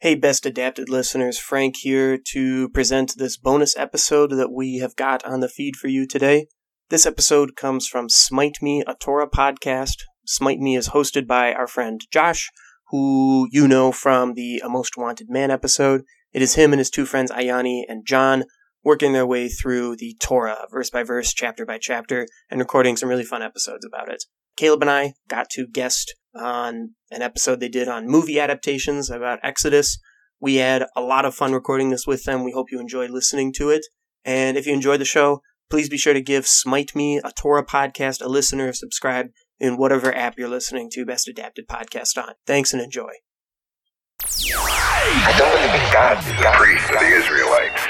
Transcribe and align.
Hey, 0.00 0.14
best 0.14 0.46
adapted 0.46 0.88
listeners, 0.88 1.40
Frank 1.40 1.78
here 1.78 2.16
to 2.28 2.68
present 2.68 3.14
this 3.16 3.36
bonus 3.36 3.76
episode 3.76 4.30
that 4.30 4.52
we 4.52 4.78
have 4.78 4.94
got 4.94 5.24
on 5.24 5.40
the 5.40 5.48
feed 5.48 5.74
for 5.74 5.88
you 5.88 6.06
today. 6.06 6.46
This 6.88 7.04
episode 7.04 7.56
comes 7.56 7.88
from 7.88 8.08
Smite 8.08 8.58
Me, 8.62 8.84
a 8.86 8.94
Torah 8.94 9.28
podcast. 9.28 9.96
Smite 10.24 10.60
Me 10.60 10.76
is 10.76 10.90
hosted 10.90 11.26
by 11.26 11.52
our 11.52 11.66
friend 11.66 12.00
Josh, 12.12 12.48
who 12.90 13.48
you 13.50 13.66
know 13.66 13.90
from 13.90 14.34
the 14.34 14.62
A 14.64 14.68
Most 14.68 14.96
Wanted 14.96 15.30
Man 15.30 15.50
episode. 15.50 16.02
It 16.32 16.42
is 16.42 16.54
him 16.54 16.72
and 16.72 16.78
his 16.78 16.90
two 16.90 17.04
friends 17.04 17.32
Ayani 17.32 17.82
and 17.88 18.06
John 18.06 18.44
working 18.84 19.14
their 19.14 19.26
way 19.26 19.48
through 19.48 19.96
the 19.96 20.14
Torah, 20.20 20.68
verse 20.70 20.90
by 20.90 21.02
verse, 21.02 21.34
chapter 21.34 21.66
by 21.66 21.76
chapter, 21.76 22.28
and 22.48 22.60
recording 22.60 22.96
some 22.96 23.08
really 23.08 23.24
fun 23.24 23.42
episodes 23.42 23.84
about 23.84 24.12
it. 24.12 24.22
Caleb 24.56 24.82
and 24.82 24.90
I 24.90 25.14
got 25.26 25.50
to 25.50 25.66
guest 25.66 26.14
on 26.38 26.94
an 27.10 27.22
episode 27.22 27.60
they 27.60 27.68
did 27.68 27.88
on 27.88 28.06
movie 28.06 28.40
adaptations 28.40 29.10
about 29.10 29.40
Exodus. 29.42 29.98
We 30.40 30.56
had 30.56 30.86
a 30.96 31.00
lot 31.00 31.24
of 31.24 31.34
fun 31.34 31.52
recording 31.52 31.90
this 31.90 32.06
with 32.06 32.24
them. 32.24 32.44
We 32.44 32.52
hope 32.52 32.70
you 32.70 32.80
enjoy 32.80 33.08
listening 33.08 33.52
to 33.54 33.70
it. 33.70 33.86
And 34.24 34.56
if 34.56 34.66
you 34.66 34.72
enjoyed 34.72 35.00
the 35.00 35.04
show, 35.04 35.42
please 35.70 35.88
be 35.88 35.98
sure 35.98 36.14
to 36.14 36.20
give 36.20 36.46
Smite 36.46 36.94
Me, 36.94 37.18
a 37.18 37.32
Torah 37.32 37.64
podcast, 37.64 38.24
a 38.24 38.28
listener, 38.28 38.72
subscribe 38.72 39.28
in 39.58 39.76
whatever 39.76 40.14
app 40.14 40.38
you're 40.38 40.48
listening 40.48 40.88
to 40.92 41.04
Best 41.04 41.28
Adapted 41.28 41.66
Podcast 41.66 42.16
on. 42.16 42.34
Thanks 42.46 42.72
and 42.72 42.80
enjoy. 42.80 43.10
I 44.20 45.34
don't 45.38 45.50
believe 45.50 45.74
in 45.74 45.92
God, 45.92 46.18
the 46.38 46.52
priest 46.58 46.90
of 46.90 47.00
the 47.00 47.06
Israelites. 47.06 47.86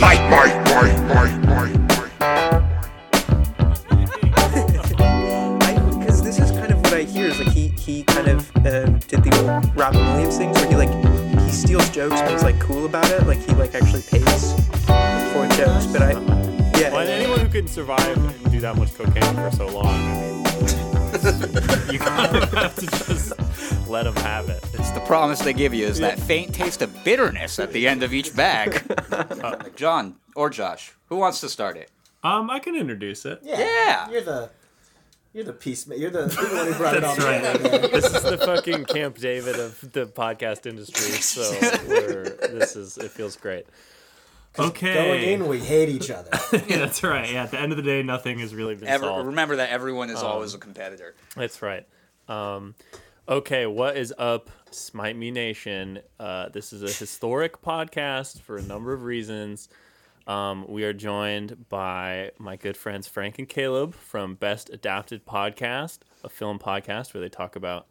Might, 0.00 0.28
might, 0.28 0.56
might, 0.64 1.14
might, 1.14 1.43
uh, 8.66 8.86
did 9.08 9.22
the 9.22 9.30
old 9.40 9.76
Robin 9.76 10.00
Williams 10.12 10.38
things 10.38 10.56
where 10.58 10.68
he 10.68 10.76
like 10.76 11.40
he 11.42 11.50
steals 11.50 11.88
jokes 11.90 12.20
but 12.20 12.32
is 12.32 12.42
like 12.42 12.58
cool 12.60 12.86
about 12.86 13.10
it. 13.10 13.26
Like 13.26 13.38
he 13.38 13.52
like 13.54 13.74
actually 13.74 14.02
pays 14.02 14.52
for 15.32 15.46
jokes. 15.56 15.86
But 15.86 16.02
I 16.02 16.12
yeah. 16.78 16.90
Well, 16.90 17.00
and 17.00 17.10
anyone 17.10 17.40
who 17.40 17.48
can 17.48 17.68
survive 17.68 18.16
and 18.16 18.52
do 18.52 18.60
that 18.60 18.76
much 18.76 18.94
cocaine 18.94 19.34
for 19.34 19.50
so 19.52 19.66
long, 19.68 19.86
I 19.86 20.20
mean, 20.20 20.44
you 21.92 21.98
kind 21.98 22.36
of 22.36 22.52
have 22.52 22.74
to 22.76 22.86
just 22.86 23.32
let 23.88 24.04
them 24.04 24.16
have 24.16 24.48
it. 24.48 24.64
It's 24.72 24.90
the 24.90 25.00
promise 25.06 25.40
they 25.40 25.52
give 25.52 25.72
you 25.72 25.86
is 25.86 25.98
that 26.00 26.18
faint 26.18 26.54
taste 26.54 26.82
of 26.82 27.04
bitterness 27.04 27.58
at 27.58 27.72
the 27.72 27.86
end 27.86 28.02
of 28.02 28.12
each 28.12 28.34
bag. 28.34 28.82
Uh, 29.14 29.56
John 29.76 30.16
or 30.34 30.50
Josh, 30.50 30.92
who 31.06 31.16
wants 31.16 31.40
to 31.40 31.48
start 31.48 31.76
it? 31.76 31.90
Um, 32.24 32.50
I 32.50 32.58
can 32.58 32.74
introduce 32.74 33.24
it. 33.26 33.40
Yeah. 33.42 33.60
Yeah. 33.60 34.10
You're 34.10 34.22
the 34.22 34.50
you're 35.34 35.44
the 35.44 35.52
peacemaker. 35.52 36.00
You're 36.00 36.10
the, 36.10 36.18
you're 36.40 36.48
the 36.48 36.56
one 36.56 36.66
who 36.68 36.74
brought 36.74 36.96
it 36.96 37.04
all 37.04 37.16
That's 37.16 37.44
right. 37.44 37.56
together. 37.56 37.88
This 37.88 38.04
is 38.06 38.22
the 38.22 38.38
fucking 38.38 38.84
Camp 38.84 39.18
David 39.18 39.56
of 39.58 39.92
the 39.92 40.06
podcast 40.06 40.64
industry. 40.64 41.10
So 41.20 41.42
we're, 41.88 42.30
this 42.52 42.76
is 42.76 42.96
it 42.96 43.10
feels 43.10 43.36
great. 43.36 43.66
Okay. 44.56 44.94
Going 44.94 45.22
in, 45.22 45.48
we 45.48 45.58
hate 45.58 45.88
each 45.88 46.10
other. 46.10 46.30
yeah, 46.52 46.78
that's 46.78 47.02
right. 47.02 47.30
Yeah, 47.32 47.42
at 47.42 47.50
the 47.50 47.58
end 47.60 47.72
of 47.72 47.76
the 47.76 47.82
day, 47.82 48.04
nothing 48.04 48.38
has 48.38 48.54
really 48.54 48.76
been 48.76 48.86
Ever, 48.86 49.06
solved. 49.06 49.26
remember 49.26 49.56
that 49.56 49.70
everyone 49.70 50.10
is 50.10 50.22
always 50.22 50.54
a 50.54 50.58
competitor. 50.58 51.16
That's 51.34 51.60
right. 51.60 51.84
Um, 52.28 52.76
okay, 53.28 53.66
what 53.66 53.96
is 53.96 54.14
up, 54.16 54.50
Smite 54.70 55.16
Me 55.16 55.32
Nation? 55.32 55.98
Uh, 56.20 56.50
this 56.50 56.72
is 56.72 56.84
a 56.84 56.92
historic 56.92 57.60
podcast 57.60 58.40
for 58.42 58.56
a 58.56 58.62
number 58.62 58.92
of 58.92 59.02
reasons. 59.02 59.68
Um, 60.26 60.64
we 60.68 60.84
are 60.84 60.92
joined 60.92 61.68
by 61.68 62.30
my 62.38 62.56
good 62.56 62.76
friends 62.76 63.06
Frank 63.06 63.38
and 63.38 63.48
Caleb 63.48 63.94
from 63.94 64.36
Best 64.36 64.70
Adapted 64.70 65.26
Podcast, 65.26 65.98
a 66.22 66.28
film 66.28 66.58
podcast 66.58 67.12
where 67.12 67.20
they 67.20 67.28
talk 67.28 67.56
about 67.56 67.86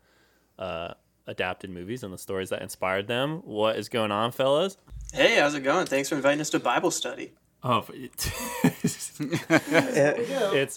uh, 0.58 0.94
adapted 1.28 1.70
movies 1.70 2.03
and 2.03 2.12
the 2.12 2.17
stories 2.17 2.50
that 2.50 2.64
inspired 2.64 3.08
them. 3.08 3.42
What 3.44 3.75
is 3.75 3.88
going 3.88 4.12
on, 4.12 4.31
fellas? 4.31 4.78
Hey, 5.14 5.40
how's 5.40 5.53
it 5.53 5.62
going? 5.62 5.86
Thanks 5.86 6.09
for 6.09 6.16
inviting 6.16 6.42
us 6.42 6.50
to 6.52 6.59
Bible 6.59 6.90
study. 6.90 7.34
Oh, 7.64 7.86
it's 7.94 9.19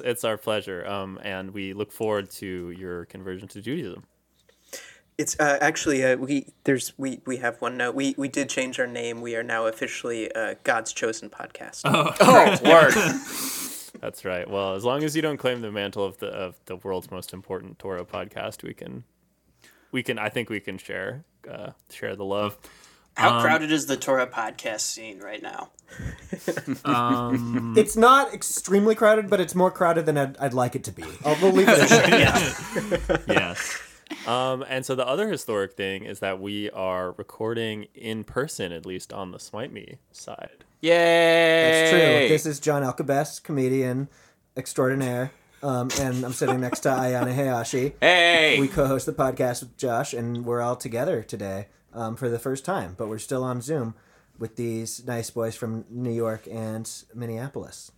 it's 0.01 0.25
our 0.25 0.37
pleasure, 0.37 0.87
um, 0.87 1.19
and 1.23 1.53
we 1.53 1.73
look 1.73 1.91
forward 1.91 2.31
to 2.33 2.71
your 2.71 3.07
conversion 3.07 3.49
to 3.49 3.61
Judaism. 3.61 4.05
It's 5.19 5.39
uh, 5.41 5.59
actually 5.61 6.05
uh, 6.05 6.17
we 6.17 6.49
there's 6.65 6.93
we 6.99 7.21
we 7.25 7.39
have 7.39 7.61
one 7.61 7.79
note. 7.79 7.95
We 7.95 8.15
we 8.19 8.29
did 8.29 8.51
change 8.51 8.79
our 8.79 8.87
name. 8.87 9.23
We 9.23 9.35
are 9.35 9.43
now 9.43 9.67
officially 9.67 10.31
uh, 10.35 10.57
God's 10.63 10.93
chosen 10.93 11.31
podcast. 11.31 11.83
Oh, 11.85 12.13
word. 12.65 12.93
That's 14.01 14.27
right. 14.27 14.49
Well, 14.49 14.75
as 14.75 14.85
long 14.85 15.03
as 15.05 15.17
you 15.17 15.23
don't 15.23 15.39
claim 15.39 15.63
the 15.63 15.73
mantle 15.73 16.05
of 16.05 16.19
the 16.19 16.27
of 16.27 16.57
the 16.67 16.77
world's 16.77 17.11
most 17.11 17.33
important 17.33 17.79
Torah 17.79 18.05
podcast, 18.05 18.63
we 18.63 18.75
can, 18.75 19.05
we 19.91 20.03
can. 20.03 20.19
I 20.19 20.29
think 20.29 20.51
we 20.51 20.61
can 20.61 20.77
share 20.77 21.25
uh, 21.51 21.71
share 21.91 22.15
the 22.15 22.25
love. 22.25 22.59
How 23.17 23.41
crowded 23.41 23.73
is 23.73 23.87
the 23.87 23.97
Torah 23.97 24.27
podcast 24.27 24.81
scene 24.81 25.21
right 25.21 25.43
now? 25.43 25.71
It's 27.79 27.97
not 27.97 28.35
extremely 28.35 28.95
crowded, 28.95 29.31
but 29.31 29.41
it's 29.41 29.55
more 29.55 29.71
crowded 29.71 30.05
than 30.05 30.19
I'd, 30.19 30.37
I'd 30.39 30.55
like 30.55 30.75
it 30.75 30.85
to 30.85 30.93
be. 30.93 31.05
I'll, 31.25 31.37
we'll 31.41 31.53
leave 31.53 31.69
it 31.69 31.79
at 31.79 31.89
that. 31.89 33.23
yes. 33.29 33.79
Um, 34.27 34.65
and 34.69 34.85
so 34.85 34.95
the 34.95 35.07
other 35.07 35.29
historic 35.29 35.73
thing 35.73 36.05
is 36.05 36.21
that 36.21 36.41
we 36.41 36.71
are 36.71 37.13
recording 37.13 37.87
in 37.95 38.25
person, 38.25 38.73
at 38.73 38.87
least 38.87 39.13
on 39.13 39.31
the 39.31 39.39
Smite 39.39 39.73
Me 39.73 39.99
side. 40.13 40.65
Yay! 40.81 41.83
It's 41.83 41.91
true. 41.91 42.29
This 42.29 42.47
is 42.47 42.61
John 42.61 42.83
Alcabest, 42.83 43.45
comedian 43.45 44.09
extraordinaire. 44.57 45.33
Um, 45.63 45.89
and 45.99 46.25
I'm 46.25 46.33
sitting 46.33 46.61
next 46.61 46.81
to 46.81 46.91
Ayana 46.91 47.35
Hayashi. 47.35 47.95
hey! 48.01 48.59
We 48.61 48.69
co-host 48.69 49.07
the 49.07 49.13
podcast 49.13 49.61
with 49.61 49.77
Josh, 49.77 50.13
and 50.13 50.45
we're 50.45 50.61
all 50.61 50.77
together 50.77 51.23
today 51.23 51.69
um, 51.93 52.15
for 52.15 52.29
the 52.29 52.39
first 52.39 52.65
time. 52.65 52.95
But 52.97 53.09
we're 53.09 53.19
still 53.19 53.43
on 53.43 53.61
Zoom 53.63 53.95
with 54.39 54.57
these 54.57 55.05
nice 55.07 55.31
boys 55.31 55.57
from 55.57 55.85
New 55.89 56.13
York 56.13 56.47
and 56.51 56.91
Minneapolis. 57.15 57.91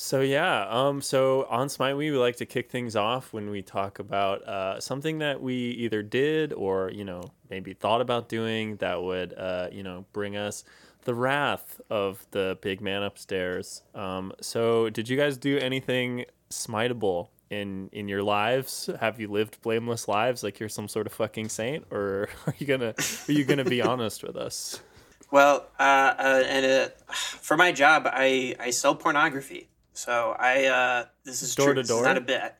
So 0.00 0.20
yeah, 0.20 0.64
um, 0.68 1.02
so 1.02 1.44
on 1.50 1.68
Smite 1.68 1.96
we 1.96 2.12
like 2.12 2.36
to 2.36 2.46
kick 2.46 2.70
things 2.70 2.94
off 2.94 3.32
when 3.32 3.50
we 3.50 3.62
talk 3.62 3.98
about 3.98 4.46
uh, 4.46 4.78
something 4.78 5.18
that 5.18 5.42
we 5.42 5.54
either 5.54 6.04
did 6.04 6.52
or 6.52 6.92
you 6.92 7.04
know 7.04 7.32
maybe 7.50 7.74
thought 7.74 8.00
about 8.00 8.28
doing 8.28 8.76
that 8.76 9.02
would 9.02 9.34
uh, 9.36 9.66
you 9.72 9.82
know 9.82 10.04
bring 10.12 10.36
us 10.36 10.62
the 11.02 11.14
wrath 11.14 11.80
of 11.90 12.24
the 12.30 12.56
big 12.60 12.80
man 12.80 13.02
upstairs. 13.02 13.82
Um, 13.92 14.32
so 14.40 14.88
did 14.88 15.08
you 15.08 15.16
guys 15.16 15.36
do 15.36 15.58
anything 15.58 16.26
smiteable 16.48 17.30
in 17.50 17.88
in 17.90 18.06
your 18.06 18.22
lives? 18.22 18.88
Have 19.00 19.18
you 19.18 19.26
lived 19.26 19.60
blameless 19.62 20.06
lives 20.06 20.44
like 20.44 20.60
you're 20.60 20.68
some 20.68 20.86
sort 20.86 21.08
of 21.08 21.12
fucking 21.12 21.48
saint, 21.48 21.86
or 21.90 22.28
are 22.46 22.54
you 22.58 22.68
gonna 22.68 22.94
are 23.28 23.32
you 23.32 23.44
gonna 23.44 23.64
be 23.64 23.82
honest 23.82 24.22
with 24.22 24.36
us? 24.36 24.80
Well, 25.30 25.66
uh, 25.78 26.14
uh, 26.18 26.42
and 26.46 26.64
uh, 26.64 26.88
for 27.12 27.58
my 27.58 27.70
job, 27.70 28.04
I, 28.06 28.56
I 28.58 28.70
sell 28.70 28.94
pornography. 28.94 29.68
So 29.98 30.36
I 30.38 30.66
uh, 30.66 31.04
this 31.24 31.42
is 31.42 31.54
Door 31.56 31.66
true. 31.66 31.74
to 31.74 31.80
is 31.80 31.90
not 31.90 32.16
a 32.16 32.20
bit. 32.20 32.54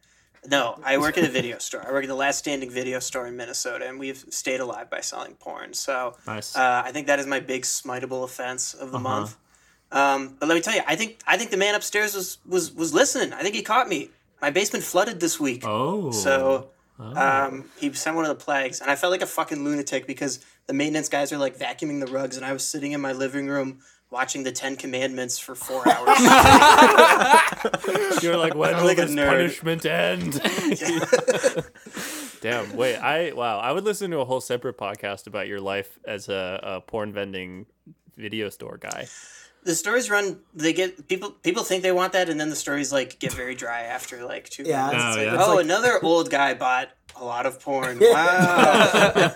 No, 0.49 0.79
I 0.85 0.99
work 0.99 1.17
at 1.19 1.25
a 1.25 1.29
video 1.29 1.59
store. 1.67 1.87
I 1.87 1.93
work 1.93 2.03
at 2.05 2.09
the 2.09 2.15
last 2.17 2.39
standing 2.39 2.69
video 2.71 2.99
store 2.99 3.27
in 3.29 3.37
Minnesota, 3.37 3.87
and 3.89 3.99
we've 3.99 4.25
stayed 4.31 4.59
alive 4.61 4.91
by 4.91 5.01
selling 5.01 5.35
porn. 5.35 5.73
So 5.73 6.17
Nice. 6.27 6.57
uh, 6.57 6.83
I 6.85 6.91
think 6.91 7.07
that 7.07 7.19
is 7.21 7.27
my 7.27 7.39
big 7.39 7.63
smiteable 7.63 8.25
offense 8.25 8.75
of 8.75 8.89
Uh-huh. 8.89 8.91
the 8.91 8.99
month. 8.99 9.37
Um, 9.93 10.37
but 10.39 10.49
let 10.49 10.57
me 10.57 10.61
tell 10.61 10.75
you, 10.75 10.83
I 10.87 10.97
think 10.97 11.21
I 11.27 11.37
think 11.39 11.51
the 11.51 11.57
man 11.57 11.75
upstairs 11.77 12.15
was 12.15 12.39
was 12.45 12.73
was 12.75 12.93
listening. 12.93 13.33
I 13.33 13.43
think 13.43 13.55
he 13.55 13.63
caught 13.63 13.89
me. 13.89 14.11
My 14.43 14.51
basement 14.51 14.85
flooded 14.85 15.21
this 15.21 15.39
week. 15.41 15.63
Oh, 15.65 16.11
So 16.11 16.71
um, 16.99 17.65
he 17.81 17.93
sent 17.93 18.17
one 18.17 18.25
of 18.25 18.29
the 18.37 18.45
plagues, 18.45 18.81
and 18.81 18.91
I 18.91 18.97
felt 18.97 19.13
like 19.13 19.23
a 19.23 19.27
fucking 19.27 19.63
lunatic 19.65 20.07
because 20.09 20.41
the 20.67 20.73
maintenance 20.75 21.09
guys 21.09 21.33
are 21.33 21.39
like 21.39 21.57
vacuuming 21.57 22.01
the 22.05 22.11
rugs, 22.19 22.37
and 22.37 22.45
I 22.45 22.53
was 22.53 22.65
sitting 22.67 22.91
in 22.93 23.01
my 23.01 23.13
living 23.13 23.47
room 23.47 23.79
watching 24.11 24.43
the 24.43 24.53
Ten 24.53 24.77
Commandments 24.77 25.39
for 25.39 25.55
four 25.55 25.87
hours. 25.93 26.19
You're 28.23 28.37
like, 28.37 28.55
when 28.55 28.75
I'm 28.75 28.81
will 28.81 28.87
like 28.87 28.97
this 28.97 29.15
punishment 29.15 29.85
end? 29.87 30.41
Damn. 32.41 32.77
Wait. 32.77 32.97
I 32.97 33.33
wow. 33.33 33.59
I 33.59 33.73
would 33.73 33.85
listen 33.85 34.11
to 34.13 34.19
a 34.21 34.25
whole 34.25 34.41
separate 34.41 34.79
podcast 34.79 35.27
about 35.27 35.49
your 35.49 35.61
life 35.61 35.99
as 36.05 36.29
a, 36.29 36.61
a 36.63 36.81
porn 36.81 37.13
vending 37.13 37.67
video 38.17 38.49
store 38.49 38.79
guy. 38.81 39.07
the 39.65 39.75
stories 39.75 40.09
run; 40.11 40.41
they 40.55 40.73
get 40.73 41.09
people. 41.09 41.31
People 41.31 41.63
think 41.65 41.83
they 41.83 41.93
want 41.93 42.13
that, 42.15 42.29
and 42.29 42.41
then 42.41 42.49
the 42.51 42.57
stories 42.57 42.93
like 42.93 43.19
get 43.19 43.33
very 43.33 43.55
dry 43.55 43.83
after 43.83 44.25
like 44.25 44.49
two. 44.49 44.63
Yeah, 44.65 44.87
minutes. 44.87 45.05
it's- 45.05 45.17
It's 45.17 45.27
like, 45.27 45.39
yeah. 45.39 45.45
oh, 45.45 45.55
like- 45.57 45.65
another 45.65 45.99
old 46.03 46.31
guy 46.31 46.55
bought 46.55 46.89
a 47.21 47.25
lot 47.25 47.47
of 47.47 47.61
porn. 47.61 47.99
Wow. 48.03 49.33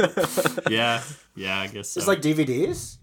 Yeah. 0.71 1.03
Yeah. 1.35 1.61
I 1.61 1.67
guess 1.67 1.91
so. 1.91 1.99
It's 1.99 2.07
like 2.09 2.23
DVDs, 2.23 2.99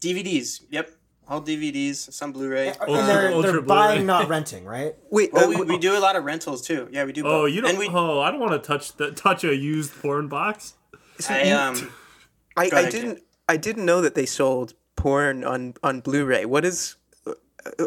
DVDs. 0.00 0.60
Yep, 0.70 0.90
all 1.30 1.40
DVDs, 1.40 2.12
some 2.12 2.32
Blu-ray. 2.32 2.68
and 2.68 3.08
they're, 3.08 3.32
Ultra 3.32 3.52
they're 3.52 3.60
Blu-ray. 3.62 3.66
buying, 3.66 4.06
not 4.06 4.28
renting, 4.28 4.64
right? 4.64 4.96
Wait, 5.10 5.32
Well, 5.32 5.44
uh, 5.46 5.48
we, 5.48 5.64
we 5.64 5.78
do 5.78 5.96
a 5.96 6.00
lot 6.00 6.16
of 6.16 6.24
rentals 6.24 6.60
too. 6.60 6.88
Yeah, 6.90 7.04
we 7.04 7.12
do. 7.12 7.22
oh, 7.24 7.42
both. 7.44 7.52
you 7.52 7.60
don't. 7.60 7.70
And 7.70 7.78
we, 7.78 7.88
oh, 7.88 8.20
I 8.20 8.30
don't 8.30 8.40
want 8.40 8.52
to 8.52 8.58
touch 8.58 8.96
the 8.96 9.12
touch 9.12 9.44
a 9.44 9.54
used 9.54 9.94
porn 10.02 10.28
box. 10.28 10.74
I 11.28 11.50
um. 11.52 11.92
I, 12.56 12.68
Go 12.68 12.76
I 12.78 12.90
didn't 12.90 13.22
I 13.48 13.56
didn't 13.56 13.84
know 13.86 14.00
that 14.00 14.14
they 14.14 14.26
sold 14.26 14.74
porn 14.96 15.44
on 15.44 15.74
on 15.82 16.00
Blu-ray. 16.00 16.44
What 16.46 16.64
is 16.64 16.96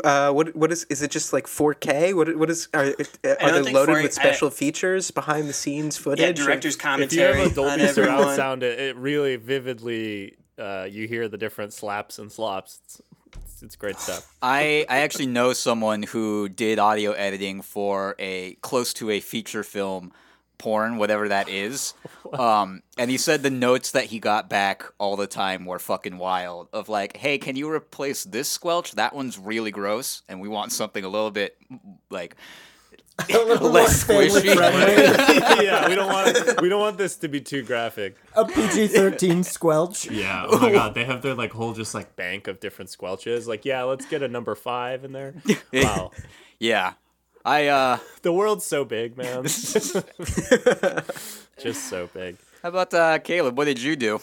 Uh, 0.03 0.31
what 0.31 0.55
what 0.55 0.71
is 0.71 0.85
is 0.85 1.01
it 1.01 1.11
just 1.11 1.33
like 1.33 1.47
4K? 1.47 2.15
What 2.15 2.37
what 2.37 2.49
is 2.49 2.69
are, 2.73 2.85
are 2.85 3.51
they 3.51 3.73
loaded 3.73 3.95
4K 3.97 4.03
with 4.03 4.13
special 4.13 4.49
features 4.51 5.11
behind 5.11 5.49
the 5.49 5.53
scenes 5.53 5.97
footage? 5.97 6.19
Yeah, 6.21 6.29
or- 6.29 6.45
director's 6.47 6.75
if 6.75 6.81
you 6.83 6.89
have 6.89 7.35
commentary 7.35 7.43
a 7.43 7.49
Dolby 7.49 7.87
surround 7.87 8.35
sound, 8.35 8.63
it, 8.63 8.79
it 8.79 8.95
really 8.95 9.35
vividly 9.35 10.37
uh, 10.59 10.87
you 10.89 11.07
hear 11.07 11.27
the 11.27 11.37
different 11.37 11.73
slaps 11.73 12.19
and 12.19 12.31
slops. 12.31 12.79
It's, 12.85 13.01
it's, 13.45 13.63
it's 13.63 13.75
great 13.75 13.97
stuff. 13.97 14.33
I, 14.41 14.85
I 14.89 14.99
actually 14.99 15.27
know 15.27 15.53
someone 15.53 16.03
who 16.03 16.49
did 16.49 16.79
audio 16.79 17.11
editing 17.11 17.61
for 17.61 18.15
a 18.19 18.53
close 18.61 18.93
to 18.95 19.09
a 19.09 19.19
feature 19.19 19.63
film 19.63 20.11
porn, 20.57 20.97
whatever 20.97 21.27
that 21.29 21.49
is. 21.49 21.93
Um, 22.33 22.81
and 22.97 23.11
he 23.11 23.19
said 23.19 23.43
the 23.43 23.51
notes 23.51 23.91
that 23.91 24.05
he 24.05 24.17
got 24.17 24.49
back 24.49 24.85
all 24.97 25.15
the 25.15 25.27
time 25.27 25.65
were 25.65 25.77
fucking 25.77 26.17
wild. 26.17 26.67
Of 26.73 26.89
like, 26.89 27.15
hey, 27.17 27.37
can 27.37 27.55
you 27.55 27.71
replace 27.71 28.23
this 28.23 28.49
squelch? 28.49 28.93
That 28.93 29.13
one's 29.13 29.37
really 29.37 29.69
gross, 29.69 30.23
and 30.27 30.41
we 30.41 30.49
want 30.49 30.71
something 30.71 31.03
a 31.03 31.09
little 31.09 31.29
bit 31.29 31.55
like 32.09 32.35
Less 33.29 34.07
more 34.09 34.23
family 34.23 34.41
squishy. 34.41 34.55
friendly. 34.55 35.65
yeah, 35.65 35.87
we 35.87 35.93
don't 35.93 36.11
want 36.11 36.61
we 36.61 36.69
don't 36.69 36.79
want 36.79 36.97
this 36.97 37.15
to 37.17 37.27
be 37.27 37.39
too 37.41 37.61
graphic. 37.61 38.15
A 38.35 38.43
PG 38.43 38.87
thirteen 38.87 39.43
squelch. 39.43 40.09
Yeah. 40.09 40.47
Oh 40.49 40.57
my 40.57 40.71
god, 40.79 40.95
they 40.95 41.05
have 41.05 41.21
their 41.21 41.35
like 41.35 41.51
whole 41.51 41.73
just 41.73 41.93
like 41.93 42.15
bank 42.15 42.47
of 42.47 42.59
different 42.59 42.89
squelches. 42.89 43.45
Like, 43.45 43.65
yeah, 43.65 43.83
let's 43.83 44.07
get 44.07 44.23
a 44.23 44.27
number 44.27 44.55
five 44.55 45.03
in 45.03 45.11
there. 45.11 45.35
Wow, 45.71 46.11
yeah. 46.59 46.93
I 47.45 47.67
uh, 47.67 47.99
the 48.23 48.33
world's 48.33 48.65
so 48.65 48.83
big, 48.83 49.15
man. 49.15 49.43
just 49.43 49.83
so 51.89 52.09
big. 52.13 52.37
how 52.63 52.69
about 52.69 52.93
uh, 52.95 53.19
Caleb? 53.19 53.55
What 53.57 53.65
did 53.65 53.79
you 53.79 53.95
do? 53.95 54.21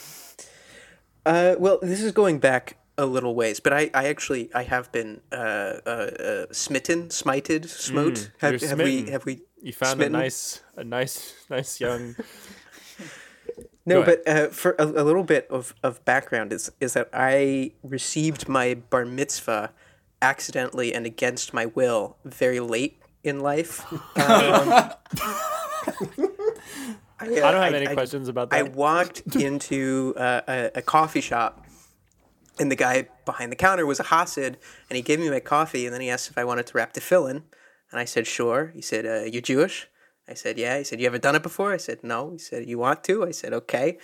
Uh, 1.24 1.54
well, 1.58 1.78
this 1.80 2.02
is 2.02 2.10
going 2.10 2.38
back 2.40 2.76
a 3.00 3.06
little 3.06 3.34
ways, 3.34 3.60
but 3.60 3.72
I, 3.72 3.90
I 3.94 4.08
actually 4.08 4.50
I 4.54 4.62
have 4.64 4.92
been 4.92 5.20
uh, 5.32 5.36
uh, 5.36 5.88
uh, 5.88 6.46
smitten, 6.52 7.08
smited, 7.08 7.66
smote. 7.66 8.30
have, 8.38 8.54
Mm, 8.54 8.60
you're 8.60 8.68
have 8.68 8.78
we 8.78 9.10
have 9.10 9.24
we? 9.24 9.40
You 9.62 9.72
found 9.72 9.96
smitten? 9.96 10.14
a 10.14 10.18
nice, 10.18 10.60
a 10.76 10.84
nice, 10.84 11.34
nice 11.48 11.80
young. 11.80 12.16
No, 13.86 14.04
but 14.04 14.28
uh, 14.28 14.48
for 14.48 14.76
a, 14.78 14.84
a 14.84 15.02
little 15.02 15.24
bit 15.24 15.48
of, 15.50 15.74
of 15.82 16.04
background 16.04 16.52
is 16.52 16.70
is 16.80 16.92
that 16.92 17.08
I 17.12 17.72
received 17.82 18.48
my 18.48 18.74
bar 18.74 19.04
mitzvah 19.04 19.72
accidentally 20.22 20.94
and 20.94 21.06
against 21.06 21.52
my 21.54 21.66
will 21.66 22.16
very 22.24 22.60
late 22.60 23.00
in 23.24 23.40
life. 23.40 23.84
Um, 24.16 24.92
I, 27.18 27.26
I 27.26 27.26
don't 27.26 27.62
have 27.62 27.74
any 27.74 27.94
questions 27.94 28.28
about 28.28 28.50
that. 28.50 28.58
I 28.58 28.62
walked 28.62 29.20
into 29.36 30.14
uh, 30.16 30.40
a, 30.46 30.70
a 30.76 30.82
coffee 30.82 31.20
shop, 31.20 31.66
and 32.60 32.70
the 32.70 32.76
guy 32.76 33.08
behind 33.24 33.50
the 33.50 33.56
counter 33.56 33.86
was 33.86 33.98
a 33.98 34.04
Hasid, 34.04 34.56
and 34.88 34.96
he 34.96 35.02
gave 35.02 35.18
me 35.18 35.30
my 35.30 35.40
coffee, 35.40 35.86
and 35.86 35.94
then 35.94 36.02
he 36.02 36.10
asked 36.10 36.30
if 36.30 36.36
I 36.36 36.44
wanted 36.44 36.66
to 36.66 36.76
wrap 36.76 36.92
tefillin, 36.92 37.42
and 37.90 37.98
I 37.98 38.04
said 38.04 38.26
sure. 38.26 38.70
He 38.74 38.82
said, 38.82 39.06
uh, 39.06 39.24
"You 39.24 39.40
Jewish?" 39.40 39.88
I 40.28 40.34
said, 40.34 40.58
"Yeah." 40.58 40.76
He 40.78 40.84
said, 40.84 41.00
"You 41.00 41.06
ever 41.06 41.18
done 41.18 41.34
it 41.34 41.42
before?" 41.42 41.72
I 41.72 41.78
said, 41.78 42.04
"No." 42.04 42.30
He 42.32 42.38
said, 42.38 42.68
"You 42.68 42.78
want 42.78 43.02
to?" 43.04 43.24
I 43.24 43.30
said, 43.30 43.54
"Okay." 43.54 43.98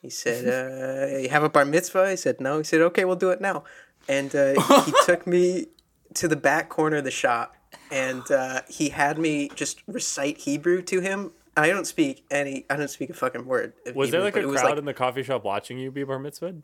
He 0.00 0.08
said, 0.08 0.46
uh, 1.14 1.18
"You 1.18 1.28
have 1.28 1.42
a 1.42 1.48
bar 1.48 1.64
mitzvah?" 1.64 2.04
I 2.04 2.14
said, 2.14 2.40
"No." 2.40 2.58
He 2.58 2.64
said, 2.64 2.80
"Okay, 2.80 3.04
we'll 3.04 3.16
do 3.16 3.30
it 3.30 3.40
now," 3.40 3.64
and 4.08 4.34
uh, 4.34 4.54
he 4.84 4.92
took 5.04 5.26
me 5.26 5.66
to 6.14 6.28
the 6.28 6.36
back 6.36 6.68
corner 6.68 6.98
of 6.98 7.04
the 7.04 7.10
shop, 7.10 7.56
and 7.90 8.22
uh, 8.30 8.62
he 8.68 8.90
had 8.90 9.18
me 9.18 9.50
just 9.56 9.82
recite 9.88 10.38
Hebrew 10.38 10.80
to 10.82 11.00
him. 11.00 11.32
I 11.56 11.68
don't 11.68 11.86
speak 11.86 12.24
any. 12.30 12.66
I 12.70 12.76
don't 12.76 12.88
speak 12.88 13.10
a 13.10 13.14
fucking 13.14 13.46
word. 13.46 13.72
Of 13.84 13.96
Was 13.96 14.12
there 14.12 14.20
like 14.20 14.36
a 14.36 14.42
crowd 14.42 14.64
like 14.64 14.78
in 14.78 14.84
the 14.84 14.94
coffee 14.94 15.24
shop 15.24 15.42
watching 15.42 15.78
you 15.78 15.90
be 15.90 16.04
bar 16.04 16.20
mitzvah? 16.20 16.54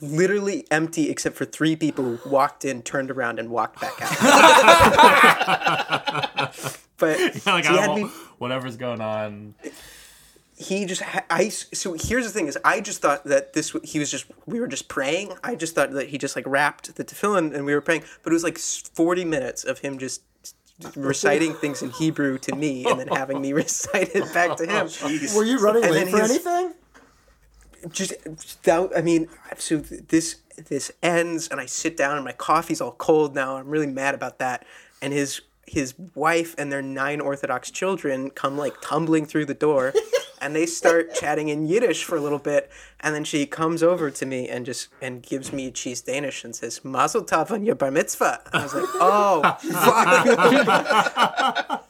Literally 0.00 0.66
empty 0.70 1.10
except 1.10 1.36
for 1.36 1.44
three 1.44 1.76
people 1.76 2.16
who 2.16 2.30
walked 2.30 2.64
in, 2.64 2.82
turned 2.82 3.10
around, 3.10 3.38
and 3.38 3.50
walked 3.50 3.80
back 3.80 3.92
out. 4.00 4.10
but 6.98 7.18
like, 7.46 7.66
he 7.66 7.76
had 7.76 7.94
me. 7.96 8.02
whatever's 8.38 8.76
going 8.76 9.00
on. 9.00 9.54
He 10.56 10.84
just. 10.84 11.02
Ha- 11.02 11.24
I. 11.30 11.48
So 11.48 11.94
here's 11.98 12.24
the 12.24 12.30
thing: 12.30 12.46
is 12.46 12.58
I 12.64 12.80
just 12.80 13.00
thought 13.00 13.24
that 13.24 13.54
this. 13.54 13.74
He 13.82 13.98
was 13.98 14.10
just. 14.10 14.26
We 14.46 14.60
were 14.60 14.68
just 14.68 14.88
praying. 14.88 15.32
I 15.42 15.54
just 15.54 15.74
thought 15.74 15.92
that 15.92 16.08
he 16.08 16.18
just 16.18 16.36
like 16.36 16.46
wrapped 16.46 16.94
the 16.96 17.04
tefillin 17.04 17.54
and 17.54 17.64
we 17.64 17.74
were 17.74 17.80
praying. 17.80 18.04
But 18.22 18.32
it 18.32 18.34
was 18.34 18.44
like 18.44 18.58
forty 18.58 19.24
minutes 19.24 19.64
of 19.64 19.78
him 19.78 19.98
just 19.98 20.22
reciting 20.96 21.52
things 21.54 21.82
in 21.82 21.90
Hebrew 21.90 22.38
to 22.38 22.54
me 22.56 22.86
and 22.86 22.98
then 22.98 23.08
having 23.08 23.40
me 23.40 23.52
recite 23.54 24.14
it 24.14 24.32
back 24.32 24.56
to 24.56 24.66
him. 24.66 24.88
Oh, 25.02 25.36
were 25.36 25.44
you 25.44 25.58
running 25.60 25.84
And 25.84 25.92
late 25.92 26.08
for 26.08 26.18
his- 26.20 26.30
anything? 26.30 26.74
Just 27.90 28.12
that 28.64 28.90
i 28.96 29.00
mean 29.00 29.28
so 29.56 29.78
this 29.78 30.36
this 30.68 30.92
ends 31.02 31.48
and 31.48 31.60
i 31.60 31.66
sit 31.66 31.96
down 31.96 32.16
and 32.16 32.24
my 32.24 32.32
coffee's 32.32 32.80
all 32.80 32.92
cold 32.92 33.34
now. 33.34 33.56
I'm 33.56 33.68
really 33.68 33.86
mad 33.86 34.14
about 34.14 34.38
that. 34.38 34.64
And 35.02 35.12
his 35.12 35.42
his 35.66 35.94
wife 36.14 36.54
and 36.58 36.72
their 36.72 36.82
nine 36.82 37.20
orthodox 37.20 37.70
children 37.70 38.30
come 38.30 38.58
like 38.58 38.80
tumbling 38.80 39.24
through 39.24 39.44
the 39.44 39.54
door 39.54 39.94
and 40.40 40.56
they 40.56 40.66
start 40.66 41.14
chatting 41.14 41.48
in 41.48 41.66
yiddish 41.66 42.02
for 42.02 42.16
a 42.16 42.20
little 42.20 42.40
bit. 42.40 42.70
And 42.98 43.14
then 43.14 43.22
she 43.22 43.46
comes 43.46 43.82
over 43.82 44.10
to 44.10 44.26
me 44.26 44.48
and 44.48 44.66
just 44.66 44.88
and 45.00 45.22
gives 45.22 45.52
me 45.52 45.70
cheese 45.70 46.02
danish 46.02 46.44
and 46.44 46.54
says 46.54 46.84
mazel 46.84 47.24
tov 47.24 47.50
on 47.50 47.64
your 47.64 47.74
bar 47.74 47.90
mitzvah. 47.90 48.40
And 48.46 48.54
i 48.54 48.62
was 48.62 48.74
like 48.74 48.88
oh 48.94 49.56
fuck 51.68 51.86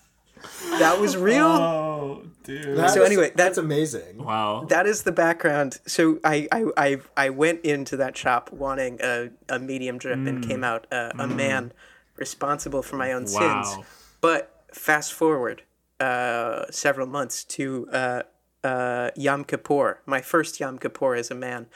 that 0.79 0.99
was 1.01 1.17
real 1.17 1.47
Oh, 2.01 2.23
dude. 2.45 2.77
That 2.77 2.91
So 2.91 3.03
is- 3.03 3.07
anyway, 3.07 3.27
that's 3.29 3.37
that's- 3.37 3.59
amazing. 3.59 4.25
Wow. 4.25 4.65
that 4.69 4.87
is 4.87 5.03
the 5.03 5.13
background. 5.13 5.79
So 5.87 6.19
I 6.25 6.49
I, 6.53 6.65
I, 6.77 6.97
I 7.17 7.31
went 7.31 7.61
into 7.65 7.97
that 7.99 8.17
shop 8.17 8.51
wanting 8.53 8.99
a, 9.03 9.31
a 9.49 9.59
medium 9.59 9.99
drip 9.99 10.19
and 10.27 10.47
came 10.47 10.65
out 10.65 10.87
uh, 10.93 11.13
a 11.19 11.27
man 11.27 11.73
responsible 12.17 12.83
for 12.83 12.97
my 12.97 13.13
own 13.13 13.27
sins. 13.27 13.77
But 14.21 14.65
fast 14.73 15.13
forward 15.13 15.63
uh, 16.01 16.65
several 16.71 17.07
months 17.07 17.45
to 17.45 17.89
uh, 17.93 18.23
uh, 18.65 19.11
Yom 19.17 19.45
Kippur, 19.45 20.01
my 20.07 20.21
first 20.21 20.61
Yom 20.61 20.79
Kippur 20.79 21.15
as 21.15 21.31
a 21.31 21.35
man. 21.35 21.67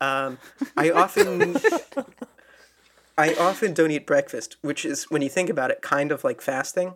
Um, 0.00 0.38
I 0.76 0.90
often 0.90 1.56
I 3.18 3.34
often 3.34 3.74
don't 3.74 3.90
eat 3.90 4.06
breakfast, 4.06 4.56
which 4.62 4.84
is 4.84 5.04
when 5.10 5.22
you 5.22 5.28
think 5.28 5.48
about 5.48 5.70
it, 5.70 5.82
kind 5.82 6.10
of 6.10 6.24
like 6.24 6.40
fasting. 6.40 6.94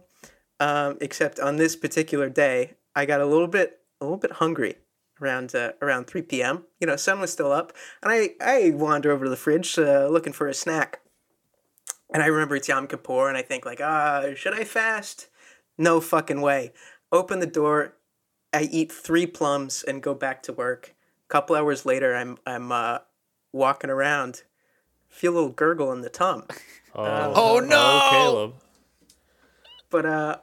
Um, 0.61 0.99
except 1.01 1.39
on 1.39 1.57
this 1.57 1.77
particular 1.77 2.29
day, 2.29 2.75
I 2.95 3.07
got 3.07 3.21
a 3.21 3.27
little 3.27 3.47
bit 3.47 3.79
a 4.01 4.05
little 4.05 4.19
bit 4.19 4.33
hungry 4.33 4.77
around 5.21 5.55
uh, 5.55 5.73
around 5.83 6.07
3 6.07 6.23
p.m. 6.23 6.65
You 6.81 6.87
know, 6.87 6.97
sun 6.97 7.21
was 7.21 7.33
still 7.33 7.53
up, 7.53 7.73
and 8.03 8.11
I 8.13 8.31
I 8.41 8.71
wander 8.75 9.13
over 9.13 9.25
to 9.25 9.31
the 9.31 9.37
fridge 9.37 9.79
uh, 9.79 10.09
looking 10.09 10.33
for 10.33 10.49
a 10.49 10.55
snack. 10.55 11.01
And 12.13 12.23
I 12.23 12.27
remember 12.27 12.57
it's 12.57 12.69
Yom 12.69 12.87
Kippur, 12.87 13.29
and 13.29 13.37
I 13.37 13.43
think 13.43 13.67
like, 13.67 13.81
ah, 13.83 14.25
should 14.35 14.55
I 14.55 14.65
fast? 14.65 15.29
No 15.77 16.01
fucking 16.01 16.41
way. 16.41 16.73
Open 17.13 17.39
the 17.39 17.47
door, 17.47 17.95
I 18.53 18.63
eat 18.63 18.91
three 18.91 19.27
plums 19.27 19.85
and 19.87 20.03
go 20.03 20.15
back 20.15 20.43
to 20.45 20.53
work. 20.53 20.95
A 21.27 21.29
couple 21.29 21.55
hours 21.55 21.85
later, 21.87 22.17
I'm 22.17 22.39
I'm 22.47 22.73
uh, 22.73 22.99
walking 23.53 23.91
around, 23.91 24.43
feel 25.09 25.33
a 25.33 25.35
little 25.35 25.51
gurgle 25.51 25.93
in 25.93 26.01
the 26.01 26.11
tum. 26.11 26.45
Oh, 26.95 27.33
Oh, 27.37 27.61
no! 27.61 28.09
Caleb. 28.11 28.55
But 29.91 30.07
uh, 30.07 30.37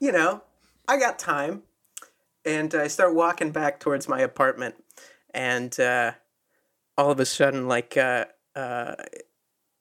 you 0.00 0.12
know, 0.12 0.42
I 0.86 0.98
got 0.98 1.18
time, 1.18 1.62
and 2.44 2.74
I 2.74 2.88
start 2.88 3.14
walking 3.14 3.50
back 3.50 3.80
towards 3.80 4.08
my 4.08 4.20
apartment, 4.20 4.76
and 5.34 5.78
uh, 5.78 6.12
all 6.96 7.10
of 7.10 7.20
a 7.20 7.26
sudden, 7.26 7.68
like 7.68 7.96
uh, 7.96 8.26
uh, 8.54 8.94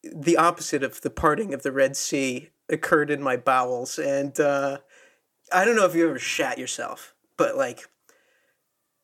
the 0.04 0.38
opposite 0.38 0.84
of 0.84 1.02
the 1.02 1.10
parting 1.10 1.54
of 1.54 1.64
the 1.64 1.72
Red 1.72 1.96
Sea 1.96 2.50
occurred 2.70 3.10
in 3.10 3.22
my 3.22 3.38
bowels, 3.38 3.98
and 3.98 4.40
uh, 4.40 4.80
I 5.52 5.66
don't 5.66 5.76
know 5.76 5.86
if 5.86 5.96
you 5.96 6.08
ever 6.10 6.20
shat 6.20 6.58
yourself, 6.58 7.16
but 7.38 7.56
like 7.56 7.88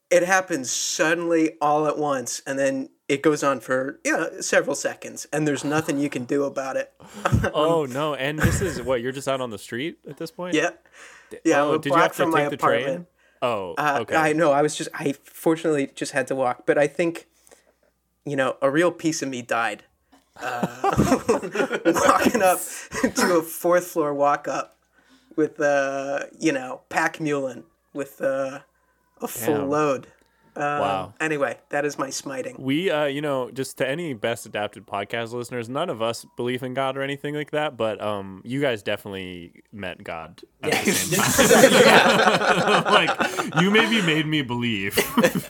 it 0.09 0.23
happens 0.23 0.69
suddenly 0.69 1.53
all 1.61 1.87
at 1.87 1.97
once, 1.97 2.41
and 2.45 2.59
then 2.59 2.89
it 3.07 3.21
goes 3.21 3.43
on 3.43 3.59
for 3.59 3.99
know 4.05 4.39
several 4.41 4.75
seconds, 4.75 5.27
and 5.33 5.47
there's 5.47 5.63
nothing 5.63 5.99
you 5.99 6.09
can 6.09 6.25
do 6.25 6.43
about 6.43 6.77
it. 6.77 6.93
Oh 7.53 7.85
no! 7.85 8.15
And 8.15 8.39
this 8.39 8.61
is 8.61 8.81
what 8.81 9.01
you're 9.01 9.11
just 9.11 9.27
out 9.27 9.41
on 9.41 9.49
the 9.49 9.57
street 9.57 9.97
at 10.09 10.17
this 10.17 10.31
point. 10.31 10.55
Yeah, 10.55 10.71
yeah. 11.43 11.61
Oh, 11.61 11.77
did 11.77 11.91
you 11.93 11.99
have 11.99 12.15
to 12.15 12.31
take 12.31 12.49
the 12.49 12.57
train? 12.57 13.07
Oh, 13.41 13.75
Uh, 13.77 13.99
okay. 14.01 14.15
I 14.15 14.31
know. 14.31 14.51
I 14.53 14.61
was 14.61 14.75
just. 14.75 14.89
I 14.93 15.13
fortunately 15.25 15.91
just 15.93 16.13
had 16.13 16.27
to 16.27 16.35
walk, 16.35 16.65
but 16.65 16.77
I 16.77 16.87
think, 16.87 17.27
you 18.25 18.37
know, 18.37 18.55
a 18.61 18.71
real 18.71 18.91
piece 18.91 19.21
of 19.21 19.27
me 19.29 19.41
died. 19.41 19.83
Uh, 20.41 20.77
walking 21.85 22.41
up 22.41 22.59
to 23.15 23.37
a 23.37 23.41
fourth 23.43 23.87
floor 23.87 24.13
walk 24.13 24.47
up 24.47 24.77
with, 25.35 25.59
uh, 25.59 26.25
you 26.39 26.51
know, 26.51 26.81
pack 26.89 27.19
mulin 27.19 27.65
with 27.93 28.21
uh, 28.21 28.59
a 29.21 29.27
full 29.27 29.57
Damn. 29.57 29.69
load. 29.69 30.07
Um, 30.55 30.63
Wow. 30.63 31.13
Anyway, 31.19 31.57
that 31.69 31.83
is 31.85 31.97
my 31.97 32.09
smiting. 32.09 32.55
We, 32.59 32.91
uh, 32.91 33.05
you 33.05 33.21
know, 33.21 33.49
just 33.51 33.77
to 33.79 33.87
any 33.89 34.13
best 34.13 34.45
adapted 34.45 34.85
podcast 34.85 35.33
listeners, 35.33 35.67
none 35.69 35.89
of 35.89 36.01
us 36.01 36.25
believe 36.37 36.61
in 36.63 36.73
God 36.73 36.95
or 36.97 37.01
anything 37.01 37.33
like 37.35 37.51
that, 37.51 37.75
but 37.77 38.01
um, 38.01 38.41
you 38.45 38.61
guys 38.61 38.83
definitely 38.83 39.63
met 39.71 40.03
God 40.03 40.41
at 40.61 40.71
the 40.85 40.91
same 40.91 41.71
time. 42.83 42.83
like, 42.85 43.61
you 43.61 43.71
maybe 43.71 44.01
made 44.01 44.27
me 44.27 44.41
believe. 44.41 44.97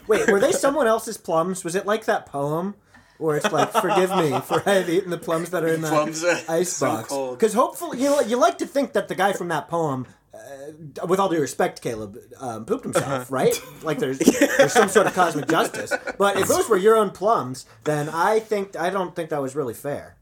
Wait, 0.08 0.30
were 0.30 0.40
they 0.40 0.52
someone 0.52 0.88
else's 0.88 1.18
plums? 1.18 1.64
Was 1.64 1.76
it 1.76 1.86
like 1.86 2.06
that 2.06 2.26
poem 2.26 2.76
Or 3.20 3.36
it's 3.38 3.52
like, 3.52 3.72
forgive 3.72 4.10
me 4.16 4.40
for 4.42 4.62
I 4.68 4.74
have 4.76 4.90
eaten 4.90 5.10
the 5.10 5.18
plums 5.18 5.50
that 5.52 5.64
are 5.64 5.68
in 5.74 5.82
the 5.82 5.90
Plums 5.90 6.24
are 6.24 6.40
ice 6.50 6.70
so 6.74 6.88
box. 6.88 7.10
cold. 7.10 7.38
Because 7.40 7.54
hopefully, 7.54 8.00
you 8.02 8.10
know, 8.10 8.22
you 8.22 8.38
like 8.38 8.58
to 8.60 8.66
think 8.66 8.94
that 8.94 9.08
the 9.08 9.16
guy 9.16 9.34
from 9.34 9.50
that 9.50 9.68
poem, 9.70 10.08
uh, 10.34 11.06
with 11.08 11.20
all 11.20 11.30
due 11.30 11.40
respect, 11.40 11.82
Caleb, 11.82 12.18
um, 12.40 12.66
pooped 12.66 12.84
himself, 12.86 13.06
Uh-huh. 13.08 13.26
right? 13.30 13.62
Like 13.84 14.00
there's 14.00 14.20
there's 14.58 14.74
some 14.74 14.90
sort 14.90 15.08
of 15.08 15.14
cosmic 15.14 15.48
justice. 15.48 15.94
But 16.18 16.38
if 16.40 16.48
those 16.48 16.68
were 16.70 16.78
your 16.78 16.96
own 16.96 17.12
plums, 17.12 17.66
then 17.84 18.10
I 18.10 18.40
think 18.40 18.76
I 18.76 18.90
don't 18.90 19.16
think 19.16 19.30
that 19.30 19.42
was 19.42 19.56
really 19.56 19.74
fair. 19.76 20.18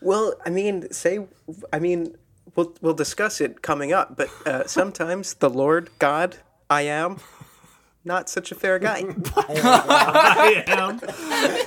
Well, 0.00 0.34
I 0.46 0.50
mean, 0.50 0.90
say, 0.92 1.26
I 1.72 1.78
mean, 1.78 2.16
we'll 2.54 2.74
we'll 2.80 2.94
discuss 2.94 3.40
it 3.40 3.62
coming 3.62 3.92
up. 3.92 4.16
But 4.16 4.28
uh, 4.46 4.66
sometimes 4.66 5.34
the 5.34 5.50
Lord 5.50 5.90
God, 5.98 6.36
I 6.70 6.82
am, 6.82 7.18
not 8.04 8.28
such 8.30 8.52
a 8.52 8.54
fair 8.54 8.78
guy. 8.78 9.02
I 9.36 10.64
am. 10.68 10.98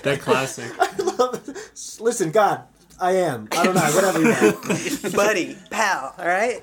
That 0.04 0.20
classic. 0.22 0.72
Listen, 2.00 2.32
God, 2.32 2.64
I 3.00 3.12
am. 3.18 3.48
I 3.52 3.64
don't 3.66 3.76
know, 3.76 3.82
whatever 3.82 4.22
you 4.22 4.30
want. 4.32 5.16
Buddy, 5.16 5.58
pal, 5.70 6.14
all 6.18 6.26
right. 6.28 6.62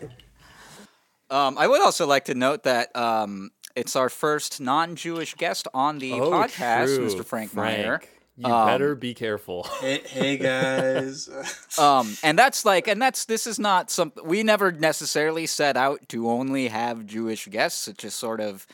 Um, 1.30 1.58
I 1.58 1.66
would 1.66 1.82
also 1.82 2.06
like 2.06 2.24
to 2.26 2.34
note 2.34 2.62
that 2.64 2.94
um, 2.96 3.50
it's 3.76 3.96
our 3.96 4.08
first 4.08 4.60
non-Jewish 4.60 5.34
guest 5.34 5.68
on 5.74 5.98
the 5.98 6.12
Oh, 6.14 6.30
podcast, 6.30 6.96
true. 6.96 7.06
Mr. 7.08 7.24
Frank, 7.24 7.54
Meyer. 7.54 8.00
You 8.36 8.46
Um, 8.46 8.66
better 8.68 8.94
be 8.94 9.14
careful. 9.14 9.64
Hey, 9.80 10.00
hey 10.06 10.36
guys. 10.36 11.28
Um, 11.78 12.16
and 12.24 12.36
that's 12.38 12.64
like, 12.64 12.88
and 12.88 13.00
that's 13.00 13.24
this 13.26 13.46
is 13.46 13.58
not 13.58 13.90
some. 13.90 14.12
We 14.24 14.42
never 14.42 14.72
necessarily 14.72 15.46
set 15.46 15.76
out 15.76 16.08
to 16.08 16.28
only 16.28 16.68
have 16.68 17.06
Jewish 17.06 17.46
guests. 17.48 17.86
It's 17.88 18.02
just 18.02 18.18
sort 18.18 18.40
of, 18.40 18.66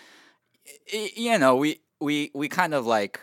you 0.92 1.38
know, 1.38 1.56
we 1.56 1.80
we 2.00 2.30
we 2.34 2.48
kind 2.48 2.72
of 2.72 2.86
like 2.86 3.20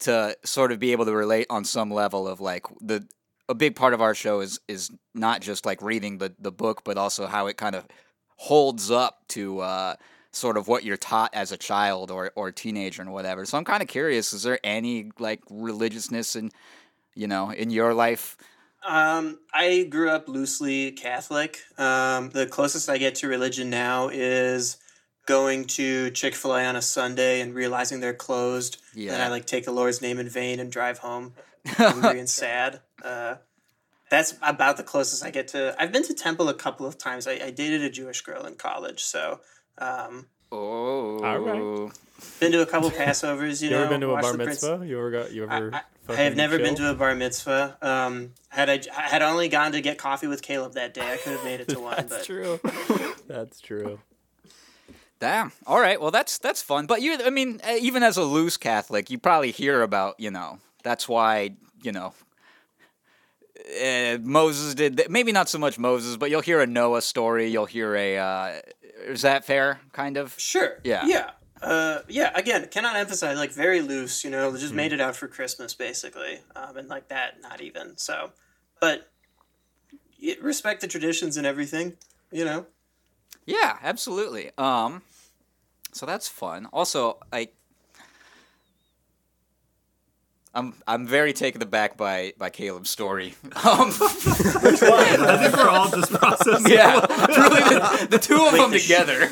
to 0.00 0.34
sort 0.44 0.72
of 0.72 0.78
be 0.78 0.92
able 0.92 1.04
to 1.04 1.12
relate 1.12 1.46
on 1.50 1.64
some 1.64 1.90
level 1.90 2.26
of 2.26 2.40
like 2.40 2.64
the 2.80 3.06
a 3.48 3.54
big 3.54 3.76
part 3.76 3.92
of 3.92 4.00
our 4.00 4.14
show 4.14 4.40
is 4.40 4.58
is 4.68 4.90
not 5.14 5.42
just 5.42 5.66
like 5.66 5.82
reading 5.82 6.16
the 6.18 6.32
the 6.38 6.52
book, 6.52 6.82
but 6.84 6.96
also 6.96 7.26
how 7.26 7.46
it 7.46 7.56
kind 7.58 7.74
of 7.74 7.86
holds 8.40 8.90
up 8.90 9.20
to 9.28 9.60
uh, 9.60 9.94
sort 10.32 10.56
of 10.56 10.66
what 10.66 10.82
you're 10.82 10.96
taught 10.96 11.30
as 11.34 11.52
a 11.52 11.58
child 11.58 12.10
or 12.10 12.32
or 12.34 12.50
teenager 12.50 13.02
and 13.02 13.12
whatever. 13.12 13.44
So 13.44 13.58
I'm 13.58 13.64
kind 13.64 13.82
of 13.82 13.88
curious: 13.88 14.32
is 14.32 14.42
there 14.42 14.58
any 14.64 15.10
like 15.18 15.40
religiousness 15.50 16.36
in 16.36 16.50
you 17.14 17.26
know 17.26 17.50
in 17.50 17.68
your 17.68 17.92
life? 17.92 18.38
Um, 18.86 19.40
I 19.52 19.86
grew 19.90 20.08
up 20.08 20.26
loosely 20.26 20.92
Catholic. 20.92 21.58
Um, 21.76 22.30
the 22.30 22.46
closest 22.46 22.88
I 22.88 22.96
get 22.96 23.16
to 23.16 23.28
religion 23.28 23.68
now 23.68 24.08
is 24.08 24.78
going 25.26 25.66
to 25.66 26.10
Chick 26.12 26.34
Fil 26.34 26.56
A 26.56 26.64
on 26.64 26.76
a 26.76 26.82
Sunday 26.82 27.42
and 27.42 27.54
realizing 27.54 28.00
they're 28.00 28.14
closed. 28.14 28.78
Yeah. 28.94 29.12
And 29.12 29.22
I 29.22 29.28
like 29.28 29.44
take 29.44 29.66
the 29.66 29.72
Lord's 29.72 30.00
name 30.00 30.18
in 30.18 30.30
vain 30.30 30.60
and 30.60 30.72
drive 30.72 30.98
home 30.98 31.34
hungry 31.66 32.18
and 32.18 32.28
sad. 32.28 32.80
Uh, 33.04 33.34
that's 34.10 34.34
about 34.42 34.76
the 34.76 34.82
closest 34.82 35.24
I 35.24 35.30
get 35.30 35.48
to. 35.48 35.74
I've 35.78 35.92
been 35.92 36.02
to 36.04 36.14
temple 36.14 36.48
a 36.50 36.54
couple 36.54 36.84
of 36.86 36.98
times. 36.98 37.26
I, 37.26 37.32
I 37.44 37.50
dated 37.50 37.82
a 37.82 37.88
Jewish 37.90 38.20
girl 38.22 38.44
in 38.44 38.56
college, 38.56 39.02
so 39.02 39.40
um, 39.78 40.26
Oh, 40.52 41.22
All 41.24 41.38
right. 41.38 41.92
been 42.40 42.50
to 42.52 42.60
a 42.60 42.66
couple 42.66 42.90
Passovers. 42.90 43.62
You, 43.62 43.68
You 43.68 43.76
know, 43.76 43.82
ever 43.82 43.90
been 43.90 44.00
to 44.00 44.10
a 44.10 44.20
bar 44.20 44.32
the 44.32 44.38
Prince- 44.44 44.62
mitzvah? 44.64 44.84
You 44.86 44.98
ever 44.98 45.10
got? 45.12 45.32
You 45.32 45.44
ever? 45.44 45.70
I, 45.72 45.78
I 45.78 45.82
fucking 46.08 46.24
have 46.24 46.36
never 46.36 46.58
been 46.58 46.74
to 46.74 46.90
a 46.90 46.94
bar 46.94 47.14
mitzvah. 47.14 47.78
Um, 47.80 48.32
had 48.48 48.68
I, 48.68 48.80
I 48.96 49.02
had 49.02 49.22
only 49.22 49.48
gone 49.48 49.70
to 49.72 49.80
get 49.80 49.96
coffee 49.96 50.26
with 50.26 50.42
Caleb 50.42 50.74
that 50.74 50.92
day, 50.92 51.12
I 51.12 51.16
could 51.18 51.32
have 51.34 51.44
made 51.44 51.60
it 51.60 51.68
to 51.68 51.78
one. 51.80 51.94
That's 51.96 52.08
but 52.08 52.24
true. 52.24 52.60
That's 53.28 53.60
true. 53.60 54.00
Damn. 55.20 55.52
All 55.66 55.80
right. 55.80 56.00
Well, 56.00 56.10
that's 56.10 56.38
that's 56.38 56.62
fun. 56.62 56.86
But 56.86 57.02
you, 57.02 57.16
I 57.24 57.30
mean, 57.30 57.60
uh, 57.62 57.76
even 57.78 58.02
as 58.02 58.16
a 58.16 58.22
loose 58.24 58.56
Catholic, 58.56 59.10
you 59.10 59.18
probably 59.18 59.50
hear 59.50 59.82
about, 59.82 60.18
you 60.18 60.30
know, 60.30 60.58
that's 60.82 61.06
why, 61.08 61.50
you 61.82 61.92
know, 61.92 62.14
uh, 63.82 64.18
Moses 64.22 64.74
did. 64.74 64.96
Th- 64.96 65.08
maybe 65.08 65.32
not 65.32 65.48
so 65.48 65.58
much 65.58 65.78
Moses, 65.78 66.16
but 66.16 66.30
you'll 66.30 66.40
hear 66.40 66.60
a 66.60 66.66
Noah 66.66 67.02
story. 67.02 67.48
You'll 67.48 67.66
hear 67.66 67.94
a. 67.94 68.18
Uh, 68.18 68.60
is 69.06 69.22
that 69.22 69.44
fair? 69.44 69.80
Kind 69.92 70.16
of. 70.16 70.34
Sure. 70.38 70.78
Yeah. 70.84 71.06
Yeah. 71.06 71.30
Uh, 71.62 72.00
yeah. 72.08 72.32
Again, 72.34 72.66
cannot 72.70 72.96
emphasize 72.96 73.36
like 73.36 73.52
very 73.52 73.80
loose. 73.80 74.24
You 74.24 74.30
know, 74.30 74.56
just 74.56 74.74
made 74.74 74.92
it 74.92 75.00
out 75.00 75.16
for 75.16 75.28
Christmas 75.28 75.74
basically, 75.74 76.40
um, 76.56 76.76
and 76.76 76.88
like 76.88 77.08
that, 77.08 77.40
not 77.42 77.60
even. 77.60 77.96
So, 77.96 78.32
but 78.80 79.10
respect 80.42 80.80
the 80.80 80.88
traditions 80.88 81.36
and 81.36 81.46
everything. 81.46 81.96
You 82.32 82.44
know. 82.44 82.66
Yeah, 83.46 83.78
absolutely. 83.82 84.50
Um, 84.58 85.02
so 85.92 86.06
that's 86.06 86.28
fun. 86.28 86.66
Also, 86.72 87.18
I. 87.32 87.48
I'm 90.54 90.74
I'm 90.86 91.06
very 91.06 91.32
taken 91.32 91.62
aback 91.62 91.96
by 91.96 92.32
by 92.38 92.50
Caleb's 92.50 92.90
story. 92.90 93.34
Um, 93.62 93.90
I 93.90 95.38
think 95.42 95.56
we're 95.56 95.68
all 95.68 95.90
just 95.90 96.12
processing. 96.12 96.72
yeah, 96.72 96.94
really, 97.28 97.60
the, 97.60 98.08
the 98.10 98.18
two 98.18 98.42
of 98.44 98.52
them 98.52 98.72
together. 98.72 99.28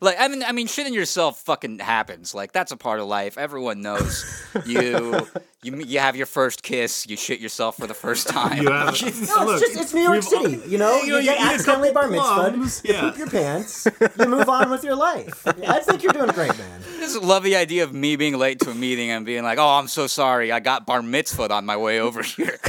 Like 0.00 0.16
I 0.18 0.28
mean, 0.28 0.42
I 0.42 0.52
mean, 0.52 0.66
shitting 0.66 0.92
yourself 0.94 1.40
fucking 1.42 1.78
happens. 1.78 2.34
Like 2.34 2.52
that's 2.52 2.72
a 2.72 2.76
part 2.76 3.00
of 3.00 3.06
life. 3.06 3.38
Everyone 3.38 3.80
knows. 3.80 4.24
You 4.66 5.26
you 5.64 5.76
you 5.78 5.98
have 5.98 6.14
your 6.16 6.26
first 6.26 6.62
kiss. 6.62 7.06
You 7.08 7.16
shit 7.16 7.40
yourself 7.40 7.76
for 7.76 7.86
the 7.86 7.94
first 7.94 8.28
time. 8.38 8.62
You 8.62 8.70
have. 8.70 8.86
No, 8.86 8.88
it's 8.90 9.60
just 9.60 9.76
it's 9.80 9.94
New 9.94 10.02
York 10.02 10.22
City. 10.22 10.56
all- 10.62 10.68
You 10.68 10.78
know, 10.78 10.96
You 10.98 11.04
you, 11.06 11.12
know, 11.12 11.18
you 11.18 11.24
get 11.24 11.40
eat 11.40 11.42
a 11.42 11.52
accidentally 11.54 11.92
bar 11.92 12.08
couple 12.08 12.58
mitzvah, 12.60 12.88
you 12.88 12.94
yeah. 12.94 13.00
poop 13.02 13.18
your 13.18 13.30
pants, 13.30 13.86
you 14.18 14.26
move 14.26 14.48
on 14.48 14.70
with 14.70 14.84
your 14.84 14.96
life. 14.96 15.46
I 15.46 15.80
think 15.80 16.02
you're 16.02 16.12
doing 16.12 16.30
great, 16.30 16.56
man. 16.58 16.82
I 16.96 16.98
just 17.00 17.20
love 17.22 17.42
the 17.42 17.56
idea 17.56 17.84
of 17.84 17.92
me 17.92 18.16
being 18.16 18.38
late 18.38 18.60
to 18.60 18.70
a 18.70 18.74
meeting 18.74 19.10
and 19.10 19.26
being 19.26 19.42
like, 19.42 19.58
"Oh, 19.58 19.68
I'm 19.78 19.88
so 19.88 20.06
sorry. 20.06 20.52
I 20.52 20.60
got 20.60 20.86
bar 20.86 21.00
mitzvahed 21.00 21.50
on 21.50 21.64
my 21.66 21.76
way 21.76 22.00
over 22.00 22.22
here. 22.22 22.58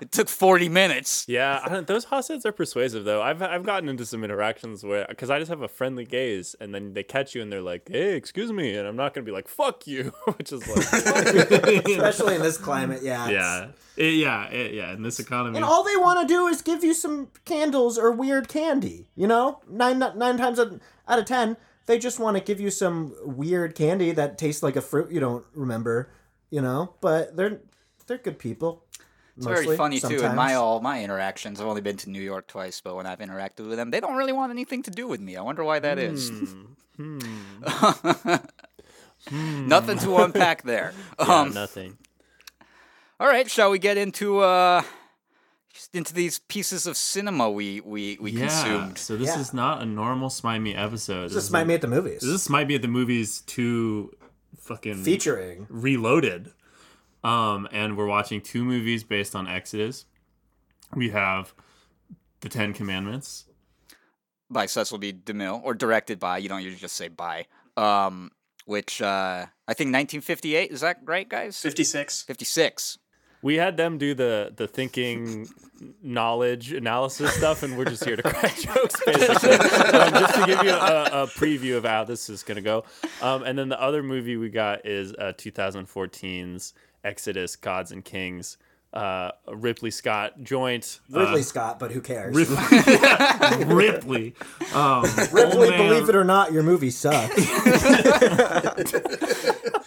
it 0.00 0.12
took 0.12 0.28
40 0.28 0.68
minutes." 0.68 1.24
Yeah, 1.28 1.60
I 1.64 1.68
don't, 1.68 1.86
those 1.86 2.06
Hasids 2.06 2.44
are 2.44 2.52
persuasive 2.52 3.04
though. 3.04 3.22
I've 3.22 3.42
I've 3.42 3.64
gotten 3.64 3.88
into 3.88 4.04
some 4.06 4.24
interactions 4.24 4.84
where 4.84 5.06
because 5.08 5.30
I 5.30 5.38
just 5.38 5.48
have 5.50 5.62
a 5.62 5.68
friendly 5.68 6.04
gaze, 6.04 6.54
and 6.60 6.74
then 6.74 6.92
they 6.94 7.02
catch 7.02 7.34
you 7.34 7.42
and 7.42 7.50
they're 7.52 7.62
like, 7.62 7.88
"Hey, 7.88 8.14
excuse 8.16 8.52
me," 8.52 8.74
and 8.76 8.86
I'm 8.86 8.96
not 8.96 9.14
gonna 9.14 9.24
be 9.24 9.32
like, 9.32 9.48
"Fuck 9.48 9.86
you," 9.86 10.12
which 10.36 10.52
is 10.52 10.66
like, 10.68 11.65
Especially 11.66 12.34
in 12.34 12.42
this 12.42 12.56
climate, 12.58 13.00
yeah. 13.02 13.28
yeah, 13.28 13.66
It- 13.96 14.14
yeah, 14.14 14.44
it- 14.48 14.74
yeah. 14.74 14.92
In 14.92 15.02
this 15.02 15.18
economy, 15.20 15.56
And 15.56 15.64
all 15.64 15.82
they 15.84 15.96
want 15.96 16.20
to 16.20 16.26
do 16.26 16.46
is 16.46 16.62
give 16.62 16.84
you 16.84 16.94
some 16.94 17.28
candles 17.44 17.98
or 17.98 18.10
weird 18.12 18.48
candy. 18.48 19.08
You 19.16 19.26
know, 19.26 19.60
nine 19.68 19.98
nine 19.98 20.36
times 20.36 20.58
out 20.60 21.18
of 21.18 21.24
ten, 21.24 21.56
they 21.86 21.98
just 21.98 22.18
want 22.18 22.36
to 22.36 22.42
give 22.42 22.60
you 22.60 22.70
some 22.70 23.14
weird 23.24 23.74
candy 23.74 24.12
that 24.12 24.38
tastes 24.38 24.62
like 24.62 24.76
a 24.76 24.80
fruit 24.82 25.10
you 25.10 25.20
don't 25.20 25.44
remember. 25.54 26.10
You 26.50 26.60
know, 26.62 26.94
but 27.00 27.36
they're 27.36 27.60
they're 28.06 28.18
good 28.18 28.38
people. 28.38 28.84
It's 29.36 29.44
very 29.46 29.66
funny 29.76 30.00
too. 30.00 30.16
In 30.24 30.34
my 30.36 30.54
all 30.54 30.80
my 30.80 31.02
interactions, 31.04 31.60
I've 31.60 31.66
only 31.66 31.82
been 31.82 31.98
to 31.98 32.08
New 32.10 32.22
York 32.22 32.46
twice, 32.46 32.80
but 32.80 32.94
when 32.96 33.04
I've 33.06 33.18
interacted 33.18 33.68
with 33.68 33.76
them, 33.76 33.90
they 33.90 34.00
don't 34.00 34.16
really 34.16 34.32
want 34.32 34.50
anything 34.50 34.82
to 34.84 34.90
do 34.90 35.06
with 35.06 35.20
me. 35.20 35.36
I 35.36 35.42
wonder 35.42 35.62
why 35.64 35.78
that 35.80 35.98
is. 35.98 36.30
Hmm. 36.96 37.18
Nothing 39.30 39.98
to 39.98 40.16
unpack 40.18 40.62
there. 40.64 40.92
Yeah, 41.18 41.24
Um, 41.24 41.52
nothing. 41.54 41.98
all 43.18 43.26
right, 43.28 43.50
shall 43.50 43.70
we 43.70 43.78
get 43.78 43.96
into 43.96 44.38
uh 44.40 44.82
just 45.72 45.94
into 45.94 46.14
these 46.14 46.38
pieces 46.38 46.86
of 46.86 46.96
cinema 46.96 47.50
we 47.50 47.80
we 47.80 48.16
we 48.20 48.30
Yeah. 48.30 48.46
consumed? 48.48 48.98
So 48.98 49.16
this 49.16 49.28
Yeah. 49.28 49.40
is 49.40 49.52
not 49.52 49.82
a 49.82 49.86
normal 49.86 50.30
Smite 50.30 50.60
Me 50.62 50.74
episode. 50.74 51.30
This 51.30 51.50
might 51.50 51.64
be 51.64 51.74
at 51.74 51.80
the 51.80 51.88
movies. 51.88 52.22
This 52.22 52.48
might 52.48 52.68
be 52.68 52.74
at 52.76 52.82
the 52.82 52.88
movies 52.88 53.40
two 53.42 54.12
fucking 54.58 55.02
featuring. 55.04 55.66
reloaded. 55.68 56.52
Um, 57.24 57.66
and 57.72 57.96
we're 57.96 58.06
watching 58.06 58.40
two 58.40 58.64
movies 58.64 59.02
based 59.02 59.34
on 59.34 59.48
Exodus. 59.48 60.04
We 60.94 61.10
have 61.10 61.52
the 62.40 62.48
Ten 62.48 62.72
Commandments. 62.72 63.46
By 64.48 64.66
Cecil 64.66 64.98
B. 64.98 65.12
DeMille, 65.12 65.60
or 65.64 65.74
directed 65.74 66.20
by. 66.20 66.38
You 66.38 66.48
don't 66.48 66.62
usually 66.62 66.78
just 66.80 66.94
say 66.94 67.08
by. 67.08 67.46
Um, 67.76 68.30
which 68.66 69.00
uh, 69.00 69.46
I 69.66 69.74
think 69.74 69.88
1958. 69.88 70.70
Is 70.70 70.82
that 70.82 70.98
right, 71.04 71.28
guys? 71.28 71.58
Fifty 71.58 71.84
six. 71.84 72.22
56. 72.22 72.98
We 73.42 73.56
had 73.56 73.76
them 73.76 73.98
do 73.98 74.14
the 74.14 74.52
the 74.54 74.66
thinking 74.66 75.48
knowledge 76.02 76.72
analysis 76.72 77.32
stuff, 77.34 77.62
and 77.62 77.76
we're 77.78 77.84
just 77.84 78.04
here 78.04 78.16
to 78.16 78.22
crack 78.22 78.56
jokes, 78.60 79.00
basically, 79.04 79.52
um, 79.52 80.10
just 80.12 80.34
to 80.34 80.46
give 80.46 80.62
you 80.62 80.70
a, 80.70 81.04
a 81.04 81.26
preview 81.28 81.76
of 81.76 81.84
how 81.84 82.04
this 82.04 82.28
is 82.28 82.42
going 82.42 82.56
to 82.56 82.62
go. 82.62 82.84
Um, 83.22 83.42
and 83.42 83.58
then 83.58 83.68
the 83.68 83.80
other 83.80 84.02
movie 84.02 84.36
we 84.36 84.48
got 84.48 84.84
is 84.86 85.12
uh, 85.14 85.32
2014's 85.36 86.74
Exodus: 87.04 87.56
Gods 87.56 87.92
and 87.92 88.04
Kings. 88.04 88.58
Uh, 88.92 89.32
Ripley 89.48 89.90
Scott 89.90 90.42
joint. 90.42 91.00
uh, 91.12 91.36
Scott, 91.42 91.78
but 91.78 91.92
who 91.92 92.00
cares? 92.00 92.34
Ripley. 92.34 92.56
Ripley. 93.66 94.34
Um, 94.72 95.04
Ripley, 95.32 95.70
believe 95.70 96.08
it 96.08 96.16
or 96.16 96.24
not, 96.24 96.52
your 96.52 96.62
movie 96.62 96.90
sucks. 96.90 97.36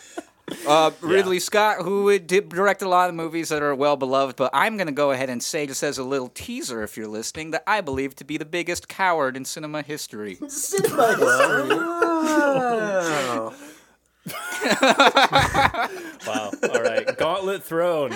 Uh, 0.68 0.92
Ridley 1.02 1.40
Scott, 1.40 1.84
who 1.84 2.20
did 2.20 2.50
direct 2.50 2.84
a 2.84 2.90
lot 2.90 3.10
of 3.10 3.16
movies 3.16 3.50
that 3.50 3.64
are 3.64 3.74
well 3.74 3.96
beloved, 3.96 4.36
but 4.36 4.52
I'm 4.54 4.78
going 4.78 4.88
to 4.88 4.94
go 4.94 5.12
ahead 5.12 5.30
and 5.30 5.42
say, 5.42 5.66
just 5.66 5.82
as 5.82 5.98
a 5.98 6.04
little 6.04 6.30
teaser, 6.30 6.84
if 6.84 6.96
you're 6.96 7.08
listening, 7.08 7.52
that 7.52 7.64
I 7.66 7.82
believe 7.82 8.16
to 8.18 8.24
be 8.24 8.38
the 8.38 8.46
biggest 8.46 8.88
coward 8.88 9.36
in 9.36 9.46
cinema 9.46 9.82
history. 9.82 10.38
Cinema 10.48 11.08
history. 11.08 11.76
Wow. 11.76 13.54
it 17.50 17.64
thrown. 17.64 18.14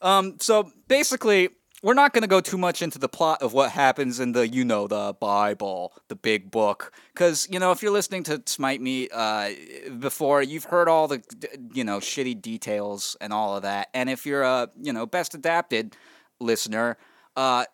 Um, 0.00 0.36
so 0.40 0.70
basically, 0.86 1.50
we're 1.82 1.94
not 1.94 2.12
going 2.12 2.22
to 2.22 2.28
go 2.28 2.40
too 2.40 2.58
much 2.58 2.82
into 2.82 2.98
the 2.98 3.08
plot 3.08 3.42
of 3.42 3.52
what 3.52 3.70
happens 3.70 4.18
in 4.20 4.32
the, 4.32 4.48
you 4.48 4.64
know, 4.64 4.88
the 4.88 5.14
Bible, 5.20 5.92
the 6.08 6.16
big 6.16 6.50
book, 6.50 6.92
because 7.14 7.48
you 7.50 7.58
know, 7.58 7.70
if 7.72 7.82
you're 7.82 7.92
listening 7.92 8.24
to 8.24 8.42
Smite 8.46 8.80
Me 8.80 9.08
uh, 9.12 9.50
before, 9.98 10.42
you've 10.42 10.64
heard 10.64 10.88
all 10.88 11.08
the, 11.08 11.22
you 11.72 11.84
know, 11.84 11.98
shitty 11.98 12.40
details 12.40 13.16
and 13.20 13.32
all 13.32 13.56
of 13.56 13.62
that, 13.62 13.88
and 13.94 14.10
if 14.10 14.26
you're 14.26 14.42
a, 14.42 14.68
you 14.80 14.92
know, 14.92 15.06
best 15.06 15.34
adapted 15.34 15.96
listener, 16.40 16.96
uh, 17.36 17.64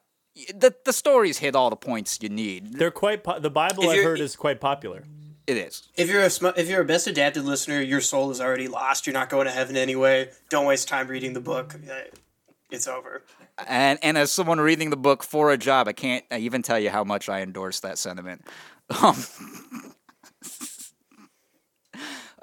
the 0.55 0.75
the 0.85 0.93
stories 0.93 1.39
hit 1.39 1.55
all 1.55 1.71
the 1.71 1.77
points 1.77 2.19
you 2.21 2.29
need. 2.29 2.75
They're 2.75 2.91
quite. 2.91 3.25
Po- 3.25 3.39
the 3.39 3.51
Bible 3.51 3.89
I've 3.89 4.05
heard 4.05 4.21
is 4.21 4.37
quite 4.37 4.61
popular. 4.61 5.05
It 5.47 5.57
is. 5.59 5.89
If 5.97 6.09
you're 6.09 6.23
a 6.23 6.31
sm- 6.31 6.57
if 6.57 6.69
you're 6.69 6.81
a 6.81 6.87
best 6.87 7.07
adapted 7.07 7.45
listener, 7.45 7.81
your 7.81 8.01
soul 8.01 8.31
is 8.31 8.41
already 8.41 8.67
lost. 8.69 9.07
You're 9.07 9.13
not 9.15 9.29
going 9.29 9.47
to 9.47 9.53
heaven 9.53 9.77
anyway. 9.77 10.31
Don't 10.49 10.65
waste 10.65 10.89
time 10.89 11.09
reading 11.09 11.35
the 11.35 11.41
book. 11.41 11.75
Uh, 11.75 11.95
It's 12.71 12.89
over. 12.89 13.23
And 13.67 13.99
and 14.03 14.17
as 14.17 14.33
someone 14.33 14.59
reading 14.59 14.91
the 14.91 14.97
book 14.97 15.23
for 15.23 15.53
a 15.53 15.59
job, 15.59 15.87
I 15.87 15.93
can't 15.93 16.25
even 16.33 16.63
tell 16.63 16.79
you 16.79 16.89
how 16.91 17.05
much 17.05 17.29
I 17.29 17.43
endorse 17.43 17.81
that 17.81 17.99
sentiment. 17.99 18.47
Um, 19.03 19.17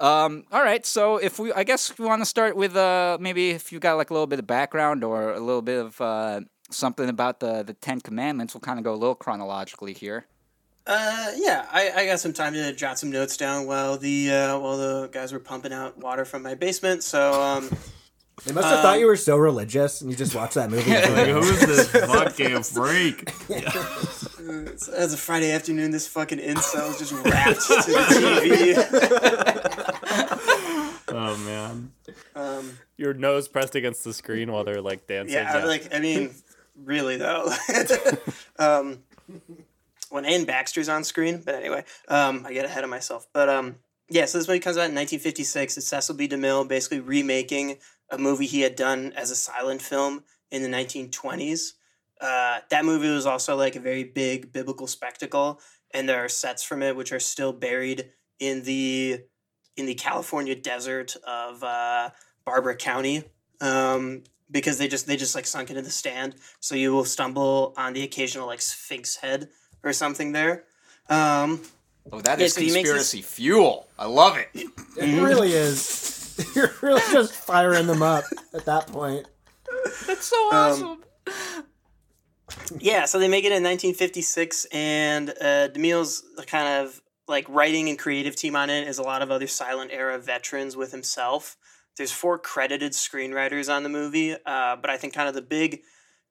um, 0.00 0.44
all 0.50 0.62
right, 0.62 0.84
so 0.86 1.16
if 1.16 1.38
we, 1.38 1.52
I 1.52 1.64
guess 1.64 1.96
we 1.98 2.06
want 2.06 2.22
to 2.22 2.26
start 2.26 2.56
with 2.56 2.76
uh, 2.76 3.18
maybe 3.20 3.50
if 3.50 3.72
you've 3.72 3.82
got 3.82 3.94
like 3.96 4.10
a 4.10 4.14
little 4.14 4.26
bit 4.26 4.38
of 4.38 4.46
background 4.46 5.04
or 5.04 5.32
a 5.32 5.40
little 5.40 5.62
bit 5.62 5.78
of 5.78 6.00
uh, 6.00 6.40
something 6.70 7.08
about 7.08 7.40
the 7.40 7.62
the 7.62 7.74
Ten 7.74 8.00
Commandments, 8.00 8.54
we'll 8.54 8.60
kind 8.60 8.78
of 8.78 8.84
go 8.84 8.92
a 8.92 8.96
little 8.96 9.14
chronologically 9.14 9.92
here. 9.92 10.26
Uh, 10.86 11.30
yeah, 11.36 11.66
I, 11.70 11.92
I 11.94 12.06
got 12.06 12.18
some 12.20 12.32
time 12.32 12.54
to 12.54 12.72
jot 12.72 12.98
some 12.98 13.10
notes 13.10 13.36
down 13.36 13.66
while 13.66 13.96
the 13.98 14.30
uh, 14.30 14.58
while 14.58 14.76
the 14.76 15.08
guys 15.12 15.32
were 15.32 15.38
pumping 15.38 15.72
out 15.72 15.96
water 15.98 16.24
from 16.24 16.42
my 16.42 16.54
basement. 16.54 17.02
So 17.04 17.40
um, 17.40 17.70
They 18.44 18.52
must 18.52 18.66
have 18.66 18.80
thought 18.80 18.98
you 18.98 19.06
were 19.06 19.16
so 19.16 19.36
religious, 19.36 20.00
and 20.00 20.10
you 20.10 20.16
just 20.16 20.34
watched 20.34 20.54
that 20.54 20.68
movie. 20.70 20.90
and 20.90 21.28
you're 21.28 21.36
like, 21.36 21.44
Who's 21.44 21.60
this 21.66 21.88
fucking 21.90 22.62
freak? 22.64 23.30
as 24.96 25.12
a 25.14 25.16
Friday 25.16 25.52
afternoon, 25.52 25.92
this 25.92 26.08
fucking 26.08 26.38
incel 26.38 26.90
is 26.90 26.98
just 26.98 27.12
wrapped 27.12 27.60
to 27.60 27.74
the 27.92 28.74
TV. 28.74 28.74
Oh 31.08 31.36
man. 31.44 31.92
Um, 32.34 32.78
Your 32.96 33.14
nose 33.14 33.46
pressed 33.46 33.74
against 33.76 34.02
the 34.02 34.12
screen 34.12 34.50
while 34.50 34.64
they're 34.64 34.80
like 34.80 35.06
dancing. 35.06 35.34
yeah, 35.34 35.64
like 35.64 35.94
I 35.94 36.00
mean, 36.00 36.34
really 36.74 37.18
though. 37.18 37.52
um, 38.58 38.98
when 40.12 40.26
Anne 40.26 40.44
Baxter's 40.44 40.90
on 40.90 41.04
screen, 41.04 41.42
but 41.44 41.54
anyway, 41.54 41.84
um, 42.06 42.44
I 42.46 42.52
get 42.52 42.66
ahead 42.66 42.84
of 42.84 42.90
myself. 42.90 43.26
But 43.32 43.48
um, 43.48 43.76
yeah, 44.10 44.26
so 44.26 44.36
this 44.36 44.46
movie 44.46 44.60
comes 44.60 44.76
out 44.76 44.90
in 44.90 44.94
1956. 44.94 45.78
It's 45.78 45.86
Cecil 45.86 46.16
B. 46.16 46.28
DeMille 46.28 46.68
basically 46.68 47.00
remaking 47.00 47.78
a 48.10 48.18
movie 48.18 48.44
he 48.44 48.60
had 48.60 48.76
done 48.76 49.14
as 49.16 49.30
a 49.30 49.34
silent 49.34 49.80
film 49.80 50.24
in 50.50 50.62
the 50.62 50.68
1920s. 50.68 51.72
Uh, 52.20 52.58
that 52.68 52.84
movie 52.84 53.08
was 53.08 53.24
also 53.24 53.56
like 53.56 53.74
a 53.74 53.80
very 53.80 54.04
big 54.04 54.52
biblical 54.52 54.86
spectacle, 54.86 55.60
and 55.94 56.06
there 56.06 56.22
are 56.22 56.28
sets 56.28 56.62
from 56.62 56.82
it 56.82 56.94
which 56.94 57.10
are 57.10 57.20
still 57.20 57.54
buried 57.54 58.10
in 58.38 58.62
the 58.64 59.18
in 59.78 59.86
the 59.86 59.94
California 59.94 60.54
desert 60.54 61.16
of 61.26 61.64
uh, 61.64 62.10
Barbara 62.44 62.76
County. 62.76 63.24
Um, 63.62 64.24
because 64.50 64.76
they 64.76 64.88
just 64.88 65.06
they 65.06 65.16
just 65.16 65.34
like 65.34 65.46
sunk 65.46 65.70
into 65.70 65.80
the 65.80 65.90
stand, 65.90 66.34
so 66.60 66.74
you 66.74 66.92
will 66.92 67.06
stumble 67.06 67.72
on 67.78 67.94
the 67.94 68.02
occasional 68.02 68.46
like 68.46 68.60
sphinx 68.60 69.16
head 69.16 69.48
or 69.84 69.92
something 69.92 70.32
there. 70.32 70.64
Um, 71.08 71.60
Oh, 72.10 72.20
that 72.22 72.40
is 72.40 72.40
Yeah, 72.40 72.46
is 72.46 72.54
so 72.54 72.60
he 72.62 72.66
this- 72.66 72.74
conspiracy 72.74 73.22
fuel. 73.22 73.88
I 73.96 74.06
love 74.06 74.36
it. 74.36 74.48
it 74.54 75.22
really 75.22 75.52
is. 75.52 76.08
You're 76.56 76.72
really 76.82 77.00
just 77.12 77.32
firing 77.32 77.86
them 77.86 78.02
up 78.02 78.24
at 78.52 78.64
that 78.64 78.88
point. 78.88 79.26
That's 80.08 80.26
so 80.26 80.36
awesome. 80.50 81.04
Yeah, 82.78 83.04
so 83.04 83.18
they 83.18 83.28
make 83.28 83.44
it 83.44 83.52
in 83.52 83.62
1956, 83.62 84.66
and 84.72 85.30
uh, 85.30 85.68
DeMille's 85.68 86.24
kind 86.46 86.84
of 86.84 87.00
like 87.28 87.46
writing 87.48 87.88
and 87.88 87.98
creative 87.98 88.34
team 88.34 88.56
on 88.56 88.68
it 88.68 88.88
is 88.88 88.98
a 88.98 89.02
lot 89.02 89.22
of 89.22 89.30
other 89.30 89.46
silent 89.46 89.90
era 89.92 90.18
veterans 90.18 90.76
with 90.76 90.90
himself. 90.90 91.56
There's 91.96 92.10
four 92.12 92.38
credited 92.38 92.92
screenwriters 92.92 93.72
on 93.74 93.84
the 93.84 93.88
movie, 93.88 94.34
uh, 94.44 94.76
but 94.76 94.90
I 94.90 94.96
think 94.96 95.14
kind 95.14 95.28
of 95.28 95.34
the 95.34 95.42
big 95.42 95.82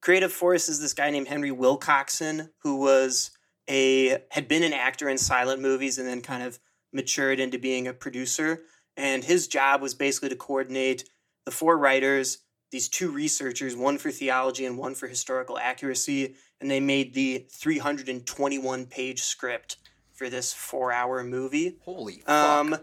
creative 0.01 0.33
force 0.33 0.67
is 0.67 0.79
this 0.81 0.93
guy 0.93 1.09
named 1.11 1.27
Henry 1.27 1.51
Wilcoxon, 1.51 2.49
who 2.63 2.77
was 2.77 3.31
a 3.71 4.21
had 4.29 4.47
been 4.47 4.63
an 4.63 4.73
actor 4.73 5.09
in 5.09 5.17
silent 5.17 5.61
movies 5.61 5.97
and 5.97 6.07
then 6.07 6.21
kind 6.21 6.43
of 6.43 6.59
matured 6.91 7.39
into 7.39 7.57
being 7.57 7.87
a 7.87 7.93
producer. 7.93 8.61
And 8.97 9.23
his 9.23 9.47
job 9.47 9.81
was 9.81 9.95
basically 9.95 10.29
to 10.29 10.35
coordinate 10.35 11.09
the 11.45 11.51
four 11.51 11.77
writers, 11.77 12.39
these 12.71 12.89
two 12.89 13.09
researchers, 13.09 13.75
one 13.75 13.97
for 13.97 14.11
theology 14.11 14.65
and 14.65 14.77
one 14.77 14.93
for 14.93 15.07
historical 15.07 15.57
accuracy, 15.57 16.35
and 16.59 16.69
they 16.69 16.81
made 16.81 17.13
the 17.13 17.45
321 17.49 18.85
page 18.85 19.21
script 19.21 19.77
for 20.13 20.29
this 20.29 20.53
four 20.53 20.91
hour 20.91 21.23
movie. 21.23 21.77
Holy 21.83 22.21
fuck. 22.25 22.29
Um, 22.29 22.77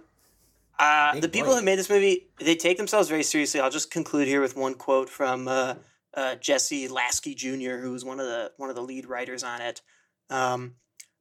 uh, 0.79 1.21
the 1.21 1.29
people 1.29 1.55
who 1.55 1.63
made 1.63 1.79
this 1.79 1.91
movie, 1.91 2.29
they 2.41 2.55
take 2.57 2.79
themselves 2.79 3.09
very 3.09 3.23
seriously. 3.23 3.61
I'll 3.61 3.71
just 3.71 3.91
conclude 3.91 4.27
here 4.27 4.41
with 4.41 4.57
one 4.57 4.75
quote 4.75 5.11
from 5.11 5.49
uh, 5.49 5.75
uh, 6.15 6.37
Jesse 6.37 6.89
Lasky 6.89 7.35
Jr., 7.35 7.77
who 7.77 7.93
was 7.93 8.05
one 8.05 8.21
of 8.21 8.27
the 8.27 8.53
one 8.57 8.71
of 8.71 8.77
the 8.77 8.83
lead 8.83 9.07
writers 9.07 9.43
on 9.43 9.61
it. 9.61 9.83
Um, 10.31 10.75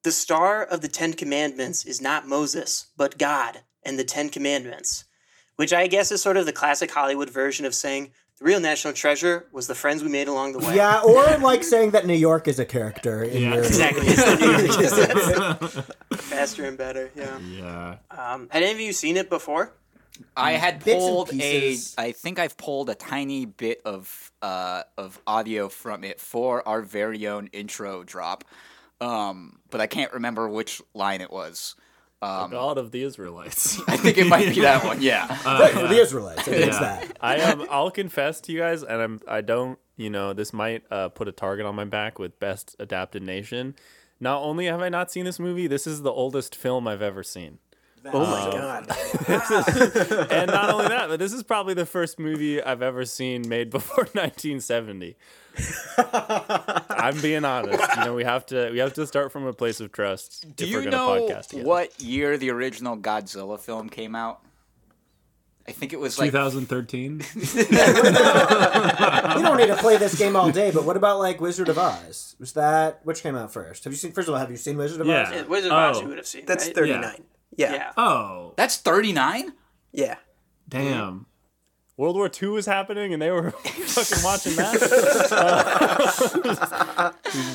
the 0.04 0.12
star 0.12 0.64
of 0.64 0.82
the 0.82 0.88
Ten 0.88 1.14
Commandments 1.14 1.86
is 1.86 2.02
not 2.02 2.28
Moses, 2.28 2.88
but 2.98 3.18
God 3.18 3.62
and 3.84 3.98
the 4.00 4.04
Ten 4.04 4.30
Commandments, 4.30 5.06
which 5.56 5.74
I 5.74 5.88
guess 5.88 6.12
is 6.12 6.22
sort 6.22 6.38
of 6.38 6.46
the 6.46 6.54
classic 6.54 6.92
Hollywood 6.92 7.30
version 7.30 7.66
of 7.66 7.74
saying 7.74 8.12
the 8.40 8.46
real 8.46 8.60
national 8.60 8.94
treasure 8.94 9.48
was 9.52 9.68
the 9.68 9.76
friends 9.76 10.04
we 10.04 10.10
made 10.10 10.28
along 10.28 10.54
the 10.54 10.60
way. 10.60 10.76
Yeah, 10.76 11.02
or 11.02 11.38
like 11.40 11.64
saying 11.64 11.92
that 11.92 12.06
New 12.06 12.14
York 12.14 12.48
is 12.48 12.60
a 12.60 12.66
character 12.66 13.24
in 13.24 13.42
Yeah. 13.44 13.54
your 13.56 13.64
exactly. 13.64 14.06
It's 14.08 14.24
the 14.24 14.36
New 14.36 15.72
York 15.74 16.20
faster 16.20 16.66
and 16.66 16.78
better. 16.78 17.10
Yeah. 17.16 17.40
Yeah. 17.40 17.96
Um, 18.12 18.48
had 18.52 18.64
any 18.64 18.72
of 18.74 18.80
you 18.80 18.94
seen 18.94 19.18
it 19.18 19.30
before? 19.30 19.74
I 20.36 20.54
had 20.54 20.84
Bits 20.84 20.98
pulled 20.98 21.30
a. 21.30 21.32
pieces. 21.34 21.96
I 21.98 22.12
think 22.12 22.40
I've 22.40 22.58
pulled 22.58 22.90
a 22.90 22.96
tiny 22.96 23.46
bit 23.46 23.82
of 23.86 24.32
uh, 24.42 24.84
of 24.98 25.20
audio 25.28 25.70
from 25.70 26.04
it 26.04 26.20
for 26.20 26.68
our 26.68 26.82
very 26.82 27.28
own 27.28 27.48
intro 27.54 28.04
drop, 28.04 28.44
um, 29.02 29.60
but 29.70 29.82
I 29.82 29.88
can't 29.88 30.12
remember 30.14 30.48
which 30.50 30.82
line 30.94 31.22
it 31.22 31.32
was. 31.32 31.76
Um, 32.20 32.50
God 32.50 32.80
of 32.80 32.92
the 32.92 33.04
Israelites. 33.04 33.80
I 33.88 33.96
think 33.96 34.18
it 34.18 34.26
might 34.26 34.54
be 34.54 34.62
that 34.62 34.84
one. 34.84 35.02
Yeah. 35.02 35.28
right 35.46 35.72
for 35.72 35.88
the 35.88 36.00
Israelites. 36.02 36.40
I 36.40 36.44
think 36.44 36.68
it's 36.68 36.82
Yeah. 36.82 37.00
that. 37.06 37.18
I 37.22 37.40
um, 37.42 37.68
I'll 37.70 37.92
confess 37.92 38.42
to 38.42 38.52
you 38.52 38.60
guys, 38.60 38.82
and 38.82 39.00
I'm 39.02 39.20
I 39.28 39.42
don't 39.42 39.78
you 39.98 40.10
know 40.10 40.34
this 40.34 40.52
might 40.52 40.84
uh, 40.90 41.10
put 41.10 41.28
a 41.28 41.32
target 41.32 41.68
on 41.68 41.76
my 41.76 41.86
back 41.86 42.18
with 42.18 42.40
best 42.40 42.76
adapted 42.80 43.22
nation. 43.22 43.76
Not 44.20 44.42
only 44.42 44.66
have 44.66 44.82
I 44.82 44.90
not 44.90 45.12
seen 45.12 45.26
this 45.26 45.38
movie, 45.40 45.68
this 45.68 45.86
is 45.86 46.02
the 46.02 46.12
oldest 46.12 46.56
film 46.56 46.88
I've 46.88 47.04
ever 47.04 47.22
seen. 47.22 47.60
Oh 48.12 48.20
my 48.26 48.52
god. 48.58 48.88
and 50.32 50.50
not 50.50 50.70
only 50.70 50.88
that, 50.88 51.08
but 51.10 51.20
this 51.20 51.34
is 51.34 51.44
probably 51.44 51.74
the 51.74 51.86
first 51.86 52.18
movie 52.18 52.64
I've 52.64 52.82
ever 52.82 53.06
seen 53.06 53.48
made 53.48 53.70
before 53.70 54.06
1970. 54.14 55.18
I'm 56.90 57.20
being 57.22 57.46
honest. 57.46 57.84
You 57.98 58.06
know, 58.06 58.14
we 58.16 58.24
have 58.24 58.46
to 58.48 58.70
we 58.72 58.80
have 58.80 58.94
to 58.94 59.06
start 59.08 59.32
from 59.32 59.46
a 59.46 59.54
place 59.54 59.80
of 59.80 59.92
trust 59.92 60.56
Do 60.56 60.66
if 60.66 60.70
you 60.72 60.78
we're 60.80 60.90
know 60.90 61.10
podcast 61.10 61.64
what 61.64 62.00
year 62.02 62.38
the 62.38 62.50
original 62.52 62.98
Godzilla 62.98 63.60
film 63.60 63.90
came 63.90 64.16
out? 64.16 64.42
I 65.68 65.74
think 65.74 65.92
it 65.92 66.00
was 66.00 66.18
like 66.18 66.32
2013. 66.32 67.24
You 67.36 67.64
don't 69.44 69.58
need 69.58 69.68
to 69.68 69.76
play 69.80 69.98
this 69.98 70.18
game 70.18 70.36
all 70.36 70.52
day, 70.52 70.72
but 70.72 70.86
what 70.86 70.98
about 70.98 71.20
like 71.20 71.42
Wizard 71.42 71.70
of 71.70 71.78
Oz? 71.78 72.36
Was 72.40 72.54
that 72.54 73.02
which 73.04 73.22
came 73.22 73.36
out 73.36 73.52
first? 73.52 73.84
Have 73.84 73.94
you 73.94 73.98
seen? 73.98 74.12
First 74.14 74.28
of 74.28 74.34
all, 74.34 74.40
have 74.40 74.52
you 74.52 74.58
seen 74.58 74.78
Wizard 74.78 75.02
of 75.02 75.08
Yeah. 75.08 75.24
Oz? 75.24 75.30
Yeah, 75.34 75.42
Wizard 75.44 75.72
of 75.72 75.78
Oz 75.78 75.98
Oh. 75.98 76.02
you 76.02 76.08
would 76.08 76.18
have 76.18 76.28
seen. 76.28 76.46
That's 76.46 76.66
right? 76.68 76.76
39. 76.76 77.24
Yeah. 77.56 77.74
Yeah. 77.74 77.92
Oh, 77.98 78.54
that's 78.56 78.78
thirty 78.78 79.14
nine. 79.14 79.54
Yeah. 79.92 80.16
damn. 80.70 81.26
World 81.98 82.16
War 82.16 82.30
II 82.42 82.50
was 82.50 82.66
happening 82.68 83.12
and 83.12 83.22
they 83.22 83.32
were 83.32 83.52
fucking 83.52 84.24
watching 84.24 84.56
that? 84.56 84.78
Uh, 86.98 87.12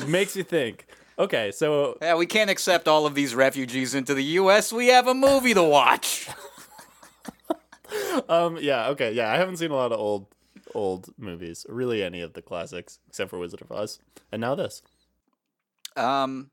makes 0.07 0.35
you 0.35 0.43
think. 0.43 0.85
Okay, 1.17 1.51
so 1.51 1.97
Yeah, 2.01 2.15
we 2.15 2.25
can't 2.25 2.49
accept 2.49 2.87
all 2.87 3.05
of 3.05 3.15
these 3.15 3.33
refugees 3.35 3.93
into 3.95 4.13
the 4.13 4.23
U.S. 4.41 4.71
We 4.73 4.87
have 4.87 5.07
a 5.07 5.13
movie 5.13 5.53
to 5.53 5.63
watch. 5.63 6.29
um 8.29 8.57
yeah, 8.61 8.87
okay, 8.89 9.11
yeah, 9.13 9.31
I 9.31 9.37
haven't 9.37 9.57
seen 9.57 9.71
a 9.71 9.75
lot 9.75 9.91
of 9.91 9.99
old 9.99 10.27
old 10.73 11.09
movies, 11.17 11.65
really 11.69 12.03
any 12.03 12.21
of 12.21 12.33
the 12.33 12.41
classics 12.41 12.99
except 13.07 13.29
for 13.29 13.39
Wizard 13.39 13.61
of 13.61 13.71
Oz. 13.71 13.99
And 14.31 14.41
now 14.41 14.55
this. 14.55 14.81
Um, 15.95 16.49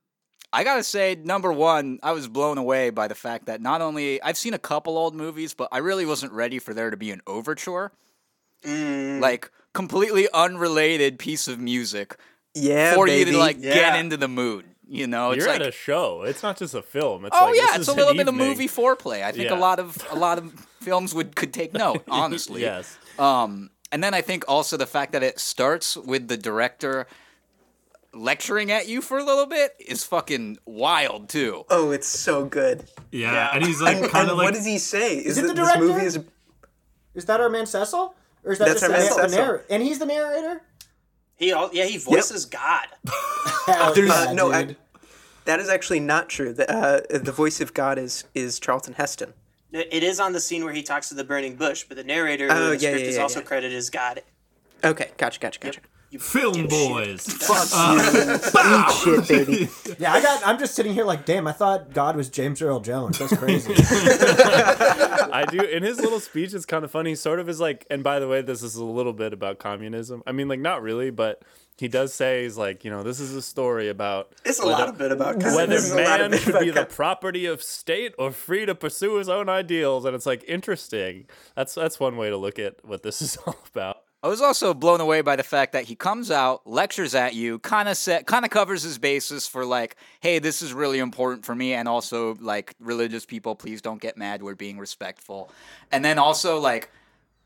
I 0.52 0.64
gotta 0.64 0.82
say, 0.82 1.16
number 1.22 1.52
one, 1.52 2.00
I 2.02 2.12
was 2.12 2.26
blown 2.26 2.58
away 2.58 2.90
by 2.90 3.06
the 3.08 3.14
fact 3.14 3.46
that 3.46 3.60
not 3.60 3.80
only 3.80 4.20
I've 4.22 4.36
seen 4.36 4.52
a 4.54 4.58
couple 4.58 4.98
old 4.98 5.14
movies, 5.14 5.54
but 5.54 5.68
I 5.70 5.78
really 5.78 6.04
wasn't 6.04 6.32
ready 6.32 6.58
for 6.58 6.74
there 6.74 6.90
to 6.90 6.96
be 6.96 7.10
an 7.10 7.20
overture, 7.26 7.92
Mm, 8.64 9.20
like 9.20 9.50
completely 9.72 10.28
unrelated 10.34 11.18
piece 11.18 11.48
of 11.48 11.58
music 11.58 12.16
Yeah, 12.54 12.94
for 12.94 13.08
you 13.08 13.24
to 13.24 13.38
like 13.38 13.60
get 13.62 13.98
into 13.98 14.16
the 14.18 14.28
mood. 14.28 14.66
You 14.86 15.06
know, 15.06 15.30
it's 15.30 15.38
You're 15.44 15.52
like 15.52 15.60
at 15.60 15.66
a 15.68 15.72
show. 15.72 16.22
It's 16.22 16.42
not 16.42 16.58
just 16.58 16.74
a 16.74 16.82
film. 16.82 17.24
It's 17.24 17.36
oh 17.40 17.44
like, 17.46 17.56
yeah, 17.56 17.62
this 17.68 17.76
it's 17.76 17.82
is 17.82 17.88
a 17.88 17.94
little 17.94 18.10
an 18.10 18.16
bit 18.16 18.28
of 18.28 18.34
movie 18.34 18.66
foreplay. 18.66 19.22
I 19.22 19.30
think 19.32 19.44
Yeah. 19.48 19.56
a 19.56 19.60
lot 19.60 19.78
of 19.78 19.96
a 20.10 20.16
lot 20.16 20.36
of 20.38 20.52
films 20.80 21.14
would 21.14 21.36
could 21.36 21.54
take 21.54 21.72
note, 21.72 22.02
honestly. 22.08 22.60
yes. 22.70 22.98
Um, 23.18 23.70
and 23.92 24.02
then 24.02 24.14
I 24.14 24.20
think 24.20 24.44
also 24.48 24.76
the 24.76 24.86
fact 24.86 25.12
that 25.12 25.22
it 25.22 25.38
starts 25.38 25.96
with 25.96 26.26
the 26.28 26.36
director 26.36 27.06
lecturing 28.12 28.70
at 28.72 28.88
you 28.88 29.00
for 29.00 29.18
a 29.18 29.24
little 29.24 29.46
bit 29.46 29.72
is 29.78 30.04
fucking 30.04 30.58
wild 30.66 31.28
too. 31.28 31.64
Oh, 31.70 31.90
it's 31.90 32.06
so 32.08 32.44
good. 32.44 32.84
Yeah, 33.12 33.50
and 33.52 33.64
he's 33.64 33.80
like 33.82 33.96
And, 33.98 34.08
kind 34.10 34.28
of 34.30 34.36
like 34.36 34.46
what 34.46 34.54
does 34.54 34.66
he 34.66 34.78
say? 34.78 35.16
Is, 35.16 35.38
it 35.38 35.42
that 35.42 35.48
the 35.48 35.54
this 35.54 35.68
director? 35.68 35.86
movie 35.86 36.06
is 36.06 36.18
Is 37.14 37.24
that 37.26 37.40
our 37.40 37.48
man 37.48 37.66
Cecil? 37.66 38.14
Or 38.44 38.52
is 38.52 38.58
that 38.58 38.68
That's 38.68 38.80
just 38.80 38.90
our 38.90 38.96
the, 38.98 39.04
man 39.04 39.16
the 39.16 39.28
Cecil. 39.28 39.44
narr- 39.46 39.64
And 39.70 39.82
he's 39.82 39.98
the 39.98 40.06
narrator? 40.06 40.62
He 41.36 41.52
al- 41.52 41.70
yeah 41.72 41.84
he 41.84 41.98
voices 41.98 42.44
God. 42.46 42.86
Hell 43.66 43.92
There's- 43.94 44.08
yeah, 44.26 44.32
no, 44.32 44.52
I- 44.52 44.76
that 45.46 45.58
is 45.60 45.68
actually 45.68 46.00
not 46.00 46.28
true. 46.28 46.52
The, 46.52 46.70
uh, 46.70 47.00
the 47.18 47.32
voice 47.32 47.60
of 47.60 47.72
God 47.74 47.98
is 47.98 48.24
is 48.34 48.60
Charlton 48.60 48.94
Heston. 48.94 49.32
It 49.72 50.02
is 50.02 50.18
on 50.20 50.32
the 50.32 50.40
scene 50.40 50.64
where 50.64 50.72
he 50.72 50.82
talks 50.82 51.08
to 51.10 51.14
the 51.14 51.22
burning 51.24 51.54
bush, 51.54 51.84
but 51.88 51.96
the 51.96 52.02
narrator 52.04 52.48
Oh, 52.50 52.54
in 52.56 52.70
the 52.70 52.72
yeah, 52.72 52.90
script 52.90 53.00
yeah, 53.02 53.08
is 53.08 53.16
yeah, 53.16 53.22
also 53.22 53.38
yeah. 53.40 53.46
credited 53.46 53.76
as 53.78 53.88
God. 53.88 54.22
Okay, 54.82 55.10
gotcha, 55.16 55.38
gotcha, 55.38 55.60
gotcha. 55.60 55.80
You 56.10 56.18
film 56.18 56.54
dipshit. 56.54 56.68
boys. 56.68 57.28
Eat 57.28 59.26
shit, 59.26 59.28
baby. 59.46 59.68
Yeah, 59.98 60.12
I 60.12 60.22
got. 60.22 60.46
I'm 60.46 60.58
just 60.58 60.74
sitting 60.74 60.92
here 60.94 61.04
like, 61.04 61.24
damn. 61.24 61.46
I 61.46 61.52
thought 61.52 61.92
God 61.92 62.16
was 62.16 62.28
James 62.28 62.60
Earl 62.62 62.80
Jones. 62.80 63.18
That's 63.18 63.36
crazy. 63.36 63.74
I 63.78 65.44
do. 65.48 65.60
In 65.60 65.82
his 65.82 66.00
little 66.00 66.20
speech, 66.20 66.54
it's 66.54 66.64
kind 66.66 66.84
of 66.84 66.90
funny. 66.90 67.10
He 67.10 67.16
sort 67.16 67.38
of 67.38 67.48
is 67.48 67.60
like, 67.60 67.86
and 67.90 68.02
by 68.02 68.18
the 68.18 68.26
way, 68.28 68.42
this 68.42 68.62
is 68.62 68.76
a 68.76 68.84
little 68.84 69.12
bit 69.12 69.32
about 69.32 69.58
communism. 69.58 70.22
I 70.26 70.32
mean, 70.32 70.48
like, 70.48 70.58
not 70.60 70.82
really, 70.82 71.10
but 71.10 71.42
he 71.76 71.86
does 71.88 72.12
say 72.12 72.42
he's 72.42 72.56
like, 72.56 72.84
you 72.84 72.90
know, 72.90 73.02
this 73.02 73.20
is 73.20 73.34
a 73.34 73.42
story 73.42 73.88
about 73.88 74.32
It's 74.44 74.58
a 74.58 74.66
lot 74.66 74.88
of 74.88 74.98
bit 74.98 75.12
about 75.12 75.36
whether 75.36 75.66
this 75.66 75.84
is 75.84 75.92
a 75.92 76.02
lot 76.02 76.20
of 76.20 76.30
man 76.30 76.40
should 76.40 76.60
be 76.60 76.70
the 76.70 76.86
property 76.86 77.46
of 77.46 77.62
state 77.62 78.14
or 78.18 78.32
free 78.32 78.66
to 78.66 78.74
pursue 78.74 79.16
his 79.16 79.28
own 79.28 79.48
ideals, 79.48 80.04
and 80.04 80.14
it's 80.14 80.26
like 80.26 80.44
interesting. 80.48 81.26
That's 81.54 81.74
that's 81.74 82.00
one 82.00 82.16
way 82.16 82.30
to 82.30 82.36
look 82.36 82.58
at 82.58 82.84
what 82.84 83.02
this 83.02 83.22
is 83.22 83.36
all 83.46 83.56
about. 83.72 84.02
I 84.22 84.28
was 84.28 84.42
also 84.42 84.74
blown 84.74 85.00
away 85.00 85.22
by 85.22 85.36
the 85.36 85.42
fact 85.42 85.72
that 85.72 85.84
he 85.84 85.94
comes 85.94 86.30
out, 86.30 86.66
lectures 86.66 87.14
at 87.14 87.34
you, 87.34 87.58
kind 87.60 87.88
of 87.88 87.96
set, 87.96 88.26
kind 88.26 88.44
of 88.44 88.50
covers 88.50 88.82
his 88.82 88.98
basis 88.98 89.46
for 89.46 89.64
like, 89.64 89.96
hey, 90.20 90.38
this 90.38 90.60
is 90.60 90.74
really 90.74 90.98
important 90.98 91.46
for 91.46 91.54
me, 91.54 91.72
and 91.72 91.88
also 91.88 92.36
like 92.38 92.74
religious 92.80 93.24
people, 93.24 93.54
please 93.54 93.80
don't 93.80 94.00
get 94.00 94.18
mad. 94.18 94.42
We're 94.42 94.54
being 94.54 94.78
respectful, 94.78 95.50
and 95.90 96.04
then 96.04 96.18
also 96.18 96.58
like, 96.58 96.90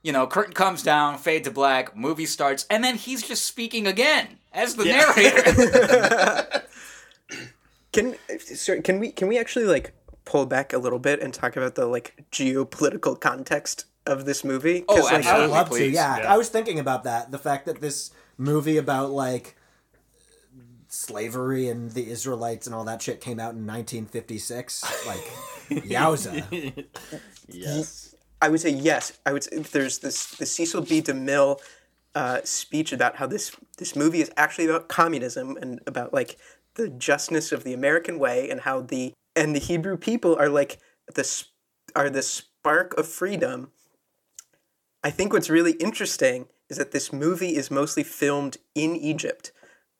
you 0.02 0.10
know, 0.12 0.26
curtain 0.26 0.52
comes 0.52 0.82
down, 0.82 1.18
fade 1.18 1.44
to 1.44 1.52
black, 1.52 1.96
movie 1.96 2.26
starts, 2.26 2.66
and 2.68 2.82
then 2.82 2.96
he's 2.96 3.22
just 3.22 3.44
speaking 3.44 3.86
again 3.86 4.38
as 4.52 4.74
the 4.74 4.84
narrator. 4.84 6.62
Can 7.92 8.16
sorry, 8.38 8.82
can 8.82 8.98
we 8.98 9.12
can 9.12 9.28
we 9.28 9.38
actually 9.38 9.66
like 9.66 9.92
pull 10.24 10.46
back 10.46 10.72
a 10.72 10.78
little 10.78 10.98
bit 10.98 11.20
and 11.20 11.32
talk 11.32 11.56
about 11.56 11.76
the 11.76 11.86
like 11.86 12.24
geopolitical 12.32 13.20
context 13.20 13.84
of 14.06 14.24
this 14.24 14.44
movie? 14.44 14.82
'Cause, 14.82 14.98
Oh, 14.98 15.02
like, 15.04 15.12
I 15.12 15.16
absolutely. 15.18 15.42
would 15.46 15.50
love 15.52 15.70
to. 15.70 15.88
Yeah. 15.88 16.16
Yeah. 16.18 16.32
I 16.34 16.36
was 16.36 16.48
thinking 16.48 16.78
about 16.78 17.04
that. 17.04 17.30
The 17.30 17.38
fact 17.38 17.66
that 17.66 17.80
this 17.80 18.10
movie 18.38 18.76
about 18.76 19.10
like 19.10 19.56
slavery 20.88 21.68
and 21.68 21.90
the 21.92 22.10
Israelites 22.10 22.66
and 22.66 22.74
all 22.74 22.84
that 22.84 23.02
shit 23.02 23.20
came 23.20 23.40
out 23.40 23.54
in 23.54 23.66
1956. 23.66 24.84
Like, 25.06 25.18
yowza. 25.84 26.84
Yes. 27.48 28.14
I 28.40 28.48
would 28.48 28.60
say 28.60 28.70
yes. 28.70 29.18
I 29.24 29.32
would 29.32 29.44
say 29.44 29.58
there's 29.58 29.98
this 30.00 30.26
the 30.36 30.46
Cecil 30.46 30.82
B. 30.82 31.00
DeMille 31.00 31.58
uh, 32.14 32.40
speech 32.44 32.92
about 32.92 33.16
how 33.16 33.26
this 33.26 33.52
this 33.78 33.96
movie 33.96 34.20
is 34.20 34.30
actually 34.36 34.66
about 34.66 34.88
communism 34.88 35.56
and 35.60 35.80
about 35.86 36.12
like 36.12 36.36
the 36.74 36.88
justness 36.88 37.52
of 37.52 37.64
the 37.64 37.72
American 37.72 38.18
way 38.18 38.50
and 38.50 38.60
how 38.60 38.82
the 38.82 39.12
and 39.34 39.54
the 39.54 39.60
Hebrew 39.60 39.96
people 39.96 40.36
are 40.36 40.48
like 40.48 40.78
the 41.14 41.22
s- 41.22 41.46
are 41.96 42.10
the 42.10 42.22
spark 42.22 42.94
of 42.98 43.08
freedom. 43.08 43.70
I 45.04 45.10
think 45.10 45.32
what's 45.32 45.50
really 45.50 45.72
interesting 45.72 46.46
is 46.70 46.78
that 46.78 46.92
this 46.92 47.12
movie 47.12 47.54
is 47.56 47.70
mostly 47.70 48.02
filmed 48.02 48.56
in 48.74 48.96
Egypt 48.96 49.52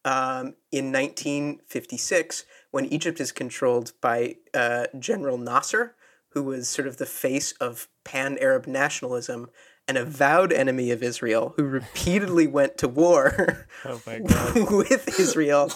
um, 0.04 0.54
in 0.72 0.90
1956 0.90 2.44
when 2.70 2.86
Egypt 2.86 3.20
is 3.20 3.30
controlled 3.30 3.92
by 4.00 4.36
uh, 4.54 4.86
General 4.98 5.36
Nasser, 5.38 5.94
who 6.30 6.42
was 6.42 6.68
sort 6.68 6.88
of 6.88 6.96
the 6.96 7.06
face 7.06 7.52
of 7.60 7.88
pan 8.04 8.38
Arab 8.40 8.66
nationalism 8.66 9.50
an 9.86 9.98
avowed 9.98 10.50
enemy 10.50 10.90
of 10.90 11.02
Israel, 11.02 11.52
who 11.58 11.64
repeatedly 11.64 12.46
went 12.46 12.78
to 12.78 12.88
war 12.88 13.66
Oh 13.84 14.00
my 14.06 14.18
god. 14.26 14.72
with 14.72 15.20
Israel. 15.20 15.70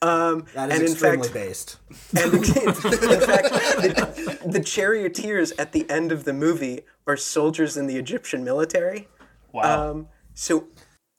Um, 0.00 0.44
That 0.54 0.70
is 0.70 0.74
and 0.74 0.82
in 0.82 0.92
extremely 0.92 1.28
fact, 1.28 1.34
based. 1.34 1.76
and 2.16 2.34
in 2.34 2.42
fact, 3.20 3.50
the, 3.52 4.38
the 4.46 4.60
charioteers 4.60 5.52
at 5.52 5.72
the 5.72 5.88
end 5.90 6.12
of 6.12 6.24
the 6.24 6.32
movie 6.32 6.82
are 7.06 7.16
soldiers 7.16 7.76
in 7.76 7.86
the 7.86 7.96
Egyptian 7.96 8.44
military. 8.44 9.08
Wow. 9.52 9.90
Um, 9.90 10.08
so 10.34 10.68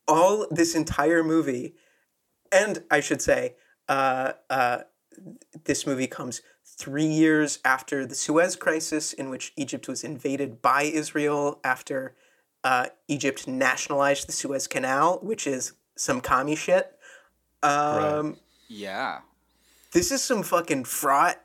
all 0.08 0.48
this 0.50 0.76
entire 0.76 1.24
movie, 1.24 1.76
and 2.52 2.84
I 2.90 3.02
should 3.02 3.22
say, 3.22 3.56
uh, 3.90 4.34
uh, 4.50 4.80
this 5.66 5.86
movie 5.86 6.08
comes 6.08 6.42
three 6.66 7.06
years 7.06 7.60
after 7.66 8.06
the 8.06 8.16
Suez 8.16 8.56
Crisis, 8.56 9.12
in 9.12 9.30
which 9.30 9.52
Egypt 9.58 9.88
was 9.90 10.04
invaded 10.04 10.62
by 10.62 10.84
Israel 10.84 11.60
after 11.64 12.16
uh, 12.64 12.88
Egypt 13.08 13.48
nationalized 13.48 14.28
the 14.28 14.32
Suez 14.32 14.68
Canal, 14.68 15.20
which 15.22 15.46
is 15.46 15.74
some 15.98 16.22
commie 16.22 16.56
shit. 16.56 16.96
Um, 17.62 18.38
yeah. 18.70 19.20
This 19.92 20.12
is 20.12 20.22
some 20.24 20.44
fucking 20.44 20.84
fraught 20.86 21.42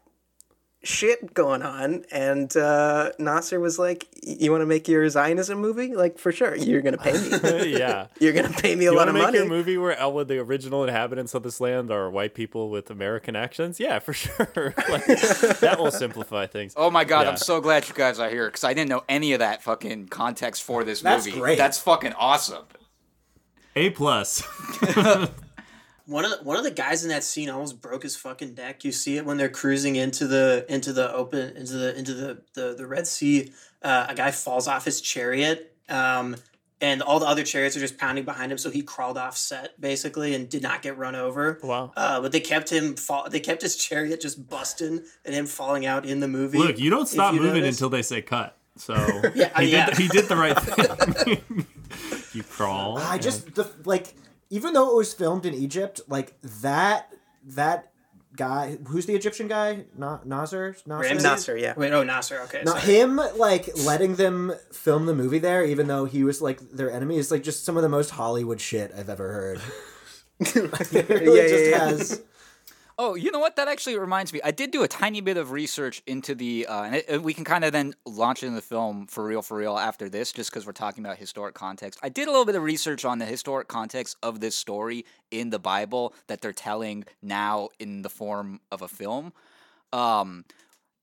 shit 0.83 1.33
going 1.33 1.63
on, 1.63 2.05
and 2.13 2.55
uh, 2.59 3.11
Nasser 3.19 3.59
was 3.59 3.79
like, 3.79 4.07
"You 4.23 4.51
want 4.51 4.61
to 4.61 4.67
make 4.67 4.87
your 4.87 5.09
Zionism 5.09 5.59
movie? 5.59 5.95
Like, 5.97 6.19
for 6.19 6.31
sure, 6.31 6.55
you're 6.55 6.83
gonna 6.83 6.99
pay 6.99 7.13
me. 7.15 7.73
yeah. 7.79 8.09
you're 8.21 8.35
gonna 8.35 8.51
pay 8.51 8.75
me 8.77 8.85
a 8.85 8.91
You 8.91 8.97
lot 8.99 9.07
want 9.07 9.09
of 9.09 9.15
to 9.15 9.19
make 9.19 9.27
money." 9.29 9.39
your 9.39 9.47
movie 9.49 9.79
where 9.79 9.99
all 9.99 10.21
of 10.21 10.29
the 10.29 10.37
original 10.41 10.85
inhabitants 10.85 11.33
of 11.33 11.43
this 11.43 11.59
land 11.59 11.91
are 11.91 12.11
white 12.11 12.35
people 12.35 12.69
with 12.69 12.91
American 12.91 13.35
accents? 13.35 13.81
Yeah, 13.81 13.99
for 13.99 14.13
sure. 14.13 14.75
like, 14.91 15.07
that 15.07 15.77
will 15.79 15.91
simplify 15.91 16.47
things. 16.47 16.75
Oh 16.77 16.91
my 16.91 17.05
god, 17.05 17.23
Yeah. 17.23 17.31
I'm 17.31 17.37
so 17.39 17.63
glad 17.63 17.89
you 17.89 17.95
guys 17.95 18.19
are 18.19 18.29
here 18.29 18.49
because 18.49 18.65
I 18.65 18.75
didn't 18.75 18.91
know 18.91 19.05
any 19.09 19.33
of 19.33 19.39
that 19.39 19.63
fucking 19.63 20.09
context 20.09 20.63
for 20.63 20.85
this 20.85 21.01
That's 21.01 21.25
movie. 21.25 21.39
great. 21.41 21.57
That's 21.57 21.79
fucking 21.81 22.13
awesome. 22.13 22.67
A 23.75 23.89
plus. 23.89 24.43
One 26.07 26.25
of 26.25 26.31
the, 26.33 26.45
one 26.45 26.57
of 26.59 26.65
the 26.65 26.71
guys 26.71 27.03
in 27.03 27.09
that 27.09 27.25
scene 27.25 27.49
almost 27.49 27.81
broke 27.81 28.03
his 28.03 28.15
fucking 28.15 28.55
neck. 28.55 28.85
You 28.85 28.93
see 28.93 29.17
it 29.17 29.25
when 29.25 29.39
they're 29.39 29.49
cruising 29.49 29.97
into 29.97 30.27
the 30.27 30.67
into 30.69 30.93
the 30.93 31.13
open 31.13 31.57
into 31.57 31.75
the 31.75 31.97
into 31.97 32.15
the 32.15 32.43
the, 32.53 32.75
the 32.75 32.87
Red 32.87 33.07
Sea. 33.07 33.53
Uh, 33.83 34.07
a 34.09 34.15
guy 34.15 34.31
falls 34.31 34.69
off 34.69 34.85
his 34.85 35.01
chariot, 35.01 35.75
um, 35.89 36.37
and 36.81 37.03
all 37.03 37.21
the 37.21 37.27
other 37.27 37.43
chariots 37.43 37.77
are 37.77 37.81
just 37.81 37.97
pounding 37.97 38.25
behind 38.25 38.53
him. 38.53 38.59
So 38.59 38.71
he 38.71 38.83
crawled 38.83 39.17
off 39.17 39.37
set 39.37 39.81
basically 39.81 40.35
and 40.35 40.49
did 40.49 40.63
not 40.63 40.83
get 40.83 40.99
run 40.99 41.15
over. 41.15 41.59
Wow. 41.63 41.93
Uh, 41.97 42.21
but 42.21 42.33
they 42.33 42.41
kept 42.41 42.71
him 42.71 42.97
fall. 42.97 43.29
They 43.31 43.41
kept 43.41 43.63
his 43.63 43.77
chariot 43.77 44.21
just 44.21 44.49
busting 44.49 45.03
and 45.25 45.35
him 45.35 45.47
falling 45.47 45.87
out 45.87 46.05
in 46.05 46.21
the 46.21 46.29
movie. 46.29 46.59
Look, 46.59 46.79
you 46.79 46.91
don't 46.91 47.09
stop 47.09 47.33
you 47.35 47.41
moving 47.41 47.63
notice. 47.63 47.77
until 47.77 47.89
they 47.89 48.03
say 48.03 48.21
cut. 48.21 48.57
So 48.77 48.95
Yeah, 49.35 49.51
uh, 49.55 49.61
he, 49.61 49.73
yeah. 49.73 49.87
did, 49.87 49.99
he 49.99 50.09
did 50.09 50.27
the 50.27 50.37
right 50.37 50.59
thing. 50.59 51.67
you 52.33 52.43
crawl. 52.43 52.99
I 52.99 53.19
just 53.19 53.55
the 53.55 53.71
like 53.85 54.15
even 54.55 54.73
though 54.73 54.89
it 54.89 54.95
was 54.95 55.13
filmed 55.13 55.45
in 55.45 55.53
Egypt, 55.53 56.01
like 56.07 56.37
that 56.63 57.13
that 57.45 57.91
guy 58.37 58.79
who's 58.87 59.05
the 59.05 59.15
Egyptian 59.17 59.49
guy? 59.49 59.87
Not 59.99 60.29
Nasser? 60.29 60.77
Nasser? 60.87 61.03
Ramsey? 61.03 61.29
Nasser, 61.29 61.57
yeah. 61.57 61.75
Wait, 61.77 61.93
oh 61.93 62.05
Nasser. 62.05 62.41
Okay, 62.43 62.63
Not 62.65 62.83
him 62.83 63.17
like 63.37 63.69
letting 63.85 64.15
them 64.15 64.53
film 64.73 65.07
the 65.07 65.15
movie 65.15 65.41
there, 65.41 65.65
even 65.65 65.89
though 65.89 66.05
he 66.05 66.23
was 66.23 66.41
like 66.41 66.61
their 66.71 66.89
enemy, 66.89 67.17
is 67.17 67.33
like 67.33 67.43
just 67.43 67.65
some 67.65 67.77
of 67.77 67.83
the 67.83 67.89
most 67.89 68.11
Hollywood 68.11 68.61
shit 68.61 68.93
I've 68.97 69.09
ever 69.09 69.33
heard. 69.33 69.61
it 70.41 71.09
really 71.09 71.37
Yeah, 71.37 71.43
yeah, 71.43 71.49
just 71.49 71.71
yeah. 71.71 71.79
has 71.79 72.23
Oh, 72.97 73.17
you 73.17 73.33
know 73.33 73.41
what? 73.41 73.57
That 73.57 73.67
actually 73.67 73.99
reminds 73.99 74.33
me. 74.33 74.41
I 74.45 74.53
did 74.53 74.71
do 74.71 74.85
a 74.85 74.89
tiny 74.89 75.21
bit 75.21 75.37
of 75.37 75.51
research 75.51 76.03
into 76.07 76.35
the, 76.35 76.67
uh, 76.67 76.85
and 76.85 76.95
it, 76.95 77.23
we 77.23 77.35
can 77.35 77.45
kind 77.45 77.65
of 77.65 77.73
then 77.73 77.95
launch 78.07 78.43
into 78.45 78.55
the 78.55 78.63
film 78.63 79.07
for 79.09 79.25
real, 79.25 79.43
for 79.43 79.57
real 79.57 79.77
after 79.77 80.09
this, 80.09 80.31
just 80.33 80.51
because 80.51 80.65
we're 80.65 80.73
talking 80.73 81.05
about 81.05 81.19
historic 81.19 81.55
context. 81.55 81.99
I 82.03 82.09
did 82.09 82.29
a 82.29 82.31
little 82.31 82.45
bit 82.45 82.55
of 82.55 82.63
research 82.63 83.05
on 83.05 83.19
the 83.19 83.27
historic 83.27 83.67
context 83.67 84.17
of 84.23 84.39
this 84.39 84.55
story 84.55 85.05
in 85.33 85.51
the 85.51 85.59
Bible 85.59 86.15
that 86.29 86.41
they're 86.41 86.53
telling 86.53 87.05
now 87.21 87.71
in 87.81 88.03
the 88.03 88.11
form 88.11 88.61
of 88.71 88.81
a 88.81 88.89
film. 88.89 89.33
Um, 89.93 90.45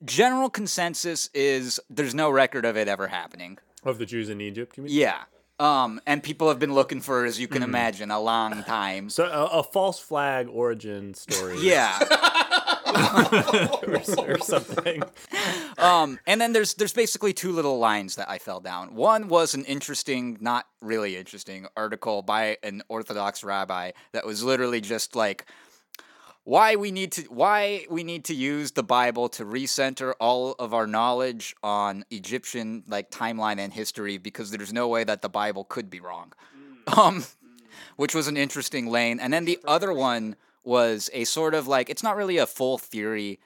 general 0.06 0.50
consensus 0.50 1.30
is 1.34 1.80
there's 1.90 2.16
no 2.16 2.30
record 2.30 2.64
of 2.64 2.78
it 2.78 2.88
ever 2.88 3.08
happening. 3.08 3.58
Of 3.84 3.98
the 3.98 4.06
Jews 4.06 4.30
in 4.30 4.40
Egypt, 4.40 4.78
you 4.78 4.84
mean? 4.84 4.94
Yeah. 4.94 5.24
Um, 5.62 6.02
and 6.08 6.24
people 6.24 6.48
have 6.48 6.58
been 6.58 6.74
looking 6.74 7.02
for, 7.02 7.24
as 7.24 7.40
you 7.40 7.48
can 7.48 7.62
imagine, 7.62 8.10
a 8.10 8.20
long 8.20 8.64
time. 8.64 9.12
So 9.12 9.26
a, 9.26 9.60
a 9.60 9.64
false 9.64 10.00
flag 10.00 10.48
origin 10.52 11.14
story. 11.14 11.58
Yeah. 11.62 12.00
or, 13.88 13.96
or 14.34 14.40
something. 14.40 15.04
Um, 15.78 16.20
and 16.26 16.42
then 16.42 16.52
there's 16.52 16.74
there's 16.74 16.94
basically 16.94 17.32
two 17.32 17.52
little 17.52 17.78
lines 17.78 18.16
that 18.16 18.30
I 18.30 18.40
fell 18.40 18.60
down. 18.60 18.96
One 18.96 19.28
was 19.28 19.54
an 19.54 19.64
interesting, 19.66 20.38
not 20.42 20.66
really 20.82 21.16
interesting 21.16 21.68
article 21.78 22.24
by 22.24 22.58
an 22.64 22.82
Orthodox 22.90 23.44
rabbi 23.44 23.92
that 24.14 24.26
was 24.26 24.44
literally 24.44 24.82
just 24.82 25.16
like, 25.16 25.46
why 26.44 26.76
we 26.76 26.92
need 26.92 27.12
to 27.14 27.24
why 27.24 27.86
we 27.90 28.04
need 28.04 28.26
to 28.26 28.34
use 28.34 28.72
the 28.72 28.84
Bible 28.84 29.30
to 29.30 29.46
recenter 29.46 30.14
all 30.20 30.56
of 30.58 30.74
our 30.74 30.88
knowledge 30.88 31.56
on 31.64 32.04
Egyptian 32.10 32.84
like 32.88 33.12
timeline 33.12 33.60
and 33.60 33.72
history 33.74 34.18
because 34.18 34.52
there's 34.52 34.74
no 34.74 34.88
way 34.88 35.04
that 35.04 35.22
the 35.22 35.30
Bible 35.30 35.64
could 35.64 35.90
be 35.90 36.00
wrong. 36.00 36.34
Um, 36.98 37.24
which 37.96 38.16
was 38.16 38.28
an 38.28 38.38
interesting 38.38 38.88
lane. 38.88 39.20
And 39.20 39.32
then 39.32 39.46
the 39.46 39.60
other 39.66 39.94
one 39.94 40.36
was 40.64 41.10
a 41.14 41.24
sort 41.24 41.54
of 41.54 41.68
like 41.68 41.90
it's 41.90 42.04
not 42.04 42.16
really 42.16 42.38
a 42.38 42.46
full 42.46 42.78
theory, 42.78 43.40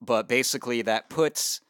but 0.00 0.28
basically 0.28 0.82
that 0.82 1.08
puts 1.08 1.60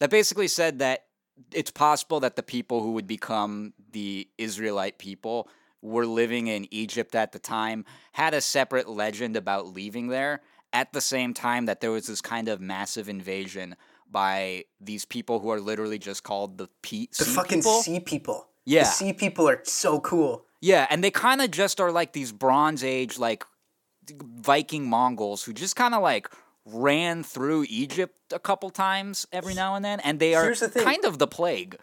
that 0.00 0.10
basically 0.10 0.48
said 0.48 0.80
that 0.80 1.04
it's 1.52 1.70
possible 1.70 2.20
that 2.20 2.36
the 2.36 2.42
people 2.42 2.82
who 2.82 2.92
would 2.92 3.06
become 3.06 3.72
the 3.92 4.28
Israelite 4.38 4.98
people 4.98 5.48
were 5.84 6.06
living 6.06 6.46
in 6.46 6.66
Egypt 6.72 7.14
at 7.14 7.32
the 7.32 7.38
time 7.38 7.84
had 8.12 8.32
a 8.34 8.40
separate 8.40 8.88
legend 8.88 9.36
about 9.36 9.66
leaving 9.68 10.08
there 10.08 10.40
at 10.72 10.92
the 10.92 11.00
same 11.00 11.34
time 11.34 11.66
that 11.66 11.80
there 11.80 11.90
was 11.90 12.06
this 12.06 12.20
kind 12.20 12.48
of 12.48 12.60
massive 12.60 13.08
invasion 13.08 13.76
by 14.10 14.64
these 14.80 15.04
people 15.04 15.40
who 15.40 15.50
are 15.50 15.60
literally 15.60 15.98
just 15.98 16.22
called 16.24 16.56
the 16.58 16.68
P- 16.82 17.08
The 17.18 17.24
sea 17.24 17.30
fucking 17.32 17.58
people. 17.60 17.82
sea 17.82 18.00
people. 18.00 18.48
Yeah. 18.64 18.84
The 18.84 18.88
sea 18.88 19.12
people 19.12 19.48
are 19.48 19.60
so 19.64 20.00
cool. 20.00 20.46
Yeah, 20.60 20.86
and 20.88 21.04
they 21.04 21.10
kind 21.10 21.42
of 21.42 21.50
just 21.50 21.80
are 21.80 21.92
like 21.92 22.14
these 22.14 22.32
Bronze 22.32 22.82
Age, 22.82 23.18
like 23.18 23.44
Viking 24.10 24.88
Mongols 24.88 25.44
who 25.44 25.52
just 25.52 25.76
kind 25.76 25.94
of 25.94 26.02
like 26.02 26.28
ran 26.64 27.22
through 27.22 27.66
Egypt 27.68 28.16
a 28.32 28.38
couple 28.38 28.70
times 28.70 29.26
every 29.32 29.52
now 29.54 29.74
and 29.74 29.84
then, 29.84 30.00
and 30.00 30.18
they 30.18 30.34
are 30.34 30.54
the 30.54 30.80
kind 30.82 31.04
of 31.04 31.18
the 31.18 31.26
plague. 31.26 31.76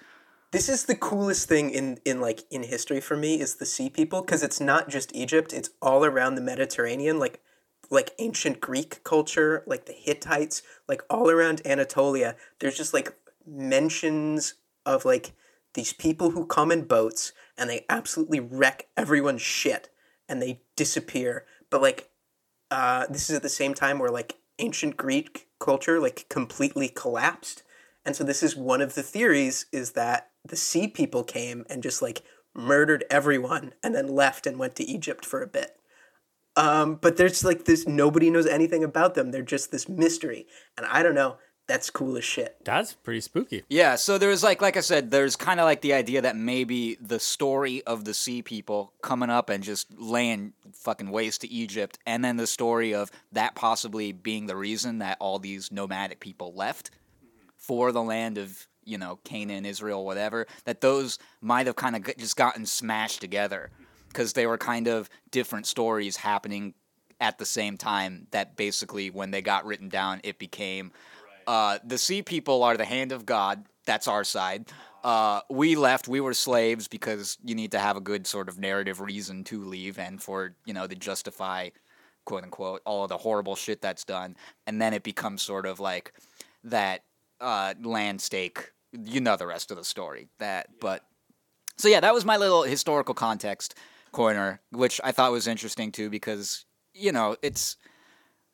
This 0.52 0.68
is 0.68 0.84
the 0.84 0.96
coolest 0.96 1.48
thing 1.48 1.70
in 1.70 2.00
in 2.04 2.20
like 2.20 2.44
in 2.52 2.64
history 2.64 3.00
for 3.00 3.16
me 3.16 3.40
is 3.40 3.56
the 3.56 3.66
sea 3.66 3.90
people 3.90 4.22
because 4.22 4.44
it's 4.44 4.60
not 4.60 4.90
just 4.90 5.16
Egypt, 5.16 5.54
it's 5.54 5.70
all 5.82 6.04
around 6.04 6.36
the 6.36 6.42
Mediterranean 6.42 7.20
like 7.20 7.42
like 7.90 8.12
ancient 8.20 8.60
Greek 8.60 9.04
culture, 9.04 9.64
like 9.66 9.86
the 9.86 9.94
Hittites, 9.94 10.62
like 10.88 11.04
all 11.10 11.30
around 11.30 11.62
Anatolia. 11.66 12.36
There's 12.60 12.78
just 12.78 12.94
like 12.94 13.14
mentions 13.46 14.56
of 14.86 15.06
like 15.06 15.34
these 15.74 15.94
people 15.94 16.32
who 16.32 16.46
come 16.46 16.72
in 16.72 16.84
boats 16.84 17.32
and 17.58 17.70
they 17.70 17.86
absolutely 17.90 18.42
wreck 18.42 18.88
everyone's 18.98 19.42
shit 19.42 19.90
and 20.28 20.42
they 20.42 20.62
disappear. 20.76 21.46
But 21.70 21.82
like 21.82 22.10
uh, 22.70 23.06
this 23.10 23.30
is 23.30 23.38
at 23.38 23.42
the 23.42 23.50
same 23.50 23.74
time 23.74 24.00
where 24.00 24.12
like 24.12 24.38
ancient 24.60 24.98
Greek 24.98 25.48
culture 25.60 26.00
like 26.02 26.26
completely 26.30 26.90
collapsed. 26.90 27.64
And 28.06 28.18
so 28.18 28.26
this 28.26 28.44
is 28.44 28.56
one 28.56 28.82
of 28.82 28.96
the 28.96 29.04
theories 29.04 29.68
is 29.72 29.92
that 29.92 30.31
the 30.44 30.56
sea 30.56 30.88
people 30.88 31.24
came 31.24 31.66
and 31.70 31.84
just 31.84 32.02
like 32.02 32.24
murdered 32.54 33.06
everyone 33.10 33.74
and 33.84 33.96
then 33.96 34.08
left 34.08 34.46
and 34.46 34.60
went 34.60 34.76
to 34.76 34.84
Egypt 34.84 35.26
for 35.26 35.42
a 35.42 35.48
bit. 35.48 35.78
Um, 36.56 36.96
but 36.96 37.16
there's 37.18 37.46
like 37.46 37.66
this 37.66 37.88
nobody 37.88 38.30
knows 38.30 38.46
anything 38.46 38.84
about 38.84 39.16
them. 39.16 39.32
They're 39.32 39.42
just 39.42 39.72
this 39.72 39.88
mystery. 39.88 40.48
And 40.78 40.86
I 40.86 41.02
don't 41.02 41.16
know, 41.16 41.38
that's 41.68 41.90
cool 41.90 42.18
as 42.18 42.26
shit. 42.26 42.58
That's 42.66 42.94
pretty 42.94 43.22
spooky. 43.22 43.64
Yeah, 43.70 43.96
so 43.96 44.18
there's 44.18 44.44
like 44.44 44.62
like 44.62 44.76
I 44.76 44.82
said, 44.82 45.12
there's 45.12 45.38
kind 45.38 45.60
of 45.60 45.64
like 45.64 45.80
the 45.80 45.94
idea 45.94 46.22
that 46.22 46.36
maybe 46.36 46.98
the 47.00 47.20
story 47.20 47.82
of 47.84 48.04
the 48.04 48.14
sea 48.14 48.42
people 48.42 48.92
coming 49.02 49.30
up 49.30 49.50
and 49.50 49.64
just 49.64 49.88
laying 49.98 50.52
fucking 50.74 51.10
waste 51.10 51.42
to 51.42 51.50
Egypt, 51.50 51.98
and 52.06 52.26
then 52.26 52.36
the 52.36 52.48
story 52.48 52.94
of 52.94 53.10
that 53.32 53.56
possibly 53.56 54.12
being 54.12 54.48
the 54.48 54.58
reason 54.58 55.00
that 55.00 55.18
all 55.22 55.40
these 55.40 55.72
nomadic 55.72 56.20
people 56.20 56.54
left 56.54 56.92
for 57.56 57.94
the 57.94 58.04
land 58.04 58.38
of 58.38 58.68
you 58.84 58.98
know 58.98 59.20
Canaan, 59.24 59.66
Israel, 59.66 60.06
whatever. 60.06 60.48
That 60.66 60.82
those 60.82 61.20
might 61.42 61.68
have 61.68 61.76
kind 61.76 61.96
of 61.96 62.04
just 62.18 62.36
gotten 62.36 62.66
smashed 62.66 63.22
together 63.22 63.70
because 64.08 64.34
they 64.34 64.46
were 64.46 64.58
kind 64.58 64.88
of 64.88 65.10
different 65.32 65.68
stories 65.68 66.18
happening 66.18 66.74
at 67.20 67.38
the 67.38 67.46
same 67.46 67.78
time. 67.78 68.28
That 68.32 68.56
basically, 68.56 69.10
when 69.10 69.32
they 69.32 69.42
got 69.42 69.66
written 69.66 69.90
down, 69.90 70.22
it 70.24 70.40
became 70.40 70.92
uh, 71.48 71.80
the 71.84 71.98
sea 71.98 72.22
people 72.22 72.64
are 72.64 72.78
the 72.78 72.86
hand 72.86 73.12
of 73.12 73.26
God. 73.26 73.66
That's 73.86 74.08
our 74.08 74.24
side. 74.24 74.66
Uh, 75.04 75.42
we 75.50 75.76
left. 75.76 76.08
We 76.08 76.20
were 76.20 76.34
slaves 76.34 76.88
because 76.88 77.38
you 77.44 77.56
need 77.56 77.72
to 77.72 77.80
have 77.80 77.98
a 77.98 78.02
good 78.02 78.28
sort 78.28 78.50
of 78.50 78.60
narrative 78.60 79.02
reason 79.02 79.44
to 79.46 79.64
leave 79.64 79.98
and 79.98 80.22
for 80.22 80.56
you 80.66 80.74
know 80.74 80.86
to 80.88 80.96
justify, 80.96 81.70
quote 82.26 82.44
unquote, 82.44 82.82
all 82.86 83.04
of 83.04 83.10
the 83.10 83.18
horrible 83.18 83.56
shit 83.56 83.82
that's 83.82 84.04
done. 84.04 84.36
And 84.68 84.82
then 84.82 84.94
it 84.94 85.04
becomes 85.04 85.42
sort 85.42 85.66
of 85.66 85.80
like 85.80 86.14
that 86.64 87.04
uh, 87.42 87.74
land 87.82 88.22
stake. 88.22 88.72
You 88.94 89.22
know 89.22 89.36
the 89.36 89.48
rest 89.48 89.72
of 89.72 89.78
the 89.78 89.84
story. 89.84 90.30
That, 90.40 90.68
but 90.80 91.04
so 91.78 91.88
yeah, 91.88 92.00
that 92.02 92.14
was 92.14 92.26
my 92.26 92.38
little 92.38 92.64
historical 92.64 93.14
context 93.14 93.76
corner, 94.12 94.60
which 94.72 95.00
I 95.04 95.12
thought 95.12 95.32
was 95.32 95.48
interesting 95.48 95.92
too 95.92 96.10
because 96.10 96.66
you 96.94 97.12
know 97.12 97.38
it's 97.42 97.78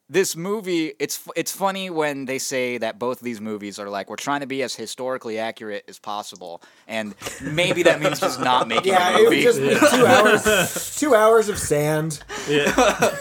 this 0.09 0.35
movie. 0.37 0.93
It's 0.99 1.27
it's 1.35 1.51
funny 1.51 1.89
when 1.89 2.25
they 2.25 2.37
say 2.37 2.77
that 2.77 2.99
both 2.99 3.17
of 3.17 3.23
these 3.23 3.41
movies 3.41 3.79
are 3.79 3.89
like 3.89 4.09
we're 4.09 4.15
trying 4.15 4.41
to 4.41 4.45
be 4.47 4.61
as 4.63 4.75
historically 4.75 5.37
accurate 5.39 5.83
as 5.89 5.97
possible, 5.99 6.61
and 6.87 7.15
maybe 7.41 7.83
that 7.83 7.99
means 7.99 8.19
just 8.19 8.39
not 8.39 8.67
making 8.75 8.93
Yeah, 8.93 9.17
a 9.17 9.21
it 9.23 9.45
was 9.45 9.57
just 9.57 9.93
two 9.95 10.05
hours. 10.05 10.95
Two 10.99 11.15
hours 11.15 11.49
of 11.49 11.57
sand. 11.57 12.23
Yeah. 12.47 12.71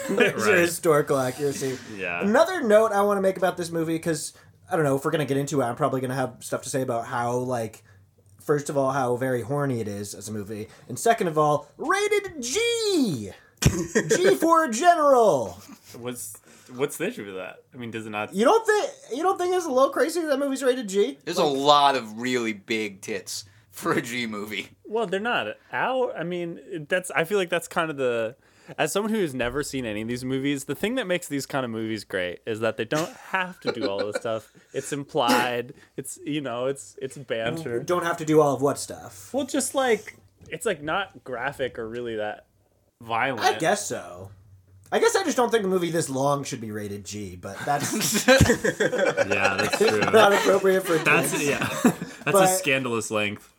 There's 0.09 0.45
your 0.45 0.55
historical 0.57 1.17
accuracy. 1.17 1.77
Yeah. 1.97 2.21
Another 2.21 2.61
note 2.61 2.91
I 2.91 3.01
want 3.01 3.17
to 3.17 3.21
make 3.21 3.35
about 3.37 3.57
this 3.57 3.71
movie 3.71 3.95
because 3.95 4.33
I 4.69 4.75
don't 4.75 4.83
know 4.85 4.95
if 4.95 5.05
we're 5.05 5.11
gonna 5.11 5.25
get 5.25 5.37
into 5.37 5.61
it. 5.61 5.65
I'm 5.65 5.75
probably 5.75 6.01
gonna 6.01 6.15
have 6.15 6.35
stuff 6.39 6.61
to 6.63 6.69
say 6.69 6.81
about 6.81 7.05
how 7.05 7.33
like. 7.37 7.83
First 8.39 8.69
of 8.69 8.77
all, 8.77 8.91
how 8.91 9.17
very 9.17 9.41
horny 9.41 9.81
it 9.81 9.89
is 9.89 10.15
as 10.15 10.29
a 10.29 10.31
movie, 10.31 10.69
and 10.87 10.97
second 10.97 11.27
of 11.27 11.37
all, 11.37 11.67
rated 11.75 12.41
G. 12.41 13.31
G 13.61 14.35
for 14.35 14.69
general. 14.69 15.59
What's 15.99 16.37
what's 16.73 16.95
the 16.95 17.07
issue 17.07 17.25
with 17.25 17.35
that? 17.35 17.57
I 17.73 17.77
mean, 17.77 17.91
does 17.91 18.05
it 18.05 18.11
not? 18.11 18.33
You 18.33 18.45
don't 18.45 18.65
think 18.65 18.89
you 19.13 19.21
don't 19.21 19.37
think 19.37 19.53
it's 19.53 19.65
a 19.65 19.69
little 19.69 19.89
crazy 19.89 20.21
that 20.21 20.39
movie's 20.39 20.63
rated 20.63 20.87
G? 20.87 21.17
There's 21.25 21.39
a 21.39 21.43
lot 21.43 21.97
of 21.97 22.21
really 22.21 22.53
big 22.53 23.01
tits 23.01 23.43
for 23.71 23.91
a 23.91 24.01
G 24.01 24.27
movie. 24.27 24.69
Well, 24.85 25.07
they're 25.07 25.19
not. 25.19 25.47
out. 25.73 26.13
I 26.17 26.23
mean, 26.23 26.85
that's. 26.87 27.11
I 27.11 27.25
feel 27.25 27.37
like 27.37 27.49
that's 27.49 27.67
kind 27.67 27.91
of 27.91 27.97
the. 27.97 28.35
As 28.77 28.91
someone 28.91 29.13
who 29.13 29.21
has 29.21 29.33
never 29.33 29.63
seen 29.63 29.85
any 29.85 30.01
of 30.01 30.07
these 30.07 30.25
movies, 30.25 30.65
the 30.65 30.75
thing 30.75 30.95
that 30.95 31.07
makes 31.07 31.27
these 31.27 31.45
kind 31.45 31.63
of 31.63 31.71
movies 31.71 32.03
great 32.03 32.39
is 32.45 32.59
that 32.61 32.77
they 32.77 32.85
don't 32.85 33.11
have 33.29 33.59
to 33.61 33.71
do 33.71 33.89
all 33.89 33.99
this 34.05 34.17
stuff. 34.17 34.51
It's 34.73 34.91
implied. 34.91 35.73
It's 35.95 36.19
you 36.25 36.41
know, 36.41 36.65
it's 36.65 36.97
it's 37.01 37.17
banter. 37.17 37.79
Don't 37.81 38.03
have 38.03 38.17
to 38.17 38.25
do 38.25 38.41
all 38.41 38.53
of 38.55 38.61
what 38.61 38.77
stuff. 38.79 39.33
Well, 39.33 39.45
just 39.45 39.75
like 39.75 40.15
it's 40.49 40.65
like 40.65 40.81
not 40.81 41.23
graphic 41.23 41.77
or 41.79 41.87
really 41.87 42.15
that 42.17 42.45
violent. 43.01 43.45
I 43.45 43.57
guess 43.57 43.85
so. 43.85 44.31
I 44.89 44.99
guess 44.99 45.15
I 45.17 45.23
just 45.25 45.35
don't 45.35 45.49
think 45.51 45.65
a 45.65 45.67
movie 45.67 45.91
this 45.91 46.09
long 46.09 46.45
should 46.45 46.61
be 46.61 46.71
rated 46.71 47.03
G, 47.05 47.35
but 47.35 47.57
that's 47.65 48.25
Yeah, 48.27 49.55
that's 49.57 49.77
true. 49.77 49.99
not 49.99 50.31
appropriate 50.33 50.85
for 50.85 50.97
That's 50.99 51.31
kids. 51.33 51.45
yeah. 51.45 51.59
That's 51.83 52.23
But- 52.39 52.43
a 52.43 52.47
scandalous 52.47 53.11
length. 53.11 53.53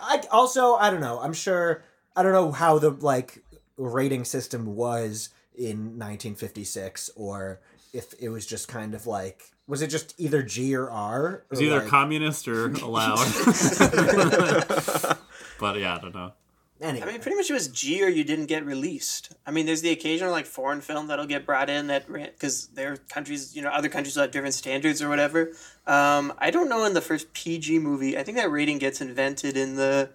I 0.00 0.22
also 0.30 0.74
I 0.74 0.90
don't 0.90 1.00
know. 1.00 1.20
I'm 1.20 1.32
sure 1.32 1.82
I 2.16 2.22
don't 2.22 2.32
know 2.32 2.50
how 2.52 2.78
the 2.78 2.90
like 2.90 3.42
rating 3.88 4.24
system 4.24 4.76
was 4.76 5.30
in 5.54 5.98
1956 5.98 7.10
or 7.16 7.60
if 7.92 8.14
it 8.20 8.30
was 8.30 8.46
just 8.46 8.68
kind 8.68 8.94
of 8.94 9.06
like 9.06 9.52
was 9.66 9.80
it 9.80 9.88
just 9.88 10.14
either 10.18 10.42
G 10.42 10.74
or 10.74 10.90
R? 10.90 11.44
It's 11.50 11.60
or, 11.60 11.64
either 11.64 11.78
like- 11.80 11.88
communist 11.88 12.48
or 12.48 12.66
allowed. 12.82 13.16
but 15.60 15.78
yeah, 15.78 15.96
I 15.96 15.98
don't 16.00 16.14
know. 16.14 16.32
Anyway, 16.80 17.06
I 17.06 17.12
mean, 17.12 17.20
pretty 17.20 17.36
much 17.36 17.48
it 17.48 17.52
was 17.52 17.68
G 17.68 18.02
or 18.02 18.08
you 18.08 18.24
didn't 18.24 18.46
get 18.46 18.66
released. 18.66 19.32
I 19.46 19.52
mean, 19.52 19.66
there's 19.66 19.82
the 19.82 19.90
occasional 19.90 20.32
like 20.32 20.46
foreign 20.46 20.80
film 20.80 21.06
that'll 21.06 21.26
get 21.26 21.46
brought 21.46 21.70
in 21.70 21.86
that 21.86 22.12
because 22.12 22.66
their 22.68 22.96
countries, 22.96 23.54
you 23.54 23.62
know, 23.62 23.70
other 23.70 23.88
countries 23.88 24.16
will 24.16 24.22
have 24.22 24.32
different 24.32 24.54
standards 24.54 25.00
or 25.00 25.08
whatever. 25.08 25.52
Um, 25.86 26.32
I 26.38 26.50
don't 26.50 26.68
know 26.68 26.84
in 26.84 26.94
the 26.94 27.00
first 27.00 27.32
PG 27.34 27.78
movie. 27.78 28.18
I 28.18 28.24
think 28.24 28.36
that 28.36 28.50
rating 28.50 28.78
gets 28.78 29.00
invented 29.00 29.56
in 29.56 29.76
the 29.76 30.10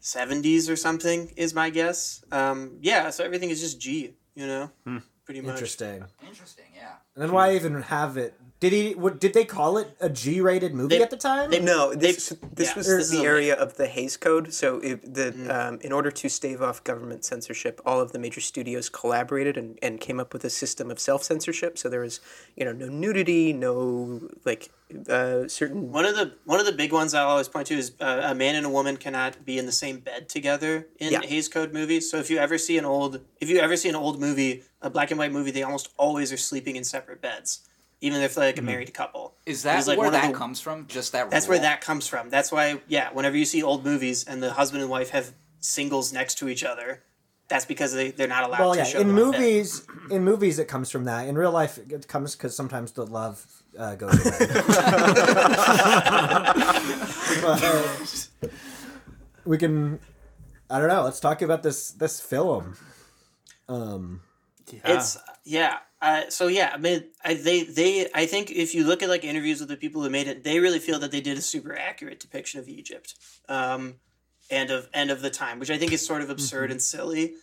70s 0.00 0.68
or 0.70 0.76
something. 0.76 1.32
Is 1.36 1.54
my 1.54 1.70
guess. 1.70 2.24
Um, 2.32 2.78
yeah, 2.80 3.10
so 3.10 3.24
everything 3.24 3.50
is 3.50 3.60
just 3.60 3.80
G. 3.80 4.14
You 4.34 4.46
know, 4.46 4.70
pretty 5.24 5.40
much. 5.40 5.54
interesting. 5.54 6.04
Interesting, 6.26 6.66
yeah. 6.74 6.94
And 7.14 7.22
then 7.22 7.32
why 7.32 7.54
even 7.54 7.82
have 7.82 8.16
it? 8.16 8.34
Did 8.60 8.72
he? 8.74 8.94
What, 8.94 9.18
did 9.18 9.32
they 9.32 9.46
call 9.46 9.78
it 9.78 9.96
a 10.00 10.10
G-rated 10.10 10.74
movie 10.74 10.98
They- 10.98 11.02
at 11.02 11.08
the 11.08 11.16
time? 11.16 11.50
they- 11.50 11.60
No, 11.60 11.94
this 11.94 12.34
this 12.54 12.68
yeah, 12.68 12.74
was 12.76 12.86
this 12.86 13.08
the 13.10 13.22
a- 13.22 13.26
area 13.26 13.54
of 13.54 13.78
the 13.78 13.86
Hays 13.86 14.18
Code. 14.18 14.52
So 14.52 14.78
it, 14.80 15.14
the 15.14 15.28
um, 15.48 15.78
in 15.80 15.92
order 15.92 16.10
to 16.10 16.28
stave 16.28 16.60
off 16.60 16.84
government 16.84 17.24
censorship, 17.24 17.80
all 17.86 18.00
of 18.00 18.12
the 18.12 18.18
major 18.18 18.42
studios 18.42 18.90
collaborated 18.90 19.56
and, 19.56 19.78
and 19.80 19.98
came 19.98 20.20
up 20.20 20.34
with 20.34 20.44
a 20.44 20.50
system 20.50 20.90
of 20.90 20.98
self 21.00 21.22
censorship. 21.24 21.78
So 21.78 21.88
there 21.88 22.00
was 22.00 22.20
you 22.54 22.66
know 22.66 22.72
no 22.72 22.86
nudity, 22.88 23.54
no 23.54 24.28
like 24.44 24.70
uh, 25.08 25.48
certain 25.48 25.90
One 25.90 26.04
of 26.04 26.14
the 26.14 26.34
one 26.44 26.60
of 26.60 26.66
the 26.66 26.72
big 26.72 26.92
ones 26.92 27.14
I'll 27.14 27.28
always 27.28 27.48
point 27.48 27.66
to 27.68 27.74
is 27.74 27.92
uh, 27.98 28.20
a 28.24 28.34
man 28.34 28.56
and 28.56 28.66
a 28.66 28.70
woman 28.70 28.98
cannot 28.98 29.42
be 29.46 29.56
in 29.56 29.64
the 29.64 29.72
same 29.72 30.00
bed 30.00 30.28
together 30.28 30.86
in 30.98 31.12
Yeah. 31.12 31.22
Hays 31.22 31.48
Code 31.48 31.72
movies. 31.72 32.10
So 32.10 32.18
if 32.18 32.28
you 32.28 32.36
ever 32.36 32.58
see 32.58 32.76
an 32.76 32.84
old 32.84 33.20
if 33.40 33.48
you 33.48 33.58
ever 33.58 33.76
see 33.78 33.88
an 33.88 33.96
old 33.96 34.20
movie, 34.20 34.64
a 34.82 34.90
black 34.90 35.10
and 35.10 35.18
white 35.18 35.32
movie, 35.32 35.50
they 35.50 35.62
almost 35.62 35.88
always 35.96 36.30
are 36.30 36.36
sleeping 36.36 36.76
in 36.76 36.84
separate 36.84 37.22
beds, 37.22 37.60
even 38.00 38.20
if 38.22 38.34
they're 38.34 38.46
like 38.46 38.58
a 38.58 38.62
married 38.62 38.92
couple. 38.94 39.34
Is 39.46 39.62
that 39.64 39.86
like 39.86 39.98
where 39.98 40.10
that 40.10 40.32
the- 40.32 40.38
comes 40.38 40.60
from? 40.60 40.86
Just 40.86 41.12
that. 41.12 41.30
That's 41.30 41.48
where 41.48 41.58
that 41.58 41.80
comes 41.80 42.06
from. 42.08 42.30
That's 42.30 42.50
why 42.52 42.80
yeah, 42.88 43.10
whenever 43.12 43.36
you 43.36 43.44
see 43.44 43.62
old 43.62 43.84
movies 43.84 44.24
and 44.24 44.42
the 44.42 44.52
husband 44.52 44.82
and 44.82 44.90
wife 44.90 45.10
have 45.10 45.32
singles 45.60 46.12
next 46.12 46.36
to 46.38 46.48
each 46.48 46.64
other, 46.64 47.02
that's 47.48 47.64
because 47.66 47.92
they, 47.92 48.10
they're 48.12 48.28
not 48.28 48.44
allowed 48.44 48.60
Well, 48.60 48.72
to 48.72 48.78
yeah. 48.78 48.84
show 48.84 49.00
In 49.00 49.08
them 49.08 49.16
on 49.18 49.32
film. 49.32 49.42
movies, 49.42 49.86
in 50.10 50.24
movies, 50.24 50.58
it 50.58 50.68
comes 50.68 50.90
from 50.90 51.04
that. 51.04 51.26
In 51.28 51.36
real 51.36 51.50
life, 51.52 51.78
it 51.78 52.06
comes 52.08 52.34
because 52.36 52.56
sometimes 52.56 52.92
the 52.92 53.04
love 53.06 53.44
uh, 53.78 53.94
goes 53.96 54.14
away. 54.24 54.36
But, 57.42 58.50
we 59.44 59.56
can. 59.58 60.00
I 60.68 60.78
don't 60.78 60.88
know. 60.88 61.02
Let's 61.04 61.20
talk 61.20 61.42
about 61.42 61.62
this 61.62 61.90
this 61.92 62.20
film. 62.20 62.76
Um, 63.68 64.20
It's 64.84 65.16
yeah. 65.44 65.78
Uh, 66.02 66.22
so 66.30 66.46
yeah, 66.46 66.70
I 66.72 66.78
mean, 66.78 67.04
I, 67.24 67.34
they 67.34 67.62
they 67.64 68.08
I 68.14 68.24
think 68.24 68.50
if 68.50 68.74
you 68.74 68.84
look 68.86 69.02
at 69.02 69.08
like 69.10 69.22
interviews 69.22 69.60
with 69.60 69.68
the 69.68 69.76
people 69.76 70.02
who 70.02 70.08
made 70.08 70.28
it, 70.28 70.42
they 70.44 70.58
really 70.58 70.78
feel 70.78 70.98
that 71.00 71.10
they 71.10 71.20
did 71.20 71.36
a 71.36 71.42
super 71.42 71.76
accurate 71.76 72.20
depiction 72.20 72.58
of 72.58 72.68
Egypt, 72.68 73.14
um, 73.50 73.96
and 74.50 74.70
of 74.70 74.88
and 74.94 75.10
of 75.10 75.20
the 75.20 75.28
time, 75.30 75.58
which 75.58 75.70
I 75.70 75.76
think 75.76 75.92
is 75.92 76.04
sort 76.04 76.22
of 76.22 76.30
absurd 76.30 76.70
and 76.70 76.80
silly. 76.80 77.34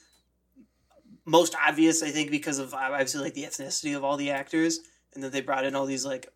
Most 1.25 1.55
obvious, 1.67 2.01
I 2.01 2.09
think, 2.09 2.31
because 2.31 2.57
of 2.57 2.73
obviously 2.73 3.21
like 3.21 3.33
the 3.35 3.43
ethnicity 3.43 3.95
of 3.95 4.03
all 4.03 4.17
the 4.17 4.31
actors, 4.31 4.79
and 5.13 5.23
that 5.23 5.31
they 5.31 5.41
brought 5.41 5.65
in 5.65 5.75
all 5.75 5.85
these 5.85 6.05
like 6.05 6.27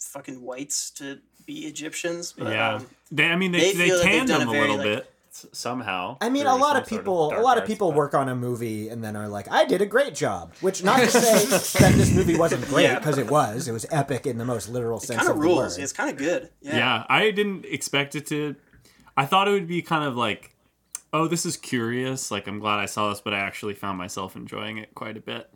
fucking 0.00 0.42
whites 0.42 0.90
to 0.90 1.18
be 1.46 1.60
Egyptians. 1.66 2.34
But, 2.36 2.52
Yeah. 2.52 2.74
um, 2.74 2.86
They, 3.10 3.26
I 3.30 3.36
mean, 3.36 3.52
they 3.52 3.72
they, 3.72 3.72
they, 3.72 3.86
feel 3.86 3.96
that 3.98 4.04
they've 4.04 4.12
tanned 4.12 4.28
them 4.28 4.48
a 4.48 4.50
a 4.50 4.52
very, 4.52 4.60
little 4.68 4.76
like- 4.76 4.84
bit 5.04 5.13
s- 5.34 5.46
somehow. 5.52 6.16
I 6.20 6.28
mean, 6.30 6.46
a 6.46 6.54
lot 6.54 6.60
some 6.74 6.76
of 6.82 6.88
sort 6.88 7.00
people, 7.00 7.32
a 7.36 7.40
lot 7.42 7.58
of 7.58 7.66
people 7.66 7.90
but- 7.90 7.96
work 7.98 8.14
on 8.14 8.28
a 8.28 8.34
movie 8.34 8.88
and 8.88 9.02
then 9.02 9.16
are 9.16 9.28
like, 9.28 9.50
"I 9.50 9.64
did 9.64 9.82
a 9.82 9.86
great 9.86 10.14
job," 10.14 10.54
which 10.60 10.82
not 10.84 10.98
to 11.00 11.08
say 11.10 11.44
that 11.80 11.94
this 11.94 12.12
movie 12.14 12.36
wasn't 12.36 12.64
great 12.68 12.84
Yeah. 12.84 12.98
because 12.98 13.18
it 13.18 13.30
was. 13.30 13.68
It 13.68 13.72
was 13.72 13.86
epic 13.90 14.26
in 14.26 14.38
the 14.38 14.44
most 14.44 14.68
literal 14.68 15.00
sense 15.00 15.18
kind 15.18 15.30
of 15.30 15.36
of 15.36 15.42
rules. 15.42 15.76
word. 15.76 15.82
It's 15.82 15.92
kind 15.92 16.10
of 16.10 16.16
good. 16.16 16.50
Yeah. 16.60 16.76
Yeah, 16.76 17.04
I 17.08 17.30
didn't 17.30 17.64
expect 17.66 18.14
it 18.14 18.26
to. 18.28 18.56
I 19.16 19.26
thought 19.26 19.46
it 19.48 19.52
would 19.52 19.68
be 19.68 19.82
kind 19.82 20.04
of 20.04 20.16
like, 20.16 20.54
oh, 21.12 21.28
this 21.28 21.46
is 21.46 21.56
curious. 21.56 22.30
Like, 22.32 22.48
I'm 22.48 22.58
glad 22.58 22.80
I 22.80 22.86
saw 22.86 23.10
this, 23.10 23.20
but 23.20 23.32
I 23.32 23.38
actually 23.38 23.74
found 23.74 23.96
myself 23.98 24.34
enjoying 24.34 24.78
it 24.78 24.94
quite 24.96 25.16
a 25.16 25.20
bit. 25.20 25.48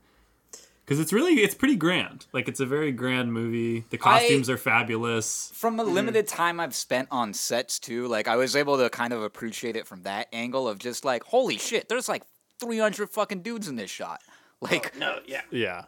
Because 0.88 1.00
it's 1.00 1.12
really, 1.12 1.34
it's 1.34 1.54
pretty 1.54 1.76
grand. 1.76 2.24
Like, 2.32 2.48
it's 2.48 2.60
a 2.60 2.64
very 2.64 2.92
grand 2.92 3.30
movie. 3.30 3.84
The 3.90 3.98
costumes 3.98 4.48
are 4.48 4.56
fabulous. 4.56 5.52
From 5.54 5.78
a 5.78 5.84
limited 5.84 6.26
time 6.26 6.58
I've 6.60 6.74
spent 6.74 7.08
on 7.10 7.34
sets 7.34 7.78
too, 7.78 8.06
like 8.08 8.26
I 8.26 8.36
was 8.36 8.56
able 8.56 8.78
to 8.78 8.88
kind 8.88 9.12
of 9.12 9.22
appreciate 9.22 9.76
it 9.76 9.86
from 9.86 10.04
that 10.04 10.28
angle 10.32 10.66
of 10.66 10.78
just 10.78 11.04
like, 11.04 11.24
holy 11.24 11.58
shit, 11.58 11.90
there's 11.90 12.08
like 12.08 12.22
300 12.58 13.10
fucking 13.10 13.42
dudes 13.42 13.68
in 13.68 13.76
this 13.76 13.90
shot. 13.90 14.22
Like, 14.60 14.96
No. 14.96 15.18
Yeah. 15.26 15.42
Yeah. 15.50 15.84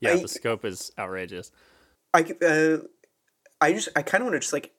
Yeah, 0.00 0.10
I- 0.12 0.16
the 0.20 0.28
scope 0.28 0.64
is 0.66 0.92
outrageous. 0.98 1.50
I 2.12 2.20
uh, 2.46 2.76
I 3.62 3.72
just 3.72 3.88
I 3.96 4.02
kind 4.02 4.20
of 4.22 4.26
want 4.26 4.34
to 4.34 4.40
just 4.40 4.52
like 4.52 4.72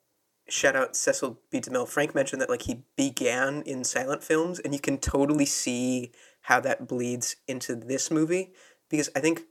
shout 0.47 0.75
out 0.75 0.95
Cecil 0.95 1.39
B. 1.51 1.60
DeMille. 1.60 1.88
Frank 1.89 2.13
mentioned 2.15 2.39
that 2.41 2.49
like 2.51 2.62
he 2.62 2.84
began 2.95 3.62
in 3.63 3.84
silent 3.84 4.23
films, 4.23 4.60
and 4.60 4.73
you 4.73 4.80
can 4.80 4.99
totally 4.99 5.45
see 5.45 6.12
how 6.43 6.60
that 6.62 6.88
bleeds 6.88 7.36
into 7.47 7.75
this 7.75 8.10
movie 8.12 8.54
because 8.89 9.10
I 9.15 9.19
think 9.19 9.41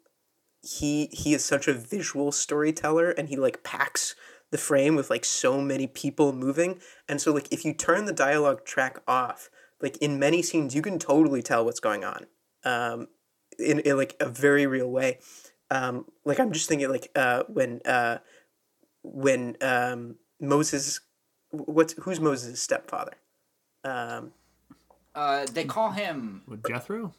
he 0.64 1.08
he 1.12 1.34
is 1.34 1.44
such 1.44 1.68
a 1.68 1.74
visual 1.74 2.32
storyteller, 2.32 3.10
and 3.10 3.28
he 3.28 3.36
like 3.36 3.62
packs 3.62 4.14
the 4.50 4.58
frame 4.58 4.96
with 4.96 5.10
like 5.10 5.24
so 5.24 5.60
many 5.60 5.86
people 5.86 6.32
moving, 6.32 6.80
and 7.08 7.20
so 7.20 7.32
like 7.32 7.52
if 7.52 7.64
you 7.64 7.72
turn 7.72 8.04
the 8.04 8.12
dialogue 8.12 8.64
track 8.64 9.00
off, 9.06 9.50
like 9.80 9.96
in 9.98 10.18
many 10.18 10.42
scenes 10.42 10.74
you 10.74 10.82
can 10.82 10.98
totally 10.98 11.42
tell 11.42 11.64
what's 11.64 11.80
going 11.80 12.04
on, 12.04 12.26
um, 12.64 13.08
in, 13.58 13.80
in 13.80 13.96
like 13.96 14.16
a 14.20 14.28
very 14.28 14.66
real 14.66 14.90
way 14.90 15.18
um, 15.70 16.06
like 16.24 16.38
I'm 16.38 16.52
just 16.52 16.68
thinking 16.68 16.88
like 16.88 17.10
uh, 17.16 17.42
when 17.48 17.80
uh, 17.84 18.18
when 19.02 19.56
um, 19.60 20.16
Moses 20.40 21.00
what's 21.50 21.94
who's 21.94 22.20
Moses' 22.20 22.60
stepfather? 22.60 23.14
Um, 23.82 24.32
uh, 25.14 25.46
they 25.52 25.64
call 25.64 25.90
him. 25.90 26.42
Jethro? 26.66 27.12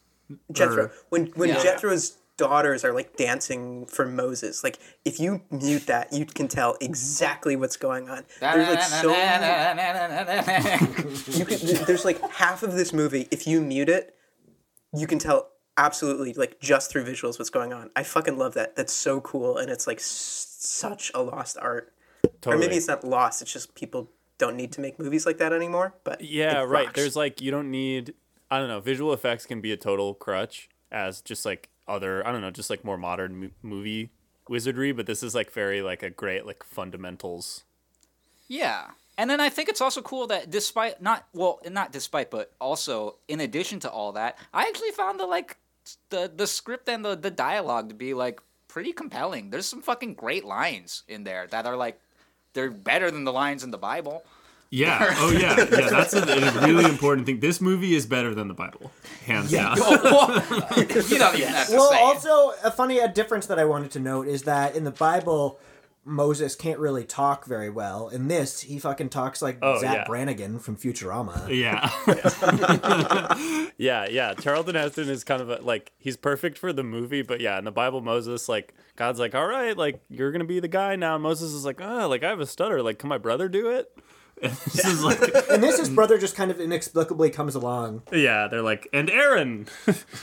Jethro. 0.52 0.86
Or- 0.86 0.92
When 1.10 1.28
when 1.36 1.50
Yeah. 1.50 1.62
Jethro's 1.64 2.18
daughters 2.38 2.84
are 2.84 2.94
like 2.94 3.16
dancing 3.16 3.86
for 3.86 4.06
Moses, 4.06 4.64
like 4.64 4.80
if 5.04 5.20
you 5.20 5.42
mute 5.50 5.88
that, 5.88 6.14
you 6.14 6.26
can 6.26 6.48
tell 6.48 6.78
exactly 6.82 7.56
what's 7.56 7.78
going 7.78 8.10
on. 8.10 8.26
There's 8.40 8.68
like 8.68 8.82
so 8.82 9.10
you 11.38 11.46
can, 11.46 11.86
there's 11.86 12.06
like 12.06 12.22
half 12.32 12.64
of 12.64 12.74
this 12.74 12.94
movie. 12.94 13.28
If 13.32 13.48
you 13.48 13.62
mute 13.62 13.90
it, 13.90 14.16
you 14.94 15.08
can 15.08 15.20
tell 15.20 15.50
absolutely 15.78 16.34
like 16.34 16.60
just 16.60 16.92
through 16.92 17.06
visuals 17.06 17.40
what's 17.40 17.50
going 17.50 17.74
on. 17.74 17.90
I 17.96 18.04
fucking 18.04 18.38
love 18.38 18.54
that. 18.56 18.76
That's 18.76 18.94
so 18.94 19.22
cool, 19.22 19.58
and 19.58 19.70
it's 19.70 19.88
like 19.88 20.00
s- 20.00 20.58
such 20.60 21.12
a 21.14 21.22
lost 21.22 21.58
art. 21.62 21.94
Totally. 22.42 22.56
Or 22.56 22.60
maybe 22.60 22.78
it's 22.78 22.88
not 22.88 23.04
lost. 23.04 23.42
It's 23.42 23.54
just 23.54 23.76
people 23.76 24.10
don't 24.38 24.56
need 24.56 24.72
to 24.74 24.82
make 24.82 25.00
movies 25.00 25.26
like 25.26 25.38
that 25.38 25.54
anymore. 25.54 25.96
But 26.04 26.22
Yeah, 26.22 26.62
right. 26.62 26.94
There's 26.94 27.16
like 27.16 27.42
you 27.42 27.52
don't 27.52 27.72
need 27.72 28.14
I 28.52 28.60
don't 28.60 28.68
know, 28.68 28.80
visual 28.80 29.14
effects 29.14 29.46
can 29.46 29.62
be 29.62 29.72
a 29.72 29.78
total 29.78 30.14
crutch 30.14 30.70
as 30.92 31.22
just 31.22 31.46
like 31.46 31.70
other 31.88 32.26
I 32.26 32.32
don't 32.32 32.42
know, 32.42 32.52
just 32.52 32.70
like 32.70 32.84
more 32.84 32.98
modern 32.98 33.40
mo- 33.40 33.50
movie 33.62 34.10
wizardry, 34.48 34.92
but 34.92 35.06
this 35.06 35.24
is 35.24 35.36
like 35.36 35.52
very 35.52 35.82
like 35.82 36.04
a 36.04 36.10
great 36.10 36.46
like 36.46 36.64
fundamentals. 36.64 37.64
Yeah. 38.48 38.92
And 39.18 39.30
then 39.30 39.40
I 39.40 39.50
think 39.50 39.70
it's 39.70 39.82
also 39.82 40.02
cool 40.02 40.28
that 40.28 40.50
despite 40.52 41.02
not 41.02 41.26
well, 41.34 41.60
not 41.70 41.92
despite, 41.92 42.32
but 42.32 42.52
also 42.60 43.16
in 43.28 43.40
addition 43.40 43.80
to 43.82 43.90
all 43.90 44.12
that, 44.14 44.38
I 44.54 44.64
actually 44.64 44.92
found 44.92 45.20
the 45.20 45.26
like 45.26 45.58
the 46.10 46.32
the 46.34 46.48
script 46.48 46.90
and 46.90 47.04
the 47.04 47.16
the 47.16 47.32
dialogue 47.32 47.90
to 47.90 47.96
be 47.96 48.14
like 48.14 48.40
pretty 48.68 48.92
compelling. 48.92 49.50
There's 49.50 49.66
some 49.66 49.82
fucking 49.82 50.16
great 50.16 50.44
lines 50.44 51.04
in 51.08 51.24
there 51.24 51.48
that 51.48 51.66
are 51.66 51.78
like 51.78 52.00
they're 52.54 52.72
better 52.72 53.10
than 53.10 53.24
the 53.24 53.34
lines 53.34 53.64
in 53.64 53.72
the 53.72 53.78
Bible. 53.78 54.24
Yeah. 54.70 55.14
Oh, 55.18 55.32
yeah. 55.32 55.56
Yeah, 55.72 55.90
that's 55.90 56.14
a, 56.14 56.22
a 56.22 56.66
really 56.68 56.86
important 56.86 57.26
thing. 57.26 57.40
This 57.40 57.62
movie 57.62 57.96
is 57.96 58.06
better 58.06 58.34
than 58.36 58.48
the 58.48 58.54
Bible. 58.54 58.92
Hands 59.26 59.50
down. 59.50 59.78
you 59.78 59.84
don't 59.84 61.36
even 61.36 61.48
have 61.50 61.68
to 61.68 61.74
Well, 61.76 61.90
say 61.92 61.98
it. 61.98 62.02
also 62.02 62.54
a 62.64 62.72
funny 62.72 63.00
a 63.00 63.08
difference 63.08 63.46
that 63.48 63.60
I 63.60 63.66
wanted 63.66 63.92
to 63.92 64.00
note 64.00 64.28
is 64.28 64.44
that 64.44 64.76
in 64.76 64.84
the 64.84 64.92
Bible, 64.92 65.60
Moses 66.04 66.56
can't 66.56 66.80
really 66.80 67.04
talk 67.04 67.46
very 67.46 67.70
well. 67.70 68.10
In 68.10 68.28
this, 68.28 68.62
he 68.62 68.78
fucking 68.78 69.10
talks 69.10 69.42
like 69.42 69.58
Oh, 69.62 69.80
Zapp 69.80 69.96
yeah. 69.96 70.04
Brannigan 70.06 70.60
from 70.60 70.76
Futurama. 70.78 71.48
Yeah. 71.50 71.90
Yeah, 73.78 74.08
yeah. 74.10 74.34
Charlton 74.36 74.76
Heston 74.76 75.10
is 75.10 75.24
kind 75.24 75.42
of 75.42 75.50
a, 75.50 75.58
like 75.62 75.92
he's 75.98 76.16
perfect 76.18 76.58
for 76.58 76.72
the 76.72 76.84
movie, 76.84 77.22
but 77.22 77.42
yeah, 77.42 77.58
in 77.58 77.66
the 77.66 77.72
Bible, 77.72 78.02
Moses 78.02 78.48
like 78.48 78.74
God's 78.96 79.20
like, 79.20 79.36
all 79.36 79.48
right, 79.48 79.78
like 79.78 80.02
you're 80.10 80.32
gonna 80.32 80.46
be 80.46 80.60
the 80.60 80.68
guy 80.68 80.96
now. 80.96 81.16
And 81.16 81.24
Moses 81.24 81.52
is 81.54 81.66
like, 81.66 81.82
oh, 81.82 82.08
like 82.08 82.24
I 82.24 82.30
have 82.30 82.40
a 82.40 82.46
stutter. 82.46 82.82
Like, 82.82 83.00
can 83.00 83.10
my 83.10 83.18
brother 83.18 83.50
do 83.50 83.70
it? 83.70 83.92
this 84.42 84.86
is 84.86 85.04
like, 85.04 85.20
And 85.50 85.64
this, 85.64 85.80
his 85.80 85.90
brother 85.90 86.18
just 86.18 86.36
kind 86.36 86.52
of 86.52 86.60
inexplicably 86.60 87.30
comes 87.30 87.56
along. 87.56 88.04
yeah, 88.12 88.48
they're 88.48 88.62
like, 88.62 88.88
and 88.94 89.10
Aaron, 89.10 89.68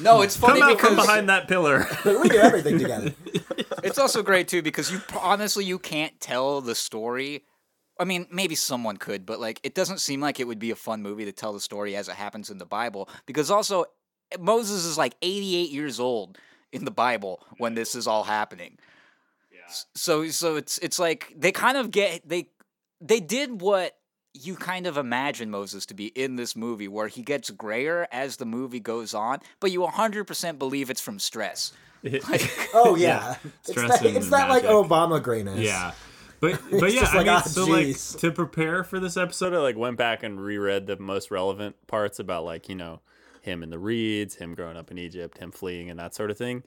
No, 0.01 0.23
it's 0.23 0.37
funny 0.39 0.61
come 0.61 0.71
out 0.71 0.77
because 0.77 0.89
from 0.95 0.97
behind 0.97 1.29
that 1.29 1.49
pillar. 1.49 1.87
We 2.05 2.29
do 2.29 2.37
everything 2.39 2.79
together. 2.79 3.15
it's 3.83 3.99
also 3.99 4.23
great 4.23 4.49
too 4.49 4.63
because 4.63 4.91
you 4.93 5.01
honestly 5.21 5.65
you 5.65 5.79
can't 5.79 6.19
tell 6.21 6.61
the 6.61 6.75
story. 6.75 7.45
I 8.01 8.05
mean, 8.05 8.27
maybe 8.31 8.55
someone 8.55 8.97
could, 8.97 9.25
but 9.27 9.41
like 9.41 9.61
it 9.63 9.75
doesn't 9.75 9.99
seem 10.01 10.21
like 10.21 10.41
it 10.41 10.47
would 10.47 10.59
be 10.59 10.71
a 10.71 10.77
fun 10.77 11.03
movie 11.03 11.25
to 11.25 11.33
tell 11.33 11.53
the 11.53 11.61
story 11.61 11.95
as 11.97 12.09
it 12.09 12.15
happens 12.15 12.51
in 12.51 12.59
the 12.59 12.67
Bible 12.67 13.09
because 13.27 13.51
also 13.51 13.85
Moses 14.41 14.85
is 14.85 14.99
like 14.99 15.15
88 15.23 15.71
years 15.71 16.01
old 16.01 16.39
in 16.73 16.85
the 16.85 16.91
Bible 16.91 17.41
when 17.59 17.75
this 17.75 17.95
is 17.95 18.07
all 18.07 18.25
happening. 18.25 18.79
S- 19.69 19.87
So 19.95 20.29
so 20.29 20.57
it's 20.57 20.79
it's 20.79 20.99
like 20.99 21.33
they 21.37 21.53
kind 21.53 21.77
of 21.77 21.91
get 21.91 22.29
they 22.29 22.49
they 23.01 23.21
did 23.21 23.61
what 23.61 23.97
you 24.35 24.57
kind 24.57 24.87
of 24.87 24.97
imagine 24.97 25.51
Moses 25.51 25.87
to 25.87 25.95
be 25.95 26.07
in 26.07 26.37
this 26.37 26.57
movie 26.57 26.89
where 26.89 27.09
he 27.09 27.23
gets 27.23 27.51
grayer 27.51 28.07
as 28.11 28.37
the 28.37 28.47
movie 28.47 28.81
goes 28.81 29.15
on, 29.15 29.41
but 29.61 29.71
you 29.71 29.81
100% 29.81 30.59
believe 30.59 30.91
it's 30.91 31.01
from 31.01 31.19
stress. 31.19 31.73
Like 32.05 32.51
Oh 32.75 32.97
yeah, 32.97 33.37
it's 33.61 33.71
Stress 33.71 34.01
that, 34.01 34.07
and 34.07 34.17
it's 34.17 34.31
that 34.31 34.49
like. 34.49 34.65
Obama 34.65 35.23
grayness. 35.23 35.61
Yeah. 35.61 35.93
But 36.41 36.61
but 36.81 36.93
yeah, 36.93 37.03
just 37.03 37.13
I 37.15 37.19
like, 37.19 37.27
mean, 37.27 37.37
ah, 37.37 37.43
so 37.43 37.65
like 37.65 37.97
to 38.19 38.33
prepare 38.33 38.83
for 38.83 38.99
this 38.99 39.17
episode, 39.17 39.55
I 39.55 39.59
like 39.59 39.77
went 39.77 39.99
back 39.99 40.25
and 40.25 40.41
reread 40.41 40.89
the 40.89 40.99
most 40.99 41.31
relevant 41.31 41.77
parts 41.87 42.19
about 42.19 42.45
like 42.45 42.69
you 42.69 42.75
know 42.75 43.01
him 43.43 43.63
in 43.63 43.71
the 43.71 43.79
reeds, 43.79 44.35
him 44.35 44.57
growing 44.57 44.77
up 44.77 44.91
in 44.91 44.99
Egypt, 44.99 45.39
him 45.39 45.53
fleeing, 45.53 45.91
and 45.91 46.01
that 46.01 46.17
sort 46.17 46.33
of 46.33 46.37
thing. 46.37 46.65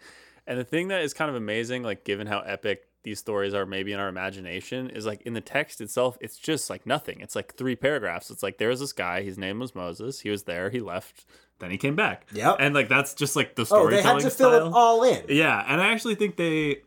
And 0.47 0.57
the 0.57 0.63
thing 0.63 0.87
that 0.87 1.01
is 1.01 1.13
kind 1.13 1.29
of 1.29 1.35
amazing, 1.35 1.83
like 1.83 2.05
given 2.05 2.27
how 2.27 2.39
epic 2.39 2.87
these 3.05 3.19
stories 3.19 3.53
are, 3.53 3.65
maybe 3.65 3.93
in 3.93 3.99
our 4.01 4.09
imagination, 4.09 4.89
is 4.89 5.05
like 5.05 5.21
in 5.21 5.31
the 5.33 5.39
text 5.41 5.79
itself, 5.79 6.17
it's 6.19 6.37
just 6.37 6.69
like 6.69 6.85
nothing. 6.85 7.21
It's 7.21 7.35
like 7.37 7.55
three 7.55 7.77
paragraphs. 7.77 8.29
It's 8.29 8.43
like 8.43 8.57
there's 8.57 8.81
this 8.81 8.91
guy, 8.91 9.21
his 9.23 9.37
name 9.37 9.59
was 9.59 9.73
Moses. 9.73 10.19
He 10.19 10.29
was 10.29 10.43
there, 10.43 10.69
he 10.69 10.81
left. 10.81 11.25
then 11.59 11.71
he 11.71 11.77
came 11.77 11.95
back. 11.95 12.27
yeah 12.33 12.51
And 12.59 12.75
like 12.75 12.89
that's 12.89 13.13
just 13.13 13.37
like 13.37 13.55
the 13.55 13.61
Oh, 13.61 13.65
storytelling 13.65 14.03
they 14.03 14.23
had 14.25 14.29
to 14.29 14.29
fill 14.29 14.53
it 14.67 14.73
all 14.73 15.03
in. 15.03 15.23
Yeah, 15.29 15.63
and 15.65 15.79
I 15.81 15.93
actually 15.93 16.15
think 16.15 16.35
they 16.35 16.81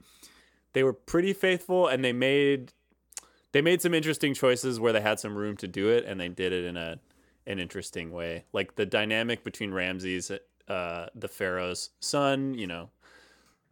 they 0.74 0.82
were 0.82 0.92
pretty 0.92 1.32
faithful 1.32 1.86
and 1.88 2.04
they 2.04 2.12
made 2.12 2.72
they 3.52 3.62
made 3.62 3.80
some 3.80 3.94
interesting 3.94 4.34
choices 4.34 4.78
where 4.78 4.92
they 4.92 5.00
had 5.00 5.18
some 5.18 5.34
room 5.34 5.56
to 5.56 5.66
do 5.66 5.88
it 5.88 6.04
and 6.04 6.20
they 6.20 6.28
did 6.28 6.52
it 6.52 6.64
in 6.66 6.76
a 6.76 7.00
an 7.46 7.58
interesting 7.58 8.12
way 8.12 8.44
like 8.52 8.74
the 8.76 8.84
dynamic 8.84 9.42
between 9.42 9.72
ramses 9.72 10.30
uh 10.68 11.06
the 11.14 11.28
pharaoh's 11.28 11.88
son 12.00 12.52
you 12.52 12.66
know 12.66 12.90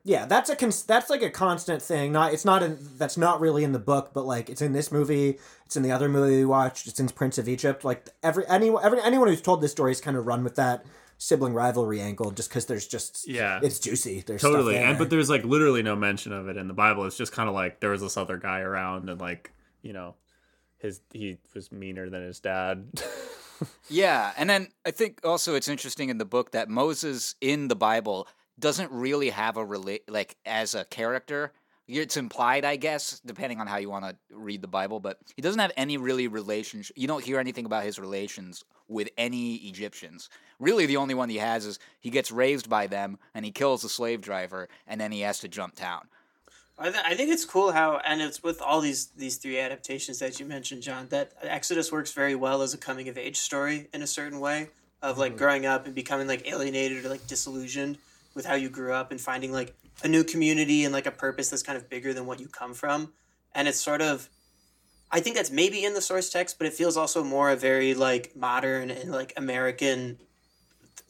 Yeah, 0.09 0.25
that's 0.25 0.49
a 0.49 0.55
cons- 0.55 0.85
that's 0.85 1.11
like 1.11 1.23
a 1.23 1.31
constant 1.31 1.83
thing. 1.83 2.13
Not 2.13 2.33
it's 2.33 2.45
not 2.45 2.63
in 2.63 2.79
that's 2.97 3.17
not 3.17 3.41
really 3.41 3.65
in 3.65 3.73
the 3.73 3.81
book, 3.81 4.13
but 4.15 4.25
like 4.25 4.49
it's 4.49 4.63
in 4.63 4.73
this 4.73 4.93
movie. 4.93 5.39
It's 5.65 5.77
in 5.77 5.83
the 5.83 5.91
other 5.91 6.09
movie 6.09 6.37
we 6.37 6.45
watched. 6.45 6.87
It's 6.87 7.01
in 7.01 7.09
Prince 7.09 7.39
of 7.39 7.49
Egypt. 7.49 7.85
Like 7.85 8.07
every 8.23 8.47
anyone 8.47 8.85
every 8.85 9.01
anyone 9.03 9.27
who's 9.27 9.43
told 9.43 9.61
this 9.61 9.73
story 9.73 9.91
has 9.91 10.01
kind 10.01 10.17
of 10.17 10.25
run 10.25 10.45
with 10.45 10.55
that 10.55 10.87
sibling 11.19 11.55
rivalry 11.55 12.01
angle 12.01 12.31
just 12.31 12.49
because 12.51 12.67
there's 12.67 12.87
just 12.87 13.27
Yeah. 13.27 13.59
it's 13.63 13.81
juicy. 13.81 14.23
There's 14.25 14.43
stuff 14.43 14.53
totally. 14.53 14.75
there. 14.75 14.87
And 14.87 14.97
but 14.97 15.11
there's 15.11 15.29
like 15.29 15.45
literally 15.45 15.83
no 15.83 15.97
mention 15.97 16.33
of 16.33 16.47
it 16.49 16.57
in 16.57 16.69
the 16.69 16.75
Bible. 16.75 17.05
It's 17.05 17.17
just 17.17 17.33
kind 17.33 17.49
of 17.49 17.55
like 17.57 17.81
there 17.81 17.91
was 17.91 18.01
this 18.03 18.17
other 18.17 18.37
guy 18.37 18.61
around, 18.61 19.11
and 19.11 19.21
like 19.21 19.51
you 19.83 19.93
know, 19.93 20.15
his 20.79 21.01
he 21.13 21.39
was 21.53 21.73
meaner 21.73 22.09
than 22.09 22.23
his 22.23 22.39
dad. 22.39 22.87
Yeah, 23.89 24.33
and 24.37 24.51
then 24.51 24.69
I 24.85 24.91
think 24.91 25.21
also 25.25 25.55
it's 25.55 25.67
interesting 25.67 26.11
in 26.11 26.19
the 26.19 26.27
book 26.27 26.51
that 26.53 26.69
Moses 26.69 27.37
in 27.41 27.69
the 27.69 27.75
Bible 27.75 28.29
doesn't 28.59 28.91
really 28.91 29.31
have 29.31 29.57
a 29.57 29.65
relate 29.65 30.11
like 30.11 30.37
as 30.45 30.75
a 30.75 30.85
character. 30.85 31.53
It's 31.89 32.17
implied, 32.17 32.65
I 32.65 32.77
guess, 32.77 33.21
depending 33.25 33.61
on 33.61 33.69
how 33.69 33.77
you 33.77 33.89
want 33.89 34.05
to 34.05 34.17
read 34.31 34.61
the 34.61 34.69
Bible, 34.69 34.99
but 34.99 35.19
he 35.37 35.43
doesn't 35.43 35.61
have 35.61 35.71
any 35.77 35.99
really 35.99 36.27
relationship. 36.27 36.99
You 36.99 37.07
don't 37.07 37.23
hear 37.23 37.39
anything 37.39 37.65
about 37.65 37.85
his 37.85 38.01
relations 38.01 38.65
with 38.89 39.09
any 39.17 39.57
Egyptians. 39.57 40.29
Really, 40.59 40.87
the 40.87 40.97
only 40.97 41.15
one 41.15 41.29
he 41.29 41.37
has 41.37 41.65
is 41.65 41.79
he 42.01 42.11
gets 42.11 42.33
raised 42.33 42.69
by 42.69 42.89
them 42.89 43.19
and 43.35 43.45
he 43.45 43.53
kills 43.53 43.83
the 43.83 43.89
slave 43.89 44.21
driver, 44.21 44.69
and 44.87 45.01
then 45.01 45.13
he 45.13 45.21
has 45.21 45.39
to 45.41 45.49
jump 45.49 45.77
town. 45.77 46.09
I, 46.79 46.91
th- 46.91 47.05
I 47.07 47.15
think 47.15 47.31
it's 47.31 47.45
cool 47.45 47.73
how, 47.73 48.01
and 48.05 48.21
it's 48.21 48.43
with 48.43 48.61
all 48.61 48.81
these 48.81 49.07
these 49.17 49.37
three 49.37 49.59
adaptations 49.59 50.19
that 50.19 50.39
you 50.41 50.47
mentioned, 50.47 50.83
John. 50.83 51.07
That 51.09 51.33
Exodus 51.43 51.93
works 51.93 52.13
very 52.13 52.35
well 52.35 52.63
as 52.63 52.75
a 52.75 52.79
coming 52.79 53.09
of 53.09 53.17
age 53.17 53.37
story 53.37 53.89
in 53.95 54.03
a 54.03 54.07
certain 54.07 54.41
way 54.41 54.69
of 55.03 55.19
like 55.19 55.33
mm-hmm. 55.33 55.39
growing 55.39 55.67
up 55.67 55.87
and 55.87 55.95
becoming 55.95 56.27
like 56.27 56.51
alienated 56.51 57.05
or 57.05 57.09
like 57.09 57.27
disillusioned 57.27 57.99
with 58.37 58.45
how 58.45 58.55
you 58.55 58.69
grew 58.69 58.93
up 58.93 59.11
and 59.11 59.21
finding 59.21 59.51
like 59.51 59.75
a 60.05 60.09
new 60.09 60.23
community 60.23 60.85
and 60.85 60.93
like 60.93 61.07
a 61.07 61.11
purpose 61.11 61.49
that's 61.49 61.63
kind 61.63 61.79
of 61.79 61.89
bigger 61.89 62.13
than 62.13 62.27
what 62.27 62.39
you 62.39 62.47
come 62.47 62.75
from. 62.75 63.13
And 63.55 63.67
it's 63.67 63.81
sort 63.81 64.03
of, 64.03 64.29
I 65.11 65.21
think 65.21 65.37
that's 65.37 65.51
maybe 65.51 65.85
in 65.85 65.95
the 65.95 66.03
source 66.03 66.29
text, 66.29 66.59
but 66.59 66.67
it 66.67 66.75
feels 66.75 66.99
also 66.99 67.25
more 67.25 67.51
a 67.51 67.57
very 67.57 67.95
like 67.95 68.37
modern 68.37 68.91
and 68.91 69.11
like 69.11 69.33
American 69.37 70.19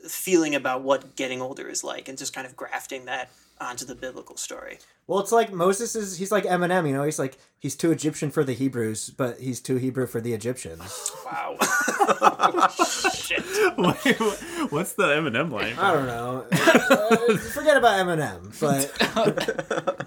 feeling 0.09 0.55
about 0.55 0.83
what 0.83 1.17
getting 1.17 1.43
older 1.43 1.69
is 1.69 1.83
like, 1.83 2.09
and 2.09 2.17
just 2.17 2.33
kind 2.33 2.47
of 2.47 2.55
grafting 2.55 3.07
that 3.07 3.31
onto 3.61 3.85
the 3.85 3.97
biblical 3.97 4.37
story. 4.37 4.79
Well, 5.09 5.21
it's 5.21 5.31
like 5.31 5.53
Moses 5.53 5.95
is 5.95 6.17
he's 6.19 6.33
like 6.33 6.45
Eminem, 6.45 6.87
you 6.89 6.93
know. 6.93 7.05
He's 7.05 7.19
like 7.19 7.39
he's 7.59 7.77
too 7.77 7.93
Egyptian 7.93 8.31
for 8.33 8.43
the 8.43 8.55
Hebrews, 8.55 9.11
but 9.11 9.39
he's 9.39 9.61
too 9.61 9.77
Hebrew 9.77 10.07
for 10.07 10.21
the 10.21 10.33
Egyptians. 10.35 11.13
Wow. 11.25 11.57
Shit. 13.15 13.45
Wait, 13.79 14.17
what's 14.73 14.95
the 14.95 15.05
Eminem 15.05 15.51
line? 15.53 15.75
I 15.79 15.93
don't 15.93 16.07
know. 16.07 16.45
Uh, 16.51 17.37
forget 17.37 17.77
about 17.77 18.05
Eminem, 18.05 18.59
but 18.61 18.93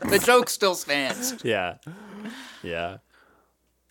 The 0.10 0.20
joke 0.20 0.50
still 0.50 0.76
stands. 0.76 1.36
yeah, 1.46 1.76
yeah. 2.64 2.98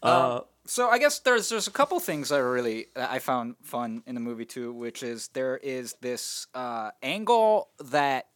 Uh, 0.03 0.41
So 0.67 0.91
I 0.91 0.99
guess 0.99 1.21
there's 1.21 1.49
there's 1.49 1.69
a 1.69 1.71
couple 1.73 1.99
things 2.01 2.29
that 2.29 2.41
are 2.41 2.51
really 2.53 2.87
that 2.95 3.11
I 3.11 3.19
found 3.19 3.57
fun 3.63 4.03
in 4.07 4.15
the 4.15 4.21
movie 4.21 4.45
too, 4.45 4.75
which 4.75 5.03
is 5.03 5.29
there 5.29 5.57
is 5.57 5.95
this 6.03 6.47
uh, 6.55 6.91
angle 7.03 7.71
that 7.91 8.27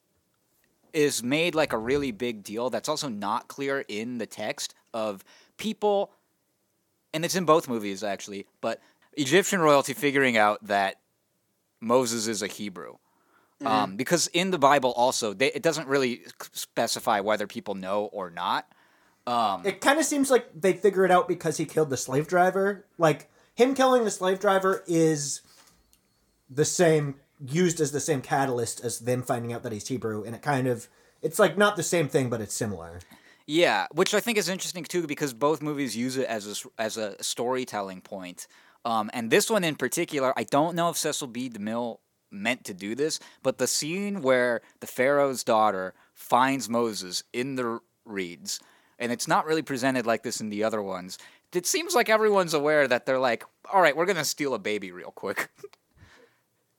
is 0.92 1.22
made 1.22 1.54
like 1.54 1.72
a 1.72 1.78
really 1.78 2.12
big 2.12 2.42
deal 2.42 2.70
that's 2.70 2.88
also 2.88 3.08
not 3.08 3.48
clear 3.48 3.84
in 3.88 4.18
the 4.18 4.26
text 4.26 4.74
of 4.92 5.24
people, 5.56 6.12
and 7.14 7.24
it's 7.24 7.34
in 7.34 7.44
both 7.44 7.68
movies 7.68 8.02
actually, 8.02 8.46
but 8.60 8.80
Egyptian 9.14 9.60
royalty 9.60 9.94
figuring 9.94 10.36
out 10.36 10.64
that 10.66 10.96
Moses 11.80 12.26
is 12.26 12.42
a 12.42 12.46
Hebrew. 12.46 12.96
Um, 13.64 13.96
because 13.96 14.26
in 14.28 14.50
the 14.50 14.58
Bible 14.58 14.92
also, 14.92 15.34
they, 15.34 15.52
it 15.52 15.62
doesn't 15.62 15.86
really 15.86 16.22
specify 16.52 17.20
whether 17.20 17.46
people 17.46 17.74
know 17.74 18.06
or 18.06 18.28
not. 18.28 18.66
it 19.64 19.80
kind 19.80 20.00
of 20.00 20.04
seems 20.04 20.32
like 20.32 20.48
they 20.60 20.72
figure 20.72 21.04
it 21.04 21.12
out 21.12 21.28
because 21.28 21.58
he 21.58 21.64
killed 21.64 21.90
the 21.90 21.96
slave 21.96 22.26
driver. 22.26 22.86
Like 22.98 23.30
him 23.54 23.74
killing 23.74 24.04
the 24.04 24.10
slave 24.10 24.40
driver 24.40 24.82
is 24.88 25.42
the 26.50 26.64
same 26.64 27.14
used 27.44 27.80
as 27.80 27.92
the 27.92 28.00
same 28.00 28.22
catalyst 28.22 28.84
as 28.84 29.00
them 29.00 29.22
finding 29.22 29.52
out 29.52 29.62
that 29.62 29.72
he's 29.72 29.88
Hebrew, 29.88 30.22
and 30.24 30.34
it 30.34 30.42
kind 30.42 30.66
of 30.66 30.88
it's 31.22 31.38
like 31.38 31.56
not 31.56 31.76
the 31.76 31.82
same 31.82 32.08
thing, 32.08 32.28
but 32.28 32.40
it's 32.40 32.54
similar. 32.54 33.00
Yeah, 33.46 33.86
which 33.92 34.14
I 34.14 34.20
think 34.20 34.38
is 34.38 34.48
interesting 34.48 34.84
too 34.84 35.06
because 35.06 35.34
both 35.34 35.62
movies 35.62 35.96
use 35.96 36.16
it 36.16 36.26
as 36.26 36.64
a, 36.64 36.82
as 36.82 36.96
a 36.96 37.22
storytelling 37.22 38.00
point. 38.00 38.46
Um, 38.84 39.10
and 39.12 39.30
this 39.30 39.50
one 39.50 39.64
in 39.64 39.76
particular, 39.76 40.32
I 40.36 40.44
don't 40.44 40.74
know 40.74 40.90
if 40.90 40.96
Cecil 40.96 41.28
B. 41.28 41.48
DeMille 41.48 41.98
meant 42.30 42.64
to 42.64 42.74
do 42.74 42.94
this, 42.94 43.20
but 43.42 43.58
the 43.58 43.66
scene 43.66 44.22
where 44.22 44.62
the 44.80 44.86
Pharaoh's 44.86 45.44
daughter 45.44 45.94
finds 46.14 46.68
Moses 46.68 47.22
in 47.32 47.56
the 47.56 47.80
reeds, 48.04 48.60
and 48.98 49.12
it's 49.12 49.28
not 49.28 49.46
really 49.46 49.62
presented 49.62 50.06
like 50.06 50.22
this 50.22 50.40
in 50.40 50.48
the 50.48 50.64
other 50.64 50.82
ones. 50.82 51.18
It 51.52 51.66
seems 51.66 51.94
like 51.94 52.08
everyone's 52.08 52.54
aware 52.54 52.88
that 52.88 53.06
they're 53.06 53.18
like, 53.18 53.44
all 53.72 53.82
right, 53.82 53.96
we're 53.96 54.06
gonna 54.06 54.24
steal 54.24 54.54
a 54.54 54.58
baby 54.58 54.90
real 54.90 55.10
quick. 55.10 55.50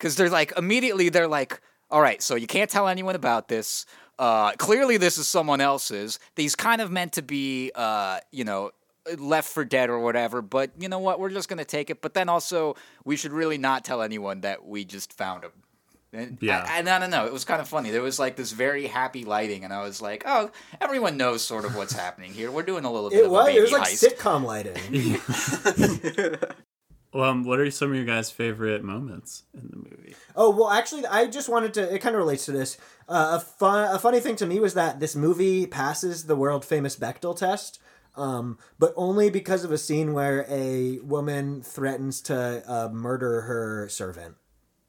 because 0.04 0.18
they're 0.18 0.30
like 0.30 0.52
immediately 0.58 1.08
they're 1.08 1.30
like 1.30 1.62
all 1.90 2.02
right 2.02 2.22
so 2.22 2.36
you 2.36 2.46
can't 2.46 2.70
tell 2.70 2.90
anyone 2.90 3.16
about 3.16 3.48
this 3.48 3.86
uh, 4.20 4.52
clearly 4.58 4.98
this 4.98 5.18
is 5.18 5.26
someone 5.28 5.60
else's 5.62 6.20
These 6.36 6.56
kind 6.56 6.82
of 6.82 6.92
meant 6.92 7.14
to 7.14 7.22
be 7.22 7.72
uh, 7.74 8.20
you 8.32 8.44
know 8.44 8.72
left 9.18 9.50
for 9.50 9.64
dead 9.64 9.90
or 9.90 10.00
whatever 10.00 10.42
but 10.42 10.72
you 10.78 10.90
know 10.90 11.00
what 11.00 11.22
we're 11.22 11.30
just 11.30 11.48
going 11.48 11.58
to 11.58 11.66
take 11.66 11.90
it 11.90 12.02
but 12.02 12.14
then 12.14 12.28
also 12.28 12.76
we 13.06 13.16
should 13.16 13.32
really 13.32 13.58
not 13.58 13.86
tell 13.86 14.02
anyone 14.02 14.42
that 14.42 14.66
we 14.66 14.84
just 14.84 15.14
found 15.14 15.46
him 15.46 15.52
and, 16.12 16.38
Yeah. 16.42 16.66
I, 16.70 16.80
and 16.80 16.90
I 16.90 17.00
don't 17.00 17.10
know. 17.10 17.26
It 17.26 17.34
was 17.34 17.44
kind 17.44 17.60
of 17.60 17.68
funny. 17.68 17.90
There 17.90 18.04
was 18.04 18.20
like 18.20 18.36
this 18.36 18.52
very 18.52 18.86
happy 18.86 19.26
lighting, 19.26 19.64
and 19.64 19.74
I 19.74 19.82
was 19.82 20.00
like, 20.00 20.22
"Oh, 20.28 20.52
everyone 20.80 21.18
knows 21.18 21.42
sort 21.42 21.66
of 21.66 21.76
what's 21.76 21.94
happening 21.94 22.34
here. 22.34 22.52
We're 22.52 22.62
doing 22.62 22.86
a 22.86 22.92
little 22.92 23.10
bit 23.10 23.22
It 23.22 23.26
of 23.26 23.32
was 23.32 23.42
a 23.42 23.46
baby 23.48 23.58
it 23.58 23.62
was 23.64 23.72
like 23.72 23.88
heist." 23.88 24.14
sitcom 24.14 24.44
lighting. 24.44 26.38
Well, 27.14 27.30
um, 27.30 27.44
what 27.44 27.60
are 27.60 27.70
some 27.70 27.92
of 27.92 27.96
your 27.96 28.06
guys' 28.06 28.32
favorite 28.32 28.84
moments 28.84 29.44
in 29.54 29.70
the 29.70 29.78
movie? 29.78 30.16
Oh 30.36 30.50
well, 30.50 30.72
actually, 30.72 31.06
I 31.06 31.28
just 31.28 31.48
wanted 31.48 31.74
to. 31.76 31.94
It 31.94 32.00
kind 32.00 32.16
of 32.16 32.20
relates 32.20 32.46
to 32.46 32.52
this. 32.52 32.78
Uh, 33.08 33.34
a 33.34 33.40
fun, 33.40 33.94
a 33.94 34.00
funny 34.00 34.20
thing 34.20 34.36
to 34.38 34.48
me 34.48 34.60
was 34.60 34.74
that 34.74 35.00
this 35.00 35.16
movie 35.16 35.68
passes 35.68 36.26
the 36.26 36.36
world 36.36 36.66
famous 36.66 36.96
Bechdel 36.96 37.38
test, 37.38 37.80
um, 38.16 38.58
but 38.80 38.94
only 38.96 39.30
because 39.30 39.64
of 39.64 39.72
a 39.72 39.78
scene 39.78 40.14
where 40.14 40.46
a 40.50 41.00
woman 41.00 41.62
threatens 41.62 42.20
to 42.22 42.64
uh, 42.68 42.90
murder 42.92 43.42
her 43.42 43.88
servant. 43.90 44.36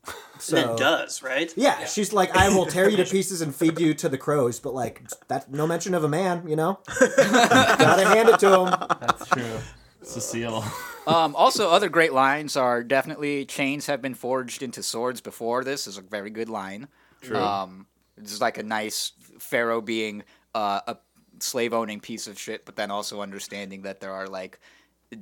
So 0.40 0.56
and 0.56 0.70
it 0.72 0.76
does, 0.78 1.22
right? 1.22 1.50
yeah, 1.56 1.84
she's 1.86 2.12
like, 2.12 2.36
"I 2.36 2.48
will 2.48 2.66
tear 2.66 2.88
you 2.90 2.96
to 2.96 3.04
pieces 3.10 3.40
and 3.40 3.54
feed 3.54 3.78
you 3.78 3.94
to 3.94 4.08
the 4.08 4.18
crows," 4.18 4.58
but 4.58 4.74
like 4.74 5.08
that, 5.28 5.50
no 5.50 5.64
mention 5.64 5.94
of 5.94 6.02
a 6.02 6.08
man. 6.08 6.48
You 6.48 6.56
know, 6.56 6.80
gotta 6.98 8.04
hand 8.04 8.28
it 8.28 8.40
to 8.40 8.60
him. 8.60 8.74
That's 9.00 9.28
true. 9.28 9.58
Cecile. 10.02 10.64
Um, 11.06 11.36
also, 11.36 11.70
other 11.70 11.88
great 11.88 12.12
lines 12.12 12.56
are 12.56 12.82
definitely 12.82 13.44
chains 13.44 13.86
have 13.86 14.00
been 14.00 14.14
forged 14.14 14.62
into 14.62 14.82
swords 14.82 15.20
before. 15.20 15.64
This 15.64 15.86
is 15.86 15.98
a 15.98 16.02
very 16.02 16.30
good 16.30 16.48
line. 16.48 16.88
True. 17.20 17.38
Um, 17.38 17.86
it's 18.16 18.40
like 18.40 18.58
a 18.58 18.62
nice 18.62 19.12
pharaoh 19.38 19.80
being 19.80 20.22
uh, 20.54 20.80
a 20.86 20.96
slave 21.40 21.72
owning 21.72 22.00
piece 22.00 22.26
of 22.26 22.38
shit, 22.38 22.64
but 22.64 22.76
then 22.76 22.90
also 22.90 23.20
understanding 23.20 23.82
that 23.82 24.00
there 24.00 24.12
are 24.12 24.26
like 24.26 24.60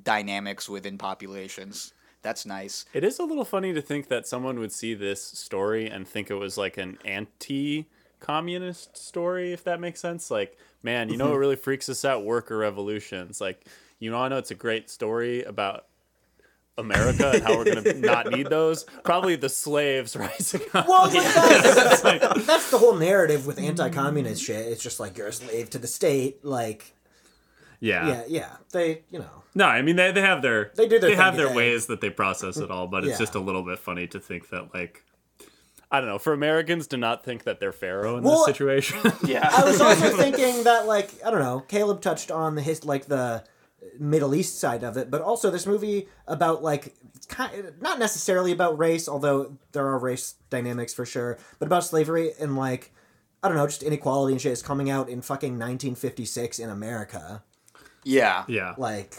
dynamics 0.03 0.69
within 0.69 0.99
populations. 0.99 1.93
That's 2.23 2.47
nice. 2.47 2.85
It 2.93 3.03
is 3.03 3.19
a 3.19 3.25
little 3.25 3.45
funny 3.45 3.73
to 3.75 3.83
think 3.83 4.09
that 4.09 4.29
someone 4.29 4.59
would 4.61 4.73
see 4.73 4.95
this 4.95 5.23
story 5.23 5.89
and 5.89 6.07
think 6.07 6.31
it 6.31 6.35
was 6.35 6.57
like 6.57 6.79
an 6.79 6.99
anti 7.05 7.89
communist 8.21 8.97
story, 8.97 9.53
if 9.53 9.65
that 9.65 9.81
makes 9.81 10.01
sense. 10.01 10.31
Like, 10.31 10.57
man, 10.83 11.09
you 11.09 11.17
know 11.17 11.31
what 11.31 11.39
really 11.39 11.57
freaks 11.57 11.89
us 11.89 12.05
out? 12.05 12.25
Worker 12.25 12.57
revolutions. 12.57 13.41
Like, 13.41 13.67
you 14.03 14.11
know, 14.11 14.19
I 14.19 14.29
know 14.29 14.39
it's 14.39 14.51
a 14.51 14.57
great 14.57 14.91
story 14.91 15.45
about 15.45 15.87
America 16.77 17.31
and 17.35 17.43
how 17.45 17.57
we're 17.57 17.65
going 17.65 17.85
to 17.85 17.95
not 17.95 18.31
need 18.33 18.49
those. 18.49 18.85
Probably 19.05 19.37
the 19.37 19.49
slaves 19.49 20.17
rising 20.25 20.63
up. 20.75 20.89
Well, 20.89 21.05
but 21.05 21.13
that's, 21.23 22.47
that's 22.47 22.71
the 22.71 22.79
whole 22.79 22.95
narrative 22.97 23.47
with 23.47 23.59
anti-communist 23.59 24.43
shit. 24.43 24.67
It's 24.67 24.83
just 24.83 24.99
like 24.99 25.17
you're 25.17 25.29
a 25.29 25.33
slave 25.33 25.71
to 25.71 25.79
the 25.79 25.87
state. 25.87 26.45
Like, 26.45 26.95
Yeah. 27.79 28.09
yeah, 28.09 28.23
yeah. 28.27 28.49
They, 28.73 29.03
you 29.11 29.21
know, 29.21 29.43
No, 29.55 29.67
I 29.67 29.83
mean 29.83 29.97
they, 29.97 30.11
they 30.11 30.23
have 30.23 30.43
their 30.43 30.73
They 30.75 30.89
do 30.89 30.99
their 30.99 31.11
they 31.11 31.17
have 31.17 31.37
their 31.37 31.49
yeah. 31.51 31.55
ways 31.55 31.87
that 31.87 32.01
they 32.01 32.11
process 32.11 32.57
it 32.57 32.71
all, 32.73 32.89
but 32.89 33.05
it's 33.05 33.13
Yeah. 33.13 33.19
just 33.19 33.35
a 33.37 33.41
little 33.41 33.63
bit 33.63 33.79
funny 33.79 34.07
to 34.09 34.19
think 34.19 34.49
that 34.51 34.75
like 34.75 35.05
I 35.93 36.01
don't 36.01 36.09
know. 36.09 36.19
For 36.19 36.33
Americans 36.33 36.87
to 36.89 36.97
not 36.97 37.23
think 37.23 37.45
that 37.45 37.61
they're 37.61 37.71
Pharaoh 37.71 38.17
in 38.17 38.25
Well, 38.25 38.39
this 38.39 38.47
situation. 38.47 38.99
Yeah. 39.27 39.47
I 39.53 39.63
was 39.63 39.79
also 39.79 40.17
thinking 40.17 40.65
that, 40.65 40.87
like, 40.87 41.11
I 41.23 41.31
don't 41.31 41.41
know, 41.41 41.61
Caleb 41.69 42.01
touched 42.01 42.31
on 42.31 42.55
the 42.55 42.63
his 42.63 42.83
like 42.87 43.05
the 43.07 43.45
Middle 43.99 44.35
East 44.35 44.59
side 44.59 44.83
of 44.83 44.97
it, 44.97 45.11
but 45.11 45.21
also 45.21 45.51
this 45.51 45.67
movie 45.67 46.09
about 46.27 46.63
like 46.63 46.95
it's 47.15 47.27
kind 47.27 47.73
not 47.81 47.99
necessarily 47.99 48.53
about 48.53 48.79
race, 48.79 49.09
although 49.09 49.57
there 49.73 49.87
are 49.87 49.99
race 49.99 50.35
dynamics 50.51 50.95
for 50.95 51.05
sure, 51.05 51.39
but 51.59 51.67
about 51.67 51.85
slavery 51.85 52.33
and 52.41 52.57
like 52.57 52.93
I 53.43 53.49
don't 53.49 53.57
know, 53.57 53.67
just 53.67 53.83
inequality 53.83 54.35
and 54.35 54.41
shit 54.41 54.53
is 54.53 54.63
coming 54.63 54.89
out 54.89 55.09
in 55.09 55.21
fucking 55.21 55.53
1956 55.59 56.59
in 56.61 56.71
America. 56.71 57.43
Yeah. 58.05 58.45
yeah. 58.49 58.75
Like, 58.79 59.17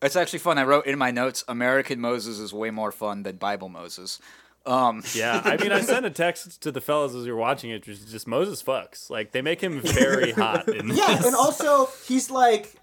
It's 0.00 0.14
actually 0.14 0.38
fun. 0.38 0.56
I 0.56 0.62
wrote 0.64 0.86
in 0.86 0.96
my 0.98 1.10
notes 1.10 1.42
American 1.48 2.00
Moses 2.00 2.38
is 2.38 2.52
way 2.52 2.70
more 2.70 2.92
fun 2.92 3.24
than 3.24 3.36
Bible 3.36 3.68
Moses. 3.68 4.20
Um, 4.66 5.02
yeah, 5.14 5.42
I 5.44 5.56
mean, 5.58 5.72
I 5.72 5.82
sent 5.82 6.06
a 6.06 6.10
text 6.10 6.62
to 6.62 6.72
the 6.72 6.80
fellas 6.80 7.14
as 7.14 7.26
you're 7.26 7.36
watching 7.36 7.70
it, 7.70 7.82
just, 7.82 8.08
just 8.08 8.26
Moses 8.26 8.62
fucks. 8.62 9.10
Like, 9.10 9.32
they 9.32 9.42
make 9.42 9.60
him 9.60 9.80
very 9.82 10.32
hot. 10.32 10.68
In 10.68 10.88
yeah, 10.88 11.16
this. 11.16 11.26
and 11.26 11.34
also 11.34 11.90
he's 12.06 12.30
like 12.30 12.74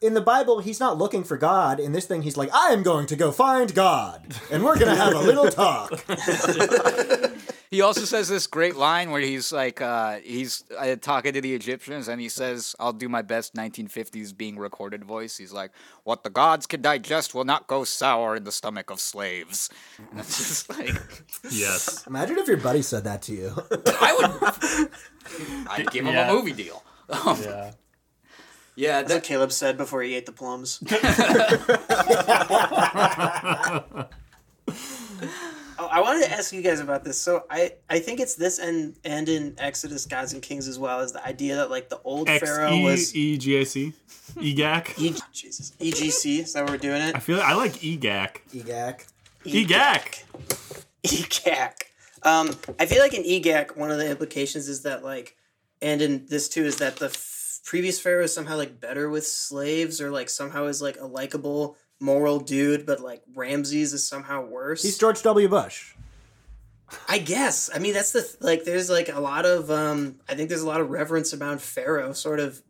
in 0.00 0.14
the 0.14 0.20
Bible, 0.20 0.60
he's 0.60 0.80
not 0.80 0.96
looking 0.98 1.24
for 1.24 1.36
God. 1.36 1.78
In 1.80 1.92
this 1.92 2.06
thing, 2.06 2.22
he's 2.22 2.36
like, 2.36 2.48
I 2.54 2.70
am 2.72 2.82
going 2.82 3.06
to 3.06 3.16
go 3.16 3.30
find 3.32 3.74
God, 3.74 4.34
and 4.50 4.64
we're 4.64 4.78
gonna 4.78 4.96
have 4.96 5.14
a 5.14 5.18
little 5.20 5.48
talk. 5.48 6.02
He 7.70 7.82
also 7.82 8.00
says 8.00 8.28
this 8.28 8.48
great 8.48 8.74
line 8.74 9.12
where 9.12 9.20
he's 9.20 9.52
like, 9.52 9.80
uh, 9.80 10.16
he's 10.24 10.64
uh, 10.76 10.96
talking 10.96 11.34
to 11.34 11.40
the 11.40 11.54
Egyptians, 11.54 12.08
and 12.08 12.20
he 12.20 12.28
says, 12.28 12.74
"I'll 12.80 12.92
do 12.92 13.08
my 13.08 13.22
best 13.22 13.54
1950s 13.54 14.36
being 14.36 14.58
recorded 14.58 15.04
voice." 15.04 15.36
He's 15.36 15.52
like, 15.52 15.70
"What 16.02 16.24
the 16.24 16.30
gods 16.30 16.66
can 16.66 16.82
digest 16.82 17.32
will 17.32 17.44
not 17.44 17.68
go 17.68 17.84
sour 17.84 18.34
in 18.34 18.42
the 18.42 18.50
stomach 18.50 18.90
of 18.90 18.98
slaves." 18.98 19.70
And 20.10 20.18
it's 20.18 20.36
just 20.38 20.68
like, 20.68 20.90
Yes. 21.48 22.04
Imagine 22.08 22.38
if 22.38 22.48
your 22.48 22.56
buddy 22.56 22.82
said 22.82 23.04
that 23.04 23.22
to 23.22 23.32
you. 23.32 23.54
I 24.00 24.16
would, 24.18 25.68
I'd 25.70 25.92
give 25.92 26.04
him 26.04 26.14
Yeah. 26.14 26.28
a 26.28 26.32
movie 26.34 26.52
deal. 26.52 26.82
Yeah. 27.40 27.70
Yeah, 28.80 29.02
That's 29.02 29.12
what 29.14 29.22
that, 29.22 29.28
Caleb 29.28 29.52
said 29.52 29.76
before 29.76 30.02
he 30.02 30.14
ate 30.14 30.26
the 30.26 30.32
plums. 30.32 30.80
Oh, 35.82 35.88
I 35.90 36.02
wanted 36.02 36.26
to 36.26 36.32
ask 36.32 36.52
you 36.52 36.60
guys 36.60 36.80
about 36.80 37.04
this. 37.04 37.18
So 37.18 37.44
I, 37.48 37.72
I 37.88 38.00
think 38.00 38.20
it's 38.20 38.34
this 38.34 38.58
and 38.58 38.94
and 39.02 39.30
in 39.30 39.54
Exodus, 39.56 40.04
Gods 40.04 40.34
and 40.34 40.42
Kings 40.42 40.68
as 40.68 40.78
well 40.78 41.00
as 41.00 41.12
the 41.12 41.26
idea 41.26 41.56
that 41.56 41.70
like 41.70 41.88
the 41.88 41.98
old 42.04 42.28
X 42.28 42.46
pharaoh 42.46 42.74
E 42.74 42.84
was 42.84 43.16
E 43.16 43.38
G 43.38 43.56
A 43.56 43.64
C. 43.64 43.94
EGAC. 44.36 44.98
E- 45.02 45.14
Jesus 45.32 45.72
EGC. 45.80 46.40
Is 46.40 46.52
that 46.52 46.64
what 46.64 46.72
we're 46.72 46.76
doing 46.76 47.00
it? 47.00 47.16
I 47.16 47.18
feel 47.18 47.40
I 47.40 47.54
like 47.54 47.82
E 47.82 47.96
EGAC. 47.96 48.42
EGAC. 48.52 49.06
EGAC. 51.02 51.72
Um, 52.24 52.50
I 52.78 52.84
feel 52.84 53.00
like 53.00 53.14
in 53.14 53.22
EGAC, 53.22 53.74
one 53.78 53.90
of 53.90 53.96
the 53.96 54.10
implications 54.10 54.68
is 54.68 54.82
that 54.82 55.02
like, 55.02 55.34
and 55.80 56.02
in 56.02 56.26
this 56.26 56.50
too 56.50 56.64
is 56.64 56.76
that 56.76 56.96
the 56.96 57.06
f- 57.06 57.39
previous 57.64 58.00
pharaoh 58.00 58.24
is 58.24 58.34
somehow 58.34 58.56
like 58.56 58.80
better 58.80 59.08
with 59.10 59.26
slaves 59.26 60.00
or 60.00 60.10
like 60.10 60.28
somehow 60.28 60.64
is 60.66 60.80
like 60.82 60.98
a 61.00 61.06
likable 61.06 61.76
moral 62.00 62.38
dude, 62.40 62.86
but 62.86 63.00
like 63.00 63.22
Ramses 63.34 63.92
is 63.92 64.06
somehow 64.06 64.44
worse. 64.44 64.82
He's 64.82 64.98
George 64.98 65.22
W. 65.22 65.48
Bush. 65.48 65.94
I 67.08 67.18
guess. 67.18 67.70
I 67.72 67.78
mean, 67.78 67.94
that's 67.94 68.10
the 68.12 68.22
th- 68.22 68.36
like. 68.40 68.64
There's 68.64 68.90
like 68.90 69.08
a 69.08 69.20
lot 69.20 69.46
of. 69.46 69.70
um 69.70 70.16
I 70.28 70.34
think 70.34 70.48
there's 70.48 70.62
a 70.62 70.66
lot 70.66 70.80
of 70.80 70.90
reverence 70.90 71.32
around 71.32 71.62
Pharaoh, 71.62 72.12
sort 72.12 72.40
of 72.40 72.62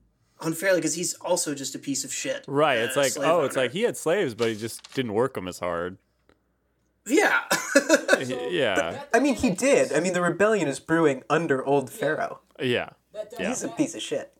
unfairly, 0.42 0.78
because 0.78 0.94
he's 0.94 1.14
also 1.14 1.54
just 1.54 1.74
a 1.74 1.78
piece 1.78 2.04
of 2.04 2.12
shit. 2.12 2.44
Right. 2.46 2.80
uh, 2.80 2.84
It's 2.84 2.96
like, 2.96 3.12
slave 3.12 3.30
oh, 3.30 3.44
it's 3.44 3.56
like 3.56 3.72
he 3.72 3.82
had 3.82 3.96
slaves, 3.96 4.34
but 4.34 4.48
he 4.48 4.56
just 4.56 4.92
didn't 4.94 5.14
work 5.14 5.34
them 5.34 5.48
as 5.48 5.58
hard. 5.58 5.96
yeah. 7.06 7.40
Yeah. 8.50 9.00
I 9.14 9.20
mean, 9.20 9.34
he 9.34 9.48
did. 9.50 9.92
I 9.94 10.00
mean, 10.00 10.12
the 10.12 10.20
rebellion 10.20 10.68
is 10.68 10.78
brewing 10.78 11.22
under 11.30 11.64
old 11.64 11.88
Pharaoh. 11.90 12.40
Yeah. 12.60 12.90
Yeah. 13.38 13.48
He's 13.48 13.62
a 13.64 13.68
piece 13.70 13.94
of 13.94 14.02
shit. 14.02 14.30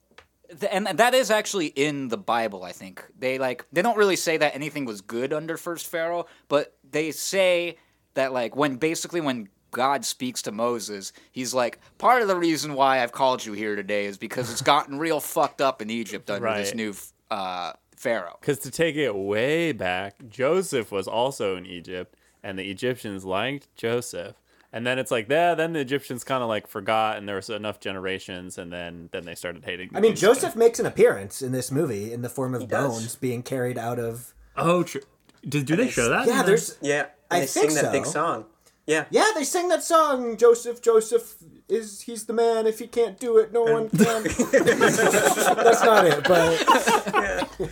And 0.71 0.87
that 0.87 1.15
is 1.15 1.31
actually 1.31 1.67
in 1.67 2.09
the 2.09 2.17
Bible. 2.19 2.65
I 2.65 2.73
think 2.73 3.05
they 3.19 3.39
like 3.39 3.65
they 3.73 3.83
don't 3.83 3.97
really 3.97 4.17
say 4.17 4.37
that 4.37 4.55
anything 4.55 4.85
was 4.85 5.01
good 5.01 5.33
under 5.33 5.57
first 5.57 5.87
Pharaoh, 5.87 6.27
but 6.49 6.77
they 6.89 7.13
say 7.13 7.77
that 8.15 8.33
like 8.33 8.57
when 8.57 8.77
basically 8.77 9.21
when 9.21 9.49
God 9.71 10.05
speaks 10.05 10.43
to 10.43 10.53
Moses, 10.53 11.13
he's 11.33 11.55
like, 11.55 11.79
part 11.99 12.23
of 12.23 12.29
the 12.29 12.37
reason 12.37 12.75
why 12.75 13.03
I've 13.03 13.13
called 13.13 13.45
you 13.45 13.53
here 13.53 13.77
today 13.77 14.07
is 14.07 14.19
because 14.19 14.51
it's 14.51 14.63
gotten 14.75 14.99
real 14.99 15.21
fucked 15.21 15.61
up 15.61 15.81
in 15.81 15.91
Egypt 15.91 16.31
under 16.31 16.53
this 16.55 16.75
new 16.75 16.95
uh, 17.31 17.73
Pharaoh. 17.97 18.39
Because 18.41 18.59
to 18.61 18.71
take 18.71 18.97
it 18.97 19.15
way 19.15 19.73
back, 19.73 20.17
Joseph 20.29 20.91
was 20.91 21.07
also 21.07 21.57
in 21.57 21.67
Egypt, 21.67 22.17
and 22.43 22.59
the 22.59 22.71
Egyptians 22.71 23.25
liked 23.25 23.75
Joseph. 23.77 24.37
And 24.73 24.87
then 24.87 24.99
it's 25.01 25.11
like, 25.11 25.29
yeah, 25.29 25.55
then 25.55 25.73
the 25.73 25.81
Egyptians 25.81 26.23
kind 26.23 26.43
of 26.45 26.49
like 26.49 26.68
forgot, 26.68 27.16
and 27.16 27.29
there 27.29 27.37
was 27.37 27.51
enough 27.51 27.81
generations, 27.81 28.57
and 28.57 28.73
then 28.73 29.09
then 29.12 29.25
they 29.25 29.35
started 29.35 29.64
hating. 29.64 29.89
the 29.91 29.99
I 29.99 30.01
mean, 30.01 30.12
Jews 30.12 30.21
Joseph 30.21 30.55
makes 30.55 30.79
an 30.79 30.87
appearance 30.87 31.43
in 31.43 31.51
this 31.53 31.71
movie 31.73 32.12
in 32.12 32.23
the 32.23 32.29
form 32.29 32.55
of 32.55 32.68
does. 32.68 32.89
bones 32.89 33.16
being 33.16 33.43
carried 33.43 33.77
out 33.79 33.99
of. 33.99 34.33
Oh, 34.57 34.83
true. 34.85 35.01
Did 35.49 35.66
do 35.66 35.75
they 35.75 35.89
show 35.89 36.09
that? 36.09 36.27
Yeah, 36.29 36.43
there's. 36.43 36.77
Yeah, 36.81 37.07
I 37.31 37.39
and 37.39 37.43
they 37.43 37.47
think 37.47 37.71
sing 37.73 37.83
that 37.83 37.93
big 37.93 38.07
song. 38.07 38.45
Yeah. 38.87 39.05
Yeah, 39.11 39.27
they 39.35 39.45
sing 39.45 39.68
that 39.68 39.83
song. 39.83 40.37
Joseph, 40.37 40.81
Joseph 40.83 41.37
is 41.68 42.03
he's 42.03 42.25
the 42.27 42.33
man. 42.33 42.66
If 42.66 42.79
he 42.79 42.87
can't 42.87 43.18
do 43.18 43.39
it, 43.39 43.53
no 43.53 43.62
one 43.62 43.89
can. 43.91 44.23
That's 44.25 45.83
not 45.85 46.07
it, 46.07 46.25
but 46.25 47.71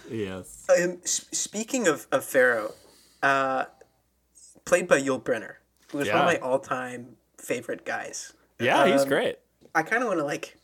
Yes. 0.10 0.66
Um, 0.68 0.98
s- 1.04 1.26
speaking 1.32 1.88
of, 1.88 2.06
of 2.12 2.24
Pharaoh, 2.24 2.72
uh, 3.22 3.64
played 4.64 4.88
by 4.88 5.00
Yul 5.00 5.22
Brynner, 5.22 5.54
who 5.90 5.98
is 6.00 6.08
one 6.08 6.18
of 6.18 6.24
my 6.26 6.36
all-time 6.38 7.16
favorite 7.38 7.84
guys. 7.84 8.32
Yeah, 8.58 8.86
he's 8.86 9.02
Um, 9.02 9.08
great. 9.08 9.38
I 9.74 9.82
kind 9.82 10.02
of 10.02 10.08
want 10.08 10.20
to 10.20 10.24
like 10.24 10.56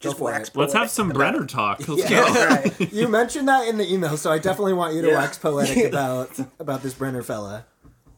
just 0.00 0.18
for 0.18 0.24
wax. 0.24 0.48
it. 0.48 0.56
Let's 0.56 0.72
have 0.72 0.90
some 0.90 1.10
about- 1.10 1.34
Brynner 1.34 1.48
talk. 1.48 1.86
Let's 1.88 2.10
Yeah. 2.10 2.24
go. 2.34 2.46
Right. 2.46 2.92
you 2.92 3.08
mentioned 3.08 3.48
that 3.48 3.66
in 3.68 3.78
the 3.78 3.92
email, 3.92 4.16
so 4.16 4.30
I 4.32 4.38
definitely 4.38 4.72
want 4.74 4.94
you 4.94 5.02
to 5.02 5.08
Yeah. 5.08 5.14
wax 5.18 5.38
poetic 5.38 5.84
about 5.92 6.30
about 6.58 6.82
this 6.82 6.94
Brynner 6.94 7.24
fella. 7.24 7.66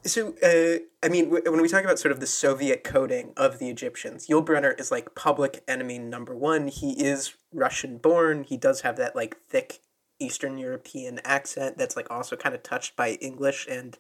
So, 0.05 0.35
uh, 0.43 0.79
I 1.05 1.09
mean, 1.09 1.24
w- 1.26 1.51
when 1.51 1.61
we 1.61 1.68
talk 1.68 1.85
about 1.85 1.99
sort 1.99 2.12
of 2.12 2.20
the 2.20 2.26
Soviet 2.26 2.85
coding 2.85 3.33
of 3.37 3.59
the 3.59 3.68
Egyptians, 3.68 4.29
Yul 4.29 4.45
Brynner 4.45 4.79
is 4.81 4.91
like 4.91 5.14
public 5.14 5.62
enemy 5.68 5.99
number 5.99 6.35
one. 6.35 6.68
He 6.68 6.93
is 7.05 7.35
Russian 7.53 7.99
born. 7.99 8.45
He 8.45 8.57
does 8.57 8.83
have 8.83 8.97
that 8.97 9.14
like 9.16 9.37
thick 9.49 9.81
Eastern 10.20 10.57
European 10.57 11.20
accent 11.24 11.76
that's 11.79 11.97
like 11.97 12.11
also 12.11 12.37
kind 12.37 12.55
of 12.55 12.62
touched 12.62 12.97
by 12.97 13.11
English 13.20 13.66
and 13.68 13.99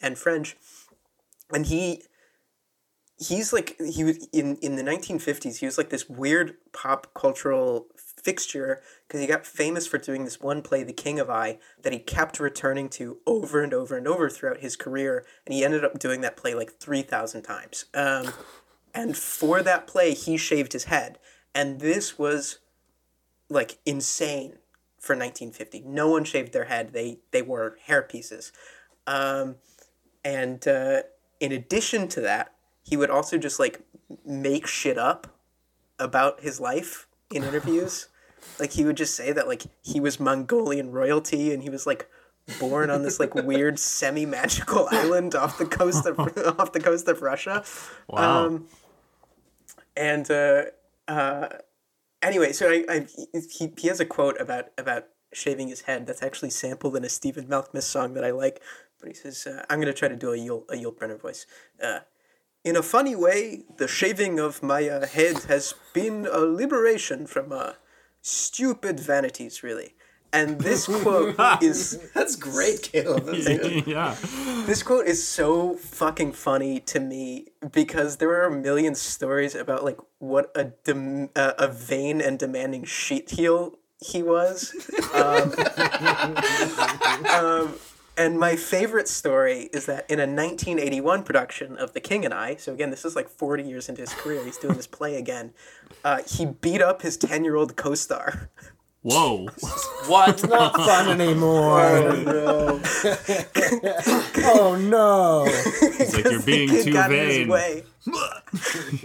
and 0.00 0.18
French. 0.18 0.56
And 1.52 1.66
he 1.66 2.02
he's 3.18 3.52
like 3.52 3.76
he 3.80 4.04
was 4.04 4.28
in 4.32 4.56
in 4.56 4.76
the 4.76 4.82
1950s 4.82 5.58
he 5.58 5.66
was 5.66 5.76
like 5.76 5.90
this 5.90 6.08
weird 6.08 6.54
pop 6.72 7.12
cultural 7.14 7.86
fixture 7.96 8.80
because 9.06 9.20
he 9.20 9.26
got 9.26 9.44
famous 9.44 9.86
for 9.86 9.98
doing 9.98 10.24
this 10.24 10.40
one 10.40 10.62
play 10.62 10.84
the 10.84 10.92
king 10.92 11.18
of 11.18 11.28
i 11.28 11.58
that 11.82 11.92
he 11.92 11.98
kept 11.98 12.38
returning 12.38 12.88
to 12.88 13.18
over 13.26 13.62
and 13.62 13.74
over 13.74 13.96
and 13.96 14.06
over 14.06 14.30
throughout 14.30 14.58
his 14.58 14.76
career 14.76 15.24
and 15.44 15.52
he 15.54 15.64
ended 15.64 15.84
up 15.84 15.98
doing 15.98 16.20
that 16.20 16.36
play 16.36 16.54
like 16.54 16.78
3000 16.78 17.42
times. 17.42 17.86
Um, 17.94 18.32
and 18.94 19.16
for 19.16 19.62
that 19.62 19.86
play 19.86 20.14
he 20.14 20.36
shaved 20.36 20.72
his 20.72 20.84
head 20.84 21.18
and 21.54 21.80
this 21.80 22.18
was 22.18 22.58
like 23.50 23.78
insane 23.84 24.58
for 24.98 25.14
1950 25.14 25.82
no 25.86 26.08
one 26.08 26.24
shaved 26.24 26.52
their 26.52 26.66
head. 26.66 26.92
They 26.92 27.18
they 27.32 27.42
wore 27.42 27.78
hair 27.86 28.02
pieces. 28.02 28.52
Um, 29.06 29.56
and 30.28 30.68
uh, 30.68 31.02
in 31.40 31.52
addition 31.52 32.06
to 32.08 32.20
that, 32.20 32.52
he 32.84 32.98
would 32.98 33.08
also 33.08 33.38
just 33.38 33.58
like 33.58 33.80
make 34.26 34.66
shit 34.66 34.98
up 34.98 35.38
about 35.98 36.40
his 36.40 36.60
life 36.60 37.06
in 37.30 37.42
interviews. 37.44 38.08
like 38.60 38.72
he 38.72 38.84
would 38.84 38.98
just 38.98 39.14
say 39.14 39.32
that 39.32 39.48
like 39.48 39.62
he 39.82 40.00
was 40.00 40.20
Mongolian 40.20 40.92
royalty 40.92 41.50
and 41.54 41.62
he 41.62 41.70
was 41.70 41.86
like 41.86 42.10
born 42.60 42.90
on 42.90 43.02
this 43.02 43.18
like 43.18 43.34
weird 43.46 43.78
semi 43.78 44.26
magical 44.26 44.86
island 44.92 45.34
off 45.34 45.56
the 45.56 45.64
coast 45.64 46.04
of 46.04 46.20
off 46.20 46.72
the 46.72 46.80
coast 46.80 47.08
of 47.08 47.22
Russia. 47.22 47.64
Wow. 48.08 48.46
Um, 48.46 48.66
and 49.96 50.30
uh, 50.30 50.64
uh, 51.08 51.48
anyway, 52.20 52.52
so 52.52 52.70
I, 52.70 52.84
I 52.86 53.06
he, 53.32 53.72
he 53.78 53.88
has 53.88 53.98
a 53.98 54.04
quote 54.04 54.38
about 54.38 54.66
about 54.76 55.06
shaving 55.32 55.68
his 55.68 55.82
head 55.82 56.06
that's 56.06 56.22
actually 56.22 56.50
sampled 56.50 56.96
in 56.96 57.04
a 57.04 57.08
Stephen 57.08 57.46
Malkmus 57.46 57.84
song 57.84 58.12
that 58.12 58.24
I 58.24 58.30
like. 58.30 58.60
But 59.00 59.08
he 59.08 59.14
says, 59.14 59.46
uh, 59.46 59.64
"I'm 59.70 59.80
gonna 59.80 59.92
try 59.92 60.08
to 60.08 60.16
do 60.16 60.32
a 60.32 60.36
Yul 60.36 60.68
a 60.68 60.74
Yul 60.74 60.94
Brynner 60.94 61.20
voice." 61.20 61.46
Uh, 61.82 62.00
in 62.64 62.76
a 62.76 62.82
funny 62.82 63.14
way, 63.14 63.64
the 63.76 63.88
shaving 63.88 64.38
of 64.38 64.62
my 64.62 64.88
uh, 64.88 65.06
head 65.06 65.44
has 65.44 65.74
been 65.92 66.26
a 66.30 66.40
liberation 66.40 67.26
from 67.26 67.52
uh, 67.52 67.72
stupid 68.20 69.00
vanities, 69.00 69.62
really. 69.62 69.94
And 70.32 70.60
this 70.60 70.86
quote 71.02 71.36
is 71.62 72.10
That's 72.12 72.36
great, 72.36 72.82
Caleb. 72.82 73.24
That's 73.24 73.86
yeah. 73.86 74.16
this 74.66 74.82
quote 74.82 75.06
is 75.06 75.26
so 75.26 75.74
fucking 75.74 76.32
funny 76.32 76.80
to 76.80 77.00
me 77.00 77.46
because 77.72 78.18
there 78.18 78.30
are 78.30 78.44
a 78.44 78.50
million 78.50 78.94
stories 78.94 79.54
about 79.54 79.84
like 79.84 79.98
what 80.18 80.50
a 80.54 80.64
dem- 80.84 81.30
uh, 81.34 81.52
a 81.58 81.68
vain 81.68 82.20
and 82.20 82.38
demanding 82.38 82.84
sheet 82.84 83.30
heel 83.30 83.78
he 84.00 84.22
was. 84.22 84.74
Um, 85.14 85.52
um, 87.30 87.74
and 88.18 88.38
my 88.38 88.56
favorite 88.56 89.08
story 89.08 89.70
is 89.72 89.86
that 89.86 90.10
in 90.10 90.18
a 90.18 90.22
1981 90.22 91.22
production 91.22 91.76
of 91.76 91.92
The 91.92 92.00
King 92.00 92.24
and 92.24 92.34
I, 92.34 92.56
so 92.56 92.72
again, 92.72 92.90
this 92.90 93.04
is 93.04 93.14
like 93.14 93.28
40 93.28 93.62
years 93.62 93.88
into 93.88 94.00
his 94.00 94.12
career, 94.12 94.44
he's 94.44 94.58
doing 94.58 94.74
this 94.76 94.86
play 94.86 95.16
again. 95.16 95.52
Uh, 96.04 96.18
he 96.26 96.46
beat 96.46 96.82
up 96.82 97.02
his 97.02 97.16
10 97.16 97.44
year 97.44 97.56
old 97.56 97.76
co 97.76 97.94
star. 97.94 98.50
Whoa. 99.02 99.48
What? 100.08 100.48
Not 100.48 100.74
fun 100.74 101.20
anymore. 101.20 101.80
oh 101.82 102.22
no! 102.22 102.80
oh, 104.38 104.74
no. 104.80 105.44
It's 105.46 106.14
like 106.14 106.24
you're 106.24 106.40
being 106.40 106.68
Kid 106.70 106.84
too 106.84 106.92
got 106.94 107.12
in 107.12 107.26
his 107.26 107.36
vain. 107.36 107.48
way. 107.48 107.84
Do 108.06 108.12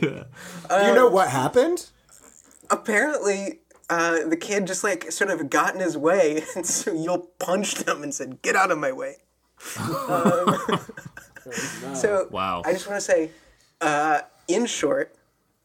you 0.07 0.95
know 0.95 1.09
what 1.09 1.27
happened? 1.27 1.89
apparently 2.69 3.59
uh, 3.89 4.25
the 4.27 4.37
kid 4.37 4.65
just 4.67 4.83
like 4.83 5.11
sort 5.11 5.29
of 5.29 5.49
got 5.49 5.73
in 5.75 5.81
his 5.81 5.97
way 5.97 6.43
and 6.55 6.65
so 6.65 6.93
Yul 6.93 7.27
punched 7.39 7.87
him 7.87 8.03
and 8.03 8.13
said 8.13 8.41
get 8.41 8.55
out 8.55 8.71
of 8.71 8.77
my 8.77 8.91
way 8.91 9.17
um, 9.79 10.57
so 11.95 12.27
Wow. 12.31 12.61
i 12.65 12.73
just 12.73 12.87
want 12.87 12.97
to 12.97 13.01
say 13.05 13.31
uh, 13.81 14.21
in 14.47 14.65
short 14.65 15.15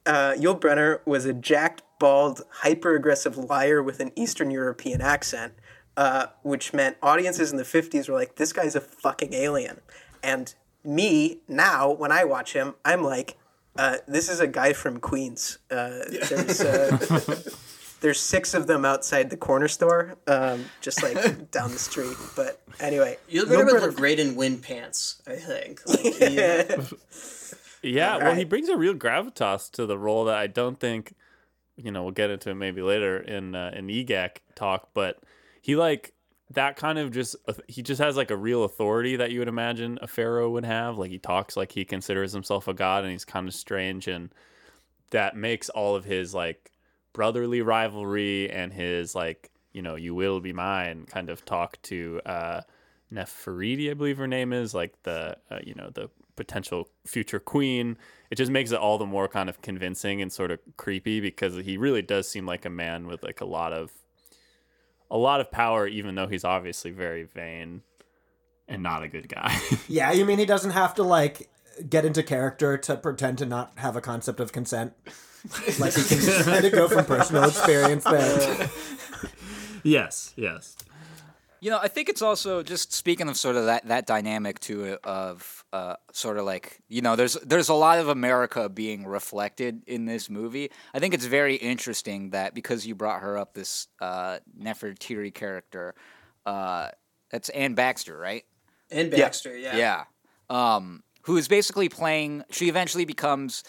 uh, 0.07 0.33
Yul 0.39 0.59
Brynner 0.59 1.01
was 1.05 1.27
a 1.27 1.35
jacked, 1.35 1.83
bald, 1.99 2.41
hyper 2.51 2.95
aggressive 2.95 3.37
liar 3.37 3.83
with 3.83 4.01
an 4.01 4.11
Eastern 4.17 4.51
European 4.51 5.03
accent, 5.03 5.53
uh, 5.99 6.29
which 6.43 6.73
meant 6.73 6.97
audiences 7.03 7.51
in 7.53 7.59
the 7.59 7.63
50s 7.63 8.09
were 8.09 8.15
like, 8.15 8.37
this 8.37 8.55
guy's 8.55 8.75
a 8.75 8.81
fucking 8.81 9.35
alien. 9.35 9.83
And 10.23 10.55
me, 10.83 11.41
now, 11.47 11.91
when 11.91 12.11
I 12.11 12.25
watch 12.25 12.55
him, 12.55 12.75
I'm 12.87 13.03
like, 13.05 13.37
uh, 13.77 13.99
this 14.07 14.31
is 14.31 14.41
a 14.41 14.47
guy 14.47 14.73
from 14.73 14.99
Queens. 14.99 15.59
Uh, 15.71 15.99
there's, 16.31 16.63
uh, 16.63 16.97
there's 18.01 18.21
six 18.21 18.55
of 18.55 18.67
them 18.67 18.85
outside 18.85 19.31
the 19.31 19.37
corner 19.37 19.69
store, 19.69 20.17
um, 20.27 20.65
just 20.81 21.03
like 21.03 21.51
down 21.51 21.73
the 21.73 21.79
street. 21.79 22.17
But 22.37 22.61
anyway, 22.81 23.19
You 23.29 23.45
Yul 23.45 23.49
would 23.57 23.67
Brynner- 23.69 23.81
look 23.81 23.97
great 23.97 24.21
in 24.21 24.37
wind 24.37 24.63
pants, 24.63 25.21
I 25.27 25.37
think. 25.37 25.81
Like, 25.87 26.01
he, 26.01 26.41
uh, 26.43 26.83
Yeah, 27.83 28.17
well, 28.19 28.35
he 28.35 28.45
brings 28.45 28.69
a 28.69 28.77
real 28.77 28.95
gravitas 28.95 29.71
to 29.73 29.87
the 29.87 29.99
role 29.99 30.25
that 30.27 30.37
I 30.37 30.47
don't 30.49 30.79
think, 30.81 31.15
you 31.77 31.91
know, 31.91 32.03
we'll 32.03 32.13
get 32.13 32.31
into 32.31 32.51
it 32.51 32.55
maybe 32.55 32.83
later 32.83 33.19
in 33.19 33.55
uh, 33.55 33.71
in 33.75 33.87
EGAC 33.89 34.39
talk, 34.55 34.91
but 34.95 35.23
he 35.63 35.77
like 35.77 36.13
that 36.51 36.77
kind 36.77 36.99
of 36.99 37.13
just 37.13 37.37
he 37.69 37.83
just 37.83 38.01
has 38.01 38.17
like 38.17 38.31
a 38.31 38.37
real 38.37 38.65
authority 38.65 39.17
that 39.17 39.31
you 39.31 39.39
would 39.39 39.49
imagine 39.49 39.99
a 40.03 40.07
pharaoh 40.07 40.51
would 40.51 40.65
have. 40.65 40.97
Like 40.99 41.11
he 41.11 41.19
talks 41.19 41.57
like 41.57 41.73
he 41.73 41.85
considers 41.85 42.33
himself 42.33 42.67
a 42.69 42.75
god, 42.75 43.05
and 43.05 43.13
he's 43.13 43.25
kind 43.25 43.47
of 43.47 43.55
strange, 43.55 44.09
and 44.09 44.31
that 45.11 45.37
makes 45.37 45.69
all 45.69 45.95
of 45.95 46.05
his 46.05 46.35
like 46.35 46.71
brotherly 47.19 47.61
rivalry 47.61 48.49
and 48.49 48.73
his 48.73 49.15
like 49.15 49.51
you 49.73 49.83
know 49.83 49.97
you 49.97 50.15
will 50.15 50.39
be 50.39 50.53
mine 50.53 51.05
kind 51.07 51.29
of 51.31 51.45
talk 51.45 51.83
to 51.83 52.21
uh 52.25 52.61
Nefertiti, 53.13 53.91
I 53.91 53.95
believe 53.95 54.19
her 54.19 54.27
name 54.27 54.53
is, 54.53 54.75
like 54.75 55.03
the 55.03 55.37
uh, 55.51 55.61
you 55.65 55.75
know 55.75 55.91
the 55.91 56.11
potential 56.37 56.89
future 57.07 57.41
queen. 57.41 57.97
It 58.31 58.37
just 58.37 58.51
makes 58.51 58.71
it 58.71 58.79
all 58.79 58.99
the 58.99 59.07
more 59.07 59.29
kind 59.29 59.49
of 59.49 59.63
convincing 59.63 60.21
and 60.21 60.31
sort 60.31 60.51
of 60.51 60.61
creepy 60.77 61.21
because 61.21 61.57
he 61.57 61.79
really 61.79 62.03
does 62.03 62.29
seem 62.29 62.45
like 62.45 62.67
a 62.67 62.71
man 62.71 63.07
with 63.07 63.23
like 63.23 63.41
a 63.41 63.47
lot 63.47 63.73
of 63.73 63.93
a 65.11 65.17
lot 65.17 65.41
of 65.41 65.51
power, 65.51 65.87
even 65.87 66.15
though 66.17 66.27
he's 66.27 66.45
obviously 66.45 66.91
very 66.91 67.25
vain. 67.25 67.83
and 68.69 68.83
not 68.83 69.03
a 69.03 69.09
good 69.09 69.29
guy. 69.29 69.59
Yeah, 69.89 70.13
you 70.13 70.27
mean 70.27 70.39
he 70.39 70.45
doesn't 70.45 70.73
have 70.73 70.95
to 70.97 71.03
like 71.03 71.49
get 71.89 72.05
into 72.05 72.23
character 72.23 72.77
to 72.77 72.97
pretend 72.97 73.39
to 73.39 73.47
not 73.47 73.73
have 73.77 73.97
a 73.97 74.03
concept 74.03 74.39
of 74.41 74.53
consent? 74.53 74.93
like 75.79 75.95
he 75.95 76.03
can 76.03 76.19
just 76.19 76.45
kind 76.45 76.65
of 76.65 76.73
go 76.73 76.89
from 76.89 77.05
personal 77.05 77.45
experience 77.45 78.05
there. 78.05 78.71
yes, 79.83 80.35
yes. 80.37 80.77
You 81.61 81.71
know, 81.71 81.79
I 81.83 81.89
think 81.89 82.09
it's 82.09 82.23
also 82.23 82.63
just 82.63 82.93
speaking 82.93 83.29
of 83.29 83.37
sort 83.37 83.57
of 83.57 83.67
that, 83.67 83.89
that 83.89 84.07
dynamic 84.07 84.61
too 84.61 84.97
of 85.03 85.65
uh, 85.73 85.97
sort 86.13 86.39
of 86.39 86.45
like 86.45 86.81
you 86.89 87.03
know, 87.03 87.17
there's 87.17 87.35
there's 87.35 87.69
a 87.69 87.75
lot 87.75 87.99
of 87.99 88.09
America 88.09 88.69
being 88.69 89.07
reflected 89.07 89.83
in 89.87 90.05
this 90.05 90.31
movie. 90.31 90.71
I 90.95 91.01
think 91.01 91.15
it's 91.15 91.25
very 91.27 91.57
interesting 91.57 92.31
that 92.31 92.55
because 92.55 92.87
you 92.87 92.95
brought 92.95 93.23
her 93.23 93.37
up, 93.37 93.55
this 93.55 93.89
uh, 94.01 94.39
Nefertiti 94.61 95.35
character, 95.35 95.95
uh, 96.47 96.91
that's 97.31 97.49
Anne 97.49 97.75
Baxter, 97.75 98.17
right? 98.17 98.45
Anne 98.91 99.11
Baxter, 99.11 99.57
yeah. 99.57 99.77
Yeah. 99.77 100.05
Um, 100.49 101.03
who 101.23 101.37
is 101.37 101.49
basically 101.49 101.89
playing. 101.89 102.45
She 102.51 102.69
eventually 102.69 103.05
becomes 103.05 103.65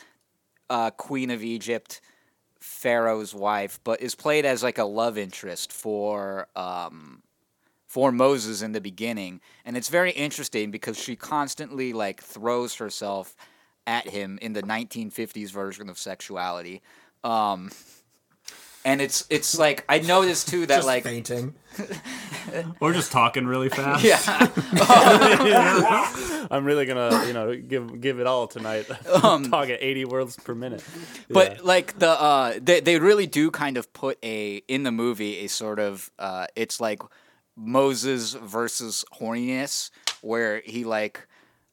uh, 0.70 0.92
Queen 0.92 1.30
of 1.30 1.44
Egypt, 1.44 2.02
Pharaoh's 2.60 3.34
wife, 3.34 3.80
but 3.84 4.02
is 4.02 4.16
played 4.16 4.46
as 4.46 4.64
like 4.64 4.78
a 4.78 4.84
love 4.84 5.18
interest 5.18 5.72
for 5.72 6.48
um, 6.56 7.22
for 7.88 8.12
Moses 8.12 8.62
in 8.62 8.72
the 8.72 8.82
beginning, 8.82 9.42
and 9.66 9.76
it's 9.76 9.90
very 9.90 10.12
interesting 10.12 10.70
because 10.70 10.98
she 10.98 11.16
constantly 11.16 11.92
like 11.92 12.22
throws 12.22 12.76
herself 12.76 13.36
at 13.88 14.08
him 14.08 14.38
in 14.42 14.54
the 14.54 14.62
1950s 14.62 15.50
version 15.50 15.90
of 15.90 15.98
sexuality. 15.98 16.82
Um, 17.24 17.72
and 18.86 19.02
it's 19.02 19.26
it's 19.30 19.60
like 19.60 19.84
I 19.90 20.00
noticed 20.00 20.48
too 20.50 20.66
that 20.66 20.78
Just 20.78 20.88
like 20.88 21.04
fainting. 21.04 21.54
Or 22.82 22.94
just 22.94 23.12
talking 23.12 23.46
really 23.46 23.70
fast. 23.80 24.04
yeah 24.04 24.18
I'm 26.52 26.66
really 26.66 26.86
gonna 26.86 27.26
you 27.28 27.34
know 27.34 27.56
give 27.56 28.02
give 28.02 28.20
it 28.20 28.28
all 28.28 28.48
tonight. 28.48 28.88
Um, 29.24 29.50
Talk 29.52 29.70
at 29.70 29.82
80 29.82 30.06
words 30.06 30.36
per 30.38 30.56
minute. 30.56 30.84
But 31.30 31.58
Yeah. 31.58 31.62
like 31.64 32.00
the 32.00 32.10
uh, 32.10 32.54
they 32.62 32.80
they 32.80 32.98
really 33.00 33.28
do 33.28 33.52
kind 33.52 33.78
of 33.78 33.92
put 33.94 34.18
a 34.24 34.58
in 34.68 34.84
the 34.84 34.92
movie 34.92 35.46
a 35.46 35.48
sort 35.48 35.80
of 35.80 36.10
uh, 36.18 36.48
it's 36.56 36.80
like 36.82 37.02
Moses 37.56 38.34
versus 38.34 39.06
horniness 39.20 39.92
where 40.22 40.62
he 40.66 40.84
like 40.86 41.28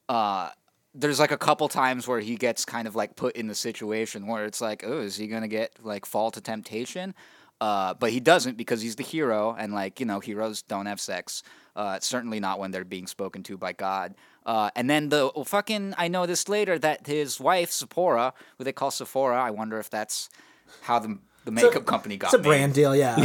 uh 0.09 0.49
there's 0.93 1.19
like 1.19 1.31
a 1.31 1.37
couple 1.37 1.67
times 1.67 2.07
where 2.07 2.19
he 2.19 2.35
gets 2.35 2.65
kind 2.65 2.87
of 2.87 2.95
like 2.95 3.15
put 3.15 3.35
in 3.35 3.47
the 3.47 3.55
situation 3.55 4.27
where 4.27 4.45
it's 4.45 4.61
like 4.61 4.83
oh 4.85 4.99
is 4.99 5.15
he 5.15 5.27
gonna 5.27 5.47
get 5.47 5.73
like 5.83 6.05
fall 6.05 6.31
to 6.31 6.41
temptation? 6.41 7.13
Uh, 7.59 7.95
but 7.95 8.11
he 8.11 8.19
doesn't 8.19 8.55
because 8.55 8.83
he's 8.83 8.97
the 8.97 9.03
hero 9.03 9.55
and 9.57 9.73
like 9.73 9.99
you 9.99 10.05
know 10.05 10.19
heroes 10.19 10.61
don't 10.61 10.85
have 10.85 10.99
sex 10.99 11.41
uh, 11.75 11.99
certainly 11.99 12.39
not 12.39 12.59
when 12.59 12.71
they're 12.71 12.83
being 12.83 13.07
spoken 13.07 13.43
to 13.43 13.57
by 13.57 13.73
god. 13.73 14.15
Uh, 14.45 14.69
and 14.75 14.89
then 14.89 15.09
the 15.09 15.31
well, 15.35 15.45
fucking 15.45 15.93
i 15.97 16.07
noticed 16.07 16.49
later 16.49 16.77
that 16.79 17.05
his 17.07 17.39
wife 17.39 17.71
Sephora, 17.71 18.33
who 18.57 18.63
they 18.63 18.73
call 18.73 18.91
Sephora, 18.91 19.41
i 19.41 19.51
wonder 19.51 19.79
if 19.79 19.89
that's 19.89 20.29
how 20.81 20.99
the, 20.99 21.17
the 21.47 21.51
makeup 21.53 21.85
company 21.85 22.17
got 22.17 22.27
It's 22.27 22.33
a 22.33 22.37
made. 22.39 22.43
brand 22.43 22.73
deal, 22.73 22.93
yeah. 22.93 23.15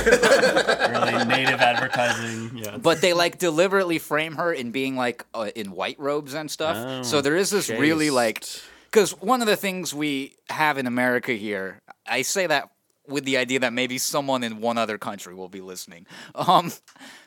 really 0.00 1.24
native 1.26 1.60
advertising. 1.60 2.56
Yeah. 2.56 2.78
but 2.78 3.02
they 3.02 3.12
like 3.12 3.38
deliberately 3.38 3.98
frame 3.98 4.36
her 4.36 4.54
in 4.54 4.70
being 4.70 4.96
like 4.96 5.26
uh, 5.34 5.50
in 5.54 5.72
white 5.72 6.00
robes 6.00 6.32
and 6.32 6.50
stuff. 6.50 6.76
Oh, 6.78 7.02
so 7.02 7.20
there 7.20 7.36
is 7.36 7.50
this 7.50 7.68
really 7.68 8.08
like 8.10 8.46
because 8.90 9.10
one 9.20 9.42
of 9.42 9.46
the 9.46 9.56
things 9.56 9.94
we 9.94 10.34
have 10.48 10.78
in 10.78 10.86
America 10.86 11.32
here, 11.32 11.82
I 12.06 12.22
say 12.22 12.46
that 12.46 12.70
with 13.06 13.24
the 13.24 13.36
idea 13.36 13.58
that 13.60 13.72
maybe 13.72 13.98
someone 13.98 14.44
in 14.44 14.60
one 14.60 14.78
other 14.78 14.96
country 14.96 15.34
will 15.34 15.48
be 15.48 15.60
listening. 15.60 16.06
Um, 16.34 16.72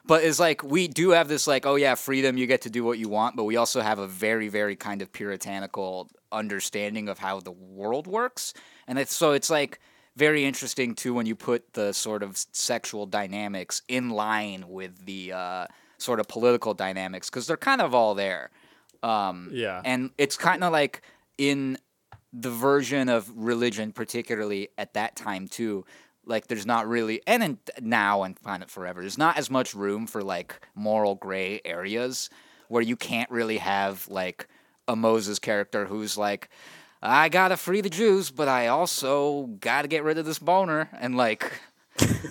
but 0.05 0.23
it's 0.23 0.39
like 0.39 0.63
we 0.63 0.88
do 0.88 1.11
have 1.11 1.28
this 1.28 1.45
like 1.45 1.67
oh 1.67 1.76
yeah 1.76 1.93
freedom 1.93 2.36
you 2.36 2.47
get 2.47 2.61
to 2.61 2.71
do 2.71 2.84
what 2.84 2.97
you 2.97 3.09
want, 3.09 3.36
but 3.36 3.43
we 3.43 3.57
also 3.57 3.82
have 3.82 3.99
a 3.99 4.07
very 4.07 4.47
very 4.47 4.76
kind 4.76 5.03
of 5.03 5.11
puritanical 5.11 6.09
understanding 6.32 7.09
of 7.09 7.19
how 7.19 7.41
the 7.41 7.51
world 7.51 8.07
works, 8.07 8.55
and 8.88 8.97
it's 8.97 9.15
so 9.15 9.34
it's 9.34 9.51
like 9.51 9.80
very 10.16 10.45
interesting 10.45 10.95
too 10.95 11.13
when 11.13 11.26
you 11.26 11.36
put 11.36 11.74
the 11.74 11.93
sort 11.93 12.24
of 12.24 12.38
sexual 12.51 13.05
dynamics 13.05 13.82
in 13.88 14.09
line 14.09 14.66
with 14.68 15.05
the 15.05 15.34
uh, 15.34 15.68
sort 15.97 16.20
of 16.20 16.28
political 16.28 16.74
dynamics 16.74 17.30
because 17.30 17.47
they're 17.47 17.57
kind 17.57 17.82
of 17.82 17.93
all 17.93 18.16
there. 18.16 18.49
Um, 19.03 19.49
Yeah. 19.53 19.82
and 19.84 20.11
it's 20.18 20.38
kind 20.38 20.63
of 20.63 20.72
like 20.72 21.01
in 21.38 21.78
the 22.34 22.49
version 22.49 23.07
of 23.09 23.30
religion, 23.36 23.91
particularly 23.91 24.70
at 24.78 24.93
that 24.93 25.16
time 25.16 25.47
too. 25.47 25.86
Like, 26.28 26.47
there's 26.47 26.66
not 26.66 26.88
really, 26.88 27.22
and 27.28 27.43
in, 27.43 27.57
now 27.82 28.24
and 28.24 28.36
Planet 28.36 28.72
Forever, 28.72 29.01
there's 29.01 29.18
not 29.18 29.38
as 29.38 29.51
much 29.51 29.76
room 29.76 30.07
for 30.07 30.24
like 30.24 30.59
moral 30.74 31.13
gray 31.16 31.61
areas 31.63 32.32
where 32.68 32.82
you 32.82 32.95
can't 32.95 33.30
really 33.30 33.59
have 33.59 34.07
like 34.09 34.47
a 34.88 34.95
Moses 34.95 35.38
character 35.38 35.86
who's 35.86 36.18
like, 36.18 36.49
I 37.05 37.29
gotta 37.29 37.57
free 37.57 37.81
the 37.81 37.89
Jews, 37.89 38.31
but 38.31 38.47
I 38.47 38.67
also 38.67 39.43
gotta 39.59 39.87
get 39.87 40.03
rid 40.03 40.17
of 40.17 40.25
this 40.25 40.39
boner, 40.39 40.89
and 40.99 41.15
like, 41.15 41.51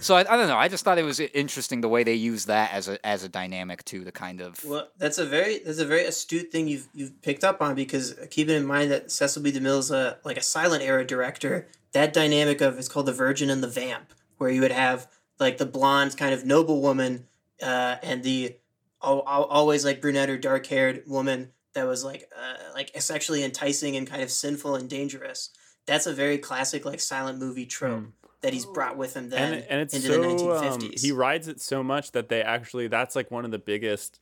so 0.01 0.17
I, 0.17 0.21
I 0.21 0.37
don't 0.37 0.49
know. 0.49 0.57
I 0.57 0.69
just 0.69 0.85
thought 0.85 0.99
it 0.99 1.05
was 1.05 1.21
interesting 1.21 1.81
the 1.81 1.89
way 1.89 2.05
they 2.05 2.15
use 2.15 2.47
that 2.47 2.73
as 2.73 2.89
a 2.89 3.05
as 3.07 3.25
a 3.25 3.29
dynamic 3.29 3.85
too, 3.85 4.05
The 4.05 4.13
kind 4.13 4.41
of 4.41 4.63
Well, 4.65 4.89
that's 4.99 5.19
a 5.19 5.25
very 5.25 5.59
that's 5.59 5.79
a 5.79 5.87
very 5.87 6.05
astute 6.05 6.51
thing 6.51 6.69
you've 6.69 6.89
you've 6.95 7.23
picked 7.23 7.45
up 7.45 7.63
on 7.63 7.75
because 7.75 8.15
keeping 8.31 8.57
in 8.57 8.67
mind 8.67 8.91
that 8.91 9.11
Cecil 9.11 9.43
B. 9.43 9.53
DeMille's 9.53 9.91
a 9.91 10.19
like 10.25 10.37
a 10.37 10.43
silent 10.43 10.83
era 10.83 11.07
director. 11.07 11.67
That 11.93 12.13
dynamic 12.13 12.61
of 12.61 12.79
it's 12.79 12.89
called 12.89 13.07
the 13.07 13.13
Virgin 13.13 13.51
and 13.51 13.63
the 13.63 13.69
Vamp, 13.69 14.13
where 14.39 14.51
you 14.51 14.61
would 14.61 14.73
have 14.73 15.09
like 15.39 15.59
the 15.59 15.67
blonde 15.67 16.17
kind 16.17 16.35
of 16.35 16.45
noble 16.45 16.83
woman, 16.83 17.27
uh, 17.63 17.97
and 18.03 18.23
the 18.23 18.57
al- 19.03 19.25
al- 19.27 19.45
always 19.45 19.85
like 19.85 20.01
brunette 20.01 20.29
or 20.29 20.37
dark 20.37 20.67
haired 20.67 21.05
woman 21.07 21.53
that 21.75 21.87
was 21.87 22.05
like 22.05 22.31
uh, 22.37 22.73
like 22.75 22.91
sexually 23.01 23.45
enticing 23.45 23.97
and 23.97 24.07
kind 24.07 24.23
of 24.23 24.31
sinful 24.31 24.77
and 24.77 24.89
dangerous. 24.89 25.51
That's 25.87 26.07
a 26.07 26.15
very 26.15 26.39
classic 26.39 26.85
like 26.85 27.01
silent 27.01 27.39
movie 27.39 27.67
trope 27.67 28.07
that 28.41 28.53
he's 28.53 28.67
brought 28.67 28.99
with 28.99 29.15
him 29.17 29.31
then 29.31 29.55
and, 29.55 29.67
and 29.71 29.81
it's 29.81 29.95
into 29.95 30.07
so 30.07 30.21
the 30.21 30.29
nineteen 30.29 30.51
um, 30.51 30.93
he 30.99 31.13
rides 31.13 31.49
it 31.49 31.63
so 31.63 31.83
much 31.83 32.13
that 32.13 32.29
they 32.29 32.43
actually 32.43 32.89
that's 32.89 33.17
like 33.17 33.31
one 33.31 33.47
of 33.47 33.51
the 33.51 33.59
biggest 33.59 34.21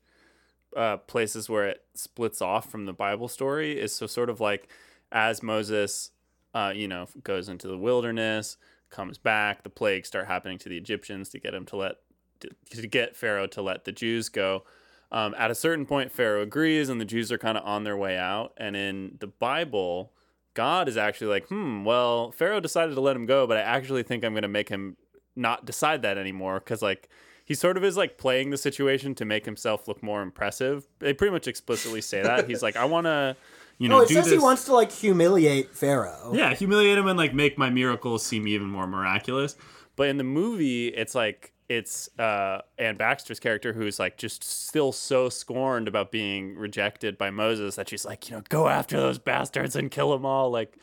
uh, 0.76 0.96
places 0.96 1.48
where 1.48 1.68
it 1.68 1.82
splits 1.94 2.40
off 2.40 2.70
from 2.70 2.86
the 2.86 2.92
Bible 2.92 3.28
story 3.28 3.78
is 3.78 3.94
so 3.94 4.07
sort 4.07 4.30
of 4.30 4.40
like 4.40 4.68
as 5.11 5.42
Moses, 5.42 6.11
uh, 6.55 6.72
you 6.74 6.88
know, 6.88 7.07
goes 7.22 7.48
into 7.48 7.68
the 7.68 7.76
wilderness, 7.76 8.57
comes 8.90 9.18
back, 9.18 9.62
the 9.62 9.70
plagues 9.70 10.09
start 10.09 10.26
happening 10.26 10.59
to 10.59 10.68
the 10.68 10.76
Egyptians 10.76 11.28
to 11.30 11.38
get 11.38 11.55
him 11.55 11.66
to 11.66 11.76
let 11.76 11.96
to, 12.40 12.48
to 12.70 12.86
get 12.86 13.16
Pharaoh 13.16 13.46
to 13.48 13.62
let 13.62 13.84
the 13.84 13.92
Jews 13.92 14.28
go. 14.28 14.64
Um, 15.13 15.35
at 15.39 15.51
a 15.51 15.55
certain 15.55 15.85
point, 15.87 16.11
Pharaoh 16.11 16.43
agrees, 16.43 16.89
and 16.89 17.01
the 17.01 17.05
Jews 17.05 17.31
are 17.31 17.39
kind 17.39 17.57
of 17.59 17.65
on 17.65 17.85
their 17.85 17.97
way 17.97 18.17
out. 18.17 18.53
And 18.57 18.75
in 18.75 19.19
the 19.21 19.27
Bible, 19.29 20.11
God 20.55 20.89
is 20.89 20.97
actually 20.97 21.27
like, 21.29 21.47
hmm, 21.49 21.85
well, 21.85 22.33
Pharaoh 22.33 22.61
decided 22.61 22.95
to 22.95 23.01
let 23.01 23.15
him 23.15 23.27
go, 23.27 23.47
but 23.47 23.59
I 23.59 23.61
actually 23.61 24.03
think 24.03 24.25
I'm 24.25 24.33
going 24.33 24.43
to 24.43 24.49
make 24.49 24.69
him 24.71 24.97
not 25.37 25.65
decide 25.67 26.03
that 26.03 26.17
anymore 26.19 26.61
because, 26.61 26.81
like, 26.83 27.09
he 27.45 27.55
sort 27.55 27.77
of 27.77 27.85
is 27.85 27.97
like 27.97 28.17
playing 28.17 28.51
the 28.51 28.57
situation 28.57 29.15
to 29.17 29.25
make 29.25 29.45
himself 29.45 29.87
look 29.87 30.03
more 30.03 30.23
impressive. 30.23 30.87
They 31.01 31.13
pretty 31.13 31.33
much 31.33 31.47
explicitly 31.47 32.01
say 32.01 32.23
that. 32.23 32.49
He's 32.49 32.63
like, 32.63 32.77
I 32.77 32.85
want 32.87 33.07
to 33.07 33.37
you 33.79 33.89
know, 33.89 33.99
Oh, 33.99 34.03
it 34.03 34.09
do 34.09 34.15
says 34.15 34.25
this. 34.27 34.33
he 34.35 34.39
wants 34.39 34.65
to 34.67 34.75
like 34.75 34.93
humiliate 34.93 35.75
Pharaoh. 35.75 36.33
yeah, 36.35 36.55
humiliate 36.55 36.97
him 36.97 37.09
and 37.09 37.19
like 37.19 37.35
make 37.35 37.59
my 37.59 37.69
miracles 37.69 38.25
seem 38.25 38.47
even 38.47 38.69
more 38.69 38.87
miraculous. 38.87 39.57
But 39.97 40.09
in 40.09 40.19
the 40.19 40.25
movie, 40.25 40.89
it's 40.89 41.15
like 41.15 41.51
it's 41.69 42.09
uh, 42.19 42.61
Anne 42.79 42.97
Baxter's 42.97 43.41
character 43.41 43.73
who's 43.73 43.99
like 43.99 44.17
just 44.19 44.45
still 44.45 44.93
so 44.93 45.29
scorned 45.29 45.89
about 45.89 46.11
being 46.11 46.57
rejected 46.57 47.17
by 47.17 47.31
Moses 47.31 47.77
that 47.77 47.89
she's 47.89 48.05
like, 48.05 48.29
you 48.29 48.37
know, 48.37 48.43
go 48.49 48.69
after 48.69 48.99
those 48.99 49.19
bastards 49.19 49.75
and 49.77 49.91
kill 49.91 50.11
them 50.13 50.27
all. 50.27 50.51
Like, 50.51 50.77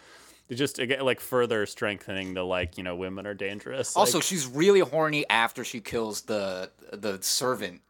just 0.52 0.80
again, 0.80 1.02
like 1.02 1.20
further 1.20 1.66
strengthening 1.66 2.34
the 2.34 2.44
like, 2.44 2.78
you 2.78 2.84
know, 2.84 2.96
women 2.96 3.28
are 3.28 3.36
dangerous. 3.36 3.96
Also, 3.96 4.18
Like, 4.18 4.24
she's 4.26 4.48
really 4.48 4.80
horny 4.80 5.30
after 5.30 5.64
she 5.64 5.80
kills 5.80 6.22
the 6.22 6.72
the 6.92 7.20
servant 7.22 7.82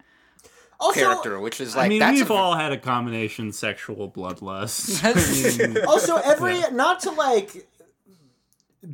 Also, 0.79 0.99
character, 0.99 1.39
which 1.39 1.61
is 1.61 1.75
like 1.75 1.85
I 1.85 1.89
mean, 1.89 1.99
that's 1.99 2.17
we've 2.17 2.29
a- 2.29 2.33
all 2.33 2.55
had 2.55 2.73
a 2.73 2.77
combination 2.77 3.53
sexual 3.53 4.11
bloodlust. 4.11 4.99
I 5.63 5.67
mean, 5.67 5.85
also 5.85 6.17
every 6.17 6.59
not 6.71 6.99
to 7.01 7.11
like 7.11 7.65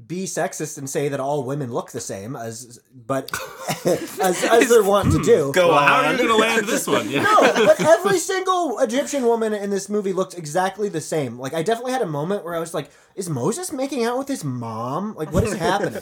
be 0.08 0.26
sexist 0.26 0.78
and 0.78 0.90
say 0.90 1.10
that 1.10 1.20
all 1.20 1.44
women 1.44 1.72
look 1.72 1.92
the 1.92 2.02
same 2.02 2.36
as 2.36 2.80
but 2.94 3.30
as, 3.86 4.44
as 4.44 4.68
they're 4.70 4.84
wont 4.84 5.12
to 5.12 5.18
hmm, 5.20 5.24
do. 5.24 5.52
Go 5.54 5.70
well, 5.70 5.80
how 5.80 6.02
are 6.02 6.12
you 6.12 6.18
going 6.18 6.30
to 6.30 6.36
land 6.36 6.66
this 6.68 6.88
one? 6.88 7.08
Yeah. 7.10 7.22
No, 7.22 7.42
but 7.42 7.80
every 7.80 8.18
single 8.18 8.80
Egyptian 8.80 9.26
woman 9.26 9.54
in 9.54 9.70
this 9.70 9.88
movie 9.88 10.12
looked 10.12 10.36
exactly 10.36 10.90
the 10.90 11.02
same. 11.02 11.38
Like 11.38 11.54
I 11.54 11.62
definitely 11.62 11.92
had 11.92 12.02
a 12.02 12.08
moment 12.08 12.44
where 12.44 12.56
I 12.56 12.60
was 12.60 12.74
like, 12.74 12.90
"Is 13.16 13.30
Moses 13.30 13.72
making 13.72 14.04
out 14.04 14.18
with 14.18 14.28
his 14.28 14.44
mom? 14.44 15.14
Like 15.16 15.32
what 15.32 15.44
is 15.44 15.54
happening?" 15.58 16.02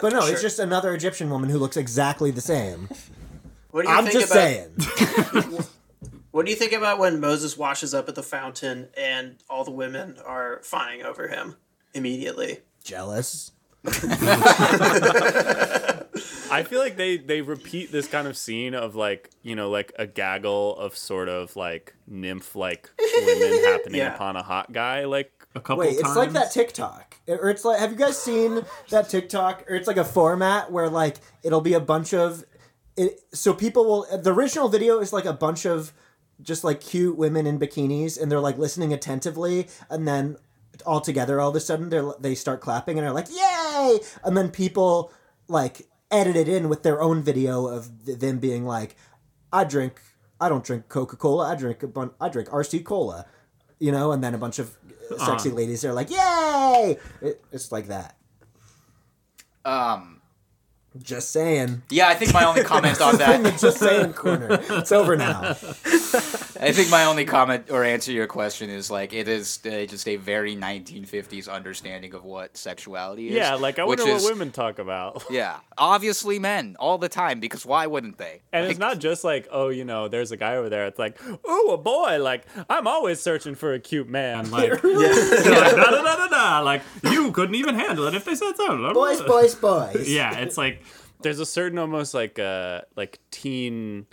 But 0.00 0.12
no, 0.12 0.26
it's 0.26 0.42
just 0.42 0.58
another 0.58 0.92
Egyptian 0.94 1.30
woman 1.30 1.50
who 1.50 1.58
looks 1.58 1.76
exactly 1.76 2.32
the 2.32 2.40
same. 2.40 2.88
What 3.70 3.84
do 3.84 3.90
you 3.90 3.96
I'm 3.96 4.06
think 4.06 4.20
just 4.20 4.32
about, 4.32 5.42
saying. 5.42 5.64
What 6.32 6.46
do 6.46 6.52
you 6.52 6.56
think 6.56 6.72
about 6.72 7.00
when 7.00 7.18
Moses 7.18 7.56
washes 7.58 7.92
up 7.92 8.08
at 8.08 8.14
the 8.14 8.22
fountain 8.22 8.88
and 8.96 9.36
all 9.48 9.64
the 9.64 9.72
women 9.72 10.16
are 10.24 10.60
fawning 10.62 11.02
over 11.02 11.26
him 11.26 11.56
immediately? 11.92 12.60
Jealous. 12.84 13.52
I 16.52 16.64
feel 16.64 16.80
like 16.80 16.96
they 16.96 17.16
they 17.16 17.40
repeat 17.42 17.92
this 17.92 18.06
kind 18.08 18.26
of 18.26 18.36
scene 18.36 18.74
of 18.74 18.94
like 18.96 19.30
you 19.42 19.54
know 19.54 19.70
like 19.70 19.92
a 19.98 20.06
gaggle 20.06 20.76
of 20.76 20.96
sort 20.96 21.28
of 21.28 21.54
like 21.56 21.94
nymph 22.06 22.54
like 22.56 22.90
women 22.98 23.64
happening 23.64 24.00
Yeah. 24.00 24.14
upon 24.14 24.36
a 24.36 24.42
hot 24.42 24.72
guy 24.72 25.04
like 25.04 25.32
A 25.54 25.60
couple 25.60 25.78
Wait, 25.84 25.96
it's 25.98 26.16
like 26.16 26.32
that 26.32 26.50
TikTok, 26.52 27.16
or 27.28 27.48
it's 27.50 27.64
like, 27.64 27.78
have 27.80 27.90
you 27.92 27.96
guys 27.96 28.20
seen 28.20 28.62
that 28.90 29.08
TikTok? 29.08 29.64
Or 29.68 29.74
it's 29.76 29.86
like 29.88 29.96
a 29.96 30.04
format 30.04 30.70
where 30.72 30.88
like 30.88 31.16
it'll 31.42 31.60
be 31.60 31.74
a 31.74 31.80
bunch 31.80 32.12
of, 32.14 32.44
it. 32.96 33.20
So 33.32 33.54
people 33.54 33.84
will. 33.84 34.06
The 34.22 34.32
original 34.32 34.68
video 34.68 34.98
is 35.00 35.12
like 35.12 35.24
a 35.24 35.32
bunch 35.32 35.64
of, 35.66 35.92
just 36.42 36.62
like 36.64 36.80
cute 36.80 37.16
women 37.16 37.46
in 37.46 37.58
bikinis, 37.58 38.20
and 38.20 38.30
they're 38.30 38.40
like 38.40 38.58
listening 38.58 38.92
attentively, 38.92 39.66
and 39.88 40.06
then 40.06 40.36
all 40.86 41.00
together, 41.00 41.40
all 41.40 41.50
of 41.50 41.56
a 41.56 41.60
sudden 41.60 41.88
they 41.90 42.00
they 42.20 42.34
start 42.34 42.60
clapping 42.60 42.98
and 42.98 43.06
are 43.06 43.12
like 43.12 43.28
yay, 43.30 43.98
and 44.24 44.36
then 44.36 44.50
people 44.50 45.12
like 45.48 45.88
edit 46.10 46.36
it 46.36 46.48
in 46.48 46.68
with 46.68 46.82
their 46.82 47.00
own 47.00 47.22
video 47.22 47.66
of 47.66 48.04
them 48.18 48.38
being 48.38 48.64
like, 48.64 48.96
I 49.52 49.64
drink. 49.64 50.00
I 50.40 50.48
don't 50.48 50.64
drink 50.64 50.88
Coca 50.88 51.16
Cola. 51.16 51.52
I 51.52 51.54
drink 51.54 51.82
a 51.82 51.86
bun- 51.86 52.12
I 52.20 52.28
drink 52.30 52.48
RC 52.48 52.82
Cola, 52.84 53.26
you 53.78 53.92
know, 53.92 54.10
and 54.12 54.24
then 54.24 54.32
a 54.34 54.38
bunch 54.38 54.58
of 54.58 54.74
uh, 55.12 55.18
sexy 55.26 55.50
ladies 55.50 55.84
are 55.84 55.92
like, 55.92 56.10
"Yay!" 56.10 56.96
It, 57.20 57.44
it's 57.52 57.70
like 57.70 57.88
that. 57.88 58.16
um 59.64 60.19
Just 61.02 61.30
saying. 61.30 61.82
yeah, 61.88 62.08
I 62.08 62.14
think 62.14 62.32
my 62.34 62.44
only 62.44 62.64
comment 62.64 63.00
on 63.00 63.12
In 63.20 63.42
the 63.44 63.50
that 63.50 63.60
just 63.60 63.78
saying 63.78 64.12
corner. 64.14 64.58
It's 64.70 64.90
over 64.90 65.16
now. 65.16 65.40
I 66.62 66.72
think 66.72 66.90
my 66.90 67.04
only 67.04 67.24
comment 67.24 67.70
or 67.70 67.84
answer 67.84 68.06
to 68.10 68.12
your 68.12 68.26
question 68.26 68.68
is 68.70 68.90
like 68.90 69.12
it 69.14 69.28
is 69.28 69.60
uh, 69.64 69.86
just 69.86 70.06
a 70.08 70.16
very 70.16 70.56
1950s 70.56 71.48
understanding 71.48 72.12
of 72.12 72.24
what 72.24 72.56
sexuality 72.56 73.28
is. 73.28 73.34
yeah 73.34 73.54
like 73.54 73.78
I 73.78 73.84
wonder 73.84 74.06
is- 74.06 74.22
what 74.24 74.32
women 74.32 74.50
talk 74.50 74.78
about. 74.78 75.24
Yeah, 75.30 75.60
obviously 75.78 76.38
men 76.40 76.76
all 76.80 76.98
the 76.98 77.08
time 77.08 77.38
because 77.38 77.64
why 77.64 77.86
wouldn't 77.86 78.18
they? 78.18 78.42
And 78.52 78.64
Like, 78.64 78.70
it's 78.72 78.80
not 78.80 78.98
just 78.98 79.22
like, 79.22 79.46
oh, 79.52 79.68
you 79.68 79.84
know, 79.84 80.08
there's 80.08 80.32
a 80.32 80.36
guy 80.36 80.56
over 80.56 80.68
there. 80.68 80.86
It's 80.86 80.98
like, 80.98 81.18
oh, 81.44 81.70
a 81.72 81.78
boy. 81.78 82.18
Like, 82.20 82.46
I'm 82.68 82.86
always 82.88 83.20
searching 83.20 83.54
for 83.54 83.72
a 83.74 83.78
cute 83.78 84.08
man. 84.08 84.50
Like, 84.50 84.82
they're 84.82 84.92
like, 84.92 85.44
da, 85.44 85.70
da, 85.70 86.02
da, 86.02 86.16
da, 86.16 86.28
da. 86.28 86.60
like, 86.60 86.82
you 87.04 87.30
couldn't 87.32 87.54
even 87.54 87.76
handle 87.76 88.06
it 88.08 88.14
if 88.14 88.24
they 88.24 88.34
said 88.34 88.56
so. 88.56 88.92
Boys, 88.92 89.20
boys, 89.22 89.54
boys. 89.54 90.08
Yeah, 90.10 90.36
it's 90.38 90.58
like, 90.58 90.82
There's 91.22 91.40
a 91.40 91.46
certain 91.46 91.78
almost 91.78 92.14
like 92.14 92.38
uh 92.38 92.82
like 92.96 93.18
teen 93.30 94.06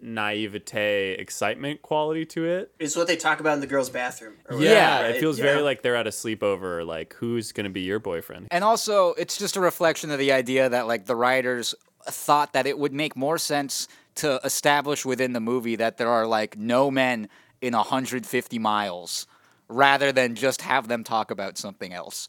naivete 0.00 1.12
excitement 1.18 1.82
quality 1.82 2.24
to 2.26 2.44
it. 2.46 2.72
It's 2.78 2.94
what 2.96 3.06
they 3.06 3.16
talk 3.16 3.40
about 3.40 3.54
in 3.54 3.60
the 3.60 3.66
girls' 3.66 3.90
bathroom. 3.90 4.34
or 4.48 4.60
Yeah, 4.62 4.98
whatever, 4.98 5.14
it 5.16 5.20
feels 5.20 5.38
Yeah. 5.38 5.44
very 5.46 5.62
like 5.62 5.82
they're 5.82 5.96
at 5.96 6.06
a 6.06 6.10
sleepover. 6.10 6.86
Like, 6.86 7.14
who's 7.14 7.52
gonna 7.52 7.70
be 7.70 7.80
your 7.82 7.98
boyfriend? 7.98 8.48
And 8.50 8.62
also, 8.64 9.14
it's 9.14 9.36
just 9.36 9.56
a 9.56 9.60
reflection 9.60 10.10
of 10.10 10.18
the 10.18 10.32
idea 10.32 10.68
that 10.68 10.86
like 10.86 11.06
the 11.06 11.16
writers 11.16 11.74
thought 12.04 12.52
that 12.52 12.66
it 12.66 12.78
would 12.78 12.92
make 12.92 13.16
more 13.16 13.38
sense 13.38 13.88
to 14.16 14.40
establish 14.44 15.04
within 15.04 15.32
the 15.32 15.40
movie 15.40 15.76
that 15.76 15.96
there 15.96 16.08
are 16.08 16.26
like 16.26 16.56
no 16.56 16.90
men 16.90 17.28
in 17.60 17.74
150 17.74 18.58
miles 18.58 19.26
rather 19.68 20.12
than 20.12 20.34
just 20.34 20.62
have 20.62 20.88
them 20.88 21.02
talk 21.04 21.30
about 21.30 21.56
something 21.56 21.92
else. 21.92 22.28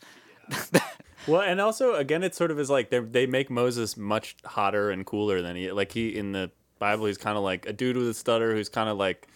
Well, 1.28 1.42
and 1.42 1.62
also 1.62 1.96
again, 1.96 2.24
it 2.24 2.36
sort 2.36 2.52
of 2.52 2.60
is 2.60 2.70
like 2.70 2.90
they 2.90 3.00
they 3.00 3.26
make 3.26 3.50
Moses 3.50 3.98
much 3.98 4.36
hotter 4.46 4.92
and 4.92 5.06
cooler 5.06 5.42
than 5.42 5.56
he 5.56 5.72
like 5.72 5.92
he 5.92 6.10
in 6.16 6.32
the 6.32 6.52
Bible. 6.80 7.06
He's 7.06 7.18
kind 7.18 7.38
of 7.38 7.44
like 7.44 7.66
a 7.66 7.74
dude 7.74 7.98
with 7.98 8.10
a 8.10 8.14
stutter 8.14 8.54
who's 8.54 8.70
kind 8.70 8.90
of 8.90 8.98
like 8.98 9.28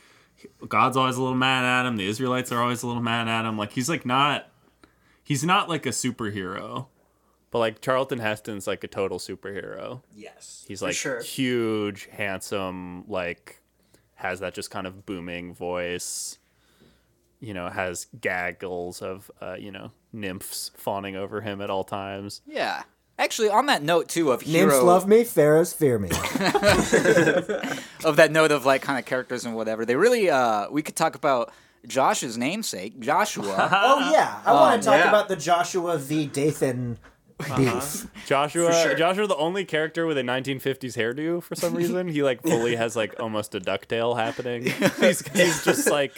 God's 0.67 0.97
always 0.97 1.17
a 1.17 1.21
little 1.21 1.37
mad 1.37 1.65
at 1.65 1.87
him. 1.87 1.97
The 1.97 2.07
Israelites 2.07 2.51
are 2.51 2.61
always 2.61 2.83
a 2.83 2.87
little 2.87 3.01
mad 3.01 3.27
at 3.27 3.45
him. 3.45 3.57
Like, 3.57 3.71
he's 3.71 3.89
like 3.89 4.05
not, 4.05 4.49
he's 5.23 5.43
not 5.43 5.69
like 5.69 5.85
a 5.85 5.89
superhero. 5.89 6.87
But 7.49 7.59
like 7.59 7.81
Charlton 7.81 8.19
Heston's 8.19 8.67
like 8.67 8.83
a 8.83 8.87
total 8.87 9.19
superhero. 9.19 10.01
Yes. 10.13 10.65
He's 10.67 10.81
like 10.81 10.95
sure. 10.95 11.21
huge, 11.21 12.09
handsome, 12.11 13.05
like 13.07 13.61
has 14.15 14.41
that 14.41 14.53
just 14.53 14.69
kind 14.69 14.85
of 14.85 15.05
booming 15.05 15.53
voice. 15.53 16.37
You 17.39 17.53
know, 17.53 17.69
has 17.69 18.07
gaggles 18.19 19.01
of 19.01 19.31
uh, 19.41 19.55
you 19.57 19.71
know, 19.71 19.91
nymphs 20.11 20.71
fawning 20.75 21.15
over 21.15 21.41
him 21.41 21.61
at 21.61 21.69
all 21.69 21.83
times. 21.83 22.41
Yeah. 22.45 22.83
Actually, 23.19 23.49
on 23.49 23.65
that 23.65 23.81
note 23.81 24.09
too 24.09 24.31
of 24.31 24.41
hero, 24.41 24.67
Nymphs 24.67 24.83
love 24.83 25.07
me, 25.07 25.23
pharaohs 25.23 25.73
fear 25.73 25.97
me. 25.97 26.09
of 28.03 28.15
that 28.17 28.29
note 28.31 28.51
of 28.51 28.63
like 28.65 28.83
kind 28.83 28.99
of 28.99 29.05
characters 29.05 29.43
and 29.43 29.55
whatever, 29.55 29.85
they 29.85 29.95
really 29.95 30.29
uh 30.29 30.69
we 30.69 30.83
could 30.83 30.95
talk 30.95 31.15
about 31.15 31.51
Josh's 31.87 32.37
namesake, 32.37 32.99
Joshua. 32.99 33.69
oh 33.73 34.11
yeah, 34.11 34.39
I 34.45 34.53
want 34.53 34.81
to 34.81 34.85
talk 34.85 34.99
yeah. 34.99 35.09
about 35.09 35.29
the 35.29 35.35
Joshua 35.35 35.97
v. 35.97 36.27
Dathan 36.27 36.99
Uh-huh. 37.39 37.55
beef. 37.57 38.07
Joshua, 38.25 38.73
sure. 38.73 38.95
Joshua, 38.95 39.27
the 39.27 39.35
only 39.35 39.63
character 39.63 40.05
with 40.07 40.17
a 40.17 40.23
1950s 40.23 40.97
hairdo 40.97 41.41
for 41.43 41.55
some 41.55 41.73
reason. 41.75 42.07
He 42.07 42.23
like 42.23 42.41
fully 42.41 42.75
has 42.75 42.95
like 42.95 43.19
almost 43.19 43.53
a 43.53 43.59
ducktail 43.59 44.17
happening. 44.17 44.63
He's, 44.99 45.27
he's 45.29 45.63
just 45.63 45.89
like 45.89 46.13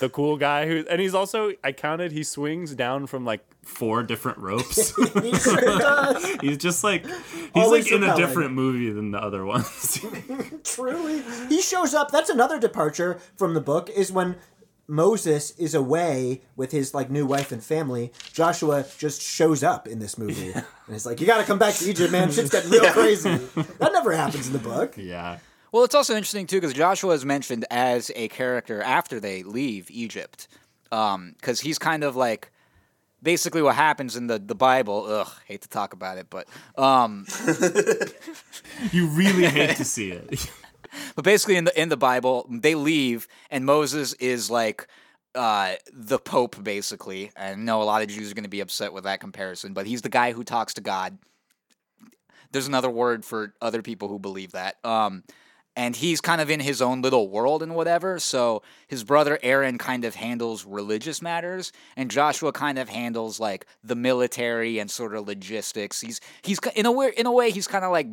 the 0.00 0.08
cool 0.10 0.36
guy 0.36 0.66
who, 0.66 0.84
and 0.90 1.00
he's 1.00 1.14
also 1.14 1.52
I 1.64 1.72
counted 1.72 2.12
he 2.12 2.22
swings 2.22 2.74
down 2.74 3.06
from 3.06 3.24
like 3.24 3.40
Four 3.68 4.02
different 4.02 4.38
ropes. 4.38 4.94
He 5.22 5.34
sure 5.34 5.60
does. 5.60 6.24
he's 6.40 6.56
just 6.56 6.82
like, 6.82 7.04
he's 7.06 7.50
Always 7.54 7.84
like 7.84 8.00
in 8.00 8.02
a 8.02 8.16
different 8.16 8.52
movie 8.54 8.90
than 8.90 9.10
the 9.10 9.18
other 9.18 9.44
ones. 9.44 10.00
Truly, 10.64 11.22
he 11.50 11.60
shows 11.60 11.92
up. 11.92 12.10
That's 12.10 12.30
another 12.30 12.58
departure 12.58 13.20
from 13.36 13.52
the 13.52 13.60
book. 13.60 13.90
Is 13.90 14.10
when 14.10 14.36
Moses 14.88 15.50
is 15.58 15.74
away 15.74 16.40
with 16.56 16.72
his 16.72 16.94
like 16.94 17.10
new 17.10 17.26
wife 17.26 17.52
and 17.52 17.62
family. 17.62 18.10
Joshua 18.32 18.86
just 18.96 19.20
shows 19.22 19.62
up 19.62 19.86
in 19.86 19.98
this 19.98 20.16
movie, 20.16 20.50
and 20.52 20.64
it's 20.88 21.04
like, 21.06 21.20
you 21.20 21.26
got 21.26 21.38
to 21.38 21.44
come 21.44 21.58
back 21.58 21.74
to 21.74 21.88
Egypt, 21.88 22.10
man. 22.10 22.32
Shit's 22.32 22.50
getting 22.50 22.70
real 22.70 22.90
crazy. 22.92 23.28
That 23.78 23.92
never 23.92 24.12
happens 24.12 24.46
in 24.46 24.54
the 24.54 24.58
book. 24.58 24.94
yeah. 24.96 25.38
Well, 25.70 25.84
it's 25.84 25.94
also 25.94 26.14
interesting 26.14 26.46
too 26.46 26.56
because 26.56 26.72
Joshua 26.72 27.12
is 27.12 27.26
mentioned 27.26 27.66
as 27.70 28.10
a 28.16 28.28
character 28.28 28.80
after 28.82 29.20
they 29.20 29.42
leave 29.42 29.90
Egypt, 29.90 30.48
because 30.88 31.60
he's 31.60 31.78
kind 31.78 32.02
of 32.02 32.16
like 32.16 32.50
basically 33.22 33.60
what 33.60 33.74
happens 33.74 34.16
in 34.16 34.28
the 34.28 34.38
the 34.38 34.54
Bible. 34.54 35.04
Ugh, 35.06 35.28
hate 35.44 35.60
to 35.62 35.68
talk 35.68 35.92
about 35.92 36.16
it, 36.16 36.28
but 36.30 36.48
um, 36.78 37.26
You 38.92 39.08
really 39.08 39.46
hate 39.46 39.76
to 39.76 39.84
see 39.84 40.12
it. 40.12 40.50
but 41.14 41.24
basically 41.24 41.56
in 41.56 41.64
the 41.64 41.80
in 41.80 41.88
the 41.88 41.96
Bible 41.96 42.46
they 42.50 42.74
leave 42.74 43.28
and 43.50 43.64
Moses 43.64 44.12
is 44.14 44.50
like 44.50 44.86
uh, 45.34 45.74
the 45.92 46.18
Pope 46.18 46.62
basically. 46.62 47.30
I 47.36 47.54
know 47.54 47.82
a 47.82 47.84
lot 47.84 48.02
of 48.02 48.08
Jews 48.08 48.30
are 48.30 48.34
going 48.34 48.44
to 48.44 48.50
be 48.50 48.60
upset 48.60 48.92
with 48.92 49.04
that 49.04 49.20
comparison, 49.20 49.72
but 49.72 49.86
he's 49.86 50.02
the 50.02 50.08
guy 50.08 50.32
who 50.32 50.44
talks 50.44 50.74
to 50.74 50.80
God. 50.80 51.18
There's 52.50 52.66
another 52.66 52.90
word 52.90 53.24
for 53.24 53.54
other 53.60 53.82
people 53.82 54.08
who 54.08 54.18
believe 54.18 54.52
that. 54.52 54.76
Um, 54.84 55.22
and 55.76 55.94
he's 55.94 56.20
kind 56.20 56.40
of 56.40 56.50
in 56.50 56.58
his 56.58 56.82
own 56.82 57.02
little 57.02 57.28
world 57.28 57.62
and 57.62 57.76
whatever. 57.76 58.18
So 58.18 58.62
his 58.88 59.04
brother 59.04 59.38
Aaron 59.44 59.78
kind 59.78 60.04
of 60.04 60.16
handles 60.16 60.64
religious 60.64 61.22
matters, 61.22 61.72
and 61.96 62.10
Joshua 62.10 62.52
kind 62.52 62.80
of 62.80 62.88
handles 62.88 63.38
like 63.38 63.64
the 63.84 63.94
military 63.94 64.80
and 64.80 64.90
sort 64.90 65.14
of 65.14 65.28
logistics. 65.28 66.00
He's 66.00 66.20
he's 66.42 66.58
in 66.74 66.84
a 66.84 66.90
way 66.90 67.12
in 67.16 67.26
a 67.26 67.32
way 67.32 67.52
he's 67.52 67.68
kind 67.68 67.84
of 67.84 67.92
like 67.92 68.08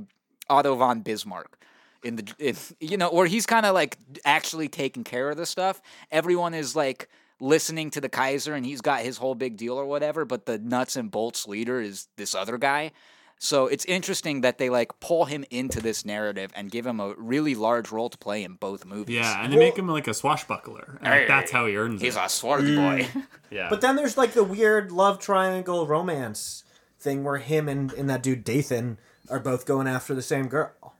Otto 0.48 0.76
von 0.76 1.02
Bismarck 1.02 1.58
in 2.06 2.18
the 2.18 2.34
in, 2.40 2.56
you 2.80 2.98
know, 2.98 3.08
or 3.08 3.26
he's 3.26 3.46
kind 3.46 3.66
of 3.66 3.74
like 3.74 3.98
actually 4.24 4.68
taking 4.68 5.04
care 5.04 5.30
of 5.30 5.38
the 5.38 5.46
stuff. 5.46 5.82
Everyone 6.12 6.54
is 6.54 6.76
like 6.76 7.10
listening 7.40 7.90
to 7.92 8.02
the 8.02 8.10
Kaiser 8.10 8.54
and 8.54 8.66
he's 8.66 8.82
got 8.82 9.02
his 9.02 9.18
whole 9.18 9.36
big 9.36 9.58
deal 9.58 9.74
or 9.74 9.86
whatever, 9.86 10.26
but 10.26 10.46
the 10.46 10.58
nuts 10.58 10.96
and 10.96 11.12
bolts 11.12 11.48
leader 11.48 11.82
is 11.82 12.08
this 12.16 12.34
other 12.34 12.58
guy. 12.58 12.92
So 13.38 13.68
it's 13.68 13.84
interesting 13.86 14.42
that 14.42 14.58
they 14.58 14.70
like 14.70 15.00
pull 15.02 15.26
him 15.26 15.44
into 15.52 15.82
this 15.82 16.06
narrative 16.06 16.52
and 16.56 16.72
give 16.72 16.86
him 16.86 17.00
a 17.00 17.14
really 17.18 17.54
large 17.54 17.92
role 17.92 18.10
to 18.10 18.18
play 18.18 18.44
in 18.44 18.54
both 18.54 18.86
movies. 18.86 19.18
Yeah, 19.18 19.44
and 19.44 19.52
they 19.52 19.58
make 19.58 19.78
him 19.78 19.88
like 19.88 20.08
a 20.08 20.14
swashbuckler. 20.14 21.00
And 21.02 21.10
like, 21.10 21.28
that's 21.28 21.52
how 21.52 21.66
he 21.66 21.76
earns 21.76 22.02
He's 22.02 22.16
it. 22.16 22.24
a 22.24 22.30
swarthy 22.30 22.76
boy. 22.76 23.02
Mm. 23.02 23.28
yeah. 23.52 23.68
But 23.70 23.82
then 23.82 23.98
there's 23.98 24.18
like 24.18 24.32
the 24.32 24.44
weird 24.44 24.92
love 24.92 25.20
triangle 25.20 25.86
romance 25.86 26.64
thing 27.00 27.24
where 27.24 27.38
him 27.38 27.68
and, 27.68 27.92
and 27.94 28.10
that 28.10 28.24
dude 28.24 28.46
Dathan 28.46 29.00
are 29.30 29.40
both 29.40 29.66
going 29.66 29.88
after 29.88 30.16
the 30.16 30.22
same 30.22 30.48
girl. 30.48 30.95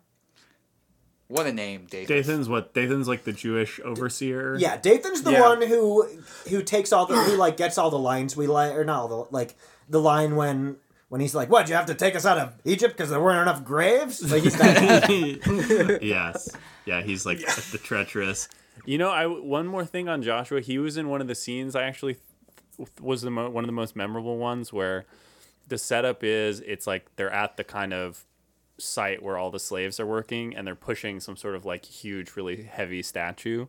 What 1.28 1.46
a 1.48 1.54
name, 1.54 1.88
Dave. 1.90 2.08
Dathan's 2.08 2.48
what? 2.48 2.74
Dathan's 2.74 3.08
like 3.08 3.24
the 3.24 3.32
Jewish 3.34 3.80
overseer. 3.84 4.56
Yeah, 4.60 4.78
Dathan's 4.78 5.24
the 5.24 5.32
Yeah. 5.32 5.42
one 5.42 5.62
who 5.62 6.08
who 6.50 6.62
takes 6.62 6.92
all 6.94 7.06
the 7.06 7.16
who 7.16 7.36
like 7.36 7.58
gets 7.58 7.78
all 7.78 7.90
the 7.90 8.00
lines 8.00 8.36
we 8.38 8.48
like 8.48 8.74
or 8.76 8.84
not 8.86 9.00
all 9.02 9.08
the 9.08 9.36
like 9.36 9.56
the 9.90 10.00
line 10.02 10.36
when 10.36 10.78
when 11.10 11.22
he's 11.22 11.36
like, 11.36 11.50
"What? 11.50 11.70
You 11.70 11.76
have 11.76 11.86
to 11.88 11.96
take 11.96 12.16
us 12.16 12.26
out 12.26 12.38
of 12.38 12.54
Egypt 12.66 12.96
because 12.98 13.10
there 13.10 13.22
weren't 13.22 13.42
enough 13.42 13.64
graves?" 13.64 14.30
Like 14.32 14.44
he's 14.44 14.58
that. 14.58 16.00
yes. 16.02 16.50
Yeah, 16.86 17.02
he's 17.02 17.26
like 17.26 17.40
the 17.40 17.80
treacherous. 17.82 18.48
You 18.86 18.98
know, 18.98 19.10
I 19.10 19.26
one 19.26 19.68
more 19.68 19.86
thing 19.86 20.10
on 20.10 20.22
Joshua. 20.22 20.62
He 20.62 20.78
was 20.78 20.98
in 20.98 21.10
one 21.10 21.22
of 21.22 21.28
the 21.28 21.36
scenes 21.36 21.76
I 21.76 21.84
actually 21.84 22.18
th- 22.78 22.90
was 23.02 23.22
the 23.22 23.32
mo- 23.32 23.50
one 23.50 23.64
of 23.64 23.68
the 23.68 23.72
most 23.74 23.96
memorable 23.96 24.38
ones 24.38 24.72
where 24.74 25.06
the 25.68 25.78
setup 25.80 26.24
is 26.24 26.60
it's 26.60 26.86
like 26.86 27.08
they're 27.16 27.32
at 27.32 27.58
the 27.58 27.64
kind 27.64 27.94
of 27.94 28.24
site 28.78 29.24
where 29.24 29.38
all 29.38 29.52
the 29.52 29.60
slaves 29.60 30.00
are 30.00 30.06
working 30.06 30.56
and 30.56 30.66
they're 30.68 30.76
pushing 30.76 31.20
some 31.20 31.36
sort 31.38 31.56
of 31.56 31.66
like 31.66 31.86
huge, 31.86 32.36
really 32.36 32.64
heavy 32.64 33.02
statue. 33.02 33.68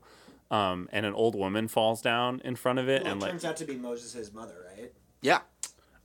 Um, 0.51 0.89
and 0.93 1.05
an 1.05 1.15
old 1.15 1.35
woman 1.35 1.67
falls 1.69 2.01
down 2.01 2.41
in 2.45 2.55
front 2.55 2.79
of 2.79 2.89
it 2.89 3.05
and 3.05 3.21
like 3.21 3.31
turns 3.33 3.45
out 3.45 3.57
to 3.57 3.65
be 3.65 3.77
Moses' 3.77 4.33
mother, 4.33 4.55
right? 4.77 4.93
Yeah. 5.21 5.41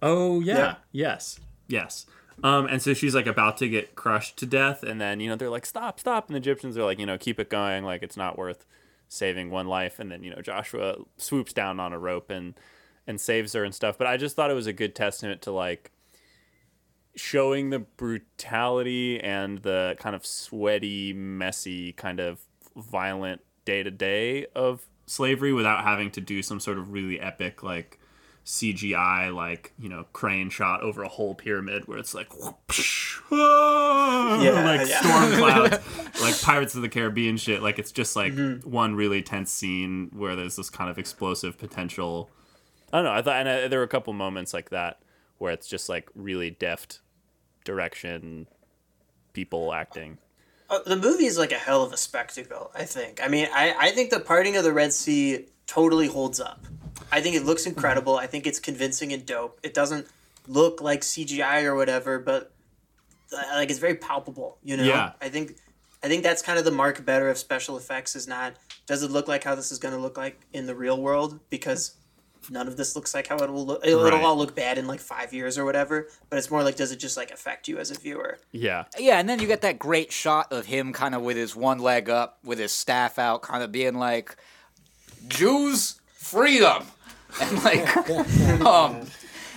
Oh 0.01 0.39
yeah. 0.39 0.57
Yeah. 0.57 0.75
Yes. 0.91 1.39
Yes. 1.67 2.05
Um, 2.43 2.65
and 2.65 2.81
so 2.81 2.93
she's 2.93 3.13
like 3.13 3.27
about 3.27 3.57
to 3.57 3.69
get 3.69 3.95
crushed 3.95 4.37
to 4.37 4.45
death, 4.47 4.81
and 4.81 4.99
then 4.99 5.19
you 5.19 5.29
know 5.29 5.35
they're 5.35 5.49
like 5.49 5.65
stop 5.65 5.99
stop 5.99 6.27
and 6.27 6.33
the 6.33 6.39
egyptians 6.39 6.75
are 6.77 6.83
like 6.83 6.97
you 6.99 7.05
know 7.05 7.17
keep 7.17 7.39
it 7.39 7.49
going 7.49 7.83
like 7.83 8.01
it's 8.01 8.17
not 8.17 8.37
worth 8.37 8.65
saving 9.09 9.51
one 9.51 9.67
life 9.67 9.99
and 9.99 10.09
then 10.09 10.23
you 10.23 10.33
know 10.33 10.41
joshua 10.41 10.95
swoops 11.17 11.53
down 11.53 11.79
on 11.79 11.91
a 11.93 11.99
rope 11.99 12.31
and 12.31 12.53
and 13.05 13.19
saves 13.19 13.53
her 13.53 13.63
and 13.63 13.75
stuff 13.75 13.97
but 13.97 14.07
i 14.07 14.15
just 14.15 14.35
thought 14.35 14.49
it 14.49 14.55
was 14.55 14.67
a 14.67 14.73
good 14.73 14.95
testament 14.95 15.41
to 15.41 15.51
like 15.51 15.91
showing 17.15 17.69
the 17.69 17.79
brutality 17.79 19.19
and 19.21 19.59
the 19.59 19.95
kind 19.99 20.15
of 20.15 20.25
sweaty 20.25 21.13
messy 21.13 21.91
kind 21.93 22.19
of 22.19 22.39
violent 22.75 23.41
day 23.65 23.83
to 23.83 23.91
day 23.91 24.45
of 24.55 24.87
slavery 25.05 25.51
without 25.53 25.83
having 25.83 26.09
to 26.11 26.21
do 26.21 26.41
some 26.41 26.59
sort 26.59 26.77
of 26.77 26.91
really 26.93 27.19
epic 27.19 27.63
like 27.63 27.99
CGI 28.45 29.33
like 29.33 29.71
you 29.77 29.87
know 29.89 30.05
crane 30.13 30.49
shot 30.49 30.81
over 30.81 31.03
a 31.03 31.07
whole 31.07 31.35
pyramid 31.35 31.87
where 31.87 31.97
it's 31.99 32.15
like 32.15 32.29
whoopsh, 32.29 33.21
ah, 33.31 34.41
Yeah, 34.41 34.65
like 34.65 34.87
yeah. 34.89 34.99
storm 35.01 35.31
clouds 35.37 36.21
like 36.21 36.41
Pirates 36.41 36.73
of 36.73 36.81
the 36.81 36.89
Caribbean 36.89 37.37
shit 37.37 37.61
like 37.61 37.77
it's 37.77 37.91
just 37.91 38.15
like 38.15 38.33
Mm-hmm. 38.33 38.69
one 38.69 38.95
really 38.95 39.21
tense 39.21 39.51
scene 39.51 40.09
where 40.13 40.35
there's 40.35 40.55
this 40.55 40.69
kind 40.69 40.89
of 40.89 40.97
explosive 40.97 41.57
potential 41.57 42.29
i 42.93 42.97
don't 42.97 43.05
know 43.05 43.11
i 43.11 43.21
thought 43.21 43.35
and 43.35 43.49
I, 43.49 43.67
there 43.67 43.79
were 43.79 43.85
a 43.85 43.89
couple 43.89 44.13
moments 44.13 44.53
like 44.53 44.69
that 44.69 45.01
where 45.37 45.51
it's 45.51 45.67
just 45.67 45.89
like 45.89 46.09
really 46.15 46.49
deft 46.49 47.00
direction 47.63 48.47
people 49.33 49.73
acting 49.73 50.17
Uh, 50.69 50.79
the 50.85 50.95
movie 50.95 51.25
is 51.25 51.37
like 51.37 51.51
a 51.51 51.57
hell 51.57 51.83
of 51.83 51.91
a 51.91 51.97
spectacle. 51.97 52.71
I 52.73 52.85
think. 52.85 53.19
I 53.21 53.27
mean, 53.27 53.47
I 53.53 53.75
I 53.87 53.91
think 53.91 54.09
the 54.09 54.21
parting 54.21 54.55
of 54.55 54.63
the 54.63 54.71
Red 54.71 54.93
Sea 54.93 55.47
totally 55.67 56.07
holds 56.07 56.39
up. 56.39 56.65
I 57.11 57.19
think 57.21 57.35
it 57.35 57.43
looks 57.43 57.65
incredible. 57.65 58.15
I 58.15 58.27
think 58.27 58.47
it's 58.47 58.59
convincing 58.59 59.11
and 59.11 59.25
dope. 59.25 59.59
It 59.63 59.73
doesn't 59.73 60.07
look 60.47 60.81
like 60.81 61.01
CGI 61.01 61.63
or 61.65 61.75
whatever, 61.75 62.19
but 62.19 62.53
uh, 63.33 63.43
like 63.55 63.69
it's 63.69 63.79
very 63.79 63.95
palpable. 63.95 64.57
You 64.63 64.77
know. 64.77 64.83
Yeah. 64.83 65.11
I 65.21 65.29
think. 65.29 65.57
I 66.03 66.07
think 66.07 66.23
that's 66.23 66.41
kind 66.41 66.57
of 66.57 66.65
the 66.65 66.71
mark 66.71 67.05
better 67.05 67.29
of 67.29 67.37
special 67.37 67.77
effects 67.77 68.15
is 68.15 68.27
not 68.27 68.53
does 68.87 69.03
it 69.03 69.11
look 69.11 69.27
like 69.27 69.43
how 69.43 69.53
this 69.55 69.71
is 69.71 69.77
going 69.77 69.93
to 69.93 70.01
look 70.01 70.17
like 70.17 70.39
in 70.51 70.65
the 70.65 70.73
real 70.73 70.99
world 70.99 71.39
because 71.49 71.95
none 72.49 72.67
of 72.67 72.75
this 72.77 72.95
looks 72.95 73.13
like 73.13 73.27
how 73.27 73.37
it 73.37 73.49
will 73.51 73.65
look. 73.65 73.85
It'll, 73.85 74.03
Right. 74.03 74.13
it'll 74.13 74.25
all 74.25 74.37
look 74.37 74.55
bad 74.55 74.77
in 74.77 74.87
like 74.87 74.99
five 74.99 75.33
years 75.33 75.57
or 75.57 75.65
whatever. 75.65 76.07
But 76.29 76.39
it's 76.39 76.49
more 76.49 76.63
like 76.63 76.75
does 76.75 76.91
it 76.91 76.97
just 76.97 77.17
like 77.17 77.31
affect 77.31 77.67
you 77.67 77.77
as 77.77 77.91
a 77.91 77.95
viewer? 77.99 78.39
yeah 78.51 78.85
Yeah, 78.97 79.19
and 79.19 79.29
then 79.29 79.39
you 79.39 79.47
get 79.47 79.61
that 79.61 79.77
great 79.77 80.11
shot 80.11 80.51
of 80.51 80.65
him 80.65 80.93
kind 80.93 81.13
of 81.13 81.21
with 81.21 81.37
his 81.37 81.55
one 81.55 81.79
leg 81.79 82.09
up, 82.09 82.39
with 82.43 82.57
his 82.59 82.71
staff 82.71 83.19
out, 83.19 83.41
kind 83.41 83.63
of 83.63 83.71
being 83.71 83.95
like, 83.95 84.35
Jews, 85.27 85.99
freedom! 86.13 86.83
And 87.39 87.63
like, 87.63 87.95
um, 88.65 89.07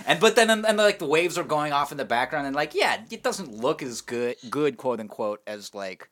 and 0.07 0.17
but 0.21 0.37
then 0.37 0.49
and, 0.49 0.65
and 0.65 0.77
like 0.77 0.97
the 0.97 1.05
waves 1.05 1.37
are 1.37 1.43
going 1.43 1.73
off 1.73 1.91
in 1.91 1.97
the 1.97 2.05
background, 2.05 2.47
and 2.47 2.55
like, 2.55 2.73
yeah, 2.73 3.01
it 3.11 3.21
doesn't 3.21 3.51
look 3.53 3.83
as 3.83 3.99
good, 3.99 4.37
good 4.49 4.77
quote 4.77 5.01
unquote, 5.01 5.41
as 5.45 5.73
like, 5.75 6.09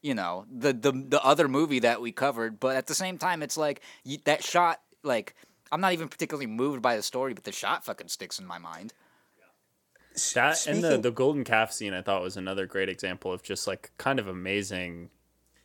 you 0.00 0.14
know, 0.14 0.46
the 0.48 0.72
the 0.72 0.92
the 0.92 1.20
other 1.24 1.48
movie 1.48 1.80
that 1.80 2.00
we 2.00 2.12
covered. 2.12 2.60
But 2.60 2.76
at 2.76 2.86
the 2.86 2.94
same 2.94 3.18
time, 3.18 3.42
it's 3.42 3.56
like 3.56 3.80
you, 4.04 4.18
that 4.26 4.44
shot, 4.44 4.80
like. 5.02 5.34
I'm 5.72 5.80
not 5.80 5.94
even 5.94 6.08
particularly 6.08 6.46
moved 6.46 6.82
by 6.82 6.96
the 6.96 7.02
story, 7.02 7.32
but 7.32 7.44
the 7.44 7.52
shot 7.52 7.84
fucking 7.84 8.08
sticks 8.08 8.38
in 8.38 8.46
my 8.46 8.58
mind. 8.58 8.92
That 10.34 10.66
and 10.66 10.84
the, 10.84 10.98
the 10.98 11.10
golden 11.10 11.42
calf 11.42 11.72
scene 11.72 11.94
I 11.94 12.02
thought 12.02 12.22
was 12.22 12.36
another 12.36 12.66
great 12.66 12.90
example 12.90 13.32
of 13.32 13.42
just 13.42 13.66
like 13.66 13.90
kind 13.96 14.18
of 14.18 14.28
amazing. 14.28 15.08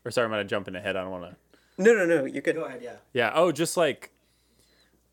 Or 0.06 0.12
sorry, 0.12 0.26
I'm 0.26 0.32
gonna 0.32 0.46
jump 0.46 0.70
in 0.70 0.76
ahead. 0.76 0.96
I 0.96 1.02
don't 1.02 1.12
want 1.12 1.26
to. 1.26 1.84
No, 1.84 1.94
no, 1.94 2.06
no. 2.06 2.26
You're 2.26 2.42
good. 2.42 2.56
Go 2.56 2.64
ahead, 2.64 2.82
yeah. 2.82 2.96
Yeah. 3.12 3.32
Oh, 3.36 3.52
just 3.52 3.76
like, 3.76 4.12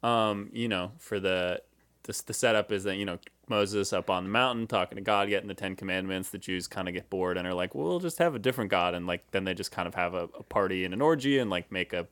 um, 0.05 0.51
you 0.53 0.69
know, 0.69 0.93
for 0.99 1.19
the 1.19 1.61
this 2.05 2.21
the 2.21 2.33
setup 2.33 2.71
is 2.71 2.85
that 2.85 2.97
you 2.97 3.05
know 3.05 3.19
Moses 3.49 3.93
up 3.93 4.09
on 4.09 4.25
the 4.25 4.31
mountain 4.31 4.69
talking 4.69 4.97
to 4.97 5.03
God, 5.03 5.29
getting 5.29 5.49
the 5.49 5.55
Ten 5.55 5.75
Commandments. 5.75 6.31
The 6.31 6.39
Jews 6.39 6.69
kind 6.69 6.87
of 6.87 6.95
get 6.95 7.11
bored 7.11 7.37
and 7.37 7.47
are 7.47 7.55
like, 7.55 7.75
well, 7.75 7.87
we'll 7.87 8.01
just 8.01 8.19
have 8.19 8.37
a 8.37 8.39
different 8.39 8.71
God, 8.71 8.95
and 8.95 9.07
like 9.07 9.29
then 9.33 9.43
they 9.43 9.55
just 9.55 9.73
kind 9.73 9.89
of 9.89 9.97
have 9.97 10.15
a, 10.15 10.29
a 10.39 10.45
party 10.45 10.85
and 10.85 10.95
an 10.95 11.03
orgy 11.03 11.39
and 11.39 11.51
like 11.51 11.73
make 11.73 11.93
a 11.93 12.07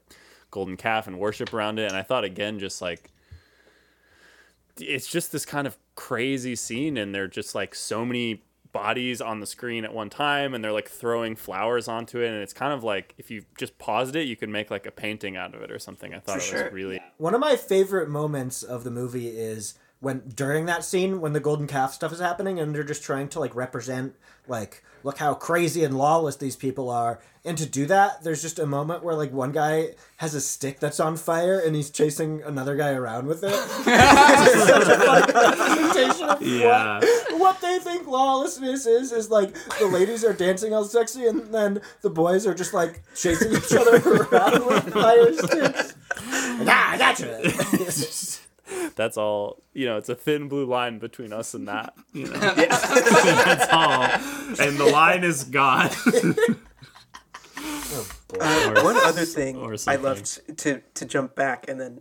golden 0.53 0.77
calf 0.77 1.09
and 1.09 1.19
worship 1.19 1.53
around 1.53 1.81
it. 1.81 1.89
And 1.89 1.97
I 1.97 2.03
thought 2.03 2.23
again, 2.23 2.61
just 2.61 2.81
like 2.81 3.11
it's 4.79 5.09
just 5.09 5.33
this 5.33 5.45
kind 5.45 5.67
of 5.67 5.77
crazy 5.97 6.55
scene, 6.55 6.97
and 6.97 7.13
they're 7.13 7.27
just 7.27 7.57
like 7.57 7.75
so 7.75 8.05
many 8.05 8.45
bodies 8.73 9.21
on 9.21 9.41
the 9.41 9.47
screen 9.47 9.85
at 9.85 9.93
one 9.93 10.09
time 10.09 10.55
and 10.55 10.65
they're 10.65 10.73
like 10.73 10.89
throwing 10.89 11.37
flowers 11.37 11.89
onto 11.89 12.21
it 12.21 12.29
and 12.29 12.37
it's 12.37 12.55
kind 12.55 12.73
of 12.73 12.83
like 12.83 13.15
if 13.19 13.31
you 13.31 13.45
just 13.59 13.77
paused 13.79 14.17
it 14.17 14.23
you 14.23 14.35
could 14.35 14.49
make 14.49 14.71
like 14.71 14.87
a 14.87 14.91
painting 14.91 15.37
out 15.37 15.55
of 15.55 15.61
it 15.61 15.71
or 15.71 15.79
something 15.79 16.15
i 16.15 16.19
thought 16.19 16.39
it 16.39 16.43
sure. 16.43 16.65
was 16.65 16.73
really 16.73 16.99
One 17.19 17.35
of 17.35 17.41
my 17.41 17.57
favorite 17.57 18.09
moments 18.09 18.63
of 18.63 18.83
the 18.83 18.91
movie 18.91 19.29
is 19.29 19.75
when 20.03 20.21
during 20.35 20.67
that 20.67 20.85
scene 20.85 21.21
when 21.23 21.33
the 21.33 21.41
golden 21.41 21.67
calf 21.67 21.95
stuff 21.95 22.13
is 22.13 22.21
happening 22.21 22.59
and 22.61 22.75
they're 22.75 22.83
just 22.85 23.03
trying 23.03 23.29
to 23.29 23.39
like 23.41 23.55
represent 23.55 24.15
like 24.47 24.85
look 25.05 25.19
how 25.19 25.33
crazy 25.33 25.83
and 25.85 25.97
lawless 25.97 26.37
these 26.37 26.57
people 26.57 26.91
are 26.91 27.21
and 27.45 27.57
to 27.57 27.65
do 27.67 27.87
that 27.87 28.23
there's 28.25 28.43
just 28.43 28.59
a 28.59 28.67
moment 28.67 29.03
where 29.05 29.15
like 29.15 29.33
one 29.33 29.53
guy 29.53 29.91
has 30.17 30.35
a 30.35 30.41
stick 30.41 30.79
that's 30.81 30.99
on 31.01 31.17
fire 31.17 31.59
and 31.61 31.75
he's 31.77 31.89
chasing 31.91 32.43
another 32.43 32.75
guy 32.77 32.91
around 32.91 33.27
with 33.27 33.43
it 33.45 33.53
it's 33.53 34.67
such 34.69 34.89
a 34.89 34.99
funny 34.99 35.33
representation 35.33 36.29
of 36.29 36.43
Yeah. 36.43 36.99
what, 37.01 37.39
what 37.41 37.61
they 37.61 37.79
think 37.79 38.07
lawlessness 38.09 38.87
is 38.87 39.13
is 39.13 39.31
like 39.31 39.55
the 39.79 39.87
ladies 39.87 40.25
are 40.25 40.33
dancing 40.33 40.75
all 40.75 40.85
sexy 40.85 41.27
and 41.27 41.55
then 41.55 41.81
the 42.03 42.11
boys 42.11 42.45
are 42.47 42.55
just 42.55 42.75
like 42.75 43.03
chasing 43.15 43.53
each 43.53 43.73
other 43.73 43.97
around 44.33 44.67
with 44.67 44.93
fire 44.93 45.33
sticks 45.33 45.95
ah, 46.21 46.91
I 46.93 46.99
got 46.99 47.19
you. 47.21 47.29
that's 48.97 49.17
all 49.17 49.63
you 49.73 49.87
know 49.87 49.97
it's 49.97 50.09
a 50.09 50.15
thin 50.15 50.49
blue 50.49 50.67
line 50.67 50.99
between 50.99 51.33
us 51.33 51.55
and 51.55 51.67
that 51.69 51.95
You 52.13 52.27
know? 52.27 52.33
That's 52.55 53.69
all. 53.73 54.03
And 54.67 54.77
the 54.79 54.89
line 54.93 55.25
is 55.25 55.45
God. 55.45 55.95
Uh, 58.41 58.81
one 58.83 58.97
other 58.97 59.27
thing 59.27 59.63
I 59.63 59.77
something. 59.77 60.03
loved 60.03 60.59
to 60.59 60.81
to 60.95 61.05
jump 61.05 61.35
back 61.35 61.69
and 61.69 61.79
then 61.79 62.01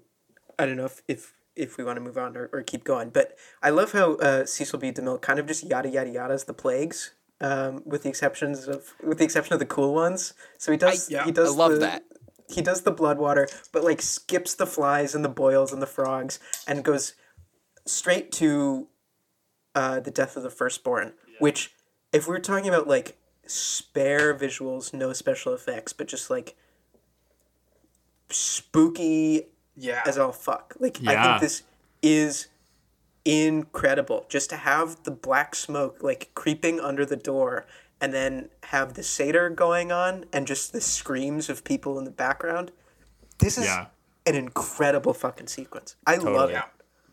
I 0.58 0.66
don't 0.66 0.78
know 0.78 0.86
if 0.86 1.02
if, 1.10 1.34
if 1.58 1.78
we 1.78 1.84
want 1.84 1.98
to 1.98 2.02
move 2.02 2.18
on 2.18 2.38
or, 2.38 2.50
or 2.54 2.62
keep 2.64 2.86
going, 2.86 3.10
but 3.10 3.36
I 3.62 3.70
love 3.72 3.92
how 3.92 4.14
uh, 4.16 4.46
Cecil 4.46 4.80
B. 4.80 4.92
DeMille 4.94 5.20
kind 5.22 5.40
of 5.40 5.46
just 5.48 5.64
yada 5.66 5.90
yada 5.90 6.10
yada's 6.10 6.46
the 6.46 6.54
plagues, 6.54 7.12
um, 7.42 7.82
with 7.86 8.04
the 8.04 8.10
exceptions 8.10 8.68
of 8.70 8.94
with 9.04 9.18
the 9.18 9.26
exception 9.26 9.54
of 9.54 9.60
the 9.60 9.66
cool 9.66 9.94
ones. 9.94 10.34
So 10.58 10.72
he 10.72 10.78
does 10.78 11.10
yeah, 11.12 11.26
he 11.26 11.32
does 11.32 11.54
I 11.54 11.58
love 11.58 11.72
the- 11.74 11.80
that. 11.80 12.04
He 12.54 12.62
does 12.62 12.82
the 12.82 12.92
blood 12.92 13.18
water, 13.18 13.48
but 13.72 13.84
like 13.84 14.02
skips 14.02 14.54
the 14.56 14.66
flies 14.68 15.16
and 15.16 15.24
the 15.24 15.30
boils 15.30 15.72
and 15.72 15.82
the 15.82 15.88
frogs 15.88 16.40
and 16.68 16.84
goes 16.84 17.14
straight 17.86 18.32
to 18.34 18.88
uh, 19.76 20.00
the 20.00 20.12
death 20.12 20.36
of 20.38 20.44
the 20.44 20.50
firstborn. 20.50 21.14
Which, 21.40 21.72
if 22.14 22.28
we're 22.28 22.40
talking 22.40 22.68
about 22.70 22.88
like 22.88 23.18
spare 23.48 24.34
visuals, 24.38 24.94
no 24.94 25.14
special 25.14 25.54
effects, 25.54 25.94
but 25.94 26.08
just 26.08 26.30
like 26.30 26.56
spooky 28.30 29.48
Yeah. 29.76 30.02
as 30.06 30.18
all 30.18 30.32
fuck. 30.32 30.76
Like 30.80 31.00
I 31.08 31.24
think 31.24 31.42
this 31.42 31.64
is 32.02 32.48
incredible. 33.26 34.26
Just 34.30 34.50
to 34.52 34.58
have 34.58 35.04
the 35.04 35.12
black 35.12 35.56
smoke 35.56 36.02
like 36.02 36.32
creeping 36.34 36.80
under 36.80 37.06
the 37.06 37.16
door 37.16 37.66
and 38.02 38.12
then 38.12 38.50
have 38.64 38.96
the 38.96 39.04
Seder 39.04 39.50
going 39.50 39.92
on 39.92 40.26
and 40.34 40.48
just 40.48 40.74
the 40.74 40.82
screams 40.82 41.50
of 41.50 41.64
people 41.64 42.00
in 42.00 42.04
the 42.04 42.12
background. 42.12 42.72
This 43.38 43.58
is 43.58 43.66
Yeah. 43.66 43.88
an 44.26 44.36
incredible 44.36 45.14
fucking 45.14 45.48
sequence. 45.48 45.96
I 46.06 46.16
love 46.16 46.24
Totally. 46.24 46.56
it. 46.56 46.64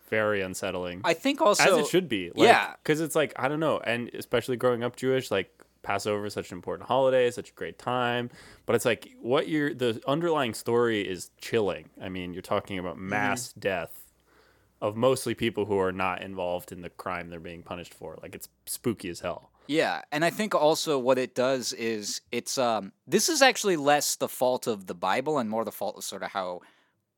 Very 0.09 0.41
unsettling. 0.41 1.01
I 1.03 1.13
think 1.13 1.39
also 1.39 1.77
as 1.77 1.85
it 1.85 1.87
should 1.89 2.09
be. 2.09 2.31
Like, 2.31 2.47
yeah. 2.47 2.73
because 2.81 2.99
it's 2.99 3.15
like 3.15 3.31
I 3.37 3.47
don't 3.47 3.59
know, 3.59 3.79
and 3.79 4.09
especially 4.15 4.57
growing 4.57 4.83
up 4.83 4.95
Jewish, 4.95 5.29
like 5.29 5.51
Passover 5.83 6.25
is 6.25 6.33
such 6.33 6.51
an 6.51 6.57
important 6.57 6.87
holiday, 6.87 7.29
such 7.29 7.51
a 7.51 7.53
great 7.53 7.77
time. 7.77 8.31
But 8.65 8.75
it's 8.75 8.85
like 8.85 9.11
what 9.21 9.47
you're 9.47 9.73
the 9.75 10.01
underlying 10.07 10.55
story 10.55 11.07
is 11.07 11.29
chilling. 11.39 11.89
I 12.01 12.09
mean, 12.09 12.33
you're 12.33 12.41
talking 12.41 12.79
about 12.79 12.95
mm-hmm. 12.95 13.09
mass 13.09 13.53
death 13.53 14.07
of 14.81 14.95
mostly 14.95 15.35
people 15.35 15.65
who 15.65 15.77
are 15.77 15.91
not 15.91 16.23
involved 16.23 16.71
in 16.71 16.81
the 16.81 16.89
crime 16.89 17.29
they're 17.29 17.39
being 17.39 17.61
punished 17.61 17.93
for. 17.93 18.17
Like 18.21 18.33
it's 18.33 18.49
spooky 18.65 19.09
as 19.09 19.19
hell. 19.19 19.51
Yeah, 19.69 20.01
and 20.11 20.25
I 20.25 20.31
think 20.31 20.55
also 20.55 20.97
what 20.97 21.19
it 21.19 21.35
does 21.35 21.73
is 21.73 22.21
it's 22.31 22.57
um 22.57 22.91
this 23.05 23.29
is 23.29 23.43
actually 23.43 23.77
less 23.77 24.15
the 24.15 24.27
fault 24.27 24.65
of 24.65 24.87
the 24.87 24.95
Bible 24.95 25.37
and 25.37 25.47
more 25.47 25.63
the 25.63 25.71
fault 25.71 25.95
of 25.97 26.03
sort 26.03 26.23
of 26.23 26.31
how 26.31 26.61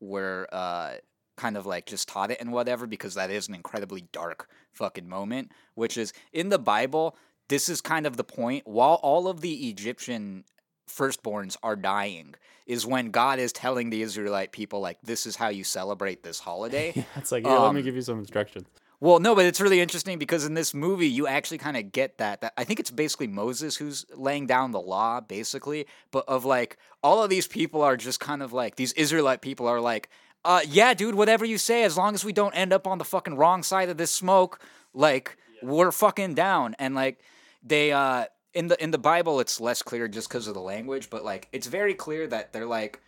we're 0.01 0.47
uh 0.51 0.95
kind 1.37 1.55
of 1.55 1.65
like 1.65 1.85
just 1.85 2.09
taught 2.09 2.29
it 2.29 2.41
and 2.41 2.51
whatever 2.51 2.85
because 2.85 3.13
that 3.15 3.31
is 3.31 3.47
an 3.47 3.55
incredibly 3.55 4.01
dark 4.11 4.49
fucking 4.73 5.07
moment, 5.07 5.49
which 5.75 5.95
is 5.97 6.11
in 6.33 6.49
the 6.49 6.59
Bible, 6.59 7.15
this 7.47 7.69
is 7.69 7.79
kind 7.79 8.05
of 8.05 8.17
the 8.17 8.23
point 8.25 8.67
while 8.67 8.99
all 9.01 9.29
of 9.29 9.39
the 9.39 9.69
Egyptian 9.69 10.43
firstborns 10.89 11.55
are 11.63 11.77
dying 11.77 12.35
is 12.67 12.85
when 12.85 13.11
God 13.11 13.39
is 13.39 13.53
telling 13.53 13.91
the 13.91 14.01
Israelite 14.01 14.51
people 14.51 14.81
like 14.81 14.97
this 15.01 15.25
is 15.25 15.37
how 15.37 15.47
you 15.47 15.63
celebrate 15.63 16.21
this 16.23 16.39
holiday. 16.39 17.05
It's 17.15 17.31
like, 17.31 17.45
yeah, 17.45 17.59
let 17.59 17.73
me 17.73 17.79
Um, 17.79 17.85
give 17.85 17.95
you 17.95 18.01
some 18.01 18.19
instructions. 18.19 18.67
Well, 19.01 19.19
no, 19.19 19.33
but 19.33 19.45
it's 19.45 19.59
really 19.59 19.81
interesting 19.81 20.19
because 20.19 20.45
in 20.45 20.53
this 20.53 20.75
movie, 20.75 21.07
you 21.07 21.25
actually 21.25 21.57
kind 21.57 21.75
of 21.75 21.91
get 21.91 22.19
that. 22.19 22.41
That 22.41 22.53
I 22.55 22.63
think 22.63 22.79
it's 22.79 22.91
basically 22.91 23.25
Moses 23.25 23.75
who's 23.75 24.05
laying 24.15 24.45
down 24.45 24.71
the 24.71 24.79
law, 24.79 25.19
basically. 25.19 25.87
But 26.11 26.23
of 26.27 26.45
like 26.45 26.77
all 27.01 27.23
of 27.23 27.31
these 27.31 27.47
people 27.47 27.81
are 27.81 27.97
just 27.97 28.19
kind 28.19 28.43
of 28.43 28.53
like 28.53 28.75
these 28.75 28.93
Israelite 28.93 29.41
people 29.41 29.67
are 29.67 29.81
like, 29.81 30.09
uh, 30.45 30.61
yeah, 30.67 30.93
dude, 30.93 31.15
whatever 31.15 31.45
you 31.45 31.57
say, 31.57 31.83
as 31.83 31.97
long 31.97 32.13
as 32.13 32.23
we 32.23 32.31
don't 32.31 32.53
end 32.53 32.71
up 32.71 32.85
on 32.85 32.99
the 32.99 33.03
fucking 33.03 33.35
wrong 33.35 33.63
side 33.63 33.89
of 33.89 33.97
this 33.97 34.11
smoke, 34.11 34.61
like 34.93 35.35
we're 35.63 35.91
fucking 35.91 36.35
down. 36.35 36.75
And 36.77 36.93
like 36.93 37.21
they 37.63 37.91
uh 37.91 38.25
in 38.53 38.67
the 38.67 38.81
in 38.83 38.91
the 38.91 38.99
Bible, 38.99 39.39
it's 39.39 39.59
less 39.59 39.81
clear 39.81 40.07
just 40.07 40.29
because 40.29 40.45
of 40.45 40.53
the 40.53 40.61
language, 40.61 41.09
but 41.09 41.25
like 41.25 41.47
it's 41.51 41.65
very 41.65 41.95
clear 41.95 42.27
that 42.27 42.53
they're 42.53 42.67
like 42.67 43.01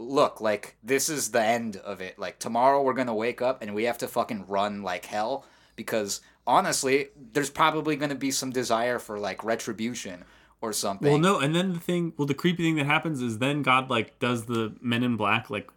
look, 0.00 0.40
like 0.40 0.76
this 0.82 1.08
is 1.08 1.30
the 1.30 1.42
end 1.42 1.76
of 1.76 2.00
it. 2.00 2.18
Like 2.18 2.38
tomorrow 2.38 2.82
we're 2.82 2.94
gonna 2.94 3.14
wake 3.14 3.42
up 3.42 3.62
and 3.62 3.74
we 3.74 3.84
have 3.84 3.98
to 3.98 4.08
fucking 4.08 4.46
run 4.46 4.82
like 4.82 5.04
hell 5.04 5.44
because 5.76 6.20
honestly, 6.46 7.08
there's 7.32 7.50
probably 7.50 7.96
gonna 7.96 8.14
be 8.14 8.30
some 8.30 8.50
desire 8.50 8.98
for 8.98 9.18
like 9.18 9.44
retribution 9.44 10.24
or 10.60 10.72
something. 10.72 11.10
Well, 11.10 11.18
no, 11.18 11.38
and 11.38 11.54
then 11.54 11.72
the 11.72 11.80
thing, 11.80 12.12
well, 12.16 12.26
the 12.26 12.34
creepy 12.34 12.62
thing 12.62 12.76
that 12.76 12.86
happens 12.86 13.22
is 13.22 13.38
then 13.38 13.62
God 13.62 13.90
like 13.90 14.18
does 14.18 14.46
the 14.46 14.74
Men 14.80 15.02
in 15.02 15.16
Black 15.16 15.50
like 15.50 15.70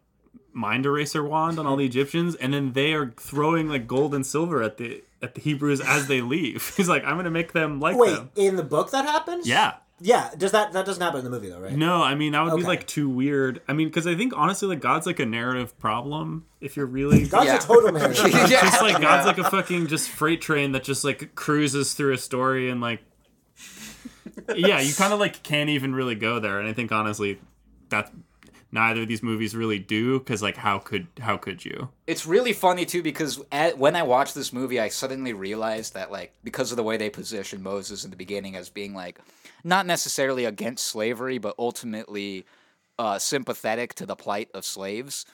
mind 0.53 0.85
eraser 0.85 1.23
wand 1.23 1.59
on 1.59 1.65
all 1.65 1.75
the 1.75 1.85
Egyptians, 1.85 2.35
and 2.35 2.53
then 2.53 2.73
they 2.73 2.93
are 2.93 3.13
throwing 3.17 3.67
like 3.67 3.87
gold 3.87 4.13
and 4.13 4.25
silver 4.25 4.61
at 4.61 4.77
the 4.77 5.03
at 5.21 5.35
the 5.35 5.41
Hebrews 5.41 5.81
as 5.81 6.07
they 6.07 6.21
leave. 6.21 6.73
He's 6.77 6.89
like, 6.89 7.03
I'm 7.03 7.17
gonna 7.17 7.31
make 7.31 7.53
them 7.53 7.79
like 7.79 7.97
Wait, 7.97 8.15
them. 8.15 8.31
in 8.35 8.55
the 8.55 8.63
book 8.63 8.91
that 8.91 9.05
happens? 9.05 9.47
Yeah. 9.47 9.75
Yeah. 9.99 10.31
Does 10.37 10.51
that 10.51 10.73
that 10.73 10.85
doesn't 10.85 11.01
happen 11.01 11.19
in 11.19 11.23
the 11.23 11.29
movie 11.29 11.49
though, 11.49 11.59
right? 11.59 11.73
No, 11.75 12.01
I 12.03 12.15
mean 12.15 12.33
that 12.33 12.41
would 12.43 12.51
be 12.51 12.61
Okay. 12.61 12.67
like 12.67 12.87
too 12.87 13.07
weird. 13.09 13.61
I 13.67 13.73
mean, 13.73 13.87
because 13.87 14.05
I 14.07 14.15
think 14.15 14.33
honestly, 14.35 14.67
like 14.67 14.79
God's 14.81 15.05
like 15.05 15.19
a 15.19 15.25
narrative 15.25 15.77
problem. 15.79 16.45
If 16.59 16.75
you're 16.75 16.85
really 16.85 17.25
God's 17.27 17.45
Yeah. 17.45 17.55
a 17.57 17.59
total 17.59 17.91
narrative. 17.91 18.25
Yeah. 18.49 18.61
just 18.61 18.81
like 18.81 19.01
God's 19.01 19.25
like 19.25 19.37
a 19.37 19.49
fucking 19.49 19.87
just 19.87 20.09
freight 20.09 20.41
train 20.41 20.71
that 20.73 20.83
just 20.83 21.03
like 21.03 21.35
cruises 21.35 21.93
through 21.93 22.13
a 22.13 22.17
story 22.17 22.69
and 22.69 22.81
like 22.81 23.01
yeah, 24.55 24.79
you 24.79 24.93
kind 24.93 25.13
of 25.13 25.19
like 25.19 25.43
can't 25.43 25.69
even 25.69 25.93
really 25.93 26.15
go 26.15 26.39
there. 26.39 26.59
And 26.59 26.67
I 26.67 26.73
think 26.73 26.91
honestly, 26.91 27.39
that's 27.89 28.09
neither 28.73 29.03
of 29.03 29.07
these 29.07 29.23
movies 29.23 29.55
really 29.55 29.79
do 29.79 30.19
because 30.19 30.41
like 30.41 30.57
how 30.57 30.79
could 30.79 31.07
how 31.19 31.37
could 31.37 31.63
you? 31.63 31.89
it's 32.07 32.25
really 32.25 32.53
funny 32.53 32.85
too 32.85 33.01
because 33.01 33.41
at, 33.51 33.77
when 33.77 33.95
I 33.95 34.03
watched 34.03 34.35
this 34.35 34.51
movie, 34.51 34.79
I 34.79 34.89
suddenly 34.89 35.33
realized 35.33 35.93
that 35.93 36.11
like 36.11 36.33
because 36.43 36.71
of 36.71 36.77
the 36.77 36.83
way 36.83 36.97
they 36.97 37.09
positioned 37.09 37.63
Moses 37.63 38.03
in 38.03 38.09
the 38.09 38.17
beginning 38.17 38.55
as 38.55 38.69
being 38.69 38.93
like 38.93 39.19
not 39.63 39.85
necessarily 39.85 40.45
against 40.45 40.85
slavery, 40.87 41.37
but 41.37 41.55
ultimately 41.57 42.45
uh, 42.99 43.19
sympathetic 43.19 43.93
to 43.95 44.05
the 44.05 44.15
plight 44.15 44.49
of 44.53 44.65
slaves. 44.65 45.25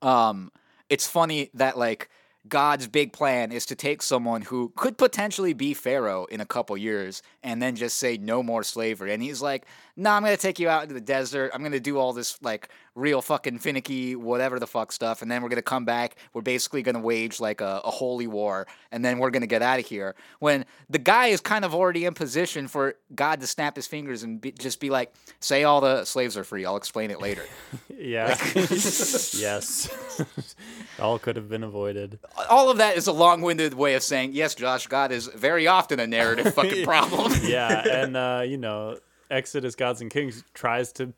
Um, 0.00 0.50
it's 0.88 1.06
funny 1.06 1.50
that 1.54 1.76
like 1.76 2.08
God's 2.48 2.86
big 2.88 3.12
plan 3.12 3.52
is 3.52 3.66
to 3.66 3.74
take 3.74 4.00
someone 4.00 4.42
who 4.42 4.72
could 4.76 4.96
potentially 4.96 5.52
be 5.52 5.74
Pharaoh 5.74 6.24
in 6.26 6.40
a 6.40 6.46
couple 6.46 6.76
years 6.76 7.22
and 7.42 7.60
then 7.60 7.76
just 7.76 7.98
say 7.98 8.16
no 8.16 8.42
more 8.42 8.62
slavery. 8.62 9.12
And 9.12 9.22
he's 9.22 9.42
like, 9.42 9.66
"No, 9.98 10.10
nah, 10.10 10.16
I'm 10.16 10.22
gonna 10.22 10.36
take 10.38 10.58
you 10.58 10.68
out 10.68 10.82
into 10.84 10.94
the 10.94 11.00
desert. 11.00 11.50
I'm 11.52 11.62
gonna 11.62 11.80
do 11.80 11.98
all 11.98 12.12
this 12.14 12.40
like 12.40 12.70
real 12.94 13.20
fucking 13.20 13.58
finicky 13.58 14.16
whatever 14.16 14.58
the 14.58 14.66
fuck 14.66 14.92
stuff, 14.92 15.20
and 15.22 15.30
then 15.30 15.42
we're 15.42 15.48
gonna 15.50 15.60
come 15.62 15.84
back. 15.84 16.16
We're 16.32 16.40
basically 16.40 16.82
gonna 16.82 17.00
wage 17.00 17.40
like 17.40 17.60
a, 17.60 17.82
a 17.84 17.90
holy 17.90 18.26
war, 18.26 18.66
and 18.90 19.04
then 19.04 19.18
we're 19.18 19.30
gonna 19.30 19.46
get 19.46 19.60
out 19.60 19.78
of 19.80 19.86
here." 19.86 20.14
When 20.38 20.64
the 20.88 20.98
guy 20.98 21.26
is 21.26 21.40
kind 21.40 21.64
of 21.64 21.74
already 21.74 22.04
in 22.06 22.14
position 22.14 22.68
for 22.68 22.94
God 23.14 23.40
to 23.40 23.46
snap 23.46 23.76
his 23.76 23.86
fingers 23.86 24.22
and 24.22 24.40
be, 24.40 24.52
just 24.52 24.80
be 24.80 24.88
like, 24.88 25.12
"Say 25.40 25.64
all 25.64 25.80
the 25.80 26.04
slaves 26.04 26.36
are 26.36 26.44
free. 26.44 26.64
I'll 26.64 26.76
explain 26.76 27.10
it 27.10 27.20
later." 27.20 27.42
Yeah. 28.00 28.38
yes. 28.54 29.90
All 31.00 31.18
could 31.18 31.34
have 31.34 31.48
been 31.48 31.64
avoided. 31.64 32.20
all 32.48 32.70
of 32.70 32.78
that 32.78 32.96
is 32.96 33.08
a 33.08 33.12
long-winded 33.12 33.74
way 33.74 33.94
of 33.94 34.04
saying 34.04 34.30
yes 34.32 34.54
josh 34.54 34.86
god 34.86 35.10
is 35.10 35.26
very 35.26 35.66
often 35.66 35.98
a 35.98 36.06
narrative 36.06 36.54
fucking 36.54 36.84
problem 36.84 37.32
Yeah, 37.42 38.02
and 38.02 38.16
uh, 38.16 38.42
you 38.46 38.56
know, 38.56 38.98
Exodus 39.30 39.74
Gods 39.74 40.00
and 40.00 40.10
Kings 40.10 40.44
tries 40.54 40.92
to 40.94 41.12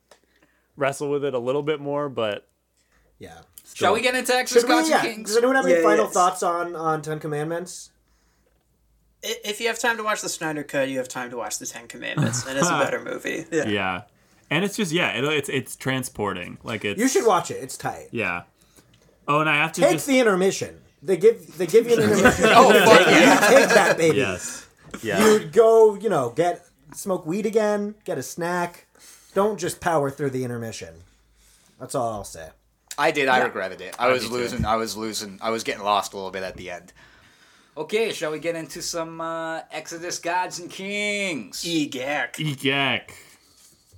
wrestle 0.77 1.11
with 1.11 1.25
it 1.25 1.35
a 1.35 1.39
little 1.39 1.63
bit 1.63 1.81
more, 1.81 2.09
but 2.09 2.49
yeah. 3.19 3.41
shall 3.75 3.93
we 3.93 4.01
get 4.01 4.15
into 4.15 4.35
exodus 4.35 4.65
we, 4.65 4.69
gods 4.69 4.89
yeah. 4.89 5.01
and 5.05 5.15
kings 5.15 5.29
Does 5.31 5.37
anyone 5.37 5.57
have 5.57 5.67
any 5.67 5.75
Yeah, 5.75 5.83
final 5.83 6.07
yes. 6.07 6.15
thoughts 6.15 6.43
on 6.43 6.75
on 6.75 7.03
Ten 7.03 7.19
Commandments? 7.21 7.91
If 9.23 9.61
you 9.61 9.67
have 9.67 9.79
time 9.79 9.99
to 9.99 10.03
watch 10.03 10.23
the 10.23 10.31
Snyder 10.31 10.63
Cut, 10.63 10.89
you 10.89 10.97
have 10.97 11.09
time 11.09 11.31
to 11.31 11.37
watch 11.37 11.59
the 11.59 11.67
Ten 11.67 11.87
Commandments, 11.87 12.47
and 12.47 12.57
it's 12.59 12.69
a 12.69 12.79
better 12.79 13.01
movie. 13.05 13.45
Yeah. 13.53 13.69
Yeah, 13.69 14.03
and 14.49 14.65
it's 14.65 14.77
just 14.77 14.93
yeah, 14.93 15.11
it, 15.11 15.25
it's 15.25 15.49
it's 15.51 15.77
transporting. 15.77 16.57
Like 16.63 16.85
it's 16.85 16.99
You 16.99 17.07
should 17.09 17.27
watch 17.27 17.51
it. 17.51 17.63
It's 17.63 17.77
tight. 17.77 18.09
yeah. 18.13 18.43
Oh, 19.29 19.41
and 19.41 19.49
I 19.51 19.57
have 19.57 19.73
to 19.73 19.81
Take 19.83 19.93
just 19.93 20.07
the 20.07 20.19
intermission. 20.19 20.81
They 21.03 21.17
give 21.19 21.57
they 21.59 21.67
give 21.67 21.87
you 21.87 21.97
an 21.97 22.03
intermission. 22.11 22.47
oh 22.49 22.73
fuck 22.85 23.07
yeah 23.07 23.51
you 23.51 23.57
take 23.59 23.69
that 23.69 23.97
baby. 23.99 24.17
yes. 24.17 24.67
yeah. 25.03 25.25
You 25.25 25.41
go, 25.47 25.95
you 25.97 26.09
know, 26.09 26.31
get 26.31 26.67
smoke 26.95 27.27
weed 27.27 27.47
again, 27.47 27.95
get 28.05 28.19
a 28.19 28.23
snack. 28.23 28.87
Don't 29.35 29.59
just 29.59 29.81
power 29.81 30.11
through 30.11 30.31
the 30.31 30.45
intermission. 30.45 30.95
That's 31.79 31.95
all 31.95 32.13
I'll 32.13 32.25
say. 32.25 32.49
i 32.99 33.11
did 33.11 33.29
i 33.29 33.39
regretted 33.43 33.81
it 33.81 33.95
i 33.99 34.09
was 34.09 34.23
me 34.25 34.29
too. 34.29 34.35
losing 34.35 34.65
i 34.67 34.77
was 34.77 34.97
losing 34.97 35.39
i 35.41 35.49
was 35.51 35.63
getting 35.65 35.83
lost 35.83 36.13
a 36.13 36.17
little 36.17 36.31
bit 36.33 36.43
at 36.43 36.57
the 36.57 36.71
end 36.71 36.93
okay 37.77 38.13
shall 38.13 38.33
we 38.33 38.39
get 38.39 38.57
into 38.57 38.83
some 38.83 39.21
uh, 39.21 39.61
exodus 39.71 40.19
gods 40.19 40.59
and 40.59 40.69
kings 40.71 41.63
Egak. 41.65 42.35
Egak. 42.35 43.13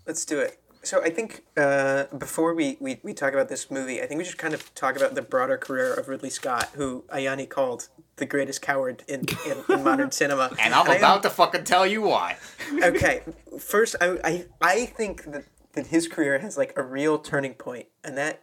Let's 0.06 0.24
do 0.24 0.38
it. 0.40 0.60
So 0.84 1.02
I 1.02 1.10
think 1.10 1.44
uh, 1.56 2.04
before 2.18 2.54
we, 2.54 2.76
we, 2.80 2.98
we 3.04 3.14
talk 3.14 3.32
about 3.32 3.48
this 3.48 3.70
movie, 3.70 4.02
I 4.02 4.06
think 4.06 4.18
we 4.18 4.24
should 4.24 4.38
kind 4.38 4.52
of 4.52 4.74
talk 4.74 4.96
about 4.96 5.14
the 5.14 5.22
broader 5.22 5.56
career 5.56 5.94
of 5.94 6.08
Ridley 6.08 6.30
Scott, 6.30 6.70
who 6.74 7.04
Ayani 7.08 7.48
called 7.48 7.88
the 8.16 8.26
greatest 8.26 8.62
coward 8.62 9.04
in, 9.06 9.24
in, 9.46 9.58
in 9.68 9.84
modern 9.84 10.10
cinema. 10.20 10.50
and 10.60 10.74
i'm 10.74 10.86
am- 10.88 10.96
about 10.96 11.22
to 11.22 11.30
fucking 11.30 11.64
tell 11.64 11.86
you 11.86 12.02
why 12.02 12.36
okay, 12.82 13.22
first, 13.58 13.96
I, 14.00 14.18
I, 14.24 14.46
I 14.60 14.86
think 14.86 15.24
that, 15.24 15.44
that 15.72 15.88
his 15.88 16.08
career 16.08 16.38
has 16.38 16.56
like 16.56 16.72
a 16.76 16.82
real 16.82 17.18
turning 17.18 17.54
point, 17.54 17.86
and 18.04 18.16
that 18.16 18.42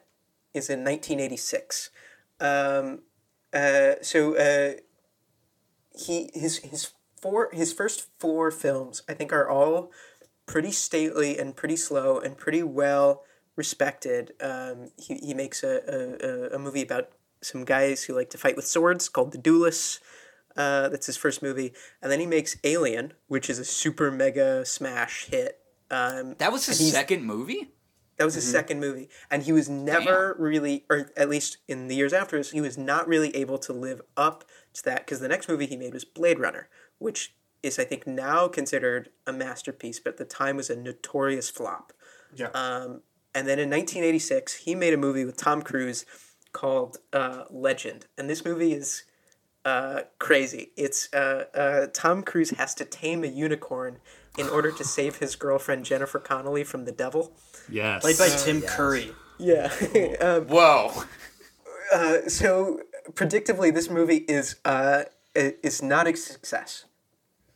is 0.53 0.69
in 0.69 0.79
1986. 0.79 1.89
Um, 2.39 3.01
uh, 3.53 3.93
so 4.01 4.35
uh, 4.35 4.79
he 5.97 6.29
his 6.33 6.59
his 6.59 6.91
four 7.19 7.49
his 7.51 7.73
first 7.73 8.07
four 8.19 8.51
films 8.51 9.01
I 9.09 9.13
think 9.13 9.33
are 9.33 9.49
all 9.49 9.91
pretty 10.49 10.71
stately 10.71 11.37
and 11.37 11.55
pretty 11.55 11.75
slow 11.77 12.19
and 12.19 12.35
pretty 12.37 12.63
well 12.63 13.23
respected. 13.55 14.33
Um, 14.41 14.89
he, 14.97 15.15
he 15.15 15.33
makes 15.33 15.63
a, 15.63 15.73
a, 15.87 16.27
a- 16.27 16.55
a 16.55 16.59
movie 16.59 16.81
about 16.81 17.09
some 17.41 17.63
guys 17.65 18.03
who 18.03 18.15
like 18.15 18.29
to 18.31 18.37
fight 18.37 18.55
with 18.55 18.65
swords 18.65 19.07
called 19.09 19.31
The 19.31 19.37
Duelists. 19.37 19.99
Uh, 20.57 20.89
that's 20.89 21.05
his 21.05 21.15
first 21.15 21.41
movie, 21.43 21.71
and 22.01 22.11
then 22.11 22.19
he 22.19 22.25
makes 22.25 22.57
Alien, 22.65 23.13
which 23.27 23.49
is 23.49 23.59
a 23.59 23.63
super 23.63 24.09
mega 24.11 24.65
smash 24.65 25.25
hit. 25.27 25.59
Um, 25.91 26.35
that 26.39 26.51
was 26.51 26.65
his 26.65 26.79
second 26.91 27.23
movie 27.23 27.71
that 28.17 28.25
was 28.25 28.33
his 28.33 28.51
second 28.51 28.81
movie, 28.81 29.07
and 29.31 29.43
he 29.43 29.53
was 29.53 29.69
never 29.69 30.35
really, 30.37 30.83
or 30.89 31.09
at 31.15 31.29
least 31.29 31.57
in 31.69 31.87
the 31.87 31.95
years 31.95 32.11
after 32.11 32.35
this, 32.37 32.51
he 32.51 32.59
was 32.59 32.77
not 32.77 33.07
really 33.07 33.33
able 33.33 33.57
to 33.59 33.71
live 33.71 34.01
up 34.17 34.43
to 34.73 34.83
that 34.83 35.05
because 35.05 35.21
the 35.21 35.29
next 35.29 35.47
movie 35.47 35.67
he 35.67 35.77
made 35.77 35.93
was 35.93 36.03
Blade 36.03 36.37
Runner, 36.39 36.67
which 36.97 37.33
is 37.63 37.79
I 37.79 37.83
think 37.83 38.07
now 38.07 38.47
considered 38.47 39.09
a 39.27 39.33
masterpiece, 39.33 39.99
but 39.99 40.11
at 40.11 40.17
the 40.17 40.25
time 40.25 40.55
was 40.55 40.69
a 40.69 40.75
notorious 40.75 41.49
flop. 41.49 41.93
Yeah. 42.35 42.47
Um, 42.47 43.01
and 43.35 43.47
then 43.47 43.59
in 43.59 43.69
1986, 43.69 44.55
he 44.55 44.75
made 44.75 44.93
a 44.93 44.97
movie 44.97 45.25
with 45.25 45.37
Tom 45.37 45.61
Cruise 45.61 46.05
called 46.51 46.97
uh, 47.13 47.43
Legend, 47.49 48.07
and 48.17 48.29
this 48.29 48.43
movie 48.43 48.73
is 48.73 49.03
uh, 49.65 50.01
crazy. 50.17 50.71
It's 50.77 51.13
uh, 51.13 51.45
uh, 51.53 51.87
Tom 51.93 52.23
Cruise 52.23 52.51
has 52.51 52.73
to 52.75 52.85
tame 52.85 53.23
a 53.23 53.27
unicorn 53.27 53.99
in 54.37 54.47
order 54.47 54.71
to 54.71 54.83
save 54.83 55.17
his 55.17 55.35
girlfriend 55.35 55.85
Jennifer 55.85 56.19
Connelly 56.19 56.63
from 56.63 56.85
the 56.85 56.91
devil. 56.91 57.33
Yes. 57.69 58.01
Played 58.01 58.17
by 58.17 58.29
Tim 58.29 58.61
Curry. 58.61 59.11
Yeah. 59.37 59.71
um, 60.21 60.47
Whoa. 60.47 61.03
uh, 61.93 62.27
so 62.27 62.81
predictably, 63.11 63.73
this 63.73 63.89
movie 63.89 64.25
is 64.27 64.55
uh, 64.65 65.03
is 65.35 65.81
not 65.81 66.07
a 66.07 66.15
success. 66.15 66.85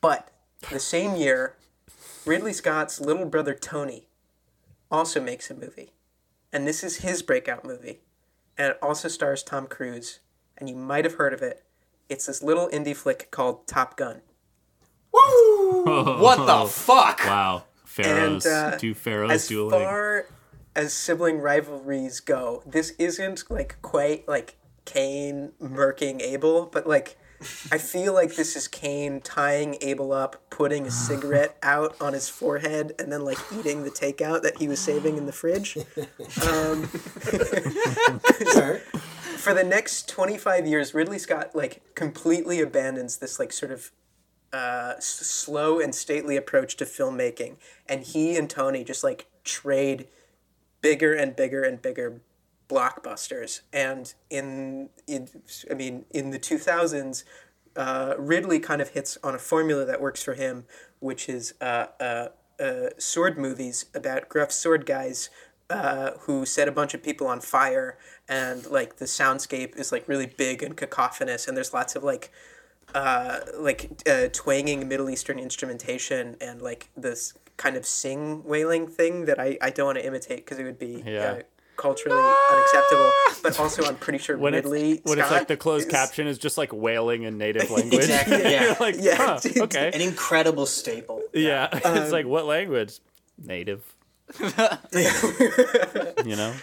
But 0.04 0.32
the 0.70 0.80
same 0.82 1.16
year, 1.16 1.56
Ridley 2.26 2.51
Scott's 2.51 2.99
little 2.99 3.26
brother 3.26 3.54
Tony 3.54 4.10
also 4.91 5.22
makes 5.22 5.49
a 5.49 5.54
movie, 5.56 5.93
and 6.51 6.68
this 6.68 6.84
is 6.84 6.97
his 6.97 7.22
breakout 7.22 7.64
movie, 7.64 8.01
and 8.58 8.72
it 8.72 8.80
also 8.82 9.08
stars 9.08 9.43
Tom 9.43 9.66
Cruise, 9.66 10.20
and 10.58 10.68
you 10.68 10.76
might 10.76 11.06
have 11.06 11.14
heard 11.14 11.34
of 11.34 11.41
it. 11.41 11.64
It's 12.10 12.26
this 12.26 12.43
little 12.43 12.68
indie 12.68 12.93
flick 12.93 13.32
called 13.32 13.66
Top 13.66 13.95
Gun. 13.95 14.24
Woo! 15.14 15.84
what 16.20 16.45
the 16.45 16.68
fuck? 16.70 17.20
Wow. 17.24 17.64
Pharaohs. 17.86 18.45
And, 18.45 18.74
uh, 18.74 18.78
Two 18.78 18.93
pharaohs 18.93 19.32
as 19.32 19.47
dueling. 19.47 19.72
far 19.72 20.26
as 20.76 20.91
sibling 20.91 21.39
rivalries 21.39 22.20
go, 22.20 22.62
this 22.66 22.89
isn't 22.99 23.49
like 23.49 23.78
quite 23.82 24.28
like 24.28 24.58
Cain 24.84 25.54
murking 25.62 26.20
Abel, 26.22 26.66
but 26.66 26.86
like 26.86 27.18
I 27.72 27.78
feel 27.78 28.14
like 28.14 28.36
this 28.36 28.56
is 28.56 28.68
Cain 28.68 29.22
tying 29.22 29.78
Abel 29.82 30.12
up, 30.12 30.41
putting 30.50 30.88
a 30.88 30.91
cigarette 31.08 31.58
out 31.62 31.96
on 32.02 32.14
his 32.14 32.30
forehead, 32.30 32.94
and 33.00 33.12
then 33.12 33.26
like 33.26 33.38
eating 33.58 33.84
the 33.84 33.91
takeout 33.91 34.41
that 34.44 34.58
he 34.58 34.68
was 34.68 34.80
saving 34.80 35.18
in 35.18 35.26
the 35.26 35.32
fridge. 35.32 35.78
Um, 35.78 36.84
for 39.44 39.54
the 39.54 39.64
next 39.64 40.08
25 40.08 40.66
years 40.66 40.94
ridley 40.94 41.20
scott 41.20 41.54
like 41.54 41.82
completely 41.96 42.62
abandons 42.62 43.18
this 43.18 43.39
like 43.39 43.52
sort 43.52 43.72
of 43.72 43.91
uh, 44.54 44.94
s- 44.98 45.06
slow 45.06 45.82
and 45.82 45.94
stately 45.94 46.38
approach 46.38 46.78
to 46.78 46.86
filmmaking 46.86 47.58
and 47.89 48.04
he 48.04 48.38
and 48.38 48.50
tony 48.50 48.86
just 48.86 49.04
like 49.04 49.28
trade 49.44 50.08
bigger 50.82 51.14
and 51.14 51.36
bigger 51.36 51.64
and 51.64 51.82
bigger 51.82 52.22
blockbusters. 52.70 53.61
And 53.72 54.14
in, 54.30 54.89
in 55.07 55.28
i 55.70 55.74
mean 55.74 56.05
in 56.11 56.32
the 56.32 56.39
2000s 56.39 57.24
uh, 57.76 58.14
ridley 58.18 58.59
kind 58.59 58.82
of 58.82 58.89
hits 58.89 59.18
on 59.24 59.34
a 59.34 59.39
formula 59.39 59.84
that 59.84 59.99
works 59.99 60.22
for 60.22 60.36
him 60.36 60.66
which 60.99 61.28
is 61.28 61.55
uh, 61.59 61.88
uh, 61.99 62.28
uh, 62.59 62.89
sword 62.97 63.38
movies 63.38 63.86
about 63.95 64.30
gruff 64.30 64.51
sword 64.51 64.86
guys 64.86 65.30
uh, 65.70 66.11
who 66.22 66.45
set 66.45 66.68
a 66.68 66.72
bunch 66.72 66.93
of 66.93 67.01
people 67.01 67.28
on 67.28 67.41
fire. 67.41 67.97
And 68.30 68.66
like 68.68 68.97
the 68.97 69.05
soundscape 69.05 69.78
is 69.78 69.91
like 69.91 70.07
really 70.07 70.28
big 70.28 70.64
and 70.64 70.76
cacophonous. 70.78 71.47
And 71.47 71.57
there's 71.57 71.74
lots 71.74 71.95
of 71.95 72.03
like 72.03 72.32
uh, 72.93 73.39
like 73.57 74.03
uh, 74.07 74.28
twanging 74.32 74.88
Middle 74.88 75.09
Eastern 75.09 75.39
instrumentation 75.39 76.38
and 76.39 76.61
like 76.61 76.89
this 76.95 77.34
kind 77.57 77.76
of 77.76 77.86
sing 77.86 78.43
wailing 78.43 78.88
thing 78.88 79.26
that 79.26 79.39
I, 79.39 79.57
I 79.61 79.70
don't 79.70 79.88
want 79.88 79.97
to 79.97 80.05
imitate 80.05 80.38
because 80.38 80.59
it 80.59 80.64
would 80.64 80.80
be 80.80 81.03
Yeah. 81.05 81.41
Culturally 81.78 82.34
unacceptable. 82.51 83.11
But 83.41 83.59
also, 83.59 83.84
I'm 83.84 83.95
pretty 83.95 84.19
sure 84.19 84.38
when 84.38 84.53
Ridley 84.53 84.91
it's 84.93 85.05
when 85.09 85.19
it's 85.19 85.32
like 85.32 85.47
the 85.47 85.57
closed 85.57 85.88
is- 85.88 85.91
caption 85.91 86.28
is 86.28 86.38
just 86.38 86.57
like 86.57 86.71
wailing 86.74 87.24
in 87.24 87.38
native 87.38 87.69
language. 87.78 88.01
Exactly, 88.03 88.41
yeah. 88.51 88.76
Like, 88.80 88.95
Yeah, 88.99 89.15
huh, 89.17 89.39
okay. 89.63 89.91
An 89.93 90.01
incredible 90.01 90.65
staple. 90.65 91.21
Yeah, 91.34 91.67
Um, 91.84 91.97
it's 91.97 92.11
like 92.11 92.26
what 92.26 92.45
language? 92.45 92.99
Native. 93.43 93.84
you 94.39 96.36
know, 96.36 96.53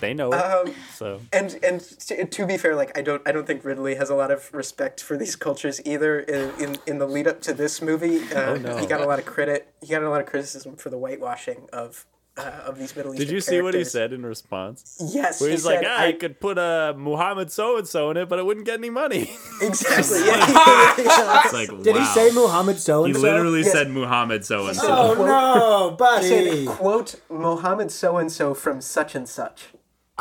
they 0.00 0.14
know. 0.14 0.32
it, 0.32 0.34
Um, 0.34 0.74
so 0.94 1.20
and 1.32 1.58
and 1.62 1.80
to, 1.80 2.24
to 2.26 2.46
be 2.46 2.56
fair, 2.56 2.74
like 2.76 2.96
I 2.98 3.02
don't 3.02 3.22
I 3.26 3.32
don't 3.32 3.46
think 3.46 3.64
Ridley 3.64 3.94
has 3.94 4.10
a 4.10 4.14
lot 4.14 4.30
of 4.30 4.52
respect 4.52 5.02
for 5.02 5.16
these 5.16 5.36
cultures 5.36 5.80
either. 5.84 6.20
In 6.20 6.50
in, 6.62 6.76
in 6.86 6.98
the 6.98 7.06
lead 7.06 7.26
up 7.26 7.40
to 7.42 7.54
this 7.54 7.80
movie, 7.80 8.18
uh, 8.34 8.50
Oh, 8.52 8.56
no. 8.56 8.76
he 8.76 8.86
got 8.86 9.00
a 9.00 9.06
lot 9.06 9.18
of 9.18 9.24
credit. 9.26 9.72
He 9.80 9.88
got 9.88 10.02
a 10.02 10.10
lot 10.10 10.20
of 10.20 10.26
criticism 10.26 10.76
for 10.76 10.90
the 10.90 10.98
whitewashing 10.98 11.68
of. 11.72 12.06
Uh, 12.36 12.42
of 12.64 12.78
these 12.78 12.94
Middle 12.96 13.12
Eastern 13.12 13.26
did 13.26 13.34
you 13.34 13.40
see 13.40 13.60
what 13.60 13.74
he 13.74 13.78
characters. 13.78 13.92
said 13.92 14.12
in 14.12 14.24
response? 14.24 14.96
Yes, 15.12 15.40
Where 15.40 15.50
he 15.50 15.56
he's 15.56 15.64
like, 15.66 15.80
said, 15.80 15.86
ah, 15.90 16.00
I 16.00 16.12
could 16.12 16.40
put 16.40 16.58
a 16.58 16.94
Muhammad 16.96 17.50
so 17.50 17.76
and 17.76 17.86
so 17.88 18.10
in 18.10 18.16
it, 18.16 18.28
but 18.28 18.38
it 18.38 18.46
wouldn't 18.46 18.64
get 18.64 18.78
any 18.78 18.88
money. 18.88 19.22
exactly. 19.62 20.20
Yeah. 20.24 20.94
It's 21.44 21.52
like, 21.52 21.68
Did 21.82 21.96
wow. 21.96 22.00
he 22.00 22.06
say 22.06 22.30
Muhammad 22.32 22.78
so 22.78 23.04
He 23.04 23.10
and 23.10 23.20
so? 23.20 23.26
He 23.26 23.32
literally 23.32 23.60
Yes. 23.62 23.72
said 23.72 23.90
Muhammad 23.90 24.44
so 24.46 24.66
and 24.68 24.76
so. 24.76 24.86
Oh 24.88 25.14
no, 25.26 25.90
He 25.90 25.96
buddy. 25.96 26.66
said, 26.66 26.76
quote 26.76 27.14
Mohammed 27.28 27.90
so 27.90 28.16
and 28.16 28.30
so 28.30 28.54
from 28.54 28.80
such 28.80 29.14
and 29.14 29.28
such. 29.28 29.68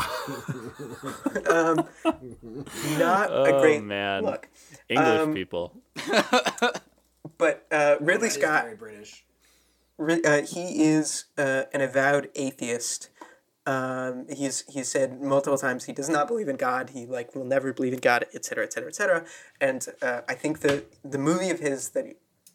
um, 1.49 1.86
not 2.97 3.30
a 3.30 3.53
Oh, 3.55 3.62
great 3.62 3.84
man. 3.84 4.24
look. 4.24 4.49
English 4.89 5.07
Um, 5.22 5.34
people. 5.34 5.76
But 7.38 7.66
uh, 7.72 7.95
Ridley 8.01 8.30
Scott, 8.30 8.64
very 8.64 8.76
British. 8.76 9.26
Uh, 10.00 10.41
he 10.43 10.84
is 10.84 11.26
uh, 11.38 11.64
an 11.74 11.82
avowed 11.82 12.30
atheist. 12.36 13.10
Um, 13.66 14.26
he's 14.30 14.64
he 14.70 14.84
said 14.84 15.22
multiple 15.22 15.58
times 15.58 15.86
he 15.86 15.93
does 15.93 16.10
not 16.10 16.28
believe 16.28 16.47
in 16.47 16.56
God. 16.56 16.91
He 16.91 17.06
like 17.06 17.36
will 17.36 17.45
never 17.45 17.74
believe 17.74 17.93
in 17.93 18.00
God, 18.00 18.26
etc., 18.34 18.64
etc., 18.64 18.89
etc. 18.89 19.26
And 19.60 19.86
uh, 20.02 20.22
I 20.28 20.34
think 20.34 20.62
the 20.62 20.86
the 21.04 21.18
movie 21.18 21.50
of 21.50 21.60
his 21.60 21.89
that 21.89 22.06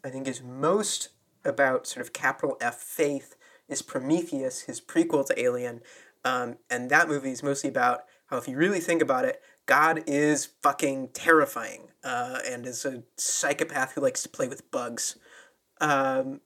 I 0.03 0.09
think 0.09 0.27
is 0.27 0.41
most 0.41 1.09
about 1.43 1.85
sort 1.87 2.05
of 2.05 2.13
capital 2.13 2.57
F 2.59 2.75
faith 2.75 3.35
is 3.69 3.81
Prometheus, 3.81 4.61
his 4.61 4.81
prequel 4.81 5.25
to 5.27 5.39
Alien, 5.39 5.81
um, 6.23 6.57
and 6.69 6.89
that 6.89 7.07
movie 7.07 7.31
is 7.31 7.43
mostly 7.43 7.69
about 7.69 8.01
how 8.27 8.37
if 8.37 8.47
you 8.47 8.57
really 8.57 8.79
think 8.79 9.01
about 9.01 9.25
it, 9.25 9.41
God 9.67 10.03
is 10.07 10.47
fucking 10.63 11.09
terrifying 11.13 11.89
uh, 12.03 12.39
and 12.47 12.65
is 12.65 12.85
a 12.85 13.03
psychopath 13.17 13.93
who 13.93 14.01
likes 14.01 14.23
to 14.23 14.29
play 14.29 14.47
with 14.47 14.69
bugs. 14.71 15.17
Um, 15.79 16.41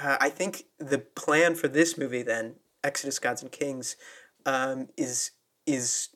uh, 0.00 0.16
I 0.20 0.28
think 0.28 0.64
the 0.78 0.98
plan 0.98 1.54
for 1.54 1.68
this 1.68 1.96
movie, 1.96 2.22
then 2.22 2.56
Exodus, 2.84 3.18
Gods 3.18 3.42
and 3.42 3.50
Kings, 3.50 3.96
um, 4.44 4.88
is 4.96 5.32
is 5.66 6.10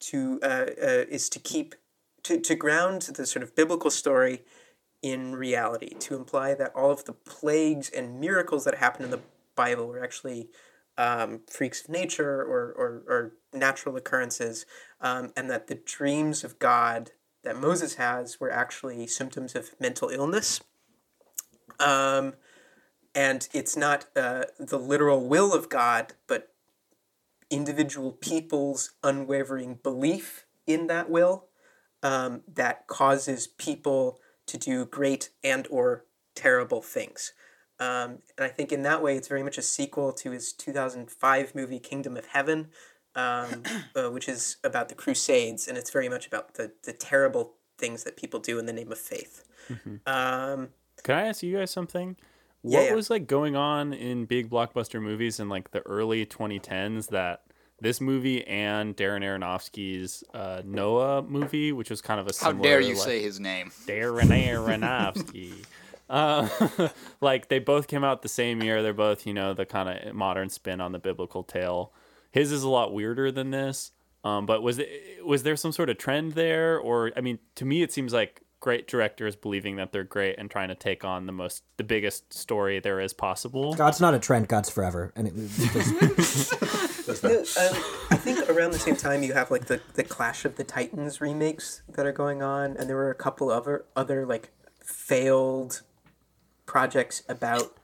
to 0.00 0.38
uh, 0.42 0.66
uh, 0.82 1.04
is 1.08 1.28
to 1.30 1.38
keep 1.38 1.74
to, 2.24 2.40
to 2.40 2.54
ground 2.54 3.02
the 3.02 3.26
sort 3.26 3.42
of 3.42 3.54
biblical 3.54 3.90
story 3.90 4.42
in 5.02 5.34
reality, 5.34 5.90
to 6.00 6.16
imply 6.16 6.54
that 6.54 6.74
all 6.74 6.90
of 6.90 7.04
the 7.04 7.12
plagues 7.12 7.88
and 7.88 8.20
miracles 8.20 8.64
that 8.64 8.76
happen 8.76 9.04
in 9.04 9.10
the 9.10 9.20
Bible 9.54 9.86
were 9.86 10.02
actually 10.02 10.48
um, 10.96 11.40
freaks 11.48 11.84
of 11.84 11.88
nature 11.88 12.40
or, 12.42 12.72
or, 12.72 13.02
or 13.06 13.32
natural 13.52 13.96
occurrences, 13.96 14.66
um, 15.00 15.32
and 15.36 15.48
that 15.48 15.68
the 15.68 15.76
dreams 15.76 16.42
of 16.42 16.58
God 16.58 17.12
that 17.44 17.56
Moses 17.56 17.94
has 17.94 18.40
were 18.40 18.50
actually 18.50 19.06
symptoms 19.06 19.54
of 19.54 19.70
mental 19.80 20.08
illness. 20.08 20.60
Um, 21.78 22.34
and 23.14 23.48
it's 23.52 23.76
not 23.76 24.06
uh, 24.16 24.44
the 24.58 24.78
literal 24.78 25.26
will 25.26 25.52
of 25.52 25.68
God, 25.68 26.14
but 26.26 26.52
individual 27.50 28.12
people's 28.12 28.92
unwavering 29.02 29.78
belief 29.82 30.44
in 30.66 30.86
that 30.88 31.08
will 31.08 31.46
um, 32.02 32.42
that 32.46 32.86
causes 32.86 33.46
people 33.46 34.20
to 34.46 34.56
do 34.56 34.84
great 34.84 35.30
and 35.42 35.66
or 35.70 36.04
terrible 36.34 36.82
things. 36.82 37.32
Um, 37.80 38.18
and 38.36 38.44
I 38.44 38.48
think 38.48 38.72
in 38.72 38.82
that 38.82 39.02
way, 39.02 39.16
it's 39.16 39.28
very 39.28 39.42
much 39.42 39.58
a 39.58 39.62
sequel 39.62 40.12
to 40.12 40.32
his 40.32 40.52
2005 40.52 41.54
movie 41.54 41.78
Kingdom 41.78 42.16
of 42.16 42.26
Heaven, 42.26 42.68
um, 43.14 43.62
uh, 43.96 44.08
which 44.10 44.28
is 44.28 44.56
about 44.64 44.88
the 44.88 44.94
Crusades, 44.94 45.68
and 45.68 45.78
it's 45.78 45.90
very 45.90 46.08
much 46.08 46.26
about 46.26 46.54
the, 46.54 46.72
the 46.84 46.92
terrible 46.92 47.54
things 47.78 48.04
that 48.04 48.16
people 48.16 48.40
do 48.40 48.58
in 48.58 48.66
the 48.66 48.72
name 48.72 48.90
of 48.90 48.98
faith. 48.98 49.44
Um, 50.06 50.70
Can 51.04 51.16
I 51.16 51.28
ask 51.28 51.42
you 51.42 51.56
guys 51.56 51.70
something? 51.70 52.16
Yeah, 52.62 52.80
What 52.80 52.86
yeah. 52.86 52.94
was 52.94 53.10
like 53.10 53.26
going 53.26 53.56
on 53.56 53.92
in 53.92 54.24
big 54.26 54.50
blockbuster 54.50 55.00
movies 55.00 55.40
in 55.40 55.48
like 55.48 55.70
the 55.70 55.80
early 55.80 56.26
2010s 56.26 57.08
that 57.08 57.42
this 57.80 58.00
movie 58.00 58.44
and 58.46 58.96
Darren 58.96 59.22
Aronofsky's 59.22 60.24
uh, 60.34 60.62
Noah 60.64 61.22
movie, 61.22 61.72
which 61.72 61.90
was 61.90 62.00
kind 62.00 62.20
of 62.20 62.26
a 62.26 62.32
how 62.40 62.52
dare 62.52 62.80
you 62.80 62.94
like, 62.94 63.04
say 63.04 63.22
his 63.22 63.38
name? 63.38 63.70
Darren 63.86 64.28
Aronofsky. 64.28 65.64
uh, 66.10 66.48
like 67.20 67.48
they 67.48 67.60
both 67.60 67.86
came 67.86 68.02
out 68.02 68.22
the 68.22 68.28
same 68.28 68.62
year. 68.62 68.82
They're 68.82 68.92
both, 68.92 69.26
you 69.26 69.34
know, 69.34 69.54
the 69.54 69.66
kind 69.66 69.88
of 69.88 70.14
modern 70.14 70.48
spin 70.48 70.80
on 70.80 70.92
the 70.92 70.98
biblical 70.98 71.44
tale. 71.44 71.92
His 72.32 72.50
is 72.50 72.62
a 72.62 72.68
lot 72.68 72.92
weirder 72.92 73.30
than 73.30 73.50
this. 73.50 73.92
Um, 74.24 74.46
but 74.46 74.62
was 74.62 74.80
it 74.80 74.90
was 75.24 75.44
there 75.44 75.56
some 75.56 75.70
sort 75.72 75.90
of 75.90 75.98
trend 75.98 76.32
there, 76.32 76.78
or 76.78 77.12
I 77.16 77.20
mean, 77.20 77.38
to 77.54 77.64
me, 77.64 77.82
it 77.82 77.92
seems 77.92 78.12
like 78.12 78.42
great 78.60 78.88
directors 78.88 79.36
believing 79.36 79.76
that 79.76 79.92
they're 79.92 80.04
great 80.04 80.36
and 80.38 80.50
trying 80.50 80.68
to 80.68 80.74
take 80.74 81.04
on 81.04 81.26
the 81.26 81.32
most 81.32 81.62
the 81.76 81.84
biggest 81.84 82.32
story 82.32 82.80
there 82.80 83.00
is 83.00 83.12
possible. 83.12 83.74
God's 83.74 84.00
not 84.00 84.14
a 84.14 84.18
trend. 84.18 84.48
God's 84.48 84.70
forever, 84.70 85.12
and 85.14 85.28
it, 85.28 85.34
it 85.36 85.72
just, 85.72 86.62
No, 87.22 87.38
um, 87.38 87.84
I 88.10 88.16
think 88.16 88.50
around 88.50 88.72
the 88.72 88.78
same 88.78 88.96
time 88.96 89.22
you 89.22 89.32
have 89.32 89.50
like 89.50 89.66
the, 89.66 89.80
the 89.94 90.04
Clash 90.04 90.44
of 90.44 90.56
the 90.56 90.64
Titans 90.64 91.20
remakes 91.20 91.82
that 91.88 92.04
are 92.04 92.12
going 92.12 92.42
on, 92.42 92.76
and 92.76 92.88
there 92.88 92.96
were 92.96 93.10
a 93.10 93.14
couple 93.14 93.50
other 93.50 93.86
other 93.96 94.26
like 94.26 94.50
failed 94.84 95.82
projects 96.66 97.22
about 97.28 97.77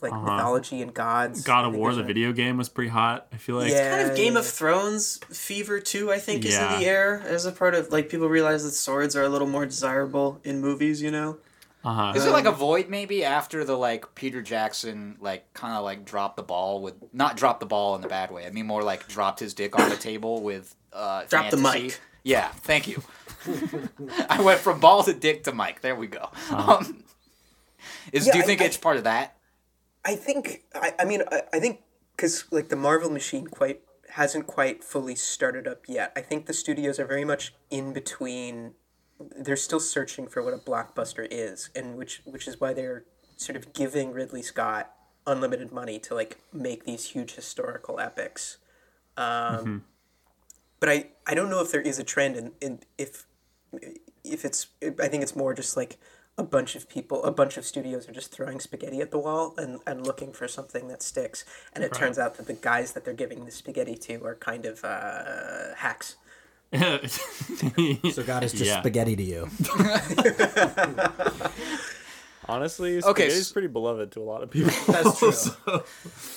like 0.00 0.12
mythology 0.12 0.80
and 0.82 0.92
gods. 0.94 1.42
God 1.42 1.64
of 1.66 1.74
War, 1.74 1.94
the 1.94 2.02
a- 2.02 2.04
video 2.04 2.32
game, 2.32 2.56
was 2.56 2.68
pretty 2.68 2.90
hot. 2.90 3.26
I 3.32 3.36
feel 3.36 3.56
like. 3.56 3.70
Yeah. 3.72 3.96
Kind 3.98 4.10
of 4.10 4.16
Game 4.16 4.36
of. 4.36 4.46
Thrones 4.46 5.18
fever 5.30 5.80
too. 5.80 6.10
I 6.12 6.18
think 6.18 6.44
is 6.44 6.56
in 6.56 6.80
the 6.80 6.86
air 6.86 7.22
as 7.26 7.46
a 7.46 7.52
part 7.52 7.74
of 7.74 7.90
like 7.90 8.08
people 8.08 8.28
realize 8.28 8.62
that 8.64 8.72
swords 8.72 9.14
are 9.16 9.22
a 9.22 9.28
little 9.28 9.46
more 9.48 9.64
desirable 9.66 10.40
in 10.44 10.60
movies. 10.60 11.00
You 11.02 11.10
know. 11.10 11.38
Uh 11.82 11.94
huh. 11.94 12.12
Is 12.14 12.26
it 12.26 12.30
like 12.30 12.44
a 12.44 12.52
void 12.52 12.90
maybe 12.90 13.24
after 13.24 13.64
the 13.64 13.76
like 13.76 14.14
Peter 14.14 14.42
Jackson 14.42 15.16
like 15.20 15.50
kind 15.54 15.74
of 15.74 15.82
like 15.84 16.04
dropped 16.04 16.36
the 16.36 16.42
ball 16.42 16.82
with 16.82 16.94
not 17.14 17.36
dropped 17.38 17.60
the 17.60 17.66
ball 17.66 17.94
in 17.94 18.02
the 18.02 18.08
bad 18.08 18.30
way. 18.30 18.44
I 18.46 18.50
mean 18.50 18.66
more 18.66 18.82
like 18.82 19.08
dropped 19.08 19.40
his 19.40 19.54
dick 19.54 19.78
on 19.78 19.88
the 19.88 19.96
table 19.96 20.42
with 20.42 20.74
uh 20.92 21.24
Drop 21.28 21.50
the 21.50 21.56
mic. 21.56 21.98
Yeah, 22.22 22.48
thank 22.48 22.86
you. 22.86 23.02
I 24.28 24.42
went 24.42 24.60
from 24.60 24.78
ball 24.80 25.02
to 25.04 25.14
dick 25.14 25.44
to 25.44 25.52
mic. 25.54 25.80
There 25.80 25.94
we 25.96 26.06
go. 26.06 26.28
Um, 26.50 27.02
is 28.12 28.26
Yeah, 28.26 28.32
do 28.32 28.38
you 28.40 28.44
think 28.44 28.60
I- 28.60 28.66
it's 28.66 28.76
part 28.76 28.98
of 28.98 29.04
that? 29.04 29.36
I 30.04 30.16
think 30.16 30.64
I, 30.74 30.92
I 30.98 31.04
mean 31.04 31.22
I, 31.30 31.42
I 31.52 31.60
think 31.60 31.80
because 32.16 32.44
like 32.50 32.68
the 32.68 32.76
Marvel 32.76 33.10
machine 33.10 33.46
quite 33.46 33.80
hasn't 34.10 34.46
quite 34.46 34.82
fully 34.82 35.14
started 35.14 35.66
up 35.68 35.82
yet. 35.88 36.12
I 36.16 36.20
think 36.20 36.46
the 36.46 36.52
studios 36.52 36.98
are 36.98 37.06
very 37.06 37.24
much 37.24 37.54
in 37.70 37.92
between. 37.92 38.74
They're 39.18 39.56
still 39.56 39.80
searching 39.80 40.26
for 40.28 40.42
what 40.42 40.54
a 40.54 40.58
blockbuster 40.58 41.26
is, 41.30 41.70
and 41.76 41.96
which 41.96 42.22
which 42.24 42.48
is 42.48 42.60
why 42.60 42.72
they're 42.72 43.04
sort 43.36 43.56
of 43.56 43.72
giving 43.72 44.12
Ridley 44.12 44.42
Scott 44.42 44.92
unlimited 45.26 45.70
money 45.72 45.98
to 45.98 46.14
like 46.14 46.38
make 46.52 46.84
these 46.84 47.10
huge 47.10 47.34
historical 47.34 48.00
epics. 48.00 48.58
Um, 49.16 49.84
But 50.80 50.88
I, 50.88 51.08
I 51.26 51.34
don't 51.34 51.50
know 51.50 51.60
if 51.60 51.70
there 51.70 51.82
is 51.82 51.98
a 51.98 52.04
trend 52.04 52.36
in, 52.36 52.52
in 52.60 52.80
if 52.96 53.26
if 54.24 54.44
it's 54.44 54.68
I 54.82 55.08
think 55.08 55.22
it's 55.22 55.36
more 55.36 55.52
just 55.54 55.76
like 55.76 55.98
a 56.40 56.42
bunch 56.42 56.74
of 56.74 56.88
people 56.88 57.22
a 57.24 57.30
bunch 57.30 57.56
of 57.58 57.64
studios 57.66 58.08
are 58.08 58.12
just 58.12 58.32
throwing 58.32 58.58
spaghetti 58.58 59.00
at 59.00 59.10
the 59.10 59.18
wall 59.18 59.54
and, 59.58 59.78
and 59.86 60.06
looking 60.06 60.32
for 60.32 60.48
something 60.48 60.88
that 60.88 61.02
sticks 61.02 61.44
and 61.74 61.84
it 61.84 61.92
turns 61.92 62.18
out 62.18 62.36
that 62.36 62.46
the 62.46 62.54
guys 62.54 62.92
that 62.92 63.04
they're 63.04 63.12
giving 63.14 63.44
the 63.44 63.50
spaghetti 63.50 63.94
to 63.94 64.14
are 64.24 64.34
kind 64.34 64.64
of 64.66 64.82
uh, 64.84 65.74
hacks 65.76 66.16
So 66.72 68.22
God 68.24 68.44
is 68.44 68.52
just 68.52 68.64
Yeah. 68.70 68.80
spaghetti 68.80 69.16
to 69.16 69.22
you. 69.22 69.48
Honestly, 72.48 72.96
Okay, 72.98 73.28
spaghetti's 73.28 73.52
pretty 73.52 73.68
beloved 73.68 74.12
to 74.12 74.20
a 74.20 74.24
lot 74.24 74.42
of 74.42 74.50
people. 74.50 74.72
That's 74.92 75.18
true. 75.18 75.82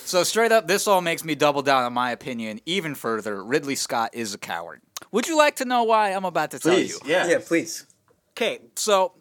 So 0.05 0.23
straight 0.23 0.51
up, 0.51 0.67
this 0.67 0.87
all 0.87 1.01
makes 1.01 1.23
me 1.23 1.33
double 1.33 1.61
down 1.63 1.83
on 1.83 1.93
my 1.93 2.11
opinion 2.11 2.59
even 2.65 2.93
further. 2.93 3.43
Ridley 3.43 3.75
Scott 3.75 4.11
is 4.13 4.33
a 4.33 4.37
coward. 4.37 4.81
Would 5.11 5.27
you 5.27 5.37
like 5.37 5.55
to 5.57 5.65
know 5.65 5.83
why? 5.83 6.09
I'm 6.11 6.25
about 6.25 6.51
to 6.51 6.59
tell 6.59 6.77
you. 6.77 6.97
yeah. 7.05 7.25
yeah 7.27 7.39
please 7.43 7.85
Okay, 8.35 8.59
so 8.75 9.13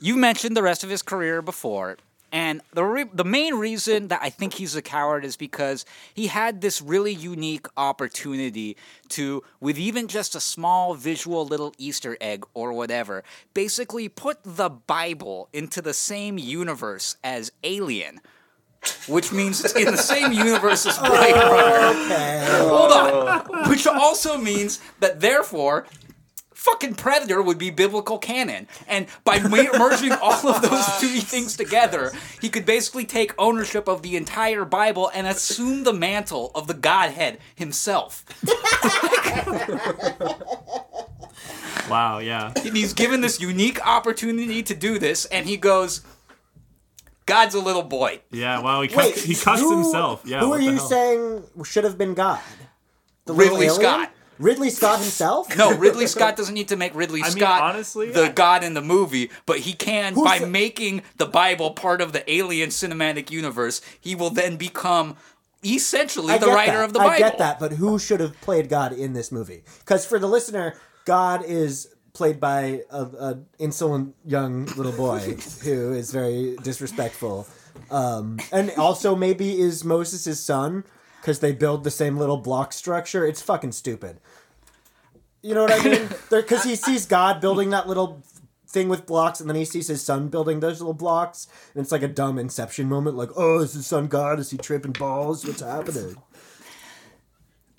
you 0.00 0.16
mentioned 0.16 0.56
the 0.56 0.62
rest 0.62 0.82
of 0.82 0.90
his 0.90 1.02
career 1.02 1.42
before, 1.42 1.96
and 2.32 2.60
the 2.72 2.84
re- 2.84 3.10
the 3.12 3.24
main 3.24 3.54
reason 3.56 4.08
that 4.08 4.20
I 4.22 4.30
think 4.30 4.54
he's 4.54 4.76
a 4.76 4.82
coward 4.82 5.24
is 5.24 5.36
because 5.36 5.84
he 6.14 6.28
had 6.28 6.60
this 6.60 6.80
really 6.80 7.12
unique 7.12 7.66
opportunity 7.76 8.76
to, 9.10 9.42
with 9.60 9.78
even 9.78 10.06
just 10.06 10.34
a 10.34 10.40
small 10.40 10.94
visual 10.94 11.44
little 11.44 11.74
Easter 11.76 12.16
egg 12.20 12.44
or 12.54 12.72
whatever, 12.72 13.24
basically 13.52 14.08
put 14.08 14.38
the 14.44 14.70
Bible 14.70 15.48
into 15.52 15.82
the 15.82 15.94
same 15.94 16.38
universe 16.38 17.16
as 17.24 17.50
Alien. 17.64 18.20
Which 19.08 19.30
means 19.30 19.62
it's 19.62 19.74
in 19.74 19.84
the 19.84 19.98
same 19.98 20.32
universe 20.32 20.86
as 20.86 20.98
oh, 21.02 21.06
Blade 21.06 21.34
Runner. 21.34 22.68
Hold 22.68 22.92
on. 22.92 23.68
Which 23.68 23.86
also 23.86 24.38
means 24.38 24.80
that 25.00 25.20
therefore 25.20 25.86
fucking 26.60 26.94
Predator 26.94 27.40
would 27.40 27.56
be 27.56 27.70
biblical 27.70 28.18
canon. 28.18 28.68
And 28.86 29.06
by 29.24 29.40
merging 29.40 30.12
all 30.12 30.46
of 30.46 30.60
those 30.60 30.86
two 31.00 31.18
things 31.20 31.56
together, 31.56 32.12
he 32.42 32.50
could 32.50 32.66
basically 32.66 33.06
take 33.06 33.32
ownership 33.38 33.88
of 33.88 34.02
the 34.02 34.14
entire 34.14 34.66
Bible 34.66 35.10
and 35.14 35.26
assume 35.26 35.84
the 35.84 35.94
mantle 35.94 36.50
of 36.54 36.66
the 36.66 36.74
Godhead 36.74 37.38
himself. 37.54 38.24
Wow. 41.88 42.18
Yeah. 42.18 42.52
And 42.54 42.76
he's 42.76 42.92
given 42.92 43.20
this 43.20 43.40
unique 43.40 43.84
opportunity 43.84 44.62
to 44.62 44.74
do 44.76 45.00
this, 45.00 45.24
and 45.24 45.44
he 45.44 45.56
goes, 45.56 46.02
God's 47.26 47.56
a 47.56 47.60
little 47.60 47.82
boy. 47.82 48.20
Yeah. 48.30 48.60
well, 48.60 48.82
He 48.82 48.94
Wait, 48.94 49.14
cussed, 49.14 49.26
he 49.26 49.34
cussed 49.34 49.62
who- 49.62 49.74
himself. 49.82 50.22
Yeah. 50.24 50.38
Who 50.40 50.52
are 50.52 50.60
you 50.60 50.76
hell? 50.76 50.86
saying 50.86 51.42
should 51.64 51.82
have 51.82 51.98
been 51.98 52.14
God? 52.14 52.38
The 53.24 53.32
Ridley? 53.34 53.68
Scott. 53.70 54.12
Ridley 54.40 54.70
Scott 54.70 54.98
himself? 55.00 55.56
No, 55.56 55.76
Ridley 55.76 56.06
Scott 56.14 56.34
doesn't 56.36 56.54
need 56.54 56.68
to 56.68 56.76
make 56.76 56.94
Ridley 56.94 57.20
I 57.22 57.28
mean, 57.28 57.36
Scott 57.36 57.62
honestly, 57.62 58.10
the 58.10 58.24
I- 58.24 58.32
god 58.32 58.64
in 58.64 58.74
the 58.74 58.80
movie, 58.80 59.30
but 59.46 59.60
he 59.60 59.72
can 59.74 60.14
Who's 60.14 60.24
by 60.24 60.38
the- 60.40 60.46
making 60.46 61.02
the 61.18 61.26
Bible 61.26 61.72
part 61.72 62.00
of 62.00 62.12
the 62.12 62.28
Alien 62.30 62.70
cinematic 62.70 63.30
universe. 63.30 63.80
He 64.00 64.14
will 64.14 64.30
then 64.30 64.56
become 64.56 65.16
essentially 65.64 66.32
I 66.34 66.38
the 66.38 66.46
get 66.46 66.54
writer 66.54 66.78
that. 66.78 66.84
of 66.84 66.92
the 66.94 66.98
Bible. 67.00 67.10
I 67.12 67.18
get 67.18 67.38
that, 67.38 67.60
but 67.60 67.72
who 67.72 67.98
should 67.98 68.20
have 68.20 68.40
played 68.40 68.68
God 68.68 68.92
in 68.92 69.12
this 69.12 69.30
movie? 69.30 69.62
Because 69.80 70.06
for 70.06 70.18
the 70.18 70.26
listener, 70.28 70.74
God 71.04 71.44
is 71.44 71.94
played 72.12 72.40
by 72.40 72.82
a, 72.90 73.02
a 73.02 73.38
insolent 73.58 74.14
young 74.24 74.64
little 74.76 74.92
boy 74.92 75.18
who 75.64 75.92
is 75.92 76.10
very 76.12 76.56
disrespectful, 76.62 77.46
um, 77.90 78.38
and 78.52 78.70
also 78.78 79.14
maybe 79.14 79.60
is 79.60 79.84
Moses' 79.84 80.40
son 80.40 80.84
because 81.20 81.40
they 81.40 81.52
build 81.52 81.84
the 81.84 81.90
same 81.90 82.16
little 82.16 82.38
block 82.38 82.72
structure. 82.72 83.26
It's 83.26 83.42
fucking 83.42 83.72
stupid. 83.72 84.18
You 85.42 85.54
know 85.54 85.62
what 85.62 85.72
I 85.72 85.82
mean? 85.82 86.08
Because 86.30 86.64
he 86.64 86.76
sees 86.76 87.06
God 87.06 87.40
building 87.40 87.70
that 87.70 87.88
little 87.88 88.22
thing 88.68 88.88
with 88.88 89.06
blocks, 89.06 89.40
and 89.40 89.48
then 89.48 89.56
he 89.56 89.64
sees 89.64 89.88
his 89.88 90.02
son 90.02 90.28
building 90.28 90.60
those 90.60 90.80
little 90.80 90.94
blocks, 90.94 91.48
and 91.74 91.82
it's 91.82 91.90
like 91.92 92.02
a 92.02 92.08
dumb 92.08 92.38
Inception 92.38 92.88
moment. 92.88 93.16
Like, 93.16 93.30
oh, 93.36 93.60
is 93.60 93.72
his 93.72 93.86
son 93.86 94.06
God? 94.06 94.38
Is 94.38 94.50
he 94.50 94.58
tripping 94.58 94.92
balls? 94.92 95.44
What's 95.44 95.60
happening? 95.60 96.16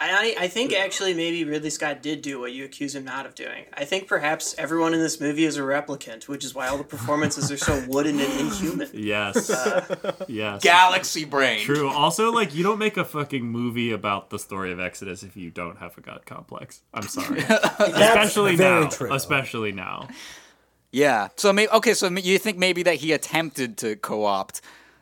I, 0.10 0.36
I 0.40 0.48
think 0.48 0.74
actually 0.74 1.14
maybe 1.14 1.44
Ridley 1.44 1.70
Scott 1.70 2.02
did 2.02 2.24
do 2.24 2.40
what 2.40 2.54
you 2.54 2.66
accuse 2.66 2.96
him 2.96 3.06
not 3.06 3.28
of 3.28 3.36
doing. 3.36 3.66
I 3.74 3.86
think 3.86 4.08
perhaps 4.08 4.56
everyone 4.58 4.96
in 4.96 5.00
this 5.00 5.22
movie 5.22 5.46
is 5.46 5.58
a 5.58 5.62
replicant, 5.62 6.28
which 6.28 6.44
is 6.44 6.56
why 6.56 6.68
all 6.68 6.78
the 6.78 6.84
performances 6.84 7.52
are 7.52 7.58
so 7.58 7.84
wooden 7.88 8.20
and 8.20 8.40
inhuman. 8.40 8.90
Yes. 8.94 9.50
Uh, 9.52 10.16
yes. 10.28 10.64
Galaxy 10.64 11.24
brain. 11.24 11.60
True. 11.60 11.88
Also, 11.88 12.32
like, 12.32 12.56
you 12.56 12.64
don't 12.64 12.80
make 12.80 12.98
a 12.98 13.06
fucking 13.06 13.46
movie 13.46 13.92
about 13.92 14.32
the 14.32 14.40
story 14.40 14.72
of 14.72 14.80
Exodus 14.80 15.22
if 15.22 15.38
you 15.38 15.52
don't 15.52 15.78
have 15.78 15.96
a 15.98 16.02
god 16.02 16.26
complex. 16.26 16.82
I'm 16.94 17.04
sorry. 17.04 17.40
especially 17.80 18.56
now. 18.56 18.88
true. 18.88 19.14
Especially 19.14 19.72
now. 19.72 20.08
Yeah. 20.92 21.30
So 21.36 21.54
maybe 21.54 21.70
okay. 21.72 21.94
So 21.94 22.10
you 22.10 22.38
think 22.40 22.58
maybe 22.58 22.84
that 22.84 22.96
he 22.96 23.14
attempted 23.14 23.78
to 23.78 23.96
co-opt 23.98 24.62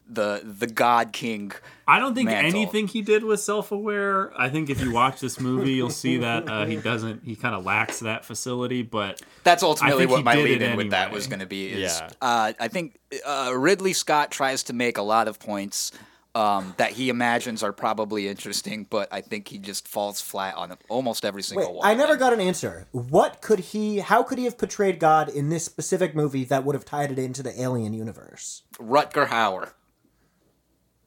the 0.09 0.41
the 0.43 0.67
God 0.67 1.13
King? 1.13 1.51
I 1.87 1.99
don't 1.99 2.13
think 2.13 2.29
Mantle. 2.29 2.59
anything 2.59 2.87
he 2.87 3.01
did 3.01 3.23
was 3.23 3.43
self-aware. 3.43 4.31
I 4.39 4.49
think 4.49 4.69
if 4.69 4.81
you 4.81 4.91
watch 4.91 5.19
this 5.19 5.39
movie, 5.39 5.73
you'll 5.73 5.89
see 5.89 6.17
that 6.17 6.47
uh, 6.49 6.65
he 6.65 6.75
doesn't. 6.75 7.23
He 7.23 7.35
kind 7.35 7.55
of 7.55 7.65
lacks 7.65 7.99
that 7.99 8.25
facility. 8.25 8.81
But 8.83 9.21
That's 9.43 9.63
ultimately 9.63 10.05
what 10.05 10.23
my 10.23 10.35
lead 10.35 10.61
it 10.61 10.71
in 10.71 10.77
with 10.77 10.91
that 10.91 11.11
was 11.11 11.27
going 11.27 11.39
to 11.39 11.45
be. 11.45 11.69
Is 11.69 11.99
Yeah. 11.99 12.09
uh, 12.21 12.53
I 12.59 12.67
think 12.67 12.99
uh, 13.25 13.53
Ridley 13.55 13.93
Scott 13.93 14.31
tries 14.31 14.63
to 14.63 14.73
make 14.73 14.97
a 14.97 15.03
lot 15.03 15.27
of 15.27 15.39
points. 15.39 15.91
Um, 16.35 16.75
that 16.77 16.91
he 16.91 17.09
imagines 17.09 17.63
are 17.63 17.73
probably 17.73 18.27
interesting, 18.27 18.85
but 18.87 19.11
I 19.11 19.19
think 19.21 19.47
he 19.47 19.57
just 19.57 19.87
falls 19.87 20.21
flat 20.21 20.53
on 20.55 20.77
almost 20.87 21.25
every 21.25 21.41
single 21.41 21.67
Wait, 21.67 21.75
one. 21.77 21.87
I 21.87 21.95
never 21.95 22.15
got 22.15 22.33
an 22.33 22.39
answer. 22.39 22.85
What 22.91 23.41
could 23.41 23.59
he? 23.59 23.97
How 23.97 24.21
could 24.21 24.37
he 24.37 24.43
have 24.43 24.55
portrayed 24.55 24.99
God 24.99 25.27
in 25.29 25.49
this 25.49 25.65
specific 25.65 26.13
movie 26.13 26.43
that 26.45 26.63
would 26.63 26.75
have 26.75 26.85
tied 26.85 27.11
it 27.11 27.17
into 27.17 27.41
the 27.41 27.59
Alien 27.59 27.93
universe? 27.93 28.61
Rutger 28.75 29.27
Hauer. 29.29 29.71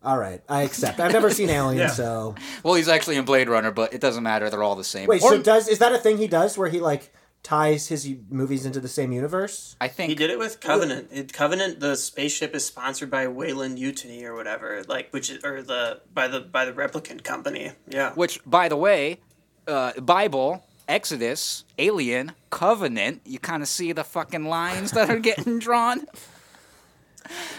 All 0.05 0.19
right, 0.19 0.41
I 0.49 0.63
accept. 0.63 0.99
I've 1.01 1.13
never 1.13 1.31
seen 1.31 1.49
Alien, 1.59 1.89
so 1.91 2.35
Well, 2.65 2.75
he's 2.75 2.89
actually 2.89 3.17
in 3.17 3.25
Blade 3.25 3.49
Runner, 3.49 3.71
but 3.71 3.93
it 3.95 4.01
doesn't 4.01 4.23
matter. 4.23 4.51
They're 4.51 4.63
all 4.63 4.75
the 4.77 4.85
same. 4.85 5.07
wait. 5.09 5.23
Or- 5.23 5.31
So 5.33 5.43
does 5.43 5.69
is 5.69 5.79
that 5.79 5.93
a 5.93 5.99
thing 5.99 6.19
he 6.19 6.27
does 6.27 6.59
where 6.59 6.69
he 6.69 6.81
like 6.81 7.13
ties 7.45 7.89
his 7.89 8.09
movies 8.31 8.65
into 8.67 8.81
the 8.81 8.89
same 8.89 9.13
universe? 9.13 9.77
I 9.81 9.89
think 9.89 10.09
He 10.11 10.15
did 10.15 10.31
it 10.31 10.39
with 10.39 10.61
Covenant. 10.61 11.09
It, 11.13 11.33
Covenant, 11.33 11.81
the 11.81 11.97
spaceship 11.97 12.55
is 12.55 12.65
sponsored 12.65 13.11
by 13.11 13.27
Weyland 13.27 13.79
Yutani 13.79 14.23
or 14.25 14.35
whatever, 14.35 14.83
like 14.89 15.11
which 15.13 15.31
is, 15.31 15.45
or 15.45 15.63
the 15.63 16.01
by 16.13 16.27
the 16.29 16.41
by 16.41 16.65
the 16.65 16.73
replicant 16.73 17.23
company. 17.25 17.73
Yeah. 17.89 18.13
Which, 18.15 18.41
by 18.45 18.69
the 18.69 18.77
way, 18.77 19.21
uh, 19.69 19.93
Bible, 20.01 20.65
Exodus, 20.89 21.65
Alien, 21.79 22.33
Covenant. 22.51 23.21
You 23.25 23.39
kind 23.39 23.63
of 23.63 23.69
see 23.69 23.93
the 23.93 24.05
fucking 24.05 24.45
lines 24.47 24.91
that 24.93 25.11
are 25.11 25.19
getting 25.21 25.59
drawn. 25.67 26.07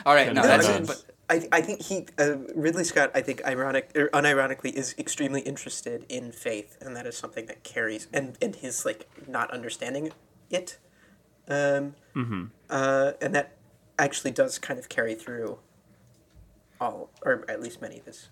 All 0.05 0.13
right, 0.13 0.27
no, 0.33 0.41
No, 0.41 0.47
that's 0.47 0.67
it. 0.67 0.87
But 0.87 1.03
I, 1.33 1.47
I 1.51 1.61
think 1.61 1.81
he 1.81 2.05
uh, 2.19 2.37
Ridley 2.53 2.83
Scott 2.83 3.09
I 3.15 3.21
think 3.21 3.43
ironic 3.43 3.91
or 3.95 4.09
unironically 4.09 4.71
is 4.71 4.93
extremely 4.99 5.41
interested 5.41 6.05
in 6.07 6.31
faith 6.31 6.77
and 6.79 6.95
that 6.95 7.07
is 7.07 7.17
something 7.17 7.47
that 7.47 7.63
carries 7.63 8.07
and 8.13 8.37
and 8.39 8.55
his 8.55 8.85
like 8.85 9.09
not 9.27 9.49
understanding 9.49 10.11
it 10.51 10.77
um 11.47 11.95
uh 12.69 13.13
and 13.19 13.33
that 13.33 13.55
actually 13.97 14.29
does 14.31 14.59
kind 14.59 14.79
of 14.79 14.89
carry 14.89 15.15
through 15.15 15.57
all 16.79 17.09
or 17.25 17.43
at 17.47 17.59
least 17.59 17.81
many 17.81 17.97
of 17.97 18.05
his 18.05 18.29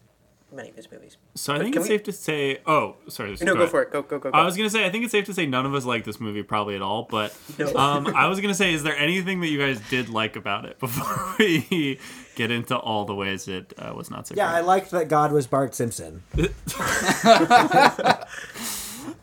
many 0.53 0.69
of 0.69 0.75
his 0.75 0.91
movies 0.91 1.17
so 1.35 1.53
I 1.53 1.57
But 1.57 1.63
think 1.63 1.75
it's 1.77 1.83
we- 1.83 1.89
safe 1.89 2.03
to 2.03 2.11
say. 2.11 2.59
Oh, 2.65 2.95
sorry. 3.07 3.35
no 3.41 3.55
go 3.55 3.67
for 3.67 3.81
it 3.81 3.91
go 3.91 4.01
go 4.01 4.19
go, 4.19 4.31
go. 4.31 4.37
I 4.37 4.43
was 4.43 4.57
gonna 4.57 4.69
say 4.69 4.85
I 4.85 4.89
think 4.89 5.03
it's 5.05 5.11
safe 5.11 5.25
to 5.25 5.33
say 5.33 5.45
none 5.45 5.65
of 5.65 5.73
us 5.73 5.85
like 5.85 6.03
this 6.03 6.19
movie 6.19 6.43
probably 6.43 6.75
at 6.75 6.81
all, 6.81 7.07
but 7.09 7.35
No. 7.59 7.73
um, 7.75 8.07
I 8.15 8.27
was 8.27 8.39
gonna 8.41 8.53
say, 8.53 8.73
is 8.73 8.83
there 8.83 8.95
anything 8.97 9.39
that 9.41 9.47
you 9.47 9.57
guys 9.59 9.79
did 9.89 10.09
like 10.09 10.35
about 10.35 10.65
it 10.65 10.79
before 10.85 11.35
we 11.39 11.99
get 12.35 12.51
into 12.51 12.75
all 12.77 13.05
the 13.05 13.15
ways 13.15 13.47
it 13.47 13.73
uh, 13.77 13.93
was 13.95 14.09
not 14.11 14.27
so 14.27 14.35
Yeah, 14.35 14.51
I 14.51 14.61
liked 14.61 14.91
that 14.91 15.07
God 15.07 15.31
was 15.31 15.47
Bart 15.47 15.73
Simpson. 15.75 16.23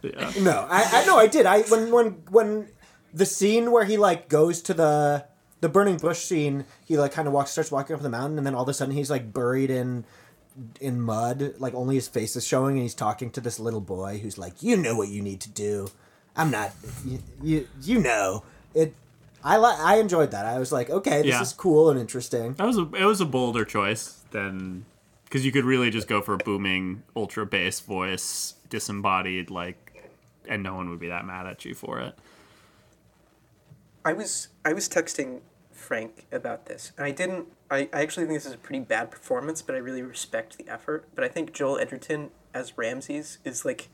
Yeah. 0.03 0.31
No, 0.41 0.67
I, 0.71 0.85
I 0.93 1.05
no, 1.07 1.17
I 1.19 1.27
did. 1.27 1.45
I 1.47 1.63
when 1.63 1.91
when 1.91 2.07
when 2.31 2.69
the 3.13 3.27
scene 3.27 3.73
where 3.73 3.85
he 3.85 3.97
like 3.97 4.29
goes 4.29 4.61
to 4.63 4.75
the 4.75 5.25
the 5.61 5.69
burning 5.69 5.97
bush 5.97 6.19
scene. 6.21 6.65
He 6.85 6.97
like 6.97 7.13
kind 7.13 7.27
of 7.27 7.35
walks, 7.35 7.51
starts 7.51 7.71
walking 7.73 7.97
up 7.97 8.03
the 8.03 8.09
mountain, 8.09 8.39
and 8.39 8.47
then 8.47 8.55
all 8.55 8.63
of 8.63 8.69
a 8.69 8.75
sudden 8.75 8.95
he's 8.95 9.11
like 9.11 9.33
buried 9.33 9.71
in 9.71 10.05
in 10.81 11.01
mud, 11.01 11.55
like 11.59 11.75
only 11.75 11.95
his 11.97 12.09
face 12.09 12.37
is 12.37 12.47
showing, 12.47 12.77
and 12.77 12.83
he's 12.83 12.95
talking 12.95 13.31
to 13.33 13.41
this 13.41 13.59
little 13.61 13.81
boy 13.81 14.19
who's 14.19 14.39
like, 14.39 14.63
"You 14.63 14.77
know 14.77 14.97
what 14.97 15.09
you 15.09 15.23
need 15.23 15.41
to 15.43 15.49
do. 15.51 15.89
I'm 16.37 16.51
not. 16.51 16.73
You 17.05 17.19
you, 17.43 17.69
you 17.83 17.99
know 18.01 18.43
it." 18.75 18.95
I 19.45 19.57
li- 19.57 19.77
I 19.79 19.97
enjoyed 19.99 20.33
that. 20.33 20.47
I 20.47 20.59
was 20.59 20.73
like, 20.73 20.91
okay, 20.91 21.19
this 21.23 21.31
Yeah. 21.31 21.41
is 21.43 21.53
cool 21.53 21.91
and 21.91 21.99
interesting. 22.01 22.55
That 22.55 22.67
was 22.67 22.77
a 22.77 22.91
it 22.95 23.05
was 23.05 23.21
a 23.21 23.25
bolder 23.25 23.65
choice 23.65 24.25
than 24.33 24.85
because 25.25 25.45
you 25.47 25.53
could 25.53 25.65
really 25.65 25.91
just 25.91 26.09
go 26.09 26.21
for 26.21 26.35
a 26.35 26.39
booming 26.39 27.03
ultra 27.15 27.47
bass 27.47 27.79
voice, 27.81 28.55
disembodied 28.69 29.49
like, 29.51 30.11
and 30.49 30.63
no 30.65 30.75
one 30.75 30.91
would 30.91 30.99
be 30.99 31.07
that 31.09 31.25
mad 31.25 31.47
at 31.47 31.65
you 31.65 31.75
for 31.75 32.01
it. 32.01 32.15
I 34.05 34.13
was 34.13 34.49
I 34.65 34.73
was 34.73 34.89
texting 34.89 35.41
Frank 35.71 36.27
about 36.33 36.67
this, 36.67 36.93
and 36.97 37.07
I 37.07 37.11
didn't. 37.13 37.47
I, 37.71 37.89
I 37.93 38.03
actually 38.03 38.27
think 38.27 38.39
this 38.39 38.47
is 38.47 38.55
a 38.55 38.59
pretty 38.59 38.81
bad 38.81 39.11
performance, 39.11 39.63
but 39.63 39.75
I 39.75 39.79
really 39.79 40.03
respect 40.03 40.57
the 40.59 40.69
effort. 40.69 41.05
But 41.15 41.25
I 41.25 41.29
think 41.29 41.53
Joel 41.53 41.79
Edgerton 41.79 42.31
as 42.55 42.77
Ramses 42.77 43.39
is 43.45 43.65
like 43.65 43.89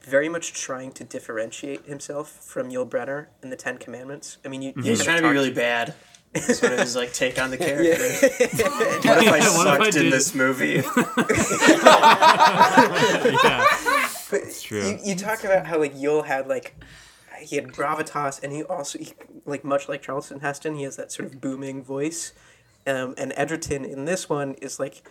very 0.00 0.28
much 0.28 0.52
trying 0.52 0.92
to 0.92 1.04
differentiate 1.04 1.86
himself 1.86 2.28
from 2.28 2.70
Yul 2.70 2.88
Brynner 2.88 3.26
in 3.42 3.50
the 3.50 3.56
Ten 3.56 3.78
Commandments. 3.78 4.38
I 4.44 4.48
mean, 4.48 4.62
you, 4.62 4.72
mhm. 4.72 4.84
you 4.84 4.90
He's 4.90 5.04
trying 5.04 5.22
to 5.22 5.28
be 5.28 5.32
really 5.32 5.52
bad. 5.52 5.94
Sort 6.36 6.72
of 6.72 6.80
his 6.80 6.96
like 6.96 7.12
take 7.12 7.40
on 7.40 7.50
the 7.50 7.56
character. 7.58 7.84
Yeah. 9.04 9.14
What 9.14 9.22
if 9.22 9.32
I 9.32 9.38
What 9.56 9.66
if 9.66 9.80
I 9.80 9.84
sucked 9.84 9.96
in 9.96 10.10
this 10.10 10.34
movie? 10.34 10.82
yeah, 13.44 13.66
But 14.30 14.60
true. 14.60 14.82
You, 14.82 14.98
you 15.04 15.14
talk 15.14 15.44
about 15.44 15.66
how 15.66 15.78
like 15.78 15.94
Yul 15.94 16.24
had 16.24 16.48
like 16.48 16.74
he 17.38 17.56
had 17.56 17.68
gravitas, 17.68 18.42
and 18.42 18.52
he 18.52 18.64
also 18.64 18.98
he, 18.98 19.12
like 19.44 19.64
much 19.64 19.88
like 19.88 20.02
Charlton 20.02 20.40
Heston, 20.40 20.74
he 20.76 20.82
has 20.82 20.96
that 20.96 21.12
sort 21.12 21.32
of 21.32 21.40
booming 21.40 21.84
voice. 21.84 22.32
Um, 22.86 23.14
and 23.16 23.32
Edgerton 23.36 23.84
in 23.84 24.04
this 24.04 24.28
one 24.28 24.54
is 24.54 24.78
like 24.78 25.02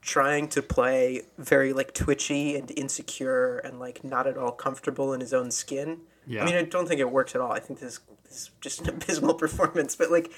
trying 0.00 0.48
to 0.48 0.62
play 0.62 1.22
very 1.38 1.72
like 1.72 1.92
twitchy 1.92 2.56
and 2.56 2.70
insecure 2.76 3.58
and 3.58 3.78
like 3.78 4.02
not 4.02 4.26
at 4.26 4.36
all 4.36 4.52
comfortable 4.52 5.12
in 5.12 5.20
his 5.20 5.32
own 5.32 5.50
skin. 5.50 6.00
Yeah. 6.26 6.42
I 6.42 6.46
mean, 6.46 6.56
I 6.56 6.62
don't 6.62 6.88
think 6.88 7.00
it 7.00 7.10
works 7.10 7.34
at 7.34 7.40
all. 7.40 7.52
I 7.52 7.60
think 7.60 7.80
this, 7.80 8.00
this 8.24 8.36
is 8.42 8.50
just 8.60 8.80
an 8.80 8.88
abysmal 8.94 9.34
performance, 9.34 9.94
but 9.96 10.10
like 10.10 10.32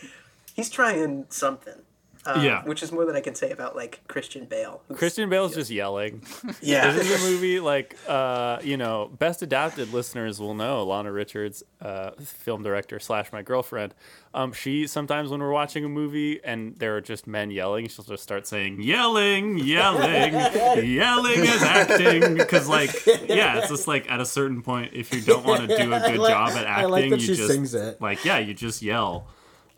he's 0.55 0.70
trying 0.70 1.27
something. 1.28 1.81
Uh, 2.24 2.40
Yeah. 2.40 2.62
which 2.64 2.84
is 2.84 2.92
more 2.92 3.04
than 3.04 3.16
I 3.16 3.20
can 3.20 3.34
say 3.34 3.50
about 3.50 3.74
like 3.74 4.00
Christian 4.06 4.44
Bale. 4.44 4.80
who's- 4.86 4.98
Christian 4.98 5.28
Bale's 5.28 5.54
just 5.54 5.70
yelling. 5.70 6.22
Yeah. 6.60 6.92
This 6.92 7.10
is 7.10 7.24
a 7.24 7.28
movie 7.30 7.58
like 7.58 7.96
uh, 8.06 8.58
you 8.62 8.76
know, 8.76 9.10
best 9.18 9.42
adapted 9.42 9.92
listeners 9.92 10.38
will 10.38 10.54
know 10.54 10.84
Lana 10.84 11.10
Richards, 11.10 11.64
uh, 11.80 12.12
film 12.22 12.62
director 12.62 13.00
slash 13.00 13.32
my 13.32 13.42
girlfriend. 13.42 13.92
Um, 14.34 14.52
she 14.52 14.86
sometimes 14.86 15.30
when 15.30 15.40
we're 15.40 15.50
watching 15.50 15.84
a 15.84 15.88
movie 15.88 16.40
and 16.44 16.78
there 16.78 16.96
are 16.96 17.00
just 17.00 17.26
men 17.26 17.50
yelling, 17.50 17.88
she'll 17.88 18.04
just 18.04 18.22
start 18.22 18.46
saying 18.46 18.80
yelling, 18.82 19.58
yelling, 19.58 20.32
yelling 20.86 21.40
is 21.40 21.62
acting. 21.62 22.34
Because 22.36 22.68
like, 22.68 22.90
yeah, 23.28 23.58
it's 23.58 23.68
just 23.68 23.88
like 23.88 24.10
at 24.10 24.20
a 24.20 24.26
certain 24.26 24.62
point, 24.62 24.92
if 24.94 25.12
you 25.12 25.20
don't 25.22 25.44
want 25.44 25.68
to 25.68 25.76
do 25.76 25.92
a 25.92 25.98
good 26.08 26.18
like- 26.20 26.32
job 26.32 26.50
at 26.50 26.66
I 26.66 26.70
acting, 26.70 26.90
like 26.90 27.10
that 27.10 27.20
you 27.20 27.26
she 27.26 27.34
just 27.34 27.48
sings 27.48 27.74
it. 27.74 28.00
like 28.00 28.24
yeah, 28.24 28.38
you 28.38 28.54
just 28.54 28.80
yell. 28.80 29.26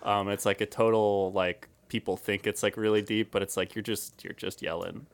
Um, 0.02 0.28
it's 0.28 0.44
like 0.44 0.60
a 0.60 0.66
total 0.66 1.32
like 1.32 1.68
people 1.94 2.16
think 2.16 2.44
it's 2.44 2.60
like 2.64 2.76
really 2.76 3.02
deep, 3.02 3.30
but 3.30 3.40
it's 3.40 3.56
like 3.56 3.76
you're 3.76 3.82
just 3.82 4.24
you're 4.24 4.32
just 4.32 4.62
yelling. 4.62 5.06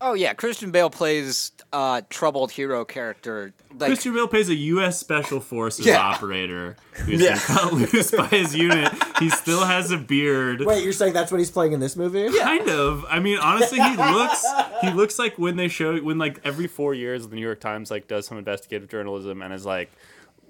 Oh 0.00 0.14
yeah, 0.14 0.32
Christian 0.32 0.70
Bale 0.70 0.88
plays 0.88 1.52
uh, 1.74 2.00
troubled 2.08 2.50
hero 2.52 2.86
character. 2.86 3.52
Like, 3.78 3.88
Christian 3.88 4.14
Bale 4.14 4.26
plays 4.26 4.48
a 4.48 4.54
U.S. 4.54 4.98
Special 4.98 5.40
Forces 5.40 5.84
Yeah. 5.84 5.98
operator 5.98 6.76
who's 7.04 7.20
been 7.20 7.36
cut 7.36 7.72
loose 7.74 8.10
by 8.12 8.26
his 8.28 8.56
unit. 8.56 8.90
He 9.18 9.28
still 9.28 9.62
has 9.62 9.90
a 9.90 9.98
beard. 9.98 10.62
Wait, 10.64 10.82
you're 10.82 10.94
saying 10.94 11.12
that's 11.12 11.30
what 11.30 11.36
he's 11.36 11.50
playing 11.50 11.72
in 11.72 11.80
this 11.80 11.96
movie? 11.96 12.30
Kind 12.38 12.70
of. 12.70 13.04
I 13.10 13.20
mean, 13.20 13.36
honestly, 13.36 13.78
he 13.78 13.94
looks 13.94 14.42
he 14.80 14.90
looks 14.90 15.18
like 15.18 15.38
when 15.38 15.56
they 15.56 15.68
show 15.68 15.98
when 15.98 16.16
like 16.16 16.40
Every 16.44 16.66
four 16.66 16.94
years, 16.94 17.28
the 17.28 17.36
New 17.36 17.42
York 17.42 17.60
Times 17.60 17.90
like 17.90 18.08
does 18.08 18.26
some 18.26 18.38
investigative 18.38 18.88
journalism 18.88 19.42
and 19.42 19.52
is 19.52 19.66
like, 19.66 19.90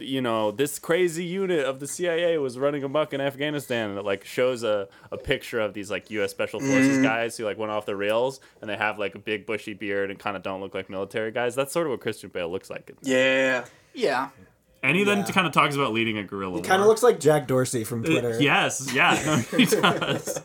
you 0.02 0.20
know, 0.20 0.50
this 0.50 0.78
crazy 0.78 1.24
unit 1.24 1.64
of 1.64 1.80
the 1.80 1.86
CIA 1.86 2.38
was 2.38 2.58
running 2.58 2.82
amok 2.82 3.12
in 3.12 3.20
Afghanistan, 3.20 3.90
and 3.90 3.98
it 3.98 4.04
like 4.04 4.24
shows 4.24 4.62
a, 4.62 4.88
a 5.10 5.16
picture 5.16 5.60
of 5.60 5.74
these 5.74 5.90
like 5.90 6.10
U.S. 6.10 6.30
Special 6.30 6.60
Forces 6.60 7.02
guys 7.02 7.36
who 7.36 7.44
like 7.44 7.58
went 7.58 7.72
off 7.72 7.86
the 7.86 7.96
rails, 7.96 8.40
and 8.60 8.68
they 8.68 8.76
have 8.76 8.98
like 8.98 9.14
a 9.14 9.18
big 9.18 9.46
bushy 9.46 9.74
beard 9.74 10.10
and 10.10 10.18
kind 10.18 10.36
of 10.36 10.42
don't 10.42 10.60
look 10.60 10.74
like 10.74 10.90
military 10.90 11.30
guys. 11.30 11.54
That's 11.54 11.72
sort 11.72 11.86
of 11.86 11.92
what 11.92 12.00
Christian 12.00 12.30
Bale 12.30 12.50
looks 12.50 12.70
like. 12.70 12.90
Yeah. 13.02 13.64
yeah, 13.94 14.30
and 14.82 14.96
he 14.96 15.04
then 15.04 15.24
kind 15.24 15.46
of 15.46 15.52
talks 15.52 15.74
about 15.74 15.92
leading 15.92 16.16
a 16.16 16.24
guerrilla. 16.24 16.56
He 16.56 16.62
kind 16.62 16.80
of 16.80 16.88
looks 16.88 17.02
like 17.02 17.20
Jack 17.20 17.46
Dorsey 17.46 17.84
from 17.84 18.02
Twitter. 18.02 18.34
Uh, 18.34 18.38
yes, 18.38 18.92
yeah, 18.94 19.20
no, 19.26 19.36
he 19.58 19.66
does. 19.66 20.42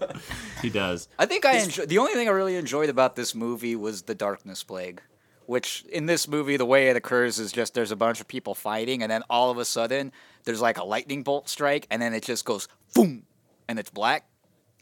He 0.62 0.70
does. 0.70 1.08
I 1.18 1.26
think 1.26 1.46
I 1.46 1.58
enjoy. 1.58 1.86
The 1.86 1.98
only 2.00 2.14
thing 2.14 2.28
I 2.28 2.32
really 2.32 2.56
enjoyed 2.58 2.90
about 2.90 3.16
this 3.16 3.34
movie 3.34 3.76
was 3.76 4.04
the 4.04 4.16
darkness 4.16 4.62
plague, 4.64 5.02
which 5.48 5.84
in 5.92 6.06
this 6.06 6.28
movie 6.28 6.58
the 6.58 6.66
way 6.66 6.90
it 6.90 6.96
occurs 6.96 7.40
is 7.40 7.52
just 7.52 7.74
there's 7.74 7.92
a 7.92 7.96
bunch 7.96 8.20
of 8.22 8.28
people 8.28 8.56
fighting, 8.56 9.04
and 9.04 9.12
then 9.12 9.24
all 9.30 9.52
of 9.52 9.58
a 9.58 9.66
sudden 9.66 10.12
there's 10.44 10.62
like 10.62 10.78
a 10.78 10.84
lightning 10.84 11.24
bolt 11.24 11.50
strike, 11.50 11.88
and 11.90 12.02
then 12.02 12.14
it 12.14 12.24
just 12.24 12.46
goes 12.46 12.68
boom, 12.94 13.24
and 13.68 13.80
it's 13.80 13.90
black, 13.90 14.28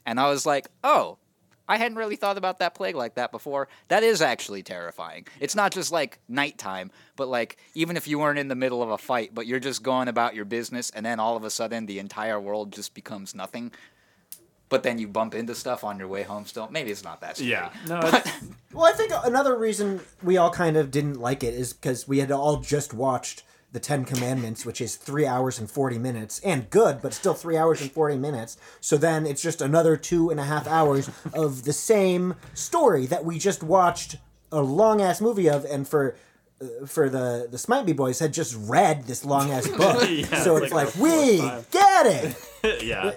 and 0.06 0.20
I 0.20 0.28
was 0.28 0.46
like, 0.46 0.68
oh. 0.82 1.18
I 1.66 1.78
hadn't 1.78 1.96
really 1.96 2.16
thought 2.16 2.36
about 2.36 2.58
that 2.58 2.74
plague 2.74 2.94
like 2.94 3.14
that 3.14 3.32
before. 3.32 3.68
That 3.88 4.02
is 4.02 4.20
actually 4.20 4.62
terrifying. 4.62 5.26
It's 5.40 5.56
not 5.56 5.72
just 5.72 5.90
like 5.90 6.18
nighttime, 6.28 6.90
but 7.16 7.28
like 7.28 7.56
even 7.74 7.96
if 7.96 8.06
you 8.06 8.18
weren't 8.18 8.38
in 8.38 8.48
the 8.48 8.54
middle 8.54 8.82
of 8.82 8.90
a 8.90 8.98
fight, 8.98 9.34
but 9.34 9.46
you're 9.46 9.60
just 9.60 9.82
going 9.82 10.08
about 10.08 10.34
your 10.34 10.44
business, 10.44 10.90
and 10.90 11.06
then 11.06 11.18
all 11.18 11.38
of 11.38 11.42
a 11.42 11.48
sudden 11.48 11.86
the 11.86 12.00
entire 12.00 12.38
world 12.38 12.70
just 12.70 12.92
becomes 12.92 13.34
nothing 13.34 13.72
but 14.74 14.82
then 14.82 14.98
you 14.98 15.06
bump 15.06 15.36
into 15.36 15.54
stuff 15.54 15.84
on 15.84 16.00
your 16.00 16.08
way 16.08 16.24
home 16.24 16.44
still. 16.44 16.68
Maybe 16.68 16.90
it's 16.90 17.04
not 17.04 17.20
that 17.20 17.36
scary. 17.36 17.52
Yeah, 17.52 17.70
no, 17.86 18.00
But 18.00 18.28
Well, 18.72 18.86
I 18.86 18.90
think 18.90 19.12
another 19.22 19.56
reason 19.56 20.00
we 20.20 20.36
all 20.36 20.50
kind 20.50 20.76
of 20.76 20.90
didn't 20.90 21.20
like 21.20 21.44
it 21.44 21.54
is 21.54 21.72
because 21.72 22.08
we 22.08 22.18
had 22.18 22.32
all 22.32 22.56
just 22.56 22.92
watched 22.92 23.44
the 23.70 23.78
Ten 23.78 24.04
Commandments, 24.04 24.66
which 24.66 24.80
is 24.80 24.96
three 24.96 25.28
hours 25.28 25.60
and 25.60 25.70
40 25.70 25.98
minutes, 25.98 26.40
and 26.40 26.68
good, 26.70 27.00
but 27.00 27.14
still 27.14 27.34
three 27.34 27.56
hours 27.56 27.82
and 27.82 27.92
40 27.92 28.16
minutes. 28.16 28.56
So 28.80 28.96
then 28.96 29.26
it's 29.26 29.40
just 29.40 29.62
another 29.62 29.96
two 29.96 30.30
and 30.30 30.40
a 30.40 30.44
half 30.44 30.66
hours 30.66 31.08
of 31.32 31.62
the 31.62 31.72
same 31.72 32.34
story 32.52 33.06
that 33.06 33.24
we 33.24 33.38
just 33.38 33.62
watched 33.62 34.16
a 34.50 34.60
long 34.60 35.00
ass 35.00 35.20
movie 35.20 35.48
of, 35.48 35.64
and 35.64 35.86
for. 35.86 36.16
Uh, 36.60 36.86
For 36.86 37.08
the 37.08 37.48
the 37.50 37.58
Smite 37.58 37.86
Me 37.86 37.92
boys 37.92 38.18
had 38.18 38.32
just 38.32 38.56
read 38.68 39.04
this 39.04 39.24
long 39.24 39.50
ass 39.50 39.66
book, 39.76 40.08
Yeah, 40.08 40.42
so 40.42 40.56
it's 40.56 40.66
it's 40.66 40.74
like 40.74 40.94
like, 40.94 40.96
we 40.96 41.38
get 41.70 42.06
it. 42.06 42.36
yeah, 42.82 43.12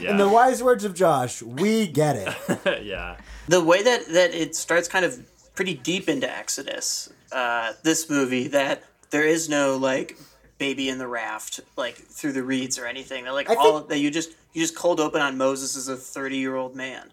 yeah. 0.00 0.10
In 0.10 0.16
the 0.16 0.28
wise 0.28 0.62
words 0.62 0.84
of 0.84 0.94
Josh, 0.94 1.42
we 1.42 1.86
get 1.86 2.16
it. 2.16 2.82
yeah. 2.84 3.16
the 3.48 3.62
way 3.62 3.82
that 3.82 4.06
that 4.08 4.34
it 4.34 4.54
starts 4.56 4.88
kind 4.88 5.04
of 5.04 5.20
pretty 5.54 5.74
deep 5.74 6.08
into 6.08 6.30
Exodus, 6.30 7.10
uh, 7.30 7.72
this 7.82 8.08
movie 8.10 8.48
that 8.48 8.82
there 9.10 9.26
is 9.26 9.48
no 9.48 9.76
like 9.76 10.16
baby 10.58 10.88
in 10.88 10.98
the 10.98 11.06
raft 11.08 11.60
like 11.76 11.96
through 11.96 12.32
the 12.32 12.42
reeds 12.42 12.78
or 12.78 12.86
anything. 12.86 13.24
They're 13.24 13.32
like 13.32 13.50
I 13.50 13.54
all 13.54 13.78
think- 13.78 13.90
that 13.90 13.98
you 13.98 14.10
just 14.10 14.30
you 14.52 14.60
just 14.60 14.76
cold 14.76 15.00
open 15.00 15.20
on 15.22 15.36
Moses 15.38 15.76
as 15.76 15.88
a 15.88 15.96
thirty 15.96 16.36
year 16.38 16.56
old 16.56 16.74
man. 16.76 17.12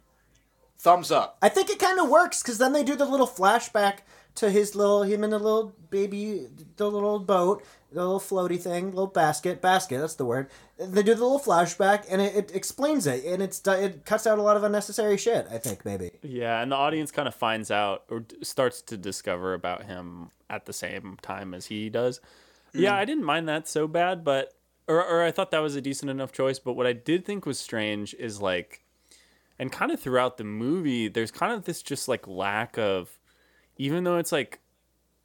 thumbs 0.78 1.12
up. 1.12 1.38
I 1.42 1.50
think 1.50 1.70
it 1.70 1.80
kind 1.80 2.00
of 2.00 2.10
works 2.10 2.42
because 2.42 2.58
then 2.58 2.74
they 2.74 2.84
do 2.84 2.96
the 2.96 3.06
little 3.06 3.28
flashback 3.28 4.00
to 4.40 4.50
his 4.50 4.74
little 4.74 5.04
him 5.04 5.24
in 5.24 5.32
the 5.32 5.40
little 5.40 5.76
baby, 5.90 6.48
the 6.78 6.90
little 6.90 7.20
boat, 7.20 7.64
the 7.92 8.00
little 8.00 8.20
floaty 8.20 8.62
thing, 8.62 8.88
little 8.88 9.08
basket, 9.08 9.62
basket. 9.62 10.00
That's 10.00 10.16
the 10.16 10.26
word. 10.26 10.50
They 10.78 11.04
do 11.04 11.14
the 11.14 11.22
little 11.22 11.40
flashback 11.40 12.06
and 12.10 12.22
it, 12.22 12.36
it 12.36 12.56
explains 12.56 13.06
it 13.06 13.26
and 13.26 13.44
it's 13.44 13.66
it 13.68 14.06
cuts 14.06 14.26
out 14.26 14.40
a 14.40 14.42
lot 14.42 14.56
of 14.56 14.64
unnecessary 14.64 15.18
shit. 15.18 15.46
I 15.52 15.58
think 15.58 15.84
maybe. 15.84 16.12
Yeah, 16.22 16.62
and 16.62 16.72
the 16.72 16.78
audience 16.78 17.12
kind 17.12 17.28
of 17.28 17.36
finds 17.36 17.70
out 17.70 18.04
or 18.10 18.24
starts 18.42 18.82
to 18.84 18.98
discover 18.98 19.54
about 19.54 19.84
him 19.84 20.32
at 20.50 20.66
the 20.66 20.74
same 20.74 21.18
time 21.22 21.54
as 21.54 21.66
he 21.66 21.90
does. 21.90 22.20
Mm-hmm. 22.70 22.84
Yeah, 22.84 22.96
I 22.96 23.04
didn't 23.04 23.26
mind 23.26 23.50
that 23.50 23.68
so 23.68 23.88
bad, 23.88 24.24
but 24.24 24.54
or 24.88 25.04
or 25.04 25.24
I 25.24 25.32
thought 25.32 25.52
that 25.52 25.60
was 25.60 25.76
a 25.76 25.82
decent 25.82 26.10
enough 26.10 26.32
choice. 26.32 26.60
But 26.60 26.74
what 26.74 26.88
I 26.88 26.94
did 26.94 27.26
think 27.26 27.46
was 27.46 27.60
strange 27.60 28.14
is 28.14 28.42
like, 28.42 28.86
and 29.58 29.70
kind 29.70 29.92
of 29.92 30.00
throughout 30.00 30.38
the 30.38 30.46
movie, 30.46 31.10
there's 31.10 31.32
kind 31.32 31.52
of 31.52 31.66
this 31.66 31.82
just 31.82 32.08
like 32.08 32.26
lack 32.26 32.78
of, 32.78 33.19
even 33.80 34.04
though 34.04 34.18
it's 34.18 34.32
like 34.32 34.60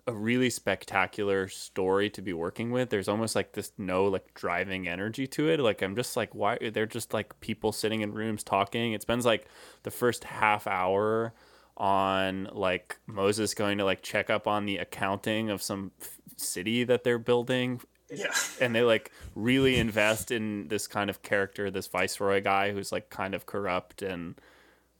a 0.06 0.12
really 0.12 0.50
spectacular 0.50 1.48
story 1.48 2.10
to 2.10 2.20
be 2.20 2.32
working 2.34 2.70
with 2.70 2.90
there's 2.90 3.08
almost 3.08 3.34
like 3.34 3.52
this 3.52 3.72
no 3.78 4.04
like 4.04 4.34
driving 4.34 4.86
energy 4.86 5.26
to 5.26 5.48
it. 5.48 5.60
Like 5.60 5.82
i'm 5.82 5.96
just 5.96 6.16
like 6.16 6.34
why 6.34 6.58
they're 6.72 6.86
just 6.86 7.12
like 7.14 7.38
people 7.40 7.72
sitting 7.72 8.00
in 8.00 8.12
rooms 8.12 8.42
talking. 8.42 8.92
It 8.92 9.02
spends 9.02 9.26
like 9.26 9.46
the 9.82 9.90
first 9.90 10.24
half 10.24 10.66
hour 10.66 11.34
on 11.76 12.48
like 12.52 12.98
moses 13.08 13.52
going 13.52 13.78
to 13.78 13.84
like 13.84 14.00
check 14.00 14.30
up 14.30 14.46
on 14.46 14.64
the 14.64 14.76
accounting 14.76 15.50
of 15.50 15.60
some 15.60 15.90
f- 16.00 16.18
city 16.36 16.84
that 16.84 17.02
they're 17.02 17.18
building. 17.18 17.80
Yeah. 18.10 18.32
and 18.60 18.74
they 18.74 18.82
like 18.82 19.10
really 19.34 19.76
invest 19.78 20.30
in 20.30 20.68
this 20.68 20.86
kind 20.86 21.08
of 21.08 21.22
character 21.22 21.70
this 21.70 21.86
viceroy 21.86 22.42
guy 22.42 22.72
who's 22.72 22.92
like 22.92 23.08
kind 23.08 23.34
of 23.34 23.46
corrupt 23.46 24.02
and 24.02 24.38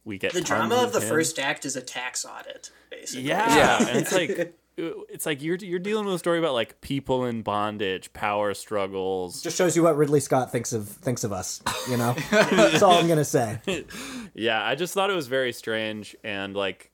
we 0.05 0.17
get 0.17 0.33
The 0.33 0.41
drama 0.41 0.75
of 0.75 0.93
the 0.93 1.01
him. 1.01 1.09
first 1.09 1.39
act 1.39 1.65
is 1.65 1.75
a 1.75 1.81
tax 1.81 2.23
audit, 2.23 2.71
basically. 2.89 3.23
Yeah, 3.27 3.87
and 3.87 3.97
it's 3.97 4.13
like 4.13 4.39
uh, 4.79 4.83
it's 5.09 5.25
like 5.25 5.41
you're 5.41 5.57
you're 5.57 5.79
dealing 5.79 6.05
with 6.05 6.15
a 6.15 6.19
story 6.19 6.39
about 6.39 6.53
like 6.53 6.79
people 6.81 7.25
in 7.25 7.41
bondage, 7.41 8.13
power 8.13 8.53
struggles. 8.53 9.41
Just 9.41 9.57
shows 9.57 9.75
you 9.75 9.83
what 9.83 9.97
Ridley 9.97 10.19
Scott 10.19 10.51
thinks 10.51 10.71
of 10.73 10.87
thinks 10.87 11.23
of 11.23 11.33
us. 11.33 11.61
You 11.89 11.97
know, 11.97 12.13
that's 12.31 12.81
all 12.83 12.93
I'm 12.93 13.07
gonna 13.07 13.25
say. 13.25 13.59
Yeah, 14.33 14.63
I 14.63 14.75
just 14.75 14.93
thought 14.93 15.09
it 15.09 15.15
was 15.15 15.27
very 15.27 15.51
strange 15.51 16.15
and 16.23 16.55
like 16.55 16.91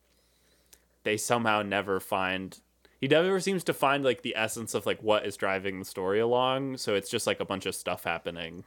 they 1.04 1.18
somehow 1.18 1.62
never 1.64 2.00
find 2.00 2.58
he 3.00 3.08
never 3.08 3.40
seems 3.40 3.64
to 3.64 3.74
find 3.74 4.04
like 4.04 4.22
the 4.22 4.36
essence 4.38 4.76
of 4.76 4.86
like 4.86 5.02
what 5.02 5.26
is 5.26 5.36
driving 5.36 5.80
the 5.80 5.86
story 5.86 6.20
along, 6.20 6.78
so 6.78 6.94
it's 6.94 7.10
just 7.10 7.26
like 7.26 7.40
a 7.40 7.46
bunch 7.46 7.66
of 7.66 7.74
stuff 7.76 8.04
happening. 8.04 8.64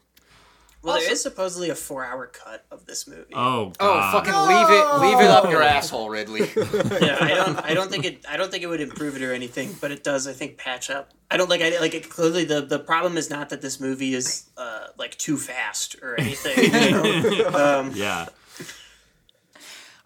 Well, 0.85 1.01
there 1.01 1.11
is 1.13 1.23
supposedly 1.23 1.71
a 1.71 1.75
four-hour 1.75 2.27
cut 2.27 2.65
of 2.71 2.85
this 2.87 3.09
movie. 3.09 3.33
Oh, 3.35 3.73
Oh, 3.81 3.95
God. 3.95 4.13
fucking 4.13 4.35
leave 4.35 4.69
it, 4.71 5.01
leave 5.01 5.25
it 5.25 5.31
up 5.31 5.51
your 5.51 5.63
asshole, 5.63 6.11
Ridley. 6.11 6.41
yeah, 6.57 7.17
I 7.21 7.29
don't, 7.35 7.65
I 7.65 7.75
don't 7.75 7.91
think 7.91 8.05
it, 8.05 8.25
I 8.29 8.37
don't 8.37 8.51
think 8.51 8.63
it 8.63 8.67
would 8.67 8.81
improve 8.83 9.17
it 9.17 9.23
or 9.23 9.33
anything, 9.33 9.75
but 9.81 9.91
it 9.91 10.05
does, 10.05 10.27
I 10.29 10.33
think, 10.33 10.59
patch 10.59 10.91
up. 10.91 11.11
I 11.31 11.37
don't 11.39 11.49
like, 11.51 11.63
I 11.63 11.79
like 11.81 11.95
it, 11.95 12.09
clearly 12.11 12.45
the 12.45 12.61
the 12.61 12.79
problem 12.79 13.17
is 13.17 13.31
not 13.31 13.49
that 13.49 13.61
this 13.63 13.81
movie 13.81 14.15
is 14.15 14.51
uh, 14.57 14.89
like 14.99 15.17
too 15.19 15.37
fast 15.39 15.97
or 16.03 16.21
anything. 16.21 16.73
You 16.73 16.91
know? 17.43 17.49
um, 17.81 17.93
Yeah. 17.95 18.27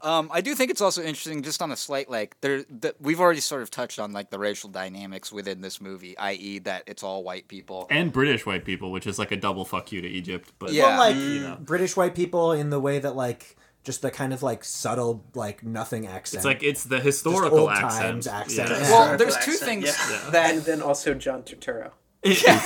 Um, 0.00 0.30
I 0.32 0.40
do 0.40 0.54
think 0.54 0.70
it's 0.70 0.80
also 0.80 1.02
interesting, 1.02 1.42
just 1.42 1.60
on 1.60 1.72
a 1.72 1.76
slight 1.76 2.08
like 2.08 2.40
there. 2.40 2.62
The, 2.64 2.94
we've 3.00 3.20
already 3.20 3.40
sort 3.40 3.62
of 3.62 3.70
touched 3.70 3.98
on 3.98 4.12
like 4.12 4.30
the 4.30 4.38
racial 4.38 4.70
dynamics 4.70 5.32
within 5.32 5.60
this 5.60 5.80
movie, 5.80 6.16
i.e., 6.18 6.60
that 6.60 6.84
it's 6.86 7.02
all 7.02 7.24
white 7.24 7.48
people. 7.48 7.86
And 7.90 8.12
British 8.12 8.46
white 8.46 8.64
people, 8.64 8.92
which 8.92 9.06
is 9.06 9.18
like 9.18 9.32
a 9.32 9.36
double 9.36 9.64
fuck 9.64 9.90
you 9.90 10.00
to 10.00 10.08
Egypt. 10.08 10.52
But 10.58 10.72
Yeah. 10.72 10.98
Well, 10.98 10.98
like 10.98 11.16
know. 11.16 11.56
British 11.60 11.96
white 11.96 12.14
people 12.14 12.52
in 12.52 12.70
the 12.70 12.78
way 12.78 13.00
that 13.00 13.16
like 13.16 13.56
just 13.82 14.02
the 14.02 14.10
kind 14.10 14.32
of 14.32 14.42
like 14.42 14.64
subtle 14.64 15.24
like 15.34 15.64
nothing 15.64 16.06
accent. 16.06 16.38
it's 16.38 16.44
like 16.44 16.62
it's 16.62 16.84
the 16.84 17.00
historical 17.00 17.60
old 17.60 17.70
accent. 17.70 17.92
times 17.92 18.26
accent. 18.26 18.68
Yeah. 18.70 18.80
Yeah. 18.80 18.90
Well, 18.90 19.18
there's 19.18 19.36
two 19.36 19.52
accent, 19.52 19.60
things 19.60 19.84
yeah. 19.86 20.30
that 20.30 20.54
And 20.54 20.62
then 20.62 20.82
also 20.82 21.14
John 21.14 21.42
Turturro. 21.42 21.92
Yeah. 22.24 22.61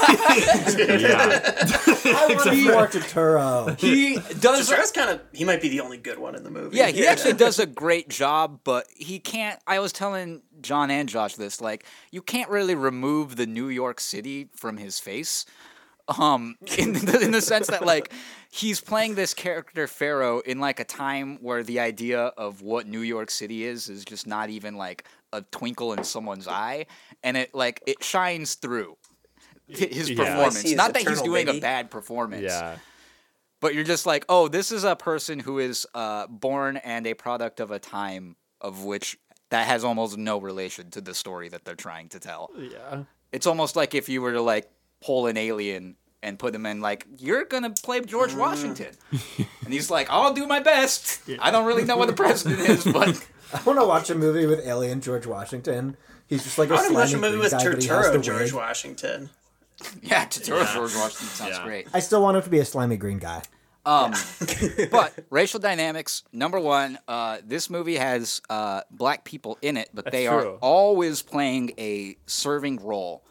I 2.05 2.27
want 2.31 2.65
more 2.65 2.87
Turturro. 2.89 3.79
he 3.79 4.15
does. 4.41 4.70
Turturro's 4.70 4.93
kind 4.93 5.11
of, 5.11 5.20
he 5.33 5.45
might 5.45 5.61
be 5.61 5.69
the 5.69 5.81
only 5.81 5.99
good 5.99 6.19
one 6.19 6.35
in 6.35 6.43
the 6.43 6.51
movie. 6.51 6.77
Yeah, 6.77 6.89
he 6.89 7.07
actually 7.07 7.35
does 7.35 7.59
a 7.59 7.66
great 7.66 8.09
job, 8.09 8.61
but 8.65 8.87
he 8.97 9.19
can't. 9.19 9.61
I 9.66 9.79
was 9.79 9.93
telling 9.93 10.43
John 10.62 10.91
and 10.91 11.09
Josh 11.09 11.35
this, 11.35 11.61
like, 11.61 11.85
you 12.11 12.23
can't 12.23 12.51
really 12.51 12.74
remove 12.74 13.37
the 13.37 13.47
New 13.47 13.69
York 13.69 14.01
City 14.01 14.49
from 14.55 14.79
his 14.79 14.99
face. 14.99 15.45
Um, 16.19 16.57
in 16.79 16.95
the, 16.95 17.20
in 17.23 17.31
the 17.31 17.41
sense 17.41 17.69
that 17.69 17.87
like 17.87 18.12
he's 18.51 18.81
playing 18.81 19.15
this 19.15 19.35
character 19.35 19.87
Pharaoh 19.87 20.41
in 20.41 20.59
like 20.59 20.81
a 20.81 20.85
time 20.85 21.39
where 21.41 21.62
the 21.62 21.79
idea 21.79 22.24
of 22.37 22.61
what 22.61 22.89
New 22.89 23.03
York 23.03 23.31
City 23.31 23.65
is 23.65 23.89
is 23.89 24.05
just 24.05 24.27
not 24.27 24.51
even 24.51 24.77
like 24.77 25.05
a 25.33 25.43
twinkle 25.43 25.93
in 25.93 26.03
someone's 26.03 26.49
eye, 26.49 26.87
and 27.23 27.37
it 27.37 27.55
like 27.55 27.83
it 27.87 28.03
shines 28.03 28.57
through 28.57 28.97
his 29.68 30.10
Yeah. 30.10 30.16
performance. 30.16 30.64
Not 30.72 30.90
it's 30.90 30.93
that 30.93 30.97
he's 30.98 31.06
eternal, 31.20 31.24
doing 31.24 31.48
a 31.48 31.60
bad 31.60 31.90
performance 31.90 32.43
Yeah. 32.43 32.76
but 33.60 33.74
you're 33.74 33.84
just 33.84 34.06
like, 34.06 34.24
oh, 34.28 34.48
this 34.48 34.72
is 34.72 34.84
a 34.84 34.97
person 34.97 35.39
who 35.39 35.59
is 35.59 35.86
uh, 35.94 36.26
born 36.28 36.76
and 36.78 37.06
a 37.06 37.14
product 37.14 37.60
of 37.60 37.70
a 37.70 37.78
time 37.78 38.36
of 38.60 38.84
which 38.84 39.18
that 39.51 39.66
has 39.66 39.84
almost 39.84 40.16
no 40.16 40.39
relation 40.39 40.90
to 40.90 41.01
the 41.01 41.14
story 41.14 41.48
that 41.51 41.64
they're 41.64 41.74
trying 41.74 42.09
to 42.10 42.18
tell. 42.18 42.51
Yeah. 42.59 43.05
It's 43.32 43.47
almost 43.47 43.76
like 43.76 43.94
if 43.94 44.09
you 44.09 44.22
were 44.22 44.32
to 44.32 44.43
like 44.43 44.70
pull 45.01 45.26
an 45.26 45.36
alien 45.36 45.97
and 46.22 46.39
put 46.39 46.55
him 46.55 46.64
in 46.66 46.80
like, 46.80 47.06
you're 47.18 47.44
gonna 47.44 47.70
play 47.82 48.01
George 48.01 48.32
Washington, 48.34 48.94
and 49.64 49.72
he's 49.72 49.90
like, 49.90 50.09
I'll 50.10 50.32
do 50.32 50.47
my 50.47 50.60
best. 50.60 51.20
I 51.40 51.51
don't 51.51 51.66
really 51.66 51.84
know 51.84 51.97
what 51.97 52.06
the 52.06 52.12
president 52.14 52.60
is, 52.68 52.84
but 52.93 53.26
I 53.52 53.60
want 53.64 53.78
to 53.80 53.84
watch 53.86 54.09
a 54.10 54.14
movie 54.14 54.47
with 54.47 54.64
alien 54.66 55.01
George 55.01 55.26
Washington. 55.26 55.97
He's 56.28 56.44
just 56.44 56.59
like 56.59 56.70
a 56.70 56.74
I 56.74 56.76
want 56.76 56.89
to 56.89 56.94
watch 56.94 57.12
a 57.12 57.18
movie 57.18 57.39
with 57.39 57.51
guy, 57.51 57.64
but 57.68 57.82
he 57.82 57.89
has 57.89 58.10
the 58.12 58.18
Turturro, 58.18 58.22
George 58.22 58.43
wig. 58.44 58.55
Washington. 58.55 59.30
yeah, 60.02 60.26
Turturro 60.26 60.72
George 60.74 60.94
Washington 60.94 61.26
sounds 61.28 61.56
Yeah. 61.59 61.64
great. 61.64 61.88
I 61.94 62.00
still 62.00 62.22
want 62.22 62.36
him 62.36 62.42
to 62.42 62.50
be 62.50 62.59
a 62.59 62.64
slimy 62.64 62.96
green 62.96 63.18
guy. 63.18 63.42
Um, 63.84 64.12
but 64.90 65.12
racial 65.30 65.59
dynamics. 65.60 66.22
Number 66.32 66.60
one, 66.60 66.98
uh, 67.09 67.38
this 67.44 67.68
movie 67.68 67.96
has 67.96 68.40
uh, 68.48 68.82
black 68.90 69.24
people 69.24 69.59
in 69.62 69.76
it, 69.76 69.88
but 69.92 70.04
That's 70.04 70.12
they 70.16 70.26
are 70.26 70.46
always 70.60 71.22
playing 71.22 71.72
a 71.78 72.16
serving 72.26 72.84
role. 72.84 73.24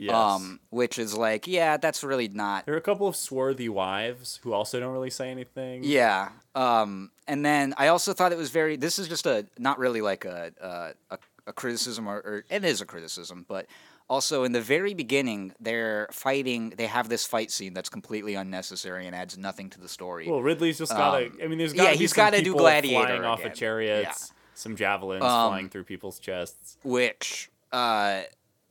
Yes. 0.00 0.14
Um, 0.14 0.60
which 0.70 0.96
is 0.96 1.12
like, 1.16 1.48
yeah, 1.48 1.76
that's 1.76 2.04
really 2.04 2.28
not. 2.28 2.66
there 2.66 2.74
are 2.76 2.78
a 2.78 2.80
couple 2.80 3.08
of 3.08 3.16
swarthy 3.16 3.68
wives 3.68 4.38
who 4.44 4.52
also 4.52 4.78
don't 4.78 4.92
really 4.92 5.10
say 5.10 5.28
anything. 5.28 5.82
Yeah. 5.82 6.28
Um, 6.54 7.10
and 7.26 7.44
then 7.44 7.74
I 7.76 7.88
also 7.88 8.12
thought 8.12 8.30
it 8.30 8.38
was 8.38 8.50
very. 8.50 8.76
This 8.76 9.00
is 9.00 9.08
just 9.08 9.26
a 9.26 9.44
not 9.58 9.80
really 9.80 10.00
like 10.00 10.24
a 10.24 10.52
a, 10.60 11.14
a, 11.14 11.18
a 11.48 11.52
criticism, 11.52 12.06
or, 12.08 12.18
or 12.18 12.44
it 12.48 12.64
is 12.64 12.80
a 12.80 12.86
criticism, 12.86 13.44
but 13.48 13.66
also 14.08 14.44
in 14.44 14.52
the 14.52 14.60
very 14.60 14.94
beginning, 14.94 15.52
they're 15.60 16.08
fighting. 16.12 16.70
They 16.76 16.86
have 16.86 17.08
this 17.08 17.26
fight 17.26 17.50
scene 17.50 17.74
that's 17.74 17.88
completely 17.88 18.34
unnecessary 18.34 19.06
and 19.06 19.14
adds 19.14 19.36
nothing 19.38 19.70
to 19.70 19.80
the 19.80 19.88
story. 19.88 20.28
Well, 20.28 20.42
Ridley's 20.42 20.78
just 20.78 20.92
gotta. 20.92 21.26
Um, 21.26 21.38
I 21.42 21.46
mean, 21.46 21.58
there's 21.58 21.72
gotta 21.72 21.92
be 21.92 21.98
he's 21.98 22.14
some 22.14 22.24
gotta 22.24 22.42
do 22.42 22.54
Gladiator 22.54 23.06
flying 23.06 23.24
off 23.24 23.40
again. 23.40 23.52
of 23.52 23.56
chariots, 23.58 24.32
some 24.54 24.76
javelins 24.76 25.22
Um, 25.22 25.50
flying 25.50 25.68
through 25.68 25.84
people's 25.84 26.18
chests. 26.18 26.78
which 26.82 27.50
uh, 27.72 28.22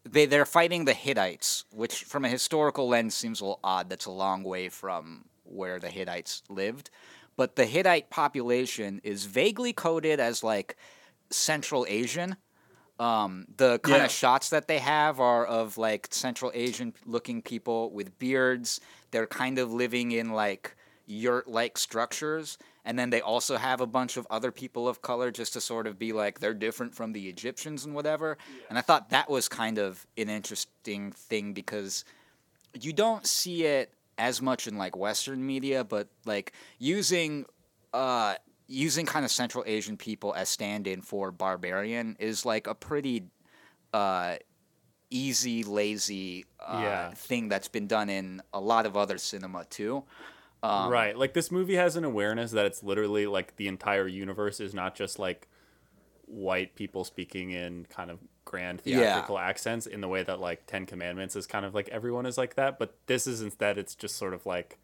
they 0.04 0.26
they're 0.26 0.46
fighting 0.46 0.86
the 0.86 0.94
Hittites, 0.94 1.66
which 1.72 2.04
from 2.04 2.26
a 2.26 2.30
historical 2.30 2.88
lens 2.88 3.14
seems 3.16 3.40
a 3.42 3.46
little 3.46 3.60
odd. 3.64 3.90
That's 3.90 4.06
a 4.06 4.12
long 4.12 4.44
way 4.44 4.70
from 4.70 5.26
where 5.44 5.80
the 5.80 5.90
Hittites 5.90 6.42
lived, 6.50 6.90
but 7.36 7.56
the 7.56 7.66
Hittite 7.66 8.10
population 8.10 9.00
is 9.04 9.26
vaguely 9.26 9.72
coded 9.72 10.20
as 10.20 10.44
like 10.44 10.76
Central 11.30 11.86
Asian. 11.88 12.38
Um, 13.00 13.46
the 13.58 13.80
kind 13.80 13.98
Yeah. 13.98 14.06
of 14.06 14.12
shots 14.12 14.50
that 14.50 14.68
they 14.68 14.80
have 14.80 15.20
are 15.20 15.46
of 15.46 15.78
like 15.78 16.08
Central 16.12 16.52
Asian 16.56 16.94
looking 17.06 17.42
people 17.42 17.92
with 17.92 18.18
beards. 18.18 18.82
They're 19.12 19.28
kind 19.28 19.60
of 19.60 19.72
living 19.72 20.12
in 20.12 20.32
like 20.32 20.76
yurt 21.06 21.48
like 21.48 21.78
structures. 21.78 22.58
And 22.84 22.98
then 22.98 23.10
they 23.10 23.22
also 23.22 23.58
have 23.58 23.82
a 23.82 23.86
bunch 23.86 24.18
of 24.18 24.26
other 24.30 24.52
people 24.52 24.88
of 24.88 25.02
color 25.02 25.30
just 25.30 25.54
to 25.54 25.62
sort 25.62 25.88
of 25.88 26.00
be 26.00 26.12
like 26.14 26.40
they're 26.40 26.54
different 26.54 26.96
from 26.96 27.14
the 27.14 27.28
Egyptians 27.30 27.86
and 27.86 27.94
whatever. 27.94 28.38
And 28.70 28.78
I 28.78 28.82
thought 28.82 29.10
that 29.12 29.30
was 29.30 29.48
kind 29.48 29.78
of 29.78 30.08
an 30.18 30.30
interesting 30.30 31.12
thing 31.12 31.54
because 31.54 32.04
you 32.80 32.94
don't 32.94 33.28
see 33.28 33.66
it 33.66 33.94
as 34.18 34.42
much 34.42 34.68
in 34.68 34.78
like 34.78 34.96
Western 34.96 35.46
media, 35.46 35.84
but 35.84 36.08
like 36.26 36.54
using 36.80 37.46
uh 37.94 38.36
using 38.68 39.06
kind 39.06 39.24
of 39.26 39.32
Central 39.32 39.64
Asian 39.68 39.98
people 39.98 40.34
as 40.36 40.50
stand-in 40.50 41.02
for 41.02 41.32
barbarian 41.32 42.16
is 42.20 42.46
like 42.46 42.68
a 42.68 42.76
pretty 42.76 43.24
uh 43.94 44.36
easy, 45.10 45.64
lazy 45.64 46.44
uh, 46.60 46.80
Yeah. 46.84 47.12
thing 47.14 47.48
that's 47.48 47.70
been 47.70 47.88
done 47.88 48.10
in 48.10 48.42
a 48.54 48.60
lot 48.60 48.86
of 48.86 48.98
other 48.98 49.18
cinema 49.18 49.64
too. 49.70 50.04
Um, 50.62 50.92
right. 50.92 51.18
Like 51.18 51.34
this 51.34 51.50
movie 51.50 51.76
has 51.76 51.96
an 51.96 52.04
awareness 52.04 52.52
that 52.52 52.66
it's 52.66 52.84
literally 52.84 53.26
like 53.26 53.56
the 53.56 53.70
entire 53.70 54.08
universe 54.08 54.60
is 54.60 54.74
not 54.74 54.96
just 54.96 55.18
like 55.18 55.48
white 56.26 56.76
people 56.76 57.06
speaking 57.06 57.52
in 57.52 57.86
kind 57.90 58.12
of 58.12 58.20
grand 58.44 58.82
Yeah. 58.84 58.98
theatrical 58.98 59.38
accents 59.40 59.88
in 59.88 60.02
the 60.02 60.08
way 60.10 60.24
that 60.24 60.42
like 60.42 60.66
Ten 60.66 60.86
Commandments 60.86 61.38
is 61.38 61.48
kind 61.48 61.66
of 61.66 61.74
like 61.74 61.88
everyone 61.90 62.26
is 62.26 62.38
like 62.38 62.56
that. 62.56 62.78
But 62.78 62.96
this 63.06 63.28
is 63.28 63.42
instead 63.42 63.78
it's 63.78 63.96
just 63.96 64.18
sort 64.18 64.34
of 64.34 64.46
like 64.46 64.78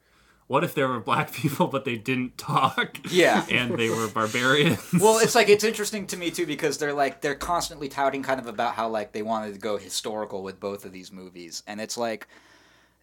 What 0.54 0.64
if 0.64 0.76
there 0.76 0.88
were 0.88 1.00
black 1.00 1.34
people 1.42 1.66
but 1.66 1.84
they 1.84 1.96
didn't 1.96 2.38
talk? 2.38 3.00
Yeah. 3.10 3.44
And 3.52 3.76
they 3.76 3.90
were 3.90 4.08
barbarians. 4.08 4.80
well, 4.94 5.18
it's 5.18 5.34
like 5.34 5.50
it's 5.50 5.64
interesting 5.64 6.06
to 6.08 6.18
me 6.18 6.30
too 6.30 6.46
because 6.46 6.78
they're 6.78 6.94
like 6.94 7.22
they're 7.22 7.34
constantly 7.34 7.90
touting 7.90 8.22
kind 8.22 8.40
of 8.40 8.46
about 8.46 8.76
how 8.76 8.88
like 8.88 9.14
they 9.14 9.24
wanted 9.24 9.54
to 9.54 9.60
go 9.60 9.78
historical 9.78 10.44
with 10.44 10.60
both 10.60 10.86
of 10.86 10.92
these 10.92 11.12
movies, 11.12 11.64
and 11.66 11.82
it's 11.82 11.98
like 11.98 12.28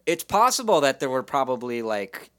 it's 0.05 0.23
possible 0.23 0.79
that 0.79 1.01
there 1.01 1.09
were 1.09 1.23
probably 1.23 1.81
like 1.81 2.29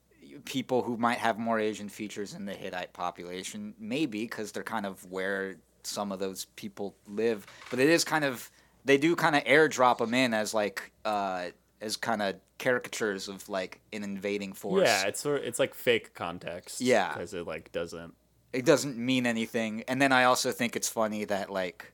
people 0.46 0.82
who 0.82 0.96
might 0.96 1.18
have 1.18 1.38
more 1.38 1.60
Asian 1.60 1.90
features 1.90 2.32
in 2.32 2.46
the 2.46 2.54
Hittite 2.54 2.94
population, 2.94 3.74
maybe 3.78 4.22
because 4.22 4.50
they're 4.52 4.62
kind 4.62 4.86
of 4.86 5.04
where 5.10 5.56
some 5.82 6.10
of 6.10 6.20
those 6.20 6.46
people 6.56 6.94
live, 7.06 7.46
but 7.68 7.78
it 7.78 7.90
is 7.90 8.02
kind 8.02 8.24
of 8.24 8.50
they 8.86 8.96
do 8.96 9.14
kind 9.14 9.36
of 9.36 9.44
airdrop 9.44 9.98
them 9.98 10.14
in 10.14 10.32
as 10.32 10.54
like 10.54 10.90
uh 11.04 11.48
as 11.82 11.96
kind 11.96 12.22
of 12.22 12.36
caricatures 12.58 13.28
of 13.28 13.48
like 13.48 13.80
an 13.92 14.02
invading 14.04 14.52
force. 14.52 14.86
yeah, 14.86 15.06
it's 15.06 15.20
sort 15.20 15.42
it's 15.42 15.58
like 15.58 15.74
fake 15.74 16.14
context. 16.14 16.80
Yeah. 16.80 17.12
because 17.12 17.34
it 17.34 17.46
like 17.46 17.72
doesn't. 17.72 18.14
it 18.52 18.64
doesn't 18.64 18.96
mean 18.96 19.26
anything. 19.26 19.82
And 19.88 20.00
then 20.00 20.12
I 20.12 20.24
also 20.24 20.52
think 20.52 20.76
it's 20.76 20.88
funny 20.88 21.24
that 21.26 21.50
like 21.50 21.92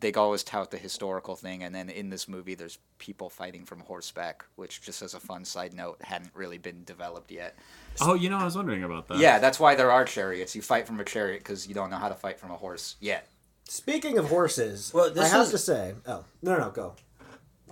they 0.00 0.12
always 0.14 0.42
tout 0.42 0.72
the 0.72 0.78
historical 0.78 1.36
thing, 1.36 1.62
and 1.62 1.72
then 1.72 1.88
in 1.88 2.10
this 2.10 2.26
movie 2.26 2.56
there's 2.56 2.78
people 2.98 3.30
fighting 3.30 3.64
from 3.64 3.78
horseback, 3.80 4.44
which 4.56 4.82
just 4.82 5.00
as 5.00 5.14
a 5.14 5.20
fun 5.20 5.44
side 5.44 5.72
note 5.74 5.96
hadn't 6.02 6.32
really 6.34 6.58
been 6.58 6.82
developed 6.84 7.30
yet. 7.30 7.56
oh, 8.00 8.14
you 8.14 8.28
know, 8.28 8.36
I 8.38 8.44
was 8.44 8.56
wondering 8.56 8.82
about 8.82 9.06
that. 9.08 9.18
Yeah, 9.18 9.38
that's 9.38 9.60
why 9.60 9.76
there 9.76 9.92
are 9.92 10.04
chariots. 10.04 10.56
You 10.56 10.62
fight 10.62 10.88
from 10.88 10.98
a 10.98 11.04
chariot 11.04 11.38
because 11.38 11.68
you 11.68 11.74
don't 11.74 11.88
know 11.88 11.98
how 11.98 12.08
to 12.08 12.16
fight 12.16 12.40
from 12.40 12.50
a 12.50 12.56
horse 12.56 12.96
yet. 13.00 13.28
Speaking 13.68 14.18
of 14.18 14.26
horses, 14.28 14.90
Well, 14.92 15.06
I 15.06 15.10
this 15.10 15.30
have 15.30 15.42
is- 15.42 15.50
to 15.52 15.58
say. 15.58 15.94
Oh 16.04 16.24
no, 16.42 16.54
no, 16.54 16.58
no, 16.64 16.70
go. 16.70 16.94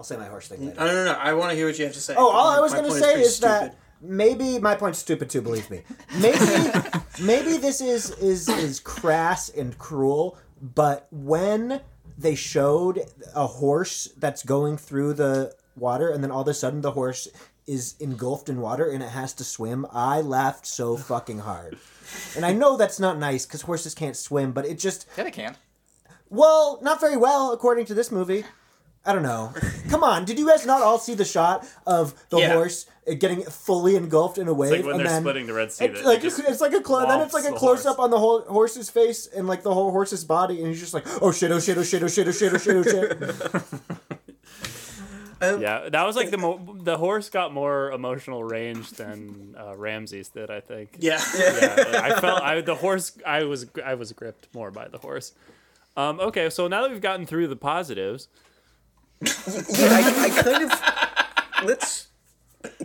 I'll 0.01 0.05
say 0.05 0.17
my 0.17 0.29
horse 0.29 0.49
thing 0.49 0.65
later. 0.67 0.81
No, 0.81 0.87
no, 0.87 1.05
no. 1.05 1.13
I 1.13 1.35
want 1.35 1.51
to 1.51 1.57
hear 1.57 1.67
what 1.67 1.79
you 1.79 1.85
have 1.85 1.93
to 1.93 2.01
say. 2.01 2.15
Oh, 2.17 2.31
all 2.31 2.49
I 2.49 2.59
was 2.59 2.73
going 2.73 2.87
to 2.87 2.91
say 2.91 3.13
pretty 3.13 3.21
is 3.21 3.39
that 3.41 3.77
maybe 4.01 4.59
my 4.59 4.75
point's 4.75 4.99
stupid 4.99 5.29
too. 5.29 5.43
Believe 5.43 5.69
me. 5.71 5.83
Maybe 6.19 6.39
maybe 7.23 7.59
this 7.59 7.83
is 7.83 8.09
is 8.13 8.49
is 8.49 8.81
crass 8.81 9.51
and 9.51 9.77
cruel, 9.77 10.39
but 10.63 11.07
when 11.11 11.83
they 12.17 12.35
showed 12.35 13.05
a 13.35 13.47
horse 13.47 14.09
that's 14.17 14.43
going 14.43 14.79
through 14.79 15.13
the 15.13 15.55
water, 15.77 16.09
and 16.09 16.25
then 16.25 16.31
all 16.31 16.41
of 16.41 16.49
a 16.49 16.55
sudden 16.55 16.81
the 16.81 16.93
horse 16.93 17.29
is 17.67 17.95
engulfed 18.01 18.49
in 18.49 18.59
water 18.63 18.91
and 18.91 19.03
it 19.03 19.11
has 19.11 19.35
to 19.35 19.45
swim. 19.45 19.87
I 19.93 20.23
laughed 20.23 20.67
so 20.67 20.97
fucking 20.97 21.41
hard. 21.41 21.77
And 22.35 22.47
I 22.47 22.53
know 22.55 22.79
that's 22.79 22.99
not 22.99 23.19
nice 23.19 23.45
because 23.45 23.61
horses 23.61 23.95
can't 23.95 24.17
swim, 24.17 24.53
but 24.53 24.65
it 24.65 24.79
just 24.79 25.07
Yeah, 25.19 25.25
they 25.25 25.31
can. 25.31 25.57
well, 26.31 26.79
not 26.81 27.01
very 27.03 27.19
well 27.19 27.53
according 27.53 27.85
to 27.85 27.95
this 27.95 28.11
movie. 28.11 28.45
I 29.05 29.13
don't 29.15 29.23
know. 29.23 29.53
Come 29.91 30.05
on, 30.05 30.25
did 30.27 30.39
you 30.39 30.47
guys 30.47 30.67
not 30.67 30.83
all 30.83 30.99
see 30.99 31.15
the 31.15 31.25
shot 31.25 31.67
of 31.87 32.15
the 32.29 32.39
Yeah. 32.39 32.53
horse 32.53 32.85
uh, 33.09 33.15
getting 33.15 33.43
fully 33.45 33.97
engulfed 33.97 34.37
in 34.37 34.47
a 34.47 34.53
wave? 34.53 34.71
like 34.73 34.85
when 34.85 34.91
and 34.97 35.01
they're 35.01 35.09
then 35.09 35.23
splitting 35.23 35.47
the 35.47 35.55
Red 35.55 35.73
Sea, 35.73 35.87
It's 35.87 36.01
that 36.03 36.07
like 36.07 36.19
it 36.19 36.23
just 36.23 36.39
it's 36.41 36.61
like 36.61 36.75
a 36.75 36.81
clo- 36.83 37.07
then 37.07 37.21
it's 37.21 37.33
like 37.33 37.45
a 37.45 37.49
whomps 37.49 37.53
the 37.55 37.59
close 37.59 37.87
up 37.87 37.99
on 37.99 38.11
the 38.11 38.19
whole 38.19 38.43
horse's 38.43 38.91
face 38.91 39.27
and 39.27 39.47
like 39.49 39.63
the 39.63 39.73
whole 39.73 39.91
horse's 39.91 40.25
body, 40.25 40.59
and 40.59 40.67
he's 40.69 40.81
just 40.81 40.93
like, 40.95 41.07
oh 41.23 41.33
shit, 41.33 41.51
oh 41.51 41.59
shit, 41.61 41.79
oh 41.79 41.83
shit, 41.83 42.03
oh 42.03 42.09
shit, 42.09 42.29
oh 42.29 42.33
shit, 42.33 42.53
oh 42.53 42.59
shit, 42.59 42.77
oh 42.77 42.83
shit. 42.83 43.61
Yeah, 45.43 45.89
that 45.89 46.07
was 46.07 46.17
like 46.17 46.31
the 46.31 46.37
mo- 46.37 46.77
the 46.83 46.99
horse 46.99 47.31
got 47.31 47.55
more 47.55 47.91
emotional 47.93 48.45
range 48.45 48.91
than 48.91 49.57
uh, 49.59 49.75
Ramses 49.75 50.29
did. 50.29 50.51
I 50.51 50.61
think. 50.61 50.97
Yeah. 50.99 51.19
yeah, 51.35 52.01
I 52.05 52.21
felt 52.21 52.43
I 52.43 52.61
the 52.61 52.75
horse. 52.75 53.17
I 53.27 53.45
was 53.45 53.65
I 53.83 53.95
was 53.95 54.13
gripped 54.13 54.55
more 54.55 54.71
by 54.71 54.89
the 54.89 54.99
horse. 54.99 55.33
Um, 55.97 56.21
okay, 56.21 56.51
so 56.51 56.69
now 56.69 56.83
that 56.83 56.91
we've 56.91 57.01
gotten 57.01 57.25
through 57.25 57.49
the 57.49 57.57
positives, 57.57 58.29
yeah, 59.21 59.33
I, 59.79 60.31
I 60.37 60.43
kind 60.43 60.65
of 60.73 61.67
let's. 61.67 62.09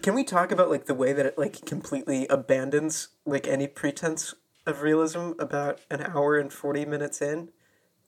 Can 0.02 0.14
we 0.14 0.24
talk 0.24 0.52
about 0.52 0.70
like 0.70 0.86
the 0.86 0.94
way 0.94 1.14
that 1.14 1.26
it 1.26 1.38
like 1.38 1.66
completely 1.66 2.28
abandons 2.28 3.10
like 3.26 3.48
any 3.48 3.68
pretense 3.68 4.34
of 4.66 4.82
realism 4.82 5.32
about 5.40 5.82
an 5.90 6.02
hour 6.02 6.38
and 6.38 6.52
forty 6.52 6.86
minutes 6.86 7.22
in? 7.22 7.50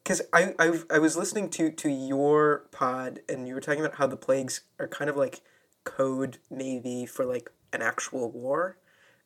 Because 0.03 0.21
I, 0.33 0.53
I 0.59 0.79
I 0.89 0.99
was 0.99 1.15
listening 1.15 1.49
to 1.51 1.71
to 1.71 1.89
your 1.89 2.65
pod 2.71 3.21
and 3.29 3.47
you 3.47 3.53
were 3.53 3.61
talking 3.61 3.81
about 3.83 3.97
how 3.97 4.07
the 4.07 4.17
plagues 4.17 4.61
are 4.79 4.87
kind 4.87 5.09
of 5.09 5.17
like 5.17 5.41
code 5.83 6.37
maybe 6.49 7.05
for 7.05 7.25
like 7.25 7.49
an 7.71 7.81
actual 7.81 8.29
war, 8.31 8.77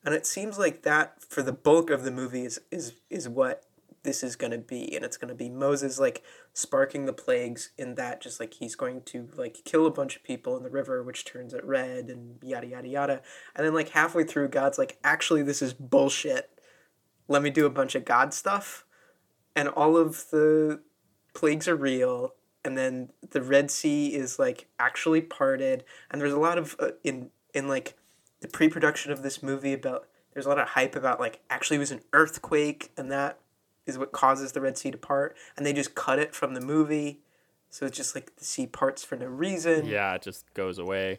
and 0.04 0.14
it 0.14 0.26
seems 0.26 0.58
like 0.58 0.82
that 0.82 1.22
for 1.28 1.42
the 1.42 1.52
bulk 1.52 1.90
of 1.90 2.04
the 2.04 2.10
movie 2.10 2.44
is 2.44 2.60
is 2.70 2.94
is 3.10 3.28
what 3.28 3.64
this 4.02 4.22
is 4.22 4.36
going 4.36 4.50
to 4.50 4.58
be 4.58 4.94
and 4.94 5.04
it's 5.04 5.16
going 5.16 5.28
to 5.28 5.34
be 5.34 5.48
moses 5.48 5.98
like 5.98 6.22
sparking 6.54 7.06
the 7.06 7.12
plagues 7.12 7.70
in 7.78 7.94
that 7.94 8.20
just 8.20 8.38
like 8.40 8.54
he's 8.54 8.74
going 8.74 9.02
to 9.02 9.28
like 9.36 9.58
kill 9.64 9.86
a 9.86 9.90
bunch 9.90 10.16
of 10.16 10.22
people 10.22 10.56
in 10.56 10.62
the 10.62 10.70
river 10.70 11.02
which 11.02 11.24
turns 11.24 11.54
it 11.54 11.64
red 11.64 12.08
and 12.08 12.36
yada 12.42 12.66
yada 12.66 12.88
yada. 12.88 13.22
And 13.54 13.66
then 13.66 13.74
like 13.74 13.90
halfway 13.90 14.24
through 14.24 14.48
god's 14.48 14.78
like 14.78 14.98
actually 15.02 15.42
this 15.42 15.62
is 15.62 15.72
bullshit. 15.72 16.50
Let 17.28 17.42
me 17.42 17.50
do 17.50 17.66
a 17.66 17.70
bunch 17.70 17.94
of 17.94 18.04
god 18.04 18.34
stuff 18.34 18.84
and 19.56 19.68
all 19.68 19.96
of 19.96 20.30
the 20.30 20.82
plagues 21.34 21.68
are 21.68 21.76
real 21.76 22.34
and 22.64 22.76
then 22.76 23.10
the 23.30 23.42
red 23.42 23.70
sea 23.70 24.14
is 24.14 24.38
like 24.38 24.68
actually 24.78 25.20
parted. 25.20 25.84
And 26.10 26.20
there's 26.20 26.32
a 26.32 26.38
lot 26.38 26.58
of 26.58 26.76
uh, 26.78 26.90
in 27.02 27.30
in 27.54 27.68
like 27.68 27.96
the 28.40 28.48
pre-production 28.48 29.12
of 29.12 29.22
this 29.22 29.42
movie 29.42 29.72
about 29.72 30.06
there's 30.34 30.46
a 30.46 30.48
lot 30.48 30.58
of 30.58 30.68
hype 30.68 30.96
about 30.96 31.20
like 31.20 31.40
actually 31.48 31.76
it 31.76 31.80
was 31.80 31.90
an 31.90 32.02
earthquake 32.12 32.90
and 32.96 33.10
that 33.10 33.38
is 33.86 33.98
what 33.98 34.12
causes 34.12 34.52
the 34.52 34.60
red 34.60 34.78
sea 34.78 34.90
to 34.90 34.98
part 34.98 35.36
and 35.56 35.66
they 35.66 35.72
just 35.72 35.94
cut 35.94 36.18
it 36.18 36.34
from 36.34 36.54
the 36.54 36.60
movie 36.60 37.20
so 37.70 37.86
it's 37.86 37.96
just 37.96 38.14
like 38.14 38.36
the 38.36 38.44
sea 38.44 38.66
parts 38.66 39.02
for 39.02 39.16
no 39.16 39.26
reason 39.26 39.86
yeah, 39.86 40.14
it 40.14 40.22
just 40.22 40.52
goes 40.54 40.78
away. 40.78 41.18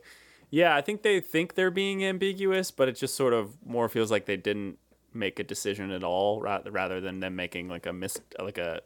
Yeah, 0.53 0.75
I 0.75 0.81
think 0.81 1.01
they 1.01 1.19
think 1.19 1.55
they're 1.55 1.71
being 1.71 2.05
ambiguous, 2.05 2.69
but 2.69 2.87
it 2.87 2.91
just 2.91 3.15
sort 3.15 3.33
of 3.33 3.57
more 3.65 3.89
feels 3.89 4.11
like 4.11 4.27
they 4.27 4.37
didn't 4.37 4.77
make 5.11 5.39
a 5.39 5.43
decision 5.43 5.89
at 5.89 6.03
all, 6.03 6.41
rather 6.41 6.69
rather 6.69 7.01
than 7.01 7.21
them 7.21 7.35
making 7.35 7.69
like 7.69 7.87
a 7.87 7.91
mis 7.91 8.19
like 8.39 8.59
a 8.59 8.81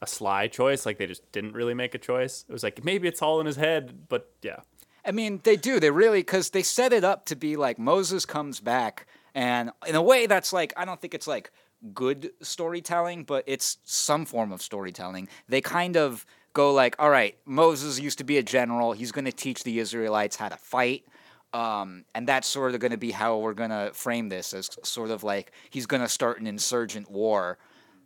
a 0.00 0.06
sly 0.06 0.46
choice. 0.46 0.86
Like 0.86 0.98
they 0.98 1.08
just 1.08 1.32
didn't 1.32 1.54
really 1.54 1.74
make 1.74 1.96
a 1.96 1.98
choice. 1.98 2.44
It 2.48 2.52
was 2.52 2.62
like 2.62 2.84
maybe 2.84 3.08
it's 3.08 3.22
all 3.22 3.40
in 3.40 3.46
his 3.46 3.56
head, 3.56 4.06
but 4.08 4.30
yeah. 4.40 4.60
I 5.04 5.10
mean, 5.10 5.40
they 5.42 5.56
do. 5.56 5.80
They 5.80 5.90
really 5.90 6.20
because 6.20 6.50
they 6.50 6.62
set 6.62 6.92
it 6.92 7.02
up 7.02 7.26
to 7.26 7.34
be 7.34 7.56
like 7.56 7.76
Moses 7.76 8.24
comes 8.24 8.60
back, 8.60 9.08
and 9.34 9.72
in 9.88 9.96
a 9.96 10.02
way, 10.02 10.26
that's 10.26 10.52
like 10.52 10.72
I 10.76 10.84
don't 10.84 11.00
think 11.00 11.14
it's 11.14 11.26
like 11.26 11.50
good 11.94 12.30
storytelling, 12.42 13.24
but 13.24 13.44
it's 13.46 13.78
some 13.84 14.24
form 14.24 14.52
of 14.52 14.62
storytelling. 14.62 15.28
They 15.48 15.60
kind 15.60 15.96
of 15.96 16.26
go 16.52 16.72
like, 16.72 16.96
all 16.98 17.10
right, 17.10 17.36
Moses 17.44 18.00
used 18.00 18.18
to 18.18 18.24
be 18.24 18.38
a 18.38 18.42
general. 18.42 18.92
He's 18.92 19.12
going 19.12 19.24
to 19.24 19.32
teach 19.32 19.64
the 19.64 19.78
Israelites 19.78 20.36
how 20.36 20.48
to 20.48 20.56
fight. 20.56 21.04
Um, 21.52 22.04
and 22.14 22.28
that's 22.28 22.46
sort 22.46 22.74
of 22.74 22.80
going 22.80 22.92
to 22.92 22.96
be 22.96 23.10
how 23.10 23.38
we're 23.38 23.54
going 23.54 23.70
to 23.70 23.90
frame 23.92 24.28
this 24.28 24.54
as 24.54 24.70
sort 24.84 25.10
of 25.10 25.24
like 25.24 25.52
he's 25.70 25.86
going 25.86 26.02
to 26.02 26.08
start 26.08 26.40
an 26.40 26.46
insurgent 26.46 27.10
war. 27.10 27.58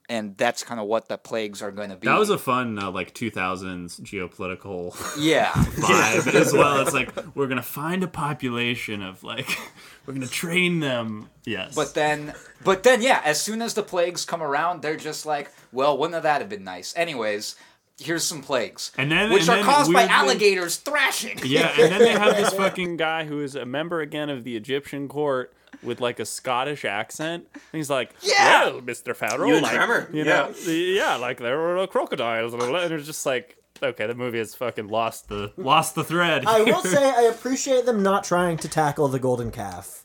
And 0.06 0.36
that's 0.36 0.62
kind 0.62 0.78
of 0.78 0.86
what 0.86 1.08
the 1.08 1.16
plagues 1.16 1.62
are 1.62 1.70
going 1.72 1.88
to 1.88 1.96
be. 1.96 2.06
That 2.06 2.18
was 2.18 2.28
a 2.28 2.36
fun 2.36 2.78
uh, 2.78 2.90
like 2.90 3.14
2000s 3.14 4.00
geopolitical 4.02 4.94
yeah. 5.18 5.50
vibe 5.52 6.34
as 6.34 6.52
well. 6.52 6.80
It's 6.82 6.92
like 6.92 7.10
we're 7.34 7.46
gonna 7.46 7.62
find 7.62 8.02
a 8.04 8.08
population 8.08 9.02
of 9.02 9.24
like 9.24 9.48
we're 10.06 10.12
gonna 10.14 10.26
train 10.26 10.80
them. 10.80 11.30
Yes, 11.46 11.74
But 11.74 11.94
then, 11.94 12.34
but 12.64 12.82
then, 12.82 13.00
yeah. 13.02 13.22
As 13.24 13.40
soon 13.40 13.62
as 13.62 13.74
the 13.74 13.82
plagues 13.82 14.24
come 14.24 14.42
around, 14.42 14.82
they're 14.82 14.96
just 14.96 15.24
like, 15.26 15.50
well, 15.72 15.96
wouldn't 15.96 16.22
that 16.22 16.40
have 16.40 16.50
been 16.50 16.64
nice? 16.64 16.94
Anyways, 16.96 17.56
here's 17.98 18.24
some 18.24 18.42
plagues, 18.42 18.92
And 18.98 19.10
then- 19.10 19.30
which 19.30 19.42
and 19.42 19.50
are 19.50 19.56
then 19.56 19.64
caused 19.64 19.92
by 19.92 20.04
alligators 20.04 20.76
thrashing. 20.76 21.38
yeah, 21.44 21.70
And 21.78 21.92
then 21.92 22.00
they 22.00 22.12
have 22.12 22.36
this 22.36 22.52
fucking 22.54 22.96
guy 22.98 23.24
who 23.24 23.40
is 23.40 23.54
a 23.54 23.64
member 23.64 24.00
again 24.00 24.28
of 24.30 24.44
the 24.44 24.56
Egyptian 24.56 25.08
court 25.08 25.52
with 25.84 26.00
like 26.00 26.20
a 26.20 26.24
Scottish 26.24 26.84
accent. 26.84 27.46
And 27.54 27.62
he's 27.72 27.90
like, 27.90 28.12
Yeah! 28.20 28.70
well, 28.70 28.80
Mr. 28.80 29.14
Pharaoh, 29.14 29.46
You, 29.46 29.60
like, 29.60 29.74
Tremor, 29.74 30.08
you 30.12 30.24
know, 30.24 30.52
yeah, 30.66 31.16
like 31.16 31.38
there 31.38 31.58
were 31.58 31.86
crocodiles, 31.86 32.54
and 32.54 32.62
it's 32.92 33.06
just 33.06 33.26
like, 33.26 33.56
okay, 33.82 34.06
the 34.06 34.14
movie 34.14 34.38
has 34.38 34.54
fucking 34.54 34.88
lost 34.88 35.28
the. 35.28 35.52
lost 35.56 35.94
the 35.94 36.04
thread. 36.04 36.44
I 36.46 36.62
will 36.62 36.80
say 36.82 37.04
I 37.04 37.22
appreciate 37.22 37.86
them 37.86 38.02
not 38.02 38.24
trying 38.24 38.56
to 38.58 38.68
tackle 38.68 39.08
the 39.08 39.18
golden 39.18 39.50
calf. 39.50 40.04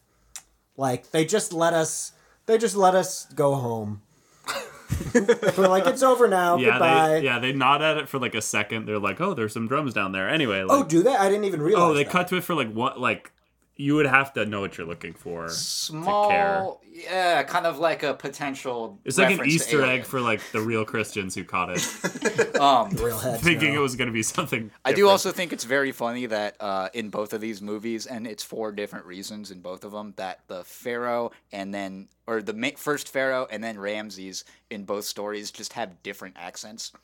Like 0.77 1.11
they 1.11 1.25
just 1.25 1.51
let 1.53 1.73
us 1.73 2.13
they 2.45 2.57
just 2.57 2.75
let 2.75 2.95
us 2.95 3.25
go 3.33 3.55
home. 3.55 4.01
We're 5.13 5.67
like 5.67 5.85
it's 5.85 6.01
over 6.01 6.27
now. 6.27 6.57
yeah, 6.57 6.71
Goodbye. 6.71 7.07
they 7.09 7.21
yeah 7.23 7.39
they 7.39 7.53
nod 7.53 7.81
at 7.81 7.97
it 7.97 8.09
for 8.09 8.17
like 8.17 8.33
a 8.33 8.41
second. 8.41 8.85
They're 8.85 8.97
like, 8.97 9.19
oh, 9.21 9.33
there's 9.33 9.53
some 9.53 9.67
drums 9.67 9.93
down 9.93 10.13
there. 10.13 10.29
Anyway, 10.29 10.61
oh, 10.61 10.67
like, 10.67 10.85
oh, 10.85 10.87
do 10.87 11.03
they? 11.03 11.15
I 11.15 11.29
didn't 11.29 11.45
even 11.45 11.61
oh, 11.61 11.63
realize. 11.65 11.83
oh, 11.83 11.93
they 11.93 12.03
that. 12.05 12.11
cut 12.11 12.27
to 12.29 12.37
it 12.37 12.43
for 12.43 12.55
like 12.55 12.71
what 12.71 12.99
like 12.99 13.31
you 13.79 13.95
would 13.95 14.05
have 14.05 14.33
to 14.33 14.45
know 14.45 14.59
what 14.59 14.77
you're 14.77 14.85
looking 14.85 15.13
for. 15.13 15.43
care. 15.43 15.49
Small, 15.49 16.81
yeah, 16.91 17.41
kind 17.43 17.65
of 17.65 17.79
like 17.79 18.03
a 18.03 18.13
potential. 18.13 18.99
It's 19.05 19.17
like 19.17 19.39
an 19.39 19.45
Easter 19.45 19.85
egg 19.85 20.03
for 20.03 20.19
like 20.19 20.41
the 20.51 20.59
real 20.59 20.83
Christians 20.83 21.33
who 21.33 21.45
caught 21.45 21.69
it, 21.71 22.55
Um, 22.59 22.89
real 22.97 23.17
heads. 23.17 23.41
thinking 23.41 23.73
no. 23.73 23.79
it 23.79 23.81
was 23.81 23.95
going 23.95 24.09
to 24.09 24.13
be 24.13 24.21
something. 24.21 24.69
I 24.83 24.91
do 24.91 25.07
also 25.07 25.31
think 25.31 25.53
it's 25.53 25.63
very 25.63 25.93
funny 25.93 26.25
that 26.25 26.57
uh, 26.59 26.89
in 26.93 27.09
both 27.09 27.31
of 27.31 27.39
these 27.39 27.61
movies, 27.61 28.05
and 28.05 28.27
it's 28.27 28.43
for 28.43 28.73
different 28.73 29.05
reasons 29.05 29.49
in 29.49 29.61
both 29.61 29.85
of 29.85 29.93
them, 29.93 30.13
that 30.17 30.41
the 30.47 30.65
Pharaoh 30.65 31.31
and 31.53 31.73
then, 31.73 32.09
or 32.27 32.41
the 32.41 32.53
ma- 32.53 32.75
first 32.75 33.07
Pharaoh 33.07 33.47
and 33.49 33.63
then 33.63 33.79
Ramses 33.79 34.43
in 34.69 34.83
both 34.83 35.05
stories 35.05 35.51
just 35.51 35.71
have 35.73 36.03
different 36.03 36.35
accents. 36.37 36.91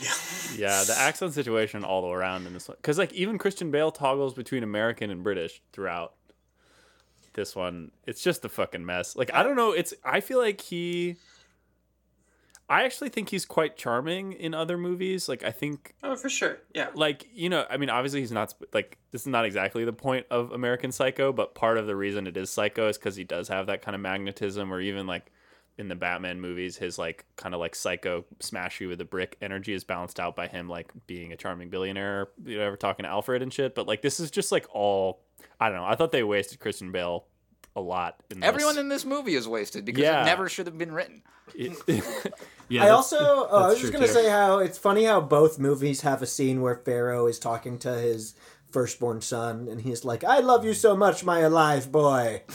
Yeah, 0.00 0.12
yeah, 0.56 0.84
the 0.84 0.94
accent 0.98 1.32
situation 1.34 1.84
all 1.84 2.02
the 2.02 2.08
way 2.08 2.14
around 2.14 2.46
in 2.46 2.52
this 2.52 2.68
one, 2.68 2.76
because 2.80 2.98
like 2.98 3.12
even 3.12 3.38
Christian 3.38 3.70
Bale 3.70 3.90
toggles 3.90 4.34
between 4.34 4.62
American 4.62 5.10
and 5.10 5.22
British 5.22 5.62
throughout 5.72 6.14
this 7.34 7.54
one. 7.56 7.90
It's 8.06 8.22
just 8.22 8.44
a 8.44 8.48
fucking 8.48 8.84
mess. 8.84 9.16
Like 9.16 9.32
I 9.34 9.42
don't 9.42 9.56
know. 9.56 9.72
It's 9.72 9.94
I 10.04 10.20
feel 10.20 10.38
like 10.38 10.60
he. 10.60 11.16
I 12.66 12.84
actually 12.84 13.10
think 13.10 13.28
he's 13.28 13.44
quite 13.44 13.76
charming 13.76 14.32
in 14.32 14.54
other 14.54 14.78
movies. 14.78 15.28
Like 15.28 15.44
I 15.44 15.50
think 15.50 15.94
Oh, 16.02 16.16
for 16.16 16.28
sure. 16.30 16.58
Yeah. 16.74 16.88
like 16.94 17.26
you 17.34 17.48
know 17.50 17.66
i 17.68 17.76
mean 17.76 17.90
obviously 17.90 18.20
he's 18.20 18.32
not 18.32 18.54
like 18.72 18.98
this 19.10 19.20
is 19.22 19.26
not 19.26 19.44
exactly 19.44 19.84
the 19.84 19.92
point 19.92 20.26
of 20.30 20.50
american 20.52 20.90
psycho 20.92 21.32
but 21.32 21.54
part 21.54 21.76
of 21.78 21.86
the 21.86 21.94
reason 21.96 22.26
it 22.26 22.36
is 22.36 22.50
psycho 22.50 22.88
is 22.88 22.96
because 22.98 23.16
he 23.16 23.24
does 23.24 23.48
have 23.48 23.66
that 23.66 23.82
kind 23.82 23.94
of 23.94 24.00
magnetism 24.00 24.72
or 24.72 24.80
even 24.80 25.06
like 25.06 25.30
in 25.76 25.88
the 25.88 25.94
batman 25.94 26.40
movies 26.40 26.76
his 26.76 26.98
like 26.98 27.24
kind 27.36 27.54
of 27.54 27.60
like 27.60 27.74
psycho 27.74 28.24
smash 28.40 28.80
you 28.80 28.88
with 28.88 29.00
a 29.00 29.04
brick 29.04 29.36
energy 29.42 29.72
is 29.72 29.82
balanced 29.84 30.20
out 30.20 30.36
by 30.36 30.46
him 30.46 30.68
like 30.68 30.92
being 31.06 31.32
a 31.32 31.36
charming 31.36 31.68
billionaire 31.68 32.28
you 32.44 32.56
know 32.58 32.62
ever 32.64 32.76
talking 32.76 33.02
to 33.02 33.08
alfred 33.08 33.42
and 33.42 33.52
shit 33.52 33.74
but 33.74 33.86
like 33.86 34.00
this 34.02 34.20
is 34.20 34.30
just 34.30 34.52
like 34.52 34.66
all 34.72 35.20
i 35.58 35.68
don't 35.68 35.76
know 35.78 35.84
i 35.84 35.94
thought 35.96 36.12
they 36.12 36.22
wasted 36.22 36.60
christian 36.60 36.92
bale 36.92 37.26
a 37.76 37.80
lot 37.80 38.22
in 38.30 38.38
this. 38.38 38.46
Everyone 38.46 38.78
in 38.78 38.88
this 38.88 39.04
movie 39.04 39.34
is 39.34 39.48
wasted 39.48 39.84
because 39.84 40.02
Yeah. 40.04 40.22
it 40.22 40.26
never 40.26 40.48
should 40.48 40.66
have 40.66 40.78
been 40.78 40.92
written. 40.92 41.22
Yeah, 42.68 42.84
I 42.86 42.88
also 42.90 43.18
oh, 43.18 43.64
I 43.64 43.66
was 43.68 43.78
just 43.78 43.92
gonna 43.92 44.06
too. 44.06 44.12
say 44.12 44.28
how 44.30 44.58
it's 44.58 44.78
funny 44.78 45.04
how 45.04 45.20
both 45.20 45.58
movies 45.58 46.00
have 46.00 46.22
a 46.22 46.26
scene 46.26 46.62
where 46.62 46.76
Pharaoh 46.76 47.26
is 47.26 47.38
talking 47.38 47.78
to 47.80 47.92
his 47.92 48.34
firstborn 48.74 49.20
son 49.20 49.68
and 49.70 49.80
he's 49.82 50.04
like, 50.04 50.24
I 50.24 50.40
love 50.40 50.64
you 50.64 50.74
so 50.74 50.96
much, 50.96 51.24
my 51.24 51.38
alive 51.38 51.92
boy. 51.92 52.42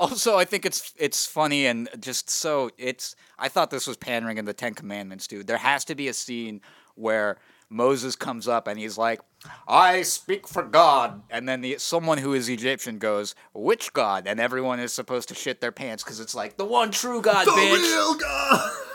Also, 0.00 0.36
I 0.38 0.44
think 0.44 0.64
it's 0.64 0.94
it's 0.96 1.26
funny 1.26 1.66
and 1.66 1.88
just 1.98 2.30
so 2.30 2.70
it's. 2.78 3.16
I 3.36 3.48
thought 3.48 3.70
this 3.70 3.88
was 3.88 3.96
pandering 3.96 4.38
in 4.38 4.44
the 4.44 4.52
Ten 4.52 4.72
Commandments, 4.74 5.26
dude. 5.26 5.48
There 5.48 5.56
has 5.56 5.84
to 5.86 5.96
be 5.96 6.06
a 6.06 6.14
scene 6.14 6.60
where 6.94 7.38
Moses 7.68 8.14
comes 8.14 8.46
up 8.46 8.68
and 8.68 8.78
he's 8.78 8.96
like, 8.96 9.20
"I 9.66 10.02
speak 10.02 10.46
for 10.46 10.62
God," 10.62 11.22
and 11.30 11.48
then 11.48 11.62
the, 11.62 11.78
someone 11.78 12.18
who 12.18 12.32
is 12.32 12.48
Egyptian 12.48 12.98
goes, 12.98 13.34
"Which 13.54 13.92
God?" 13.92 14.28
And 14.28 14.38
everyone 14.38 14.78
is 14.78 14.92
supposed 14.92 15.30
to 15.30 15.34
shit 15.34 15.60
their 15.60 15.72
pants 15.72 16.04
because 16.04 16.20
it's 16.20 16.34
like 16.34 16.56
the 16.56 16.64
one 16.64 16.92
true 16.92 17.20
God, 17.20 17.44
the 17.44 17.50
bitch. 17.50 18.84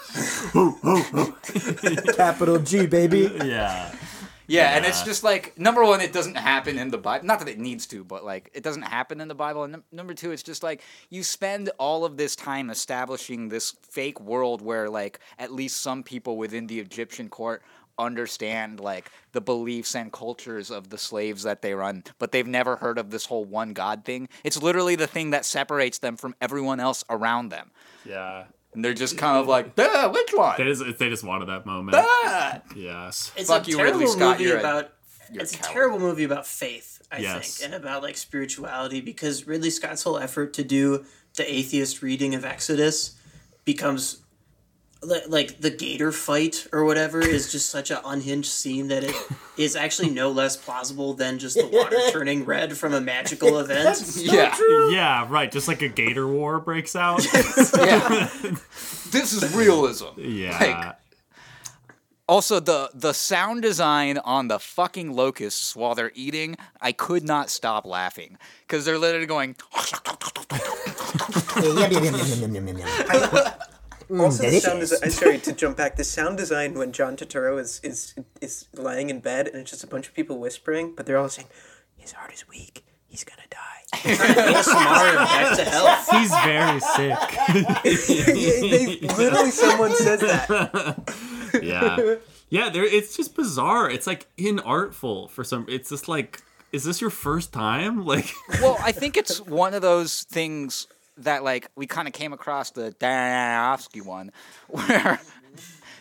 Capital 2.16 2.60
G, 2.60 2.86
baby. 2.86 3.32
Yeah. 3.44 3.94
Yeah, 4.48 4.76
and 4.76 4.86
it's 4.86 5.04
just 5.04 5.24
like 5.24 5.58
number 5.58 5.84
one, 5.84 6.02
it 6.02 6.12
doesn't 6.12 6.36
happen 6.36 6.78
in 6.78 6.92
the 6.92 6.98
Bible. 6.98 7.26
Not 7.26 7.40
that 7.40 7.48
it 7.48 7.60
needs 7.60 7.88
to, 7.88 8.04
but 8.04 8.26
like 8.26 8.52
it 8.54 8.62
doesn't 8.62 8.84
happen 8.84 9.22
in 9.22 9.28
the 9.28 9.36
Bible. 9.36 9.64
And 9.64 9.72
num- 9.74 9.84
number 9.92 10.14
two, 10.14 10.32
it's 10.32 10.44
just 10.44 10.64
like 10.64 10.82
you 11.10 11.24
spend 11.24 11.70
all 11.78 12.04
of 12.06 12.18
this 12.18 12.36
time 12.36 12.70
establishing 12.70 13.50
this 13.50 13.76
fake 13.90 14.20
world 14.20 14.62
where 14.62 14.90
like 14.90 15.20
at 15.40 15.52
least 15.52 15.82
some 15.82 16.04
people 16.04 16.38
within 16.38 16.68
the 16.68 16.80
Egyptian 16.80 17.30
court 17.30 17.64
understand 17.98 18.80
like 18.80 19.12
the 19.32 19.42
beliefs 19.42 19.96
and 19.96 20.12
cultures 20.12 20.72
of 20.72 20.90
the 20.90 20.98
slaves 20.98 21.44
that 21.44 21.62
they 21.62 21.74
run, 21.74 22.04
but 22.20 22.32
they've 22.32 22.48
never 22.48 22.76
heard 22.76 22.98
of 22.98 23.12
this 23.12 23.26
whole 23.26 23.46
one 23.46 23.74
God 23.74 24.04
thing. 24.04 24.28
It's 24.44 24.62
literally 24.62 24.96
the 24.96 25.08
thing 25.08 25.30
that 25.30 25.46
separates 25.46 26.00
them 26.00 26.18
from 26.18 26.36
everyone 26.42 26.80
else 26.80 27.04
around 27.10 27.50
them. 27.50 27.72
Yeah. 28.06 28.46
And 28.76 28.84
they're 28.84 28.94
just 28.94 29.18
kind 29.18 29.38
of 29.38 29.48
like, 29.48 29.76
Duh, 29.76 30.10
which 30.12 30.32
one? 30.34 30.56
They 30.58 30.64
just 30.66 30.84
they 31.00 31.10
just 31.10 31.24
wanted 31.24 31.48
that 31.50 31.66
moment. 31.66 31.98
Ah! 32.00 32.62
Yes. 32.76 33.32
It's 33.36 33.50
Fuck 33.50 33.68
a 33.68 33.72
you, 33.72 33.78
terrible 33.78 34.00
Ridley 34.00 34.14
Scott, 34.14 34.38
movie 34.40 34.44
you're 34.50 34.58
a- 34.58 34.60
about. 34.62 34.94
you're 35.32 35.42
a 35.42 35.44
it's 35.44 35.54
a 35.54 35.58
coward. 35.58 35.74
terrible 35.74 36.00
movie 36.00 36.24
about 36.24 36.48
faith, 36.48 37.02
I 37.12 37.20
Yes. 37.20 37.58
think, 37.58 37.72
and 37.72 37.82
about 37.84 38.02
like 38.04 38.18
spirituality 38.18 39.00
because 39.02 39.46
Ridley 39.48 39.70
Scott's 39.70 40.04
whole 40.04 40.18
effort 40.18 40.54
to 40.56 40.64
do 40.64 41.06
the 41.36 41.52
atheist 41.52 42.02
reading 42.02 42.34
of 42.36 42.46
Exodus 42.46 43.16
becomes 43.66 44.18
li- 44.18 44.23
like 45.28 45.60
the 45.60 45.70
gator 45.70 46.12
fight 46.12 46.68
or 46.72 46.86
whatever 46.86 47.20
is 47.22 47.52
just 47.52 47.70
such 47.70 47.92
an 47.92 48.00
unhinged 48.06 48.50
scene 48.50 48.88
that 48.88 49.04
it 49.04 49.16
is 49.58 49.76
actually 49.76 50.10
no 50.10 50.32
less 50.32 50.56
plausible 50.58 51.14
than 51.14 51.40
just 51.40 51.56
the 51.56 51.68
water 51.68 51.98
turning 52.12 52.46
red 52.46 52.78
from 52.78 52.94
a 52.94 53.02
magical 53.02 53.60
event. 53.60 54.02
yeah. 54.16 54.56
Yeah, 54.90 55.28
right. 55.30 55.52
Just 55.52 55.68
like 55.68 55.82
a 55.82 55.90
gator 55.90 56.28
war 56.28 56.60
breaks 56.60 56.96
out. 56.96 57.24
yeah. 57.34 58.30
this 59.12 59.34
is 59.34 59.56
realism. 59.56 60.08
Yeah. 60.18 60.58
Like, 60.60 60.96
also, 62.28 62.62
the 62.62 62.90
the 62.94 63.12
sound 63.14 63.62
design 63.64 64.18
on 64.20 64.48
the 64.48 64.58
fucking 64.58 65.12
locusts 65.14 65.76
while 65.76 65.94
they're 65.94 66.14
eating, 66.16 66.56
I 66.80 66.94
could 66.94 67.24
not 67.24 67.50
stop 67.50 67.86
laughing 67.86 68.38
because 68.62 68.86
they're 68.86 68.98
literally 68.98 69.26
going. 69.26 69.58
Also, 74.20 74.50
the 74.50 74.60
sound 74.60 74.80
design. 74.80 75.00
Uh, 75.04 75.10
sorry 75.10 75.40
to 75.40 75.54
jump 75.54 75.78
back. 75.78 75.96
The 75.96 76.04
sound 76.04 76.38
design 76.38 76.74
when 76.76 76.92
John 76.92 77.16
Turturro 77.16 77.60
is 77.60 77.80
is 77.84 78.16
is 78.42 78.68
lying 78.74 79.10
in 79.10 79.20
bed 79.20 79.48
and 79.48 79.58
it's 79.58 79.72
just 79.72 79.84
a 79.84 79.88
bunch 79.88 80.08
of 80.08 80.14
people 80.14 80.40
whispering, 80.40 80.94
but 80.96 81.06
they're 81.06 81.18
all 81.18 81.30
saying, 81.30 81.48
"His 81.96 82.12
heart 82.12 82.34
is 82.34 82.48
weak. 82.48 82.86
He's 83.08 83.24
gonna 83.24 83.48
die." 83.50 83.60
Back 84.04 85.58
to 85.58 85.66
health. 85.66 86.10
He's 86.10 86.32
very 86.44 86.80
sick. 86.80 87.20
they, 89.02 89.08
literally, 89.16 89.52
someone 89.52 89.94
says 89.96 90.20
that. 90.22 91.62
yeah. 91.64 92.16
Yeah, 92.50 92.70
there 92.70 92.84
it's 92.84 93.16
just 93.16 93.36
bizarre. 93.36 93.90
It's 93.90 94.08
like 94.08 94.28
inartful 94.38 95.30
for 95.30 95.44
some 95.44 95.66
it's 95.70 95.90
just 95.90 96.08
like 96.08 96.42
is 96.72 96.84
this 96.84 97.02
your 97.02 97.10
first 97.12 97.54
time? 97.54 98.04
Like 98.06 98.32
Well, 98.62 98.78
I 98.82 98.92
think 98.92 99.16
it's 99.16 99.40
one 99.42 99.74
of 99.74 99.82
those 99.82 100.24
things 100.24 100.88
that 101.18 101.44
like 101.44 101.70
we 101.76 101.88
kind 101.88 102.08
of 102.08 102.14
came 102.14 102.34
across 102.34 102.72
the 102.72 102.92
Aronofsky 103.00 104.06
one, 104.06 104.32
where 104.68 105.20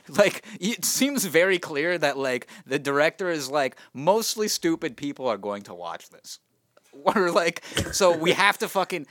like 0.09 0.45
it 0.61 0.85
seems 0.85 1.25
very 1.25 1.59
clear 1.59 1.99
that 1.99 2.19
like 2.19 2.47
the 2.67 2.79
director 2.79 3.29
is 3.31 3.51
like 3.51 3.77
mostly 3.95 4.49
stupid 4.49 4.97
people 4.97 5.29
are 5.29 5.39
going 5.39 5.63
to 5.63 5.75
watch 5.75 6.11
this, 6.11 6.39
or 6.93 7.31
like 7.31 7.63
so 7.93 8.17
we 8.17 8.33
have 8.33 8.59
to 8.59 8.69
fucking 8.69 9.07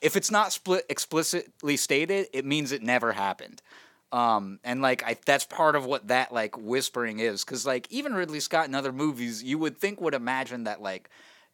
if 0.00 0.16
it's 0.16 0.30
not 0.30 0.52
split 0.52 0.84
explicitly 0.88 1.76
stated, 1.76 2.28
it 2.32 2.44
means 2.44 2.72
it 2.72 2.82
never 2.82 3.12
happened. 3.12 3.62
Um, 4.10 4.58
and 4.64 4.80
like 4.80 5.04
I, 5.04 5.16
that's 5.26 5.44
part 5.44 5.76
of 5.76 5.84
what 5.84 6.08
that 6.08 6.32
like 6.32 6.56
whispering 6.56 7.18
is, 7.18 7.44
because 7.44 7.66
like 7.66 7.86
even 7.90 8.14
Ridley 8.14 8.40
Scott 8.40 8.66
in 8.66 8.74
other 8.74 8.92
movies, 8.92 9.42
you 9.42 9.58
would 9.58 9.76
think 9.76 10.00
would 10.00 10.14
imagine 10.14 10.64
that 10.64 10.80
like 10.80 11.10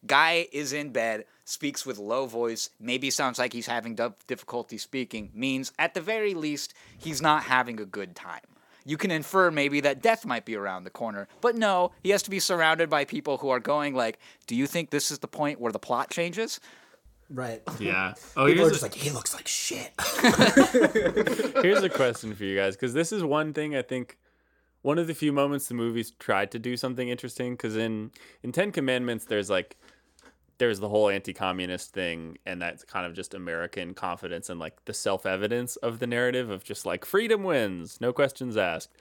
guy 0.07 0.47
is 0.51 0.73
in 0.73 0.89
bed, 0.89 1.25
speaks 1.45 1.85
with 1.85 1.97
low 1.97 2.25
voice, 2.25 2.69
maybe 2.79 3.09
sounds 3.09 3.39
like 3.39 3.53
he's 3.53 3.67
having 3.67 3.95
difficulty 4.27 4.77
speaking, 4.77 5.31
means 5.33 5.71
at 5.79 5.93
the 5.93 6.01
very 6.01 6.33
least 6.33 6.73
he's 6.97 7.21
not 7.21 7.43
having 7.43 7.79
a 7.79 7.85
good 7.85 8.15
time. 8.15 8.41
You 8.87 8.97
can 8.97 9.09
infer 9.09 9.49
maybe 9.49 9.79
that 9.81 10.03
death 10.03 10.25
might 10.25 10.45
be 10.45 10.55
around 10.55 10.83
the 10.83 10.91
corner, 10.91 11.27
but 11.41 11.55
no, 11.55 11.91
he 12.03 12.11
has 12.11 12.21
to 12.23 12.29
be 12.29 12.39
surrounded 12.39 12.87
by 12.89 13.03
people 13.03 13.37
who 13.37 13.49
are 13.49 13.59
going 13.59 13.95
like, 13.95 14.19
"Do 14.45 14.55
you 14.55 14.67
think 14.67 14.91
this 14.91 15.09
is 15.09 15.19
the 15.19 15.27
point 15.27 15.59
where 15.59 15.71
the 15.71 15.79
plot 15.79 16.11
changes?" 16.11 16.59
Right. 17.29 17.63
Yeah. 17.79 18.13
Oh, 18.37 18.45
People 18.45 18.65
are 18.67 18.69
just 18.69 18.81
a, 18.81 18.85
like, 18.85 18.93
he 18.93 19.09
looks 19.09 19.33
like 19.33 19.47
shit. 19.47 19.91
here's 21.63 21.81
a 21.83 21.89
question 21.89 22.35
for 22.35 22.43
you 22.43 22.55
guys 22.55 22.75
because 22.75 22.93
this 22.93 23.11
is 23.11 23.23
one 23.23 23.53
thing 23.53 23.75
I 23.75 23.81
think 23.81 24.17
one 24.81 24.99
of 24.99 25.07
the 25.07 25.15
few 25.15 25.31
moments 25.33 25.67
the 25.67 25.73
movies 25.73 26.11
tried 26.19 26.51
to 26.51 26.59
do 26.59 26.77
something 26.77 27.09
interesting 27.09 27.53
because 27.53 27.75
in 27.75 28.11
in 28.43 28.51
Ten 28.51 28.71
Commandments 28.71 29.25
there's 29.25 29.49
like 29.49 29.77
there's 30.57 30.79
the 30.79 30.89
whole 30.89 31.09
anti-communist 31.09 31.93
thing 31.93 32.37
and 32.45 32.61
that's 32.61 32.83
kind 32.83 33.05
of 33.05 33.13
just 33.13 33.33
American 33.33 33.93
confidence 33.93 34.49
and 34.49 34.59
like 34.59 34.83
the 34.85 34.93
self-evidence 34.93 35.75
of 35.77 35.99
the 35.99 36.07
narrative 36.07 36.49
of 36.49 36.63
just 36.63 36.85
like 36.85 37.05
freedom 37.05 37.43
wins, 37.43 37.99
no 37.99 38.13
questions 38.13 38.57
asked. 38.57 38.91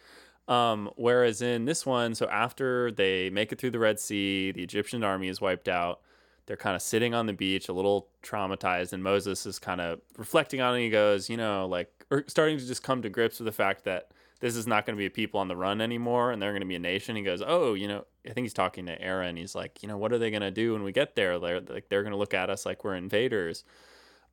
Um, 0.47 0.91
whereas 0.97 1.41
in 1.41 1.65
this 1.65 1.87
one, 1.87 2.15
so 2.15 2.27
after 2.29 2.91
they 2.91 3.31
make 3.31 3.53
it 3.53 3.59
through 3.59 3.71
the 3.71 3.79
Red 3.79 3.99
Sea, 3.99 4.53
the 4.53 4.63
Egyptian 4.63 5.03
army 5.03 5.29
is 5.29 5.41
wiped 5.41 5.69
out. 5.69 6.01
They're 6.47 6.57
kind 6.59 6.77
of 6.77 6.83
sitting 6.83 7.15
on 7.15 7.25
the 7.25 7.33
beach, 7.33 7.71
a 7.71 7.73
little 7.73 8.09
traumatized, 8.23 8.93
and 8.93 9.03
Moses 9.03 9.47
is 9.47 9.59
kind 9.59 9.81
of 9.81 10.01
reflecting 10.19 10.61
on 10.61 10.75
it. 10.75 10.77
And 10.77 10.85
he 10.85 10.91
goes, 10.91 11.31
you 11.31 11.39
know, 11.39 11.67
like, 11.67 11.89
or 12.11 12.25
starting 12.27 12.59
to 12.59 12.67
just 12.67 12.83
come 12.83 13.01
to 13.01 13.09
grips 13.09 13.39
with 13.39 13.47
the 13.47 13.53
fact 13.53 13.85
that 13.85 14.11
this 14.40 14.56
is 14.56 14.66
not 14.66 14.85
going 14.85 14.97
to 14.97 15.01
be 15.01 15.06
a 15.06 15.11
people 15.11 15.40
on 15.40 15.48
the 15.48 15.56
run 15.56 15.81
anymore, 15.81 16.31
and 16.31 16.40
they're 16.40 16.52
going 16.52 16.61
to 16.61 16.66
be 16.66 16.74
a 16.74 16.81
nation. 16.81 17.16
He 17.16 17.23
goes, 17.23 17.43
oh, 17.44 17.74
you 17.74 17.89
know, 17.89 18.05
I 18.28 18.32
think 18.32 18.44
he's 18.44 18.52
talking 18.52 18.86
to 18.86 19.01
Aaron. 19.01 19.36
He's 19.36 19.55
like, 19.55 19.82
you 19.82 19.89
know, 19.89 19.97
what 19.97 20.12
are 20.12 20.19
they 20.19 20.31
going 20.31 20.43
to 20.43 20.51
do 20.51 20.73
when 20.73 20.82
we 20.82 20.93
get 20.93 21.15
there? 21.15 21.39
They're 21.39 21.61
like, 21.61 21.89
they're 21.89 22.02
going 22.02 22.12
to 22.12 22.19
look 22.19 22.35
at 22.35 22.51
us 22.51 22.66
like 22.66 22.85
we're 22.85 22.97
invaders. 22.97 23.65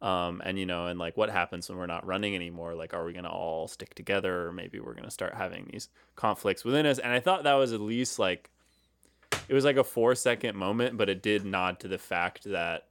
Um, 0.02 0.42
and 0.44 0.58
you 0.58 0.66
know, 0.66 0.88
and 0.88 1.00
like 1.00 1.16
what 1.16 1.30
happens 1.30 1.70
when 1.70 1.78
we're 1.78 1.86
not 1.86 2.06
running 2.06 2.34
anymore? 2.34 2.74
Like, 2.74 2.94
are 2.94 3.06
we 3.06 3.14
gonna 3.14 3.30
all 3.30 3.68
stick 3.68 3.94
together, 3.94 4.48
or 4.48 4.52
maybe 4.52 4.80
we're 4.80 4.96
gonna 4.96 5.12
start 5.12 5.36
having 5.36 5.70
these 5.72 5.90
conflicts 6.16 6.66
within 6.66 6.88
us? 6.88 6.98
And 6.98 7.14
I 7.14 7.20
thought 7.20 7.44
that 7.44 7.54
was 7.54 7.72
at 7.72 7.82
least 7.82 8.18
like 8.18 8.50
it 9.48 9.54
was 9.54 9.64
like 9.64 9.78
a 9.78 9.84
four 9.84 10.16
second 10.16 10.56
moment, 10.56 10.98
but 10.98 11.10
it 11.10 11.22
did 11.22 11.46
nod 11.46 11.80
to 11.82 11.88
the 11.88 12.00
fact 12.00 12.46
that, 12.46 12.88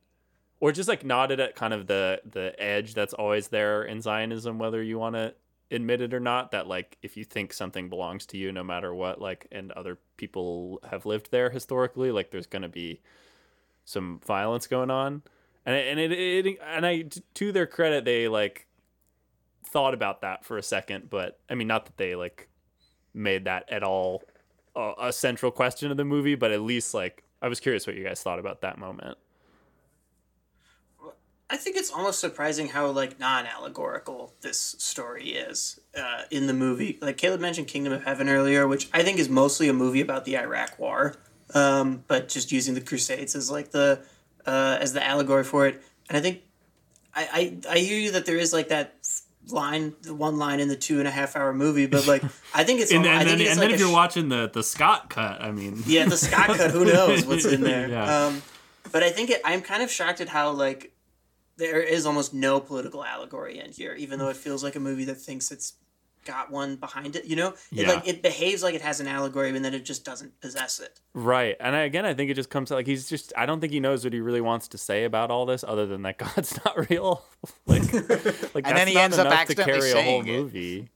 or 0.60 0.70
just 0.70 0.88
like 0.88 1.04
nodded 1.04 1.40
at 1.40 1.56
kind 1.56 1.74
of 1.74 1.88
the 1.88 2.20
the 2.30 2.54
edge 2.62 2.94
that's 2.94 3.12
always 3.12 3.48
there 3.48 3.82
in 3.82 4.00
Zionism, 4.00 4.60
whether 4.60 4.80
you 4.80 4.96
want 4.96 5.16
to 5.16 5.34
admit 5.70 6.00
it 6.00 6.14
or 6.14 6.20
not. 6.20 6.50
That 6.50 6.66
like 6.66 6.98
if 7.02 7.16
you 7.16 7.24
think 7.24 7.52
something 7.52 7.88
belongs 7.88 8.26
to 8.26 8.36
you, 8.36 8.52
no 8.52 8.64
matter 8.64 8.94
what, 8.94 9.20
like 9.20 9.46
and 9.50 9.72
other 9.72 9.98
people 10.16 10.80
have 10.88 11.06
lived 11.06 11.30
there 11.30 11.50
historically, 11.50 12.10
like 12.10 12.30
there's 12.30 12.46
gonna 12.46 12.68
be 12.68 13.00
some 13.84 14.20
violence 14.24 14.66
going 14.66 14.90
on 14.90 15.22
and 15.66 15.76
it, 15.76 15.88
and 15.88 16.00
it, 16.00 16.12
it 16.12 16.58
and 16.64 16.86
I 16.86 17.04
to 17.34 17.52
their 17.52 17.66
credit 17.66 18.04
they 18.04 18.28
like 18.28 18.66
thought 19.66 19.94
about 19.94 20.22
that 20.22 20.44
for 20.44 20.58
a 20.58 20.62
second 20.62 21.10
but 21.10 21.38
I 21.48 21.54
mean 21.54 21.68
not 21.68 21.86
that 21.86 21.96
they 21.96 22.14
like 22.14 22.48
made 23.14 23.44
that 23.44 23.70
at 23.70 23.82
all 23.82 24.22
a, 24.74 24.92
a 25.02 25.12
central 25.12 25.52
question 25.52 25.90
of 25.90 25.96
the 25.96 26.04
movie 26.04 26.34
but 26.34 26.50
at 26.50 26.60
least 26.60 26.94
like 26.94 27.24
I 27.42 27.48
was 27.48 27.60
curious 27.60 27.86
what 27.86 27.96
you 27.96 28.04
guys 28.04 28.22
thought 28.22 28.38
about 28.38 28.62
that 28.62 28.78
moment 28.78 29.18
I 31.52 31.56
think 31.56 31.76
it's 31.76 31.90
almost 31.90 32.20
surprising 32.20 32.68
how 32.68 32.86
like 32.90 33.18
non-allegorical 33.18 34.32
this 34.40 34.58
story 34.78 35.30
is 35.30 35.80
uh, 35.98 36.22
in 36.30 36.46
the 36.46 36.54
movie. 36.54 36.98
Like 37.00 37.16
Caleb 37.16 37.40
mentioned 37.40 37.66
Kingdom 37.66 37.92
of 37.92 38.04
Heaven 38.04 38.28
earlier, 38.28 38.68
which 38.68 38.88
I 38.92 39.02
think 39.02 39.18
is 39.18 39.28
mostly 39.28 39.68
a 39.68 39.72
movie 39.72 40.00
about 40.00 40.24
the 40.24 40.36
Iraq 40.38 40.78
War, 40.78 41.16
um, 41.54 42.04
but 42.06 42.28
just 42.28 42.52
using 42.52 42.74
the 42.74 42.80
Crusades 42.80 43.34
as 43.34 43.50
like 43.50 43.72
the 43.72 44.00
uh, 44.46 44.78
as 44.80 44.92
the 44.92 45.04
allegory 45.04 45.44
for 45.44 45.66
it. 45.66 45.82
And 46.08 46.16
I 46.16 46.20
think 46.20 46.42
I, 47.14 47.58
I 47.68 47.74
I 47.74 47.78
hear 47.78 47.98
you 47.98 48.12
that 48.12 48.26
there 48.26 48.36
is 48.36 48.52
like 48.52 48.68
that 48.68 48.94
line, 49.48 49.94
the 50.02 50.14
one 50.14 50.38
line 50.38 50.60
in 50.60 50.68
the 50.68 50.76
two 50.76 51.00
and 51.00 51.08
a 51.08 51.10
half 51.10 51.34
hour 51.34 51.52
movie, 51.52 51.86
but 51.86 52.06
like 52.06 52.22
I 52.54 52.62
think 52.62 52.80
it's 52.80 52.92
and, 52.92 53.04
almo- 53.04 53.10
I 53.10 53.20
and 53.22 53.28
think 53.28 53.38
then, 53.38 53.40
it's 53.46 53.50
and 53.50 53.60
like 53.60 53.68
then 53.70 53.74
if 53.74 53.80
you're 53.80 53.88
sh- 53.90 53.92
watching 53.92 54.28
the 54.28 54.48
the 54.52 54.62
Scott 54.62 55.10
cut, 55.10 55.40
I 55.42 55.50
mean, 55.50 55.82
yeah, 55.86 56.04
the 56.04 56.16
Scott 56.16 56.56
cut. 56.56 56.70
Who 56.70 56.84
knows 56.92 57.26
what's 57.26 57.44
in 57.44 57.62
there? 57.62 57.88
Yeah. 57.88 58.26
Um, 58.26 58.42
but 58.92 59.02
I 59.02 59.10
think 59.10 59.30
it, 59.30 59.40
I'm 59.44 59.62
kind 59.62 59.82
of 59.82 59.90
shocked 59.90 60.20
at 60.20 60.28
how 60.28 60.52
like 60.52 60.92
there 61.60 61.80
is 61.80 62.06
almost 62.06 62.34
no 62.34 62.58
political 62.58 63.04
allegory 63.04 63.60
in 63.60 63.70
here, 63.70 63.94
even 63.94 64.18
though 64.18 64.28
it 64.30 64.36
feels 64.36 64.64
like 64.64 64.74
a 64.74 64.80
movie 64.80 65.04
that 65.04 65.14
thinks 65.16 65.50
it's 65.52 65.74
got 66.26 66.50
one 66.50 66.76
behind 66.76 67.16
it. 67.16 67.24
You 67.24 67.36
know, 67.36 67.48
it, 67.48 67.56
Yeah. 67.70 67.88
like 67.92 68.08
it 68.08 68.22
behaves 68.22 68.62
like 68.62 68.74
it 68.74 68.82
has 68.82 69.00
an 69.00 69.06
allegory, 69.06 69.48
and 69.54 69.64
then 69.64 69.72
it 69.74 69.84
just 69.84 70.04
doesn't 70.04 70.40
possess 70.40 70.78
it. 70.80 71.00
right 71.14 71.56
and 71.60 71.74
I, 71.74 71.80
again 71.80 72.04
I 72.04 72.14
think 72.14 72.30
it 72.30 72.34
just 72.34 72.50
comes 72.50 72.68
to 72.68 72.74
like 72.74 72.86
he's 72.86 73.08
just 73.08 73.32
I 73.36 73.46
don't 73.46 73.60
think 73.60 73.72
he 73.72 73.80
knows 73.80 74.04
what 74.04 74.12
he 74.12 74.20
really 74.20 74.40
wants 74.40 74.68
to 74.68 74.78
say 74.78 75.04
about 75.04 75.30
all 75.30 75.46
this 75.46 75.64
other 75.66 75.86
than 75.86 76.02
that 76.02 76.18
God's 76.34 76.58
not 76.64 76.90
real 76.90 77.24
like 77.66 77.82
like 78.54 78.66
And 78.66 78.76
then 78.76 78.86
he 78.88 78.96
ends 78.98 79.16
up 79.18 79.26
enough 79.26 79.34
to 79.34 79.40
accidentally 79.40 79.78
carry 79.80 79.90
a 79.92 79.94
whole 79.94 80.22
saying 80.22 80.26
it. 80.28 80.40
movie 80.40 80.88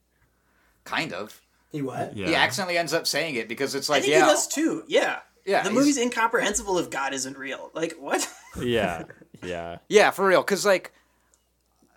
Kind 0.85 1.13
of. 1.13 1.41
He 1.73 1.83
what? 1.83 2.15
Yeah. 2.17 2.27
He 2.29 2.35
accidentally 2.35 2.79
ends 2.79 2.93
up 2.93 3.07
saying 3.07 3.35
it 3.37 3.49
because 3.49 3.75
it's 3.75 3.89
I 3.91 3.95
like, 3.95 4.03
think 4.03 4.13
yeah, 4.15 4.21
he 4.27 4.31
does 4.31 4.47
too. 4.47 4.85
Yeah. 4.87 5.21
Yeah, 5.47 5.63
The 5.63 5.71
he's- 5.71 5.79
movie's 5.79 5.97
incomprehensible 5.99 6.79
if 6.79 6.89
God 6.91 7.13
isn't 7.15 7.37
real. 7.37 7.71
Like 7.75 7.95
what? 7.99 8.27
Yeah, 8.61 9.05
yeah. 9.47 9.79
Yeah, 9.89 10.11
for 10.11 10.27
real. 10.27 10.43
Because 10.43 10.65
like, 10.67 10.93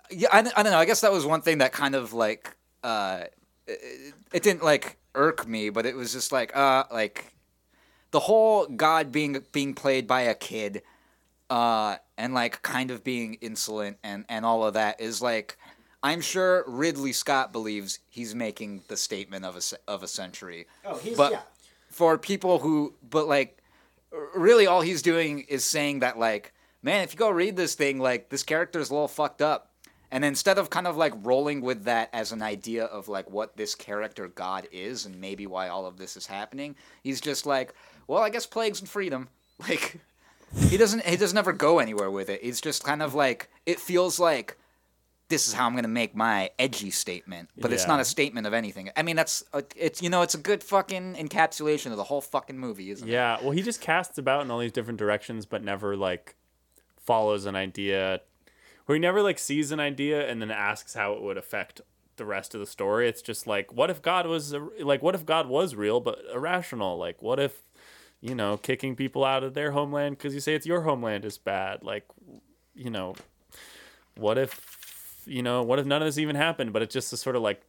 yeah, 0.10 0.30
I, 0.32 0.40
I 0.40 0.64
don't 0.64 0.72
know. 0.72 0.78
I 0.80 0.86
guess 0.86 1.02
that 1.02 1.12
was 1.12 1.26
one 1.26 1.42
thing 1.42 1.58
that 1.60 1.72
kind 1.74 1.96
of 1.96 2.14
like, 2.14 2.56
uh, 2.84 3.24
it, 3.68 4.14
it 4.34 4.44
didn't 4.44 4.64
like 4.64 4.98
irk 5.16 5.48
me, 5.48 5.70
but 5.70 5.86
it 5.86 5.96
was 5.96 6.14
just 6.14 6.32
like, 6.32 6.56
uh, 6.56 6.84
like 6.92 7.34
the 8.12 8.20
whole 8.22 8.68
God 8.68 9.12
being 9.12 9.44
being 9.52 9.74
played 9.74 10.08
by 10.08 10.22
a 10.22 10.34
kid, 10.36 10.82
uh, 11.50 11.98
and 12.18 12.34
like 12.34 12.62
kind 12.62 12.92
of 12.92 13.04
being 13.04 13.36
insolent 13.42 13.98
and 14.04 14.26
and 14.30 14.46
all 14.46 14.66
of 14.66 14.74
that 14.76 15.00
is 15.02 15.22
like. 15.22 15.58
I'm 16.04 16.22
sure 16.22 16.64
Ridley 16.68 17.12
Scott 17.12 17.52
believes 17.52 17.98
he's 18.08 18.36
making 18.36 18.84
the 18.88 18.96
statement 18.96 19.44
of 19.44 19.56
a 19.58 19.92
of 19.92 20.04
a 20.04 20.08
century. 20.08 20.68
Oh, 20.86 20.98
he's 21.00 21.18
But- 21.18 21.32
yeah. 21.32 21.40
for 21.90 22.20
people 22.20 22.60
who 22.60 22.94
but 23.10 23.28
like 23.28 23.58
really 24.36 24.68
all 24.68 24.82
he's 24.82 25.02
doing 25.02 25.40
is 25.50 25.64
saying 25.66 26.00
that 26.02 26.20
like 26.20 26.54
man 26.82 27.04
if 27.04 27.14
you 27.14 27.18
go 27.18 27.30
read 27.30 27.56
this 27.56 27.76
thing 27.76 28.00
like 28.00 28.30
this 28.30 28.44
character 28.44 28.80
is 28.80 28.90
a 28.90 28.94
little 28.94 29.08
fucked 29.08 29.42
up 29.42 29.74
and 30.10 30.24
instead 30.24 30.58
of 30.58 30.70
kind 30.70 30.88
of 30.88 30.96
like 30.96 31.14
rolling 31.24 31.62
with 31.62 31.84
that 31.84 32.10
as 32.14 32.32
an 32.32 32.42
idea 32.42 32.86
of 32.86 33.08
like 33.08 33.30
what 33.30 33.58
this 33.58 33.76
character 33.76 34.28
god 34.28 34.68
is 34.72 35.06
and 35.06 35.20
maybe 35.20 35.48
why 35.48 35.68
all 35.68 35.86
of 35.86 35.98
this 35.98 36.16
is 36.16 36.28
happening 36.28 36.76
he's 37.04 37.22
just 37.22 37.46
like 37.46 37.74
well 38.08 38.22
i 38.24 38.30
guess 38.30 38.46
plagues 38.46 38.80
and 38.80 38.90
freedom 38.90 39.30
like 39.68 40.00
he 40.70 40.78
doesn't 40.78 41.04
he 41.04 41.18
doesn't 41.18 41.38
ever 41.38 41.54
go 41.54 41.80
anywhere 41.80 42.12
with 42.12 42.30
it 42.30 42.42
he's 42.44 42.62
just 42.62 42.84
kind 42.84 43.02
of 43.02 43.14
like 43.14 43.50
it 43.66 43.80
feels 43.80 44.20
like 44.20 44.58
this 45.30 45.48
is 45.48 45.54
how 45.54 45.66
I'm 45.66 45.76
gonna 45.76 45.88
make 45.90 46.16
my 46.16 46.52
edgy 46.58 46.90
statement, 46.90 47.50
but 47.58 47.74
it's 47.74 47.86
not 47.86 48.00
a 48.00 48.06
statement 48.06 48.48
of 48.48 48.54
anything. 48.54 48.90
I 48.96 49.04
mean, 49.04 49.18
that's 49.18 49.44
a, 49.54 49.62
it's 49.76 50.02
you 50.02 50.10
know, 50.10 50.22
it's 50.22 50.36
a 50.36 50.38
good 50.38 50.64
fucking 50.64 51.16
encapsulation 51.16 51.92
of 51.92 51.98
the 51.98 52.06
whole 52.06 52.22
fucking 52.22 52.58
movie, 52.58 52.92
isn't 52.92 53.08
it? 53.08 53.12
Yeah, 53.12 53.38
well, 53.42 53.52
he 53.52 53.62
just 53.62 53.82
casts 53.82 54.18
about 54.18 54.44
in 54.44 54.52
all 54.52 54.60
these 54.60 54.72
different 54.72 55.00
directions, 55.00 55.46
but 55.46 55.64
never 55.64 55.98
like 55.98 56.37
follows 57.08 57.48
an 57.48 57.56
idea, 57.56 58.22
where 58.86 58.96
he 58.96 59.00
never 59.00 59.24
like 59.24 59.40
sees 59.40 59.72
an 59.72 59.80
idea 59.80 60.30
and 60.30 60.40
then 60.40 60.52
asks 60.52 60.94
how 60.94 61.14
it 61.14 61.24
would 61.24 61.38
affect 61.38 61.82
the 62.18 62.26
rest 62.26 62.54
of 62.54 62.60
the 62.60 62.68
story. 62.68 63.10
It's 63.10 63.24
just 63.24 63.48
like, 63.48 63.74
what 63.74 63.90
if 63.90 64.04
God 64.04 64.28
was 64.28 64.54
like, 64.80 65.02
what 65.02 65.16
if 65.16 65.26
God 65.26 65.48
was 65.48 65.74
real 65.74 66.00
but 66.00 66.20
irrational? 66.32 66.98
Like, 67.00 67.22
what 67.22 67.40
if 67.40 67.64
you 68.22 68.36
know, 68.36 68.58
kicking 68.58 68.96
people 68.96 69.24
out 69.24 69.44
of 69.44 69.54
their 69.54 69.72
homeland 69.72 70.18
because 70.18 70.34
you 70.34 70.40
say 70.40 70.54
it's 70.54 70.68
your 70.68 70.82
homeland 70.82 71.26
is 71.26 71.40
bad? 71.40 71.82
Like, 71.82 72.06
you 72.76 72.92
know, 72.92 73.16
what 74.16 74.38
if 74.38 75.24
you 75.26 75.42
know, 75.42 75.64
what 75.64 75.80
if 75.80 75.86
none 75.88 76.02
of 76.04 76.08
this 76.08 76.20
even 76.20 76.36
happened? 76.36 76.74
But 76.74 76.84
it's 76.84 76.94
just 76.94 77.12
a 77.14 77.18
sort 77.18 77.36
of 77.36 77.42
like. 77.42 77.64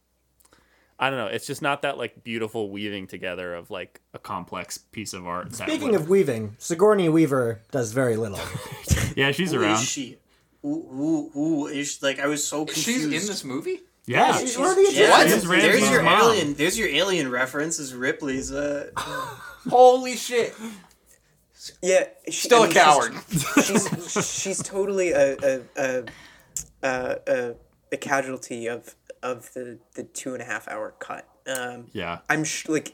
I 1.01 1.09
don't 1.09 1.17
know. 1.17 1.27
It's 1.27 1.47
just 1.47 1.61
not 1.61 1.83
that 1.83 1.97
like 1.97 2.23
beautiful 2.23 2.69
weaving 2.69 3.07
together 3.07 3.55
of 3.55 3.71
like 3.71 4.01
a 4.13 4.19
complex 4.19 4.77
piece 4.77 5.13
of 5.13 5.25
art. 5.25 5.55
Speaking 5.55 5.95
of 5.95 6.09
weaving, 6.09 6.55
Sigourney 6.59 7.07
Weaver 7.07 7.61
does 7.71 7.93
very 7.93 8.17
little. 8.17 8.39
yeah, 9.15 9.31
she's 9.31 9.51
Who 9.53 9.61
around. 9.61 9.75
is 9.81 9.85
she? 9.89 10.17
Who, 10.61 10.85
who, 10.91 11.29
who 11.33 11.67
is 11.67 12.03
like? 12.03 12.19
I 12.19 12.27
was 12.27 12.45
so 12.45 12.65
confused. 12.65 12.85
She's 12.85 13.03
in 13.05 13.11
this 13.11 13.43
movie. 13.45 13.79
Yeah, 14.05 14.37
she's 14.37 14.57
one 14.57 14.71
of 14.71 14.75
the 14.75 14.89
Yeah, 14.91 15.09
What? 15.11 15.27
there's, 15.29 15.41
She's 15.43 15.49
there's 15.49 15.63
Ramses' 15.81 15.91
your 15.91 16.03
mom. 16.03 16.21
alien. 16.21 16.53
There's 16.55 16.77
your 16.79 16.89
alien 16.89 17.29
reference. 17.31 17.79
Is 17.79 17.93
Ripley's? 17.93 18.51
Uh, 18.51 18.89
Holy 19.69 20.15
shit! 20.17 20.53
Yeah, 21.81 22.05
she, 22.25 22.31
Still 22.47 22.63
I 22.63 22.65
a 22.65 22.67
mean, 22.67 22.73
she's- 22.73 22.83
coward. 22.83 23.13
She's, 23.65 24.25
she's 24.41 24.63
totally 24.63 25.11
a 25.11 25.37
a, 25.37 25.61
a, 25.77 26.03
a, 26.83 27.17
a, 27.27 27.55
a 27.91 27.97
casualty 27.97 28.67
of 28.67 28.95
of 29.23 29.53
the, 29.53 29.79
the 29.95 30.03
two 30.03 30.33
and 30.33 30.41
a 30.41 30.45
half 30.45 30.67
hour 30.67 30.93
cut. 30.99 31.27
Um, 31.47 31.87
yeah. 31.93 32.19
I'm 32.29 32.43
sh- 32.43 32.67
like, 32.67 32.93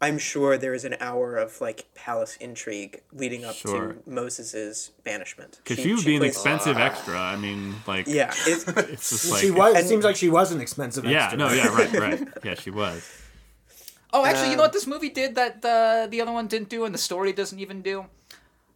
I'm 0.00 0.16
sure 0.18 0.56
there 0.56 0.72
is 0.72 0.84
an 0.84 0.96
hour 1.00 1.36
of 1.36 1.60
like 1.60 1.86
palace 1.94 2.36
intrigue 2.36 3.02
leading 3.12 3.44
up 3.44 3.54
Sure. 3.54 3.92
to 3.94 4.10
Moses's 4.10 4.92
banishment. 5.04 5.60
Because 5.62 5.82
she, 5.82 5.92
would 5.94 6.04
be 6.04 6.14
an 6.14 6.20
plays- 6.20 6.32
expensive 6.32 6.78
extra. 6.78 7.18
I 7.18 7.36
mean, 7.36 7.74
like, 7.86 8.06
Yeah, 8.06 8.32
it's, 8.46 8.66
it's 8.68 9.10
just 9.10 9.30
like, 9.30 9.40
she 9.42 9.50
was. 9.50 9.76
It 9.76 9.86
seems 9.86 10.04
like 10.04 10.16
she 10.16 10.30
was 10.30 10.52
an 10.52 10.60
expensive. 10.60 11.04
yeah, 11.04 11.24
extra. 11.24 11.38
no, 11.38 11.52
yeah, 11.52 11.68
right, 11.74 11.92
right. 12.20 12.28
Yeah, 12.44 12.54
she 12.54 12.70
was. 12.70 13.08
Oh, 14.12 14.24
actually, 14.24 14.50
you 14.50 14.56
know 14.56 14.62
what 14.62 14.72
this 14.72 14.86
movie 14.88 15.10
did 15.10 15.36
that 15.36 15.64
uh, 15.64 16.08
the 16.08 16.20
other 16.20 16.32
one 16.32 16.48
didn't 16.48 16.68
do, 16.68 16.84
and 16.84 16.92
the 16.92 16.98
story 16.98 17.32
doesn't 17.32 17.60
even 17.60 17.80
do. 17.80 18.06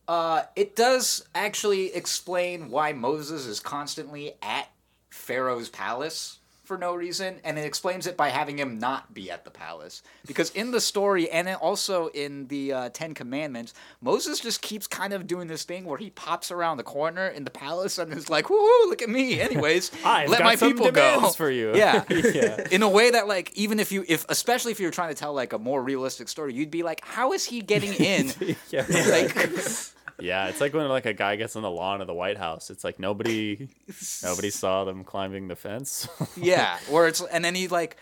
Uh, 0.06 0.42
it 0.54 0.76
does 0.76 1.26
actually 1.34 1.92
explain 1.94 2.70
why 2.70 2.92
Moses 2.92 3.46
is 3.46 3.58
constantly 3.58 4.34
at 4.42 4.68
Pharaoh's 5.10 5.68
palace 5.70 6.38
for 6.64 6.78
no 6.78 6.94
reason, 6.94 7.40
and 7.44 7.58
it 7.58 7.64
explains 7.64 8.06
it 8.06 8.16
by 8.16 8.30
having 8.30 8.58
him 8.58 8.78
not 8.78 9.12
be 9.14 9.30
at 9.30 9.44
the 9.44 9.50
palace. 9.50 10.02
Because 10.26 10.50
in 10.50 10.70
the 10.70 10.80
story, 10.80 11.30
and 11.30 11.48
also 11.48 12.08
in 12.08 12.48
the 12.48 12.72
uh, 12.72 12.88
Ten 12.90 13.14
Commandments, 13.14 13.74
Moses 14.00 14.40
just 14.40 14.62
keeps 14.62 14.86
kind 14.86 15.12
of 15.12 15.26
doing 15.26 15.46
this 15.46 15.64
thing 15.64 15.84
where 15.84 15.98
he 15.98 16.10
pops 16.10 16.50
around 16.50 16.78
the 16.78 16.82
corner 16.82 17.28
in 17.28 17.44
the 17.44 17.50
palace 17.50 17.98
and 17.98 18.12
is 18.12 18.30
like, 18.30 18.46
"Woohoo! 18.46 18.88
Look 18.88 19.02
at 19.02 19.08
me!" 19.08 19.40
Anyways, 19.40 19.92
let 20.04 20.42
my 20.42 20.56
people 20.56 20.90
go 20.90 21.30
for 21.30 21.50
you. 21.50 21.74
Yeah, 21.84 22.04
yeah. 22.10 22.66
in 22.70 22.82
a 22.82 22.88
way 22.88 23.10
that 23.10 23.26
like 23.26 23.52
even 23.54 23.80
if 23.80 23.90
you 23.90 24.04
if 24.06 24.24
especially 24.28 24.72
if 24.72 24.80
you're 24.80 24.90
trying 24.90 25.08
to 25.08 25.14
tell 25.14 25.34
like 25.34 25.52
a 25.52 25.58
more 25.58 25.82
realistic 25.82 26.28
story 26.28 26.54
you'd 26.54 26.70
be 26.70 26.82
like 26.82 27.04
how 27.04 27.32
is 27.32 27.44
he 27.44 27.60
getting 27.60 27.92
in 27.94 28.32
yeah. 28.70 28.84
like 28.88 29.34
Yeah, 30.20 30.46
it's 30.46 30.60
like 30.60 30.72
when 30.72 30.88
like 30.88 31.06
a 31.06 31.12
guy 31.12 31.36
gets 31.36 31.56
on 31.56 31.62
the 31.62 31.70
lawn 31.70 32.00
of 32.00 32.06
the 32.06 32.14
White 32.14 32.38
House. 32.38 32.70
It's 32.70 32.84
like 32.84 32.98
nobody, 32.98 33.68
nobody 34.22 34.50
saw 34.50 34.84
them 34.84 35.04
climbing 35.04 35.48
the 35.48 35.56
fence. 35.56 36.08
yeah 36.36 36.78
where 36.90 37.06
it's 37.06 37.20
and 37.20 37.44
then 37.44 37.54
he 37.54 37.68
like 37.68 37.96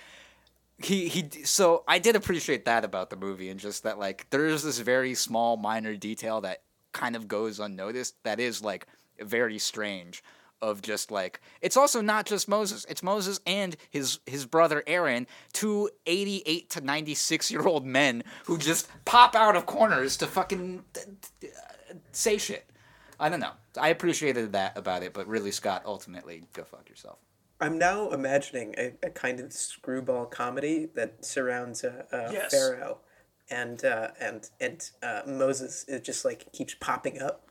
he 0.78 1.08
he 1.08 1.28
so 1.44 1.84
i 1.86 1.98
did 1.98 2.16
appreciate 2.16 2.64
that 2.64 2.84
about 2.84 3.10
the 3.10 3.16
movie 3.16 3.48
and 3.48 3.60
just 3.60 3.82
that 3.82 3.98
like 3.98 4.26
there's 4.30 4.62
this 4.62 4.78
very 4.78 5.14
small 5.14 5.56
minor 5.56 5.94
detail 5.96 6.40
that 6.40 6.62
kind 6.92 7.14
of 7.14 7.28
goes 7.28 7.60
unnoticed 7.60 8.14
that 8.24 8.40
is 8.40 8.62
like 8.62 8.86
very 9.20 9.58
strange 9.58 10.22
of 10.60 10.80
just 10.82 11.10
like 11.10 11.40
it's 11.60 11.76
also 11.76 12.00
not 12.00 12.24
just 12.26 12.48
Moses 12.48 12.84
it's 12.88 13.02
Moses 13.02 13.40
and 13.46 13.76
his 13.90 14.20
his 14.26 14.46
brother 14.46 14.82
Aaron 14.86 15.26
two 15.52 15.90
88 16.06 16.70
to 16.70 16.80
96 16.80 17.50
year 17.50 17.62
old 17.62 17.84
men 17.84 18.22
who 18.46 18.58
just 18.58 18.88
pop 19.04 19.34
out 19.34 19.56
of 19.56 19.66
corners 19.66 20.16
to 20.18 20.26
fucking 20.26 20.84
say 22.12 22.38
shit 22.38 22.64
I 23.20 23.28
don't 23.28 23.40
know 23.40 23.52
I 23.80 23.88
appreciated 23.88 24.52
that 24.52 24.76
about 24.78 25.02
it 25.02 25.12
but 25.12 25.26
really 25.26 25.50
Scott 25.50 25.82
ultimately 25.84 26.44
go 26.52 26.64
fuck 26.64 26.88
yourself 26.88 27.18
I'm 27.60 27.78
now 27.78 28.10
imagining 28.10 28.74
a, 28.76 28.92
a 29.04 29.10
kind 29.10 29.38
of 29.38 29.52
screwball 29.52 30.26
comedy 30.26 30.88
that 30.96 31.24
surrounds 31.24 31.84
a, 31.84 32.06
a 32.10 32.32
Yes. 32.32 32.50
pharaoh, 32.50 32.98
and 33.50 33.84
uh, 33.84 34.08
and 34.20 34.50
and 34.60 34.90
uh, 35.00 35.22
Moses 35.28 35.84
It 35.86 36.02
just 36.02 36.24
like 36.24 36.50
keeps 36.52 36.74
popping 36.80 37.22
up. 37.22 37.46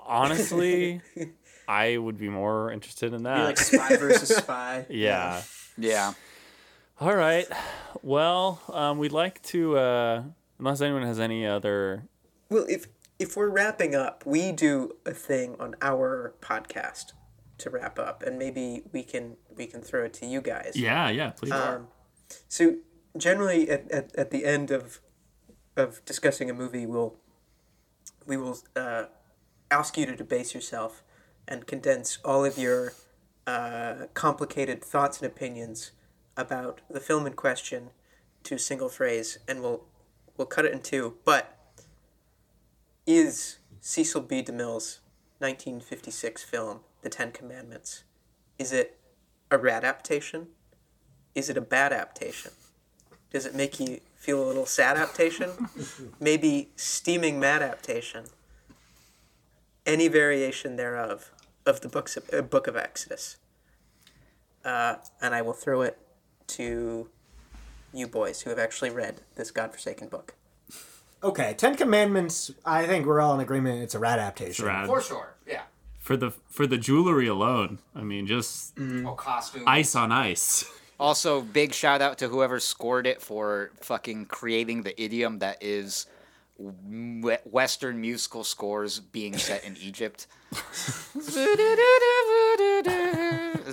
Honestly, 0.00 1.00
I 1.68 1.96
would 1.96 2.18
be 2.18 2.28
more 2.28 2.70
interested 2.72 3.12
in 3.14 3.20
be 3.20 3.24
that. 3.24 3.44
like 3.46 3.58
spy 3.58 3.96
versus 3.96 4.36
spy. 4.36 4.84
yeah. 4.90 5.42
yeah 5.78 6.12
All 7.00 7.14
right. 7.14 7.46
Well, 8.02 8.60
um, 8.68 8.98
we'd 8.98 9.12
like 9.12 9.40
to, 9.44 9.78
uh, 9.78 10.22
unless 10.58 10.80
anyone 10.80 11.04
has 11.04 11.18
any 11.20 11.46
other. 11.46 12.02
Well, 12.50 12.66
if 12.68 12.86
if 13.22 13.36
we're 13.36 13.48
wrapping 13.48 13.94
up, 13.94 14.24
we 14.26 14.50
do 14.50 14.96
a 15.06 15.12
thing 15.12 15.54
on 15.60 15.76
our 15.80 16.34
podcast 16.40 17.12
to 17.58 17.70
wrap 17.70 17.96
up, 17.96 18.24
and 18.24 18.36
maybe 18.36 18.82
we 18.92 19.04
can 19.04 19.36
we 19.56 19.66
can 19.66 19.80
throw 19.80 20.04
it 20.06 20.12
to 20.14 20.26
you 20.26 20.40
guys. 20.40 20.72
Yeah, 20.74 21.08
yeah, 21.08 21.30
please. 21.30 21.52
Um, 21.52 21.86
so 22.48 22.78
generally, 23.16 23.70
at, 23.70 23.88
at, 23.92 24.12
at 24.16 24.30
the 24.32 24.44
end 24.44 24.72
of 24.72 24.98
of 25.76 26.04
discussing 26.04 26.50
a 26.50 26.52
movie, 26.52 26.84
we'll 26.84 27.14
we 28.26 28.36
will 28.36 28.58
uh, 28.74 29.04
ask 29.70 29.96
you 29.96 30.04
to 30.06 30.16
debase 30.16 30.52
yourself 30.52 31.04
and 31.46 31.64
condense 31.64 32.18
all 32.24 32.44
of 32.44 32.58
your 32.58 32.92
uh, 33.46 34.06
complicated 34.14 34.82
thoughts 34.82 35.22
and 35.22 35.30
opinions 35.30 35.92
about 36.36 36.80
the 36.90 37.00
film 37.00 37.24
in 37.24 37.34
question 37.34 37.90
to 38.42 38.56
a 38.56 38.58
single 38.58 38.88
phrase, 38.88 39.38
and 39.46 39.62
we'll 39.62 39.84
we'll 40.36 40.48
cut 40.48 40.64
it 40.64 40.72
in 40.72 40.80
two. 40.80 41.18
But 41.24 41.56
is 43.06 43.58
Cecil 43.80 44.22
B. 44.22 44.42
DeMille's 44.42 45.00
1956 45.38 46.42
film, 46.44 46.80
The 47.02 47.08
Ten 47.08 47.32
Commandments, 47.32 48.04
is 48.58 48.72
it 48.72 48.98
a 49.50 49.58
rad 49.58 49.84
adaptation? 49.84 50.48
Is 51.34 51.50
it 51.50 51.56
a 51.56 51.60
bad 51.60 51.92
adaptation? 51.92 52.52
Does 53.32 53.46
it 53.46 53.54
make 53.54 53.80
you 53.80 54.00
feel 54.14 54.42
a 54.42 54.46
little 54.46 54.66
sad 54.66 54.96
adaptation? 54.96 55.50
Maybe 56.20 56.70
steaming 56.76 57.40
mad 57.40 57.62
adaptation? 57.62 58.26
Any 59.84 60.06
variation 60.06 60.76
thereof 60.76 61.32
of 61.66 61.80
the 61.80 61.88
books 61.88 62.16
of, 62.16 62.30
uh, 62.32 62.42
book 62.42 62.66
of 62.66 62.76
Exodus. 62.76 63.36
Uh, 64.64 64.96
and 65.20 65.34
I 65.34 65.42
will 65.42 65.54
throw 65.54 65.82
it 65.82 65.98
to 66.48 67.08
you 67.92 68.06
boys 68.06 68.42
who 68.42 68.50
have 68.50 68.58
actually 68.58 68.90
read 68.90 69.22
this 69.34 69.50
godforsaken 69.50 70.08
book. 70.08 70.34
Okay, 71.22 71.54
Ten 71.56 71.76
Commandments. 71.76 72.50
I 72.64 72.86
think 72.86 73.06
we're 73.06 73.20
all 73.20 73.34
in 73.34 73.40
agreement. 73.40 73.82
It's 73.82 73.94
a 73.94 73.98
rat 73.98 74.18
adaptation. 74.18 74.66
Rad. 74.66 74.86
for 74.86 75.00
sure 75.00 75.34
yeah 75.46 75.62
For 75.98 76.16
the 76.16 76.30
for 76.48 76.66
the 76.66 76.78
jewelry 76.78 77.26
alone, 77.26 77.78
I 77.94 78.02
mean, 78.02 78.26
just 78.26 78.74
mm. 78.76 79.06
oh 79.06 79.14
costume 79.14 79.64
ice 79.66 79.94
on 79.94 80.12
ice. 80.12 80.64
Also, 81.00 81.40
big 81.40 81.74
shout 81.74 82.00
out 82.00 82.18
to 82.18 82.28
whoever 82.28 82.60
scored 82.60 83.08
it 83.08 83.20
for 83.20 83.72
fucking 83.80 84.26
creating 84.26 84.82
the 84.82 85.02
idiom 85.02 85.40
that 85.40 85.60
is 85.60 86.06
we- 86.56 87.38
Western 87.44 88.00
musical 88.00 88.44
scores 88.44 89.00
being 89.00 89.36
set 89.36 89.64
in 89.64 89.76
Egypt. 89.78 90.28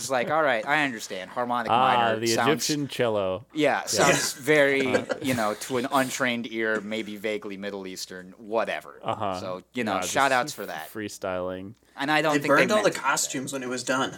it's 0.03 0.09
like, 0.09 0.29
all 0.31 0.41
right, 0.43 0.65
I 0.65 0.83
understand. 0.83 1.29
Harmonic 1.31 1.71
Ah, 1.71 1.95
minor 1.95 2.19
the 2.19 2.27
sounds, 2.27 2.49
Egyptian 2.69 2.87
cello. 2.87 3.45
Yeah, 3.53 3.83
sounds 3.85 4.33
very, 4.53 4.81
you 5.21 5.33
know, 5.33 5.53
to 5.61 5.77
an 5.77 5.87
untrained 5.91 6.51
ear, 6.51 6.81
maybe 6.81 7.17
vaguely 7.17 7.57
Middle 7.57 7.85
Eastern, 7.87 8.33
whatever. 8.37 8.99
Uh 9.03 9.15
huh. 9.15 9.39
So, 9.39 9.63
you 9.73 9.83
know, 9.83 10.01
shout 10.01 10.31
outs 10.31 10.53
for 10.53 10.65
that. 10.65 10.91
Freestyling. 10.93 11.73
And 11.95 12.09
I 12.11 12.21
don't 12.21 12.31
think. 12.33 12.43
They 12.43 12.47
think 12.47 12.57
burned 12.59 12.69
they 12.69 12.73
all 12.75 12.79
the 12.79 12.83
meant 12.83 12.95
to 12.95 12.99
do 12.99 13.03
that. 13.03 13.09
costumes 13.09 13.53
when 13.53 13.63
it 13.63 13.69
was 13.69 13.83
done. 13.83 14.17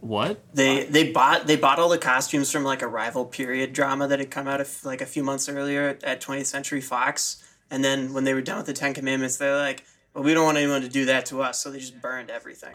What? 0.00 0.40
They 0.54 0.84
they 0.84 1.12
bought 1.12 1.46
they 1.46 1.56
bought 1.56 1.78
all 1.78 1.90
the 1.90 1.98
costumes 1.98 2.50
from 2.50 2.64
like 2.64 2.80
a 2.80 2.86
rival 2.88 3.26
period 3.26 3.72
drama 3.74 4.08
that 4.08 4.18
had 4.18 4.30
come 4.30 4.48
out 4.48 4.60
of 4.60 4.84
like 4.84 5.02
a 5.02 5.06
few 5.06 5.22
months 5.22 5.46
earlier 5.48 5.98
at 6.02 6.22
20th 6.22 6.46
Century 6.46 6.80
Fox, 6.80 7.42
and 7.70 7.84
then 7.84 8.14
when 8.14 8.24
they 8.24 8.32
were 8.32 8.40
done 8.40 8.56
with 8.56 8.66
the 8.66 8.72
Ten 8.72 8.94
Commandments, 8.94 9.36
they're 9.36 9.58
like, 9.58 9.84
"Well, 10.14 10.24
we 10.24 10.32
don't 10.32 10.44
want 10.46 10.56
anyone 10.56 10.80
to 10.80 10.88
do 10.88 11.04
that 11.04 11.26
to 11.26 11.42
us," 11.42 11.60
so 11.60 11.70
they 11.70 11.80
just 11.80 12.00
burned 12.00 12.30
everything. 12.30 12.74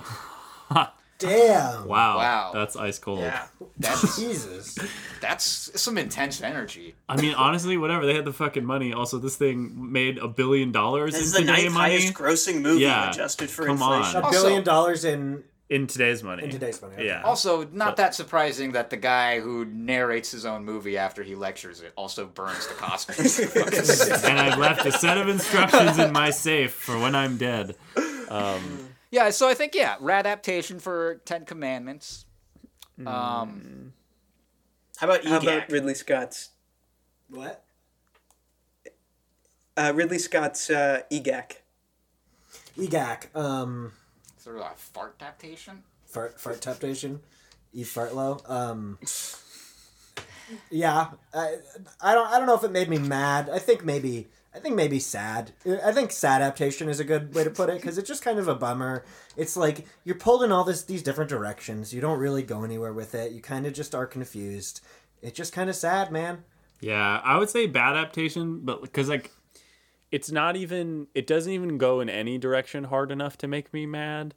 Damn. 1.17 1.87
Wow. 1.87 2.17
Wow. 2.17 2.51
That's 2.53 2.75
ice 2.75 2.99
cold. 2.99 3.19
Yeah, 3.19 3.47
That's, 3.77 4.15
Jesus. 4.19 4.77
that's 5.21 5.81
some 5.81 5.97
intense 5.97 6.41
energy. 6.41 6.95
I 7.07 7.19
mean, 7.19 7.33
honestly, 7.35 7.77
whatever. 7.77 8.05
They 8.05 8.15
had 8.15 8.25
the 8.25 8.33
fucking 8.33 8.65
money. 8.65 8.91
Also, 8.91 9.17
this 9.17 9.37
thing 9.37 9.91
made 9.93 10.17
a 10.17 10.27
billion 10.27 10.71
dollars 10.73 11.13
this 11.13 11.21
in 11.21 11.25
is 11.25 11.33
the 11.33 11.39
today's 11.41 11.63
ninth 11.63 11.73
money. 11.73 11.93
highest 11.95 12.13
grossing 12.13 12.61
movie 12.61 12.81
Yeah. 12.83 13.09
adjusted 13.09 13.49
for 13.49 13.65
Come 13.65 13.81
on. 13.81 13.97
inflation. 13.99 14.21
A 14.21 14.25
Also- 14.25 14.41
billion 14.43 14.63
dollars 14.63 15.05
in 15.05 15.43
In 15.69 15.87
today's 15.87 16.21
money. 16.21 16.43
in 16.43 16.49
today's 16.51 16.81
money. 16.81 16.95
okay. 16.95 17.05
Yeah. 17.07 17.23
Also, 17.23 17.65
not 17.71 17.95
that 17.95 18.13
surprising 18.13 18.73
that 18.73 18.89
the 18.89 18.97
guy 18.97 19.39
who 19.39 19.63
narrates 19.65 20.31
his 20.31 20.45
own 20.45 20.65
movie 20.65 20.97
after 20.97 21.23
he 21.23 21.33
lectures 21.33 21.79
it 21.81 21.93
also 21.95 22.25
burns 22.25 22.67
the 22.67 22.73
costumes. 22.73 23.39
and 24.25 24.37
I've 24.37 24.59
left 24.59 24.85
a 24.85 24.91
set 24.91 25.17
of 25.17 25.29
instructions 25.29 25.97
in 25.97 26.11
my 26.11 26.29
safe 26.29 26.73
for 26.73 26.99
when 26.99 27.15
I'm 27.15 27.37
dead. 27.37 27.75
Um, 28.29 28.89
yeah, 29.11 29.29
so 29.29 29.47
I 29.47 29.53
think 29.53 29.75
yeah, 29.75 29.95
adaptation 30.07 30.79
for 30.79 31.15
Ten 31.25 31.45
Commandments. 31.45 32.25
Um, 33.05 33.93
How 34.97 35.07
about 35.07 35.25
How 35.25 35.37
about 35.37 35.69
Ridley 35.69 35.95
Scott's 35.95 36.49
What? 37.29 37.63
uh, 39.77 39.91
Ridley 39.93 40.19
Scott's 40.19 40.69
uh, 40.69 41.01
EGAC? 41.11 41.57
EGAC. 42.77 43.35
Um, 43.35 43.91
sort 44.37 44.57
of 44.57 44.61
a 44.63 44.75
fart 44.75 45.15
adaptation. 45.19 45.83
fart 46.05 46.39
fart 46.39 46.61
temptation. 46.61 47.21
Eve 47.73 47.87
Fartlow. 47.87 48.49
Um. 48.49 48.97
Yeah, 50.69 51.07
I, 51.33 51.55
I 51.99 52.13
don't 52.13 52.27
I 52.27 52.37
don't 52.37 52.45
know 52.45 52.53
if 52.55 52.63
it 52.63 52.71
made 52.71 52.87
me 52.87 52.99
mad. 52.99 53.49
I 53.49 53.57
think 53.57 53.83
maybe 53.83 54.27
I 54.55 54.59
think 54.59 54.75
maybe 54.75 54.99
sad. 54.99 55.51
I 55.83 55.91
think 55.91 56.11
sad 56.11 56.41
adaptation 56.41 56.87
is 56.87 57.01
a 57.01 57.03
good 57.03 57.35
way 57.35 57.43
to 57.43 57.49
put 57.49 57.69
it 57.69 57.75
because 57.75 57.97
it's 57.97 58.07
just 58.07 58.23
kind 58.23 58.39
of 58.39 58.47
a 58.47 58.55
bummer. 58.55 59.03
It's 59.35 59.57
like 59.57 59.85
you're 60.05 60.15
pulled 60.15 60.43
in 60.43 60.51
all 60.51 60.63
this 60.63 60.83
these 60.83 61.03
different 61.03 61.29
directions. 61.29 61.93
You 61.93 61.99
don't 61.99 62.19
really 62.19 62.43
go 62.43 62.63
anywhere 62.63 62.93
with 62.93 63.13
it. 63.15 63.33
You 63.33 63.41
kind 63.41 63.65
of 63.65 63.73
just 63.73 63.93
are 63.93 64.05
confused. 64.05 64.79
It's 65.21 65.35
just 65.35 65.51
kind 65.53 65.69
of 65.69 65.75
sad, 65.75 66.11
man. 66.11 66.43
Yeah, 66.79 67.21
I 67.23 67.37
would 67.37 67.49
say 67.49 67.67
bad 67.67 67.97
adaptation, 67.97 68.61
but 68.63 68.81
because 68.81 69.09
like 69.09 69.31
It's 70.11 70.31
not 70.31 70.55
even. 70.55 71.07
It 71.13 71.27
doesn't 71.27 71.51
even 71.51 71.77
go 71.77 71.99
in 71.99 72.09
any 72.09 72.37
direction 72.37 72.85
hard 72.85 73.11
enough 73.11 73.37
to 73.39 73.47
make 73.47 73.73
me 73.73 73.85
mad. 73.85 74.33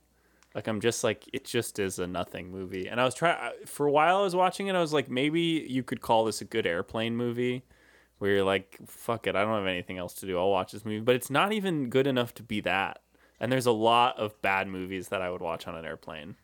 Like 0.55 0.67
I'm 0.67 0.81
just 0.81 1.05
like 1.05 1.25
it 1.33 1.45
just 1.45 1.79
is 1.79 1.99
a 2.01 2.07
nothing 2.07 2.51
movie. 2.51 2.89
And 2.89 3.01
I 3.01 3.05
was 3.05 3.15
trying 3.15 3.53
for 3.67 3.87
a 3.87 3.93
while. 3.93 4.19
I 4.19 4.23
was 4.23 4.35
watching 4.35 4.67
it. 4.67 4.75
I 4.75 4.81
was 4.81 4.93
like, 4.93 5.09
maybe 5.09 5.41
you 5.69 5.85
could 5.85 6.01
call 6.01 6.25
this 6.25 6.41
a 6.41 6.45
good 6.45 6.67
airplane 6.67 7.17
movie, 7.17 7.63
where 8.19 8.33
you're 8.33 8.45
like, 8.45 8.79
fuck 8.87 9.27
it, 9.27 9.37
I 9.37 9.43
don't 9.45 9.55
have 9.55 9.67
anything 9.67 9.99
else 9.99 10.15
to 10.15 10.27
do. 10.27 10.39
I'll 10.39 10.51
watch 10.51 10.73
this 10.73 10.85
movie. 10.85 11.01
But 11.01 11.15
it's 11.15 11.31
not 11.31 11.53
even 11.53 11.89
good 11.89 12.07
enough 12.07 12.35
to 12.35 12.43
be 12.43 12.61
that. 12.63 13.01
And 13.41 13.53
there's 13.53 13.67
a 13.67 13.73
lot 13.73 14.19
of 14.19 14.41
bad 14.43 14.67
movies 14.69 15.09
that 15.09 15.23
I 15.23 15.31
would 15.31 15.41
watch 15.41 15.69
on 15.69 15.77
an 15.77 15.85
airplane. 15.85 16.37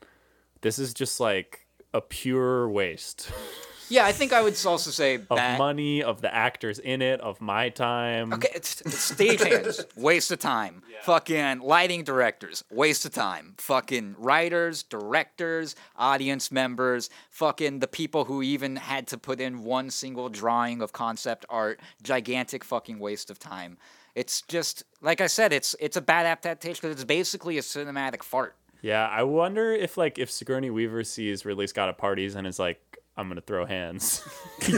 This 0.60 0.78
is 0.78 0.94
just 0.94 1.18
like 1.18 1.66
a 1.92 2.00
pure 2.00 2.68
waste 2.68 3.30
Yeah, 3.88 4.04
I 4.04 4.12
think 4.12 4.32
I 4.32 4.42
would 4.42 4.54
also 4.64 4.90
say 4.90 5.16
of 5.16 5.28
that. 5.36 5.58
money, 5.58 6.02
of 6.02 6.20
the 6.20 6.34
actors 6.34 6.78
in 6.78 7.02
it, 7.02 7.20
of 7.20 7.40
my 7.40 7.68
time. 7.68 8.32
Okay, 8.32 8.48
it's, 8.54 8.80
it's 8.80 9.12
stagehands, 9.12 9.84
waste 9.96 10.30
of 10.30 10.38
time. 10.38 10.82
Fucking 11.02 11.60
lighting 11.60 12.04
directors, 12.04 12.64
waste 12.70 13.04
of 13.04 13.12
time. 13.12 13.54
Fucking 13.58 14.16
writers, 14.18 14.82
directors, 14.82 15.76
audience 15.96 16.50
members, 16.50 17.10
fucking 17.30 17.80
the 17.80 17.88
people 17.88 18.24
who 18.24 18.42
even 18.42 18.76
had 18.76 19.06
to 19.08 19.18
put 19.18 19.40
in 19.40 19.64
one 19.64 19.90
single 19.90 20.28
drawing 20.28 20.80
of 20.80 20.92
concept 20.92 21.44
art, 21.48 21.80
gigantic 22.02 22.64
fucking 22.64 22.98
waste 22.98 23.30
of 23.30 23.38
time. 23.38 23.76
It's 24.14 24.42
just 24.42 24.84
like 25.02 25.20
I 25.20 25.26
said, 25.26 25.52
it's 25.52 25.74
it's 25.80 25.96
a 25.96 26.00
bad 26.00 26.26
adaptation 26.26 26.80
because 26.80 26.92
it's 26.96 27.04
basically 27.04 27.58
a 27.58 27.62
cinematic 27.62 28.22
fart. 28.22 28.54
Yeah, 28.80 29.08
I 29.08 29.22
wonder 29.22 29.72
if 29.72 29.96
like 29.96 30.18
if 30.18 30.30
Sigourney 30.30 30.70
Weaver 30.70 31.04
sees 31.04 31.44
Ridley 31.44 31.66
Scott 31.66 31.88
at 31.88 31.98
parties 31.98 32.34
and 32.34 32.46
is 32.46 32.58
like, 32.58 32.80
"I'm 33.16 33.28
gonna 33.28 33.40
throw 33.40 33.64
hands," 33.66 34.22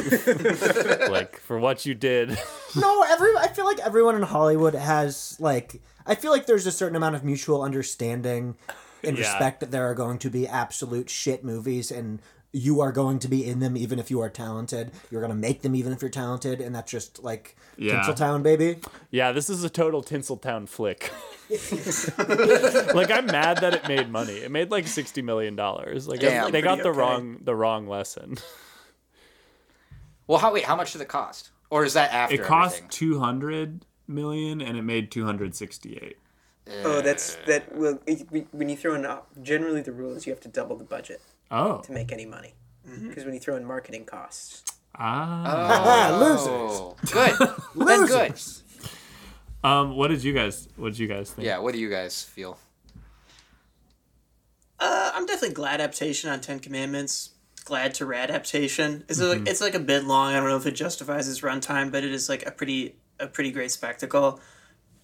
like 1.11 1.39
for 1.41 1.59
what 1.59 1.87
you 1.87 1.95
did. 1.95 2.39
No, 2.77 3.03
every 3.09 3.37
I 3.37 3.49
feel 3.49 3.65
like 3.65 3.79
everyone 3.81 4.15
in 4.17 4.23
Hollywood 4.23 4.75
has 4.75 5.37
like 5.41 5.81
I 6.07 6.15
feel 6.15 6.31
like 6.33 6.47
there's 6.47 6.67
a 6.67 6.73
certain 6.73 6.97
amount 6.97 7.15
of 7.17 7.25
mutual 7.25 7.63
understanding 7.63 8.57
and 9.03 9.17
Yeah. 9.19 9.25
respect 9.25 9.61
that 9.61 9.71
there 9.71 9.85
are 9.89 9.95
going 9.95 10.19
to 10.21 10.31
be 10.31 10.47
absolute 10.47 11.09
shit 11.11 11.45
movies 11.45 11.91
and 11.91 12.21
you 12.57 12.81
are 12.81 12.91
going 12.91 13.19
to 13.19 13.29
be 13.29 13.45
in 13.45 13.61
them 13.61 13.77
even 13.77 13.99
if 13.99 14.11
you 14.11 14.19
are 14.23 14.31
talented. 14.31 14.91
You're 15.11 15.21
going 15.21 15.33
to 15.33 15.37
make 15.37 15.61
them 15.61 15.75
even 15.75 15.93
if 15.93 16.01
you're 16.01 16.11
talented 16.11 16.63
and 16.63 16.75
that's 16.75 16.91
just 16.91 17.23
like 17.23 17.55
Yeah. 17.77 18.01
Tinseltown 18.01 18.43
baby. 18.43 18.79
Yeah, 19.11 19.33
this 19.33 19.51
is 19.51 19.63
a 19.63 19.69
total 19.69 20.03
Tinseltown 20.03 20.67
flick. 20.67 21.13
like 22.95 23.11
I'm 23.11 23.27
mad 23.27 23.59
that 23.59 23.75
it 23.75 23.87
made 23.87 24.09
money. 24.09 24.39
It 24.39 24.51
made 24.51 24.71
like 24.71 24.87
sixty 24.87 25.21
million 25.21 25.55
dollars. 25.55 26.09
Like 26.09 26.21
Damn. 26.21 26.51
they 26.51 26.63
got 26.63 26.79
the 26.79 26.89
okay. 26.89 26.99
wrong 26.99 27.39
the 27.43 27.55
wrong 27.55 27.87
lesson. 27.87 28.39
Well, 30.27 30.39
how 30.39 30.53
wait? 30.53 30.65
How 30.65 30.75
much 30.75 30.93
did 30.93 31.03
it 31.03 31.09
cost? 31.09 31.51
Or 31.71 31.85
is 31.85 31.93
that 31.93 32.13
after 32.13 32.37
it 32.37 32.43
cost 32.43 32.83
two 32.89 33.21
hundred 33.21 33.85
million 34.09 34.61
and 34.61 34.77
it 34.79 34.83
made 34.83 35.13
two 35.13 35.25
hundred 35.25 35.55
sixty-eight. 35.55 36.17
Oh, 36.85 37.01
that's 37.01 37.37
that. 37.47 37.77
Well, 37.77 38.01
when 38.51 38.69
you 38.69 38.77
throw 38.77 38.95
in 38.95 39.07
uh, 39.07 39.21
generally 39.41 39.83
the 39.83 39.93
rule 39.93 40.17
is 40.17 40.27
you 40.27 40.33
have 40.33 40.41
to 40.41 40.49
double 40.49 40.75
the 40.75 40.85
budget 40.85 41.21
Oh, 41.51 41.79
to 41.79 41.93
make 41.93 42.13
any 42.13 42.27
money. 42.27 42.55
Because 42.85 43.25
when 43.25 43.35
you 43.35 43.41
throw 43.41 43.57
in 43.57 43.65
marketing 43.65 44.05
costs, 44.05 44.65
ah. 44.97 46.11
Oh, 46.13 46.97
good. 47.13 47.37
Then 47.75 48.07
good. 48.07 48.35
Um, 49.65 49.97
what 49.97 50.09
did 50.09 50.23
you 50.23 50.33
guys? 50.33 50.69
What 50.77 50.91
did 50.91 50.99
you 50.99 51.09
guys 51.09 51.31
think? 51.31 51.47
Yeah. 51.47 51.59
What 51.59 51.73
do 51.75 51.81
you 51.81 51.91
guys 51.91 52.23
feel? 52.23 52.59
Uh, 54.79 55.11
I'm 55.15 55.27
definitely 55.27 55.55
glad 55.55 55.81
adaptation 55.81 56.31
on 56.31 56.41
Ten 56.41 56.61
Commandments. 56.61 57.31
Glad 57.65 57.95
to 57.95 58.13
adaptation. 58.13 59.05
It's 59.09 59.21
like 59.21 59.49
it's 59.49 59.61
like 59.61 59.75
a 59.75 59.81
bit 59.81 60.05
long. 60.05 60.35
I 60.35 60.37
don't 60.39 60.49
know 60.49 60.57
if 60.57 60.67
it 60.67 60.77
justifies 60.77 61.29
its 61.29 61.41
runtime, 61.41 61.91
but 61.91 62.05
it 62.05 62.13
is 62.13 62.29
like 62.29 62.47
a 62.47 62.53
pretty 62.53 62.95
a 63.19 63.27
pretty 63.27 63.51
great 63.51 63.73
spectacle. 63.73 64.39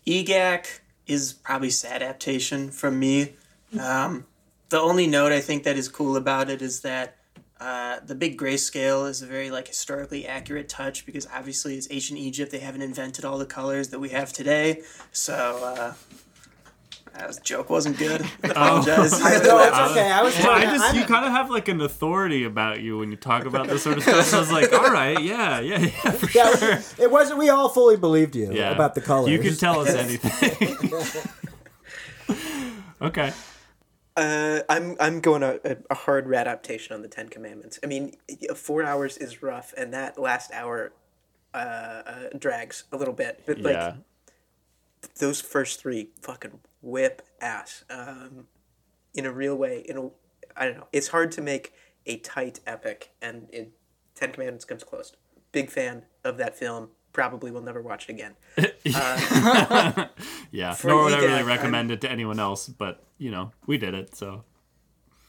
EGAC 0.07 0.81
is 1.09 1.33
probably 1.33 1.71
sad 1.71 2.03
adaptation 2.03 2.71
from 2.71 3.01
me. 3.01 3.35
Um, 3.81 4.27
the 4.73 4.81
only 4.81 5.07
note 5.07 5.31
I 5.33 5.41
think 5.41 5.63
that 5.63 5.77
is 5.77 5.89
cool 5.89 6.17
about 6.17 6.51
it 6.51 6.61
is 6.61 6.81
that 6.81 7.17
uh, 7.61 8.01
the 8.05 8.17
big 8.17 8.37
grayscale 8.37 9.09
is 9.09 9.23
a 9.23 9.27
very 9.27 9.51
like 9.53 9.69
historically 9.69 10.27
accurate 10.27 10.69
touch 10.69 11.07
because 11.07 11.29
obviously 11.33 11.77
it's 11.77 11.87
ancient 11.91 12.19
Egypt. 12.19 12.51
They 12.51 12.59
haven't 12.59 12.83
invented 12.83 13.25
all 13.25 13.39
the 13.39 13.47
colors 13.47 13.91
that 13.91 14.01
we 14.01 14.09
have 14.09 14.33
today. 14.33 14.83
So 15.13 15.35
uh, 15.63 15.95
that 17.15 17.29
was, 17.29 17.39
joke 17.39 17.71
wasn't 17.71 17.99
good. 17.99 18.23
I 18.45 18.49
apologize. 18.49 19.13
No, 19.21 19.29
it's 19.61 19.79
okay. 19.93 20.11
I 20.11 20.23
was 20.23 20.35
Well, 20.39 20.51
I 20.51 20.61
trying 20.63 20.67
to, 20.67 20.73
just 20.73 20.85
I'm- 20.87 20.97
you 20.97 21.05
kind 21.05 21.25
of 21.25 21.31
have 21.33 21.51
like 21.51 21.69
an 21.69 21.81
authority 21.83 22.43
about 22.45 22.81
you 22.81 22.99
when 22.99 23.11
you 23.13 23.17
talk 23.17 23.45
about 23.45 23.69
this 23.69 23.83
sort 23.85 23.99
of 23.99 24.03
stuff. 24.03 24.25
So 24.27 24.39
I 24.39 24.41
was 24.41 24.51
like, 24.51 24.73
all 24.73 24.91
right, 24.91 25.23
yeah, 25.23 25.61
yeah, 25.61 25.79
yeah, 25.79 26.11
for 26.11 26.31
yeah, 26.37 26.57
sure. 26.57 26.79
it 26.99 27.11
wasn't 27.13 27.39
we 27.39 27.49
all 27.51 27.69
fully 27.69 27.97
believed 27.97 28.35
you 28.35 28.53
Yeah, 28.53 28.71
about 28.73 28.95
the 28.97 29.03
colors. 29.03 29.31
You 29.31 29.39
can 29.39 29.55
tell 29.55 29.81
us 29.81 29.91
anything. 29.91 30.91
okay. 33.01 33.33
Uh, 34.17 34.61
I'm 34.69 34.97
I'm 35.01 35.21
going 35.21 35.43
a, 35.43 35.59
a, 35.91 35.95
hard 35.95 36.33
adaptation 36.33 36.95
on 36.95 37.03
the 37.03 37.09
Ten 37.09 37.29
Commandments. 37.29 37.79
I 37.83 37.87
mean, 37.87 38.17
four 38.55 38.83
hours 38.83 39.17
is 39.17 39.43
rough, 39.43 39.73
and 39.77 39.93
that 39.95 40.19
last 40.19 40.53
hour 40.53 40.93
uh, 41.55 41.57
uh, 41.57 42.29
drags 42.39 42.85
a 42.93 42.97
little 42.97 43.15
bit. 43.15 43.43
But 43.47 43.59
like 43.59 43.75
yeah. 43.75 43.95
those 45.19 45.41
first 45.41 45.81
three, 45.81 46.11
fucking 46.21 46.61
whip 46.83 47.23
ass. 47.41 47.85
Um, 47.89 48.47
in 49.15 49.27
a 49.27 49.33
real 49.33 49.57
way. 49.57 49.85
In 49.89 49.97
a, 49.97 50.11
I 50.57 50.67
don't 50.67 50.77
know. 50.77 50.87
It's 50.93 51.09
hard 51.09 51.33
to 51.33 51.41
make 51.41 51.73
a 52.07 52.17
tight 52.19 52.61
epic, 52.67 53.11
and 53.21 53.49
it, 53.53 53.73
Ten 54.15 54.33
Commandments 54.33 54.65
comes 54.65 54.85
close. 54.85 55.13
Big 55.53 55.71
fan 55.71 56.05
of 56.25 56.37
that 56.39 56.57
film. 56.57 56.91
Probably 57.13 57.51
will 57.51 57.61
never 57.63 57.83
watch 57.83 58.09
it 58.09 58.13
again. 58.13 58.35
Yeah. 60.51 60.75
For 60.75 60.89
Nor 60.89 61.05
would 61.05 61.13
I 61.15 61.17
EGAC, 61.17 61.23
really 61.23 61.35
I'm- 61.35 61.47
recommend 61.47 61.91
it 61.91 62.01
to 62.03 62.11
anyone 62.11 62.39
else, 62.39 62.69
but 62.69 63.03
you 63.19 63.31
know, 63.31 63.53
we 63.67 63.79
did 63.79 63.95
it, 63.95 64.15
so 64.17 64.45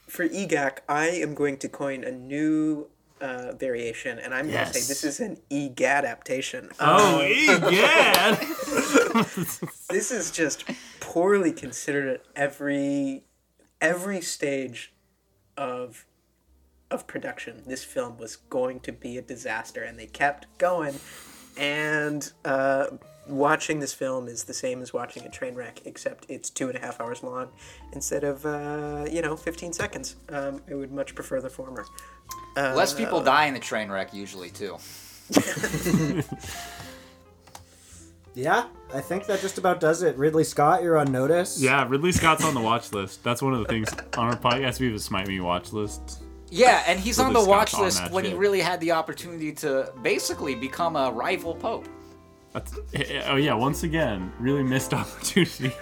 For 0.06 0.26
EGAC, 0.28 0.78
I 0.88 1.06
am 1.08 1.34
going 1.34 1.56
to 1.58 1.68
coin 1.68 2.04
a 2.04 2.10
new 2.12 2.88
uh, 3.20 3.52
variation, 3.52 4.18
and 4.18 4.34
I'm 4.34 4.50
going 4.50 4.66
to 4.66 4.72
say 4.74 4.80
this 4.86 5.02
is 5.04 5.20
an 5.20 5.38
EGAD 5.50 5.80
adaptation. 6.04 6.70
Oh, 6.80 7.20
Um, 7.20 7.64
egad! 7.64 8.38
this 9.88 10.10
is 10.10 10.30
just 10.30 10.64
poorly 11.00 11.52
considered 11.52 12.08
at 12.16 12.22
every 12.36 13.24
every 13.80 14.20
stage 14.20 14.92
of 15.56 16.04
of 16.90 17.06
production. 17.06 17.62
This 17.66 17.82
film 17.84 18.18
was 18.18 18.36
going 18.36 18.80
to 18.80 18.92
be 18.92 19.16
a 19.16 19.22
disaster, 19.22 19.82
and 19.82 19.98
they 19.98 20.06
kept 20.06 20.46
going. 20.58 20.96
And 21.56 22.30
uh, 22.44 22.86
watching 23.28 23.80
this 23.80 23.92
film 23.94 24.28
is 24.28 24.44
the 24.44 24.54
same 24.54 24.82
as 24.82 24.92
watching 24.92 25.24
a 25.24 25.30
train 25.30 25.54
wreck, 25.54 25.80
except 25.84 26.26
it's 26.28 26.50
two 26.50 26.68
and 26.68 26.76
a 26.76 26.80
half 26.80 27.00
hours 27.00 27.22
long 27.22 27.48
instead 27.92 28.24
of 28.24 28.44
uh, 28.44 29.06
you 29.10 29.22
know 29.22 29.36
15 29.36 29.72
seconds. 29.72 30.16
Um, 30.28 30.62
I 30.70 30.74
would 30.74 30.92
much 30.92 31.14
prefer 31.14 31.40
the 31.40 31.50
former. 31.50 31.84
Less 32.56 32.94
people 32.94 33.22
die 33.22 33.46
in 33.46 33.56
a 33.56 33.60
train 33.60 33.90
wreck 33.90 34.12
usually 34.14 34.50
too. 34.50 34.76
Yeah, 38.34 38.66
I 38.92 39.00
think 39.00 39.26
that 39.26 39.40
just 39.40 39.58
about 39.58 39.78
does 39.78 40.02
it. 40.02 40.16
Ridley 40.16 40.42
Scott, 40.42 40.82
you're 40.82 40.98
on 40.98 41.12
notice. 41.12 41.62
yeah, 41.62 41.86
Ridley 41.88 42.10
Scott's 42.10 42.44
on 42.44 42.52
the 42.54 42.60
watch 42.60 42.92
list. 42.92 43.22
That's 43.22 43.40
one 43.40 43.54
of 43.54 43.60
the 43.60 43.66
things 43.66 43.92
on 44.18 44.26
our 44.26 44.36
podcast. 44.36 44.80
We 44.80 44.86
have 44.86 44.96
a 44.96 44.98
Smite 44.98 45.28
Me 45.28 45.38
watch 45.38 45.72
list. 45.72 46.24
Yeah, 46.54 46.84
and 46.86 47.00
he's 47.00 47.18
on 47.18 47.32
the 47.32 47.44
watch 47.44 47.74
on 47.74 47.82
list 47.82 47.98
that 47.98 48.12
when 48.12 48.24
he 48.24 48.32
really 48.32 48.60
had 48.60 48.80
the 48.80 48.92
opportunity 48.92 49.52
to 49.54 49.92
basically 50.02 50.54
become 50.54 50.94
a 50.94 51.10
rival 51.10 51.56
pope. 51.56 51.88
That's, 52.52 52.78
eh, 52.94 53.24
oh 53.26 53.34
yeah, 53.34 53.54
once 53.54 53.82
again, 53.82 54.32
really 54.38 54.62
missed 54.62 54.94
opportunity 54.94 55.72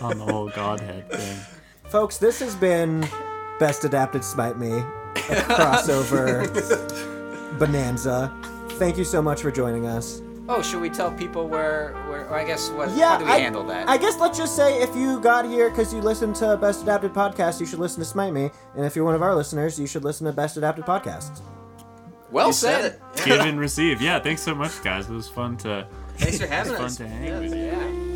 on 0.00 0.18
the 0.18 0.24
whole 0.24 0.48
Godhead 0.48 1.10
thing. 1.10 1.38
Folks, 1.88 2.18
this 2.18 2.38
has 2.38 2.54
been 2.54 3.04
Best 3.58 3.84
Adapted 3.84 4.22
Smite 4.22 4.58
Me, 4.58 4.70
a 4.70 5.42
crossover 5.50 6.48
bonanza. 7.58 8.32
Thank 8.78 8.96
you 8.96 9.04
so 9.04 9.20
much 9.20 9.42
for 9.42 9.50
joining 9.50 9.88
us. 9.88 10.22
Oh, 10.48 10.60
should 10.60 10.80
we 10.80 10.90
tell 10.90 11.10
people 11.12 11.46
where? 11.48 11.92
Where? 12.08 12.26
Or 12.28 12.34
I 12.36 12.44
guess 12.44 12.68
what? 12.70 12.90
Yeah, 12.96 13.10
how 13.12 13.18
do 13.18 13.24
we 13.26 13.30
I, 13.30 13.38
handle 13.38 13.62
that? 13.64 13.88
I 13.88 13.96
guess 13.96 14.18
let's 14.18 14.36
just 14.36 14.56
say 14.56 14.82
if 14.82 14.94
you 14.96 15.20
got 15.20 15.44
here 15.48 15.70
because 15.70 15.94
you 15.94 16.00
listened 16.00 16.34
to 16.36 16.56
Best 16.56 16.82
Adapted 16.82 17.12
Podcast, 17.12 17.60
you 17.60 17.66
should 17.66 17.78
listen 17.78 18.00
to 18.00 18.04
Smite 18.04 18.32
Me. 18.32 18.50
And 18.74 18.84
if 18.84 18.96
you're 18.96 19.04
one 19.04 19.14
of 19.14 19.22
our 19.22 19.34
listeners, 19.36 19.78
you 19.78 19.86
should 19.86 20.02
listen 20.04 20.26
to 20.26 20.32
Best 20.32 20.56
Adapted 20.56 20.84
Podcast. 20.84 21.40
well 22.32 22.48
You 22.48 22.52
said. 22.52 22.98
said. 23.14 23.24
Give 23.24 23.40
and 23.40 23.60
receive. 23.60 24.00
Yeah, 24.02 24.18
thanks 24.18 24.42
so 24.42 24.54
much, 24.54 24.82
guys. 24.82 25.08
It 25.08 25.12
was 25.12 25.28
fun 25.28 25.56
to 25.58 25.86
Thanks 26.16 26.38
for 26.40 26.46
having 26.46 26.74
fun 26.74 26.84
us. 26.86 26.96
to 26.96 27.06
hang 27.08 27.24
Yeah. 27.24 27.38
with 27.38 27.54
you. 27.54 27.62
Yeah. 27.64 28.11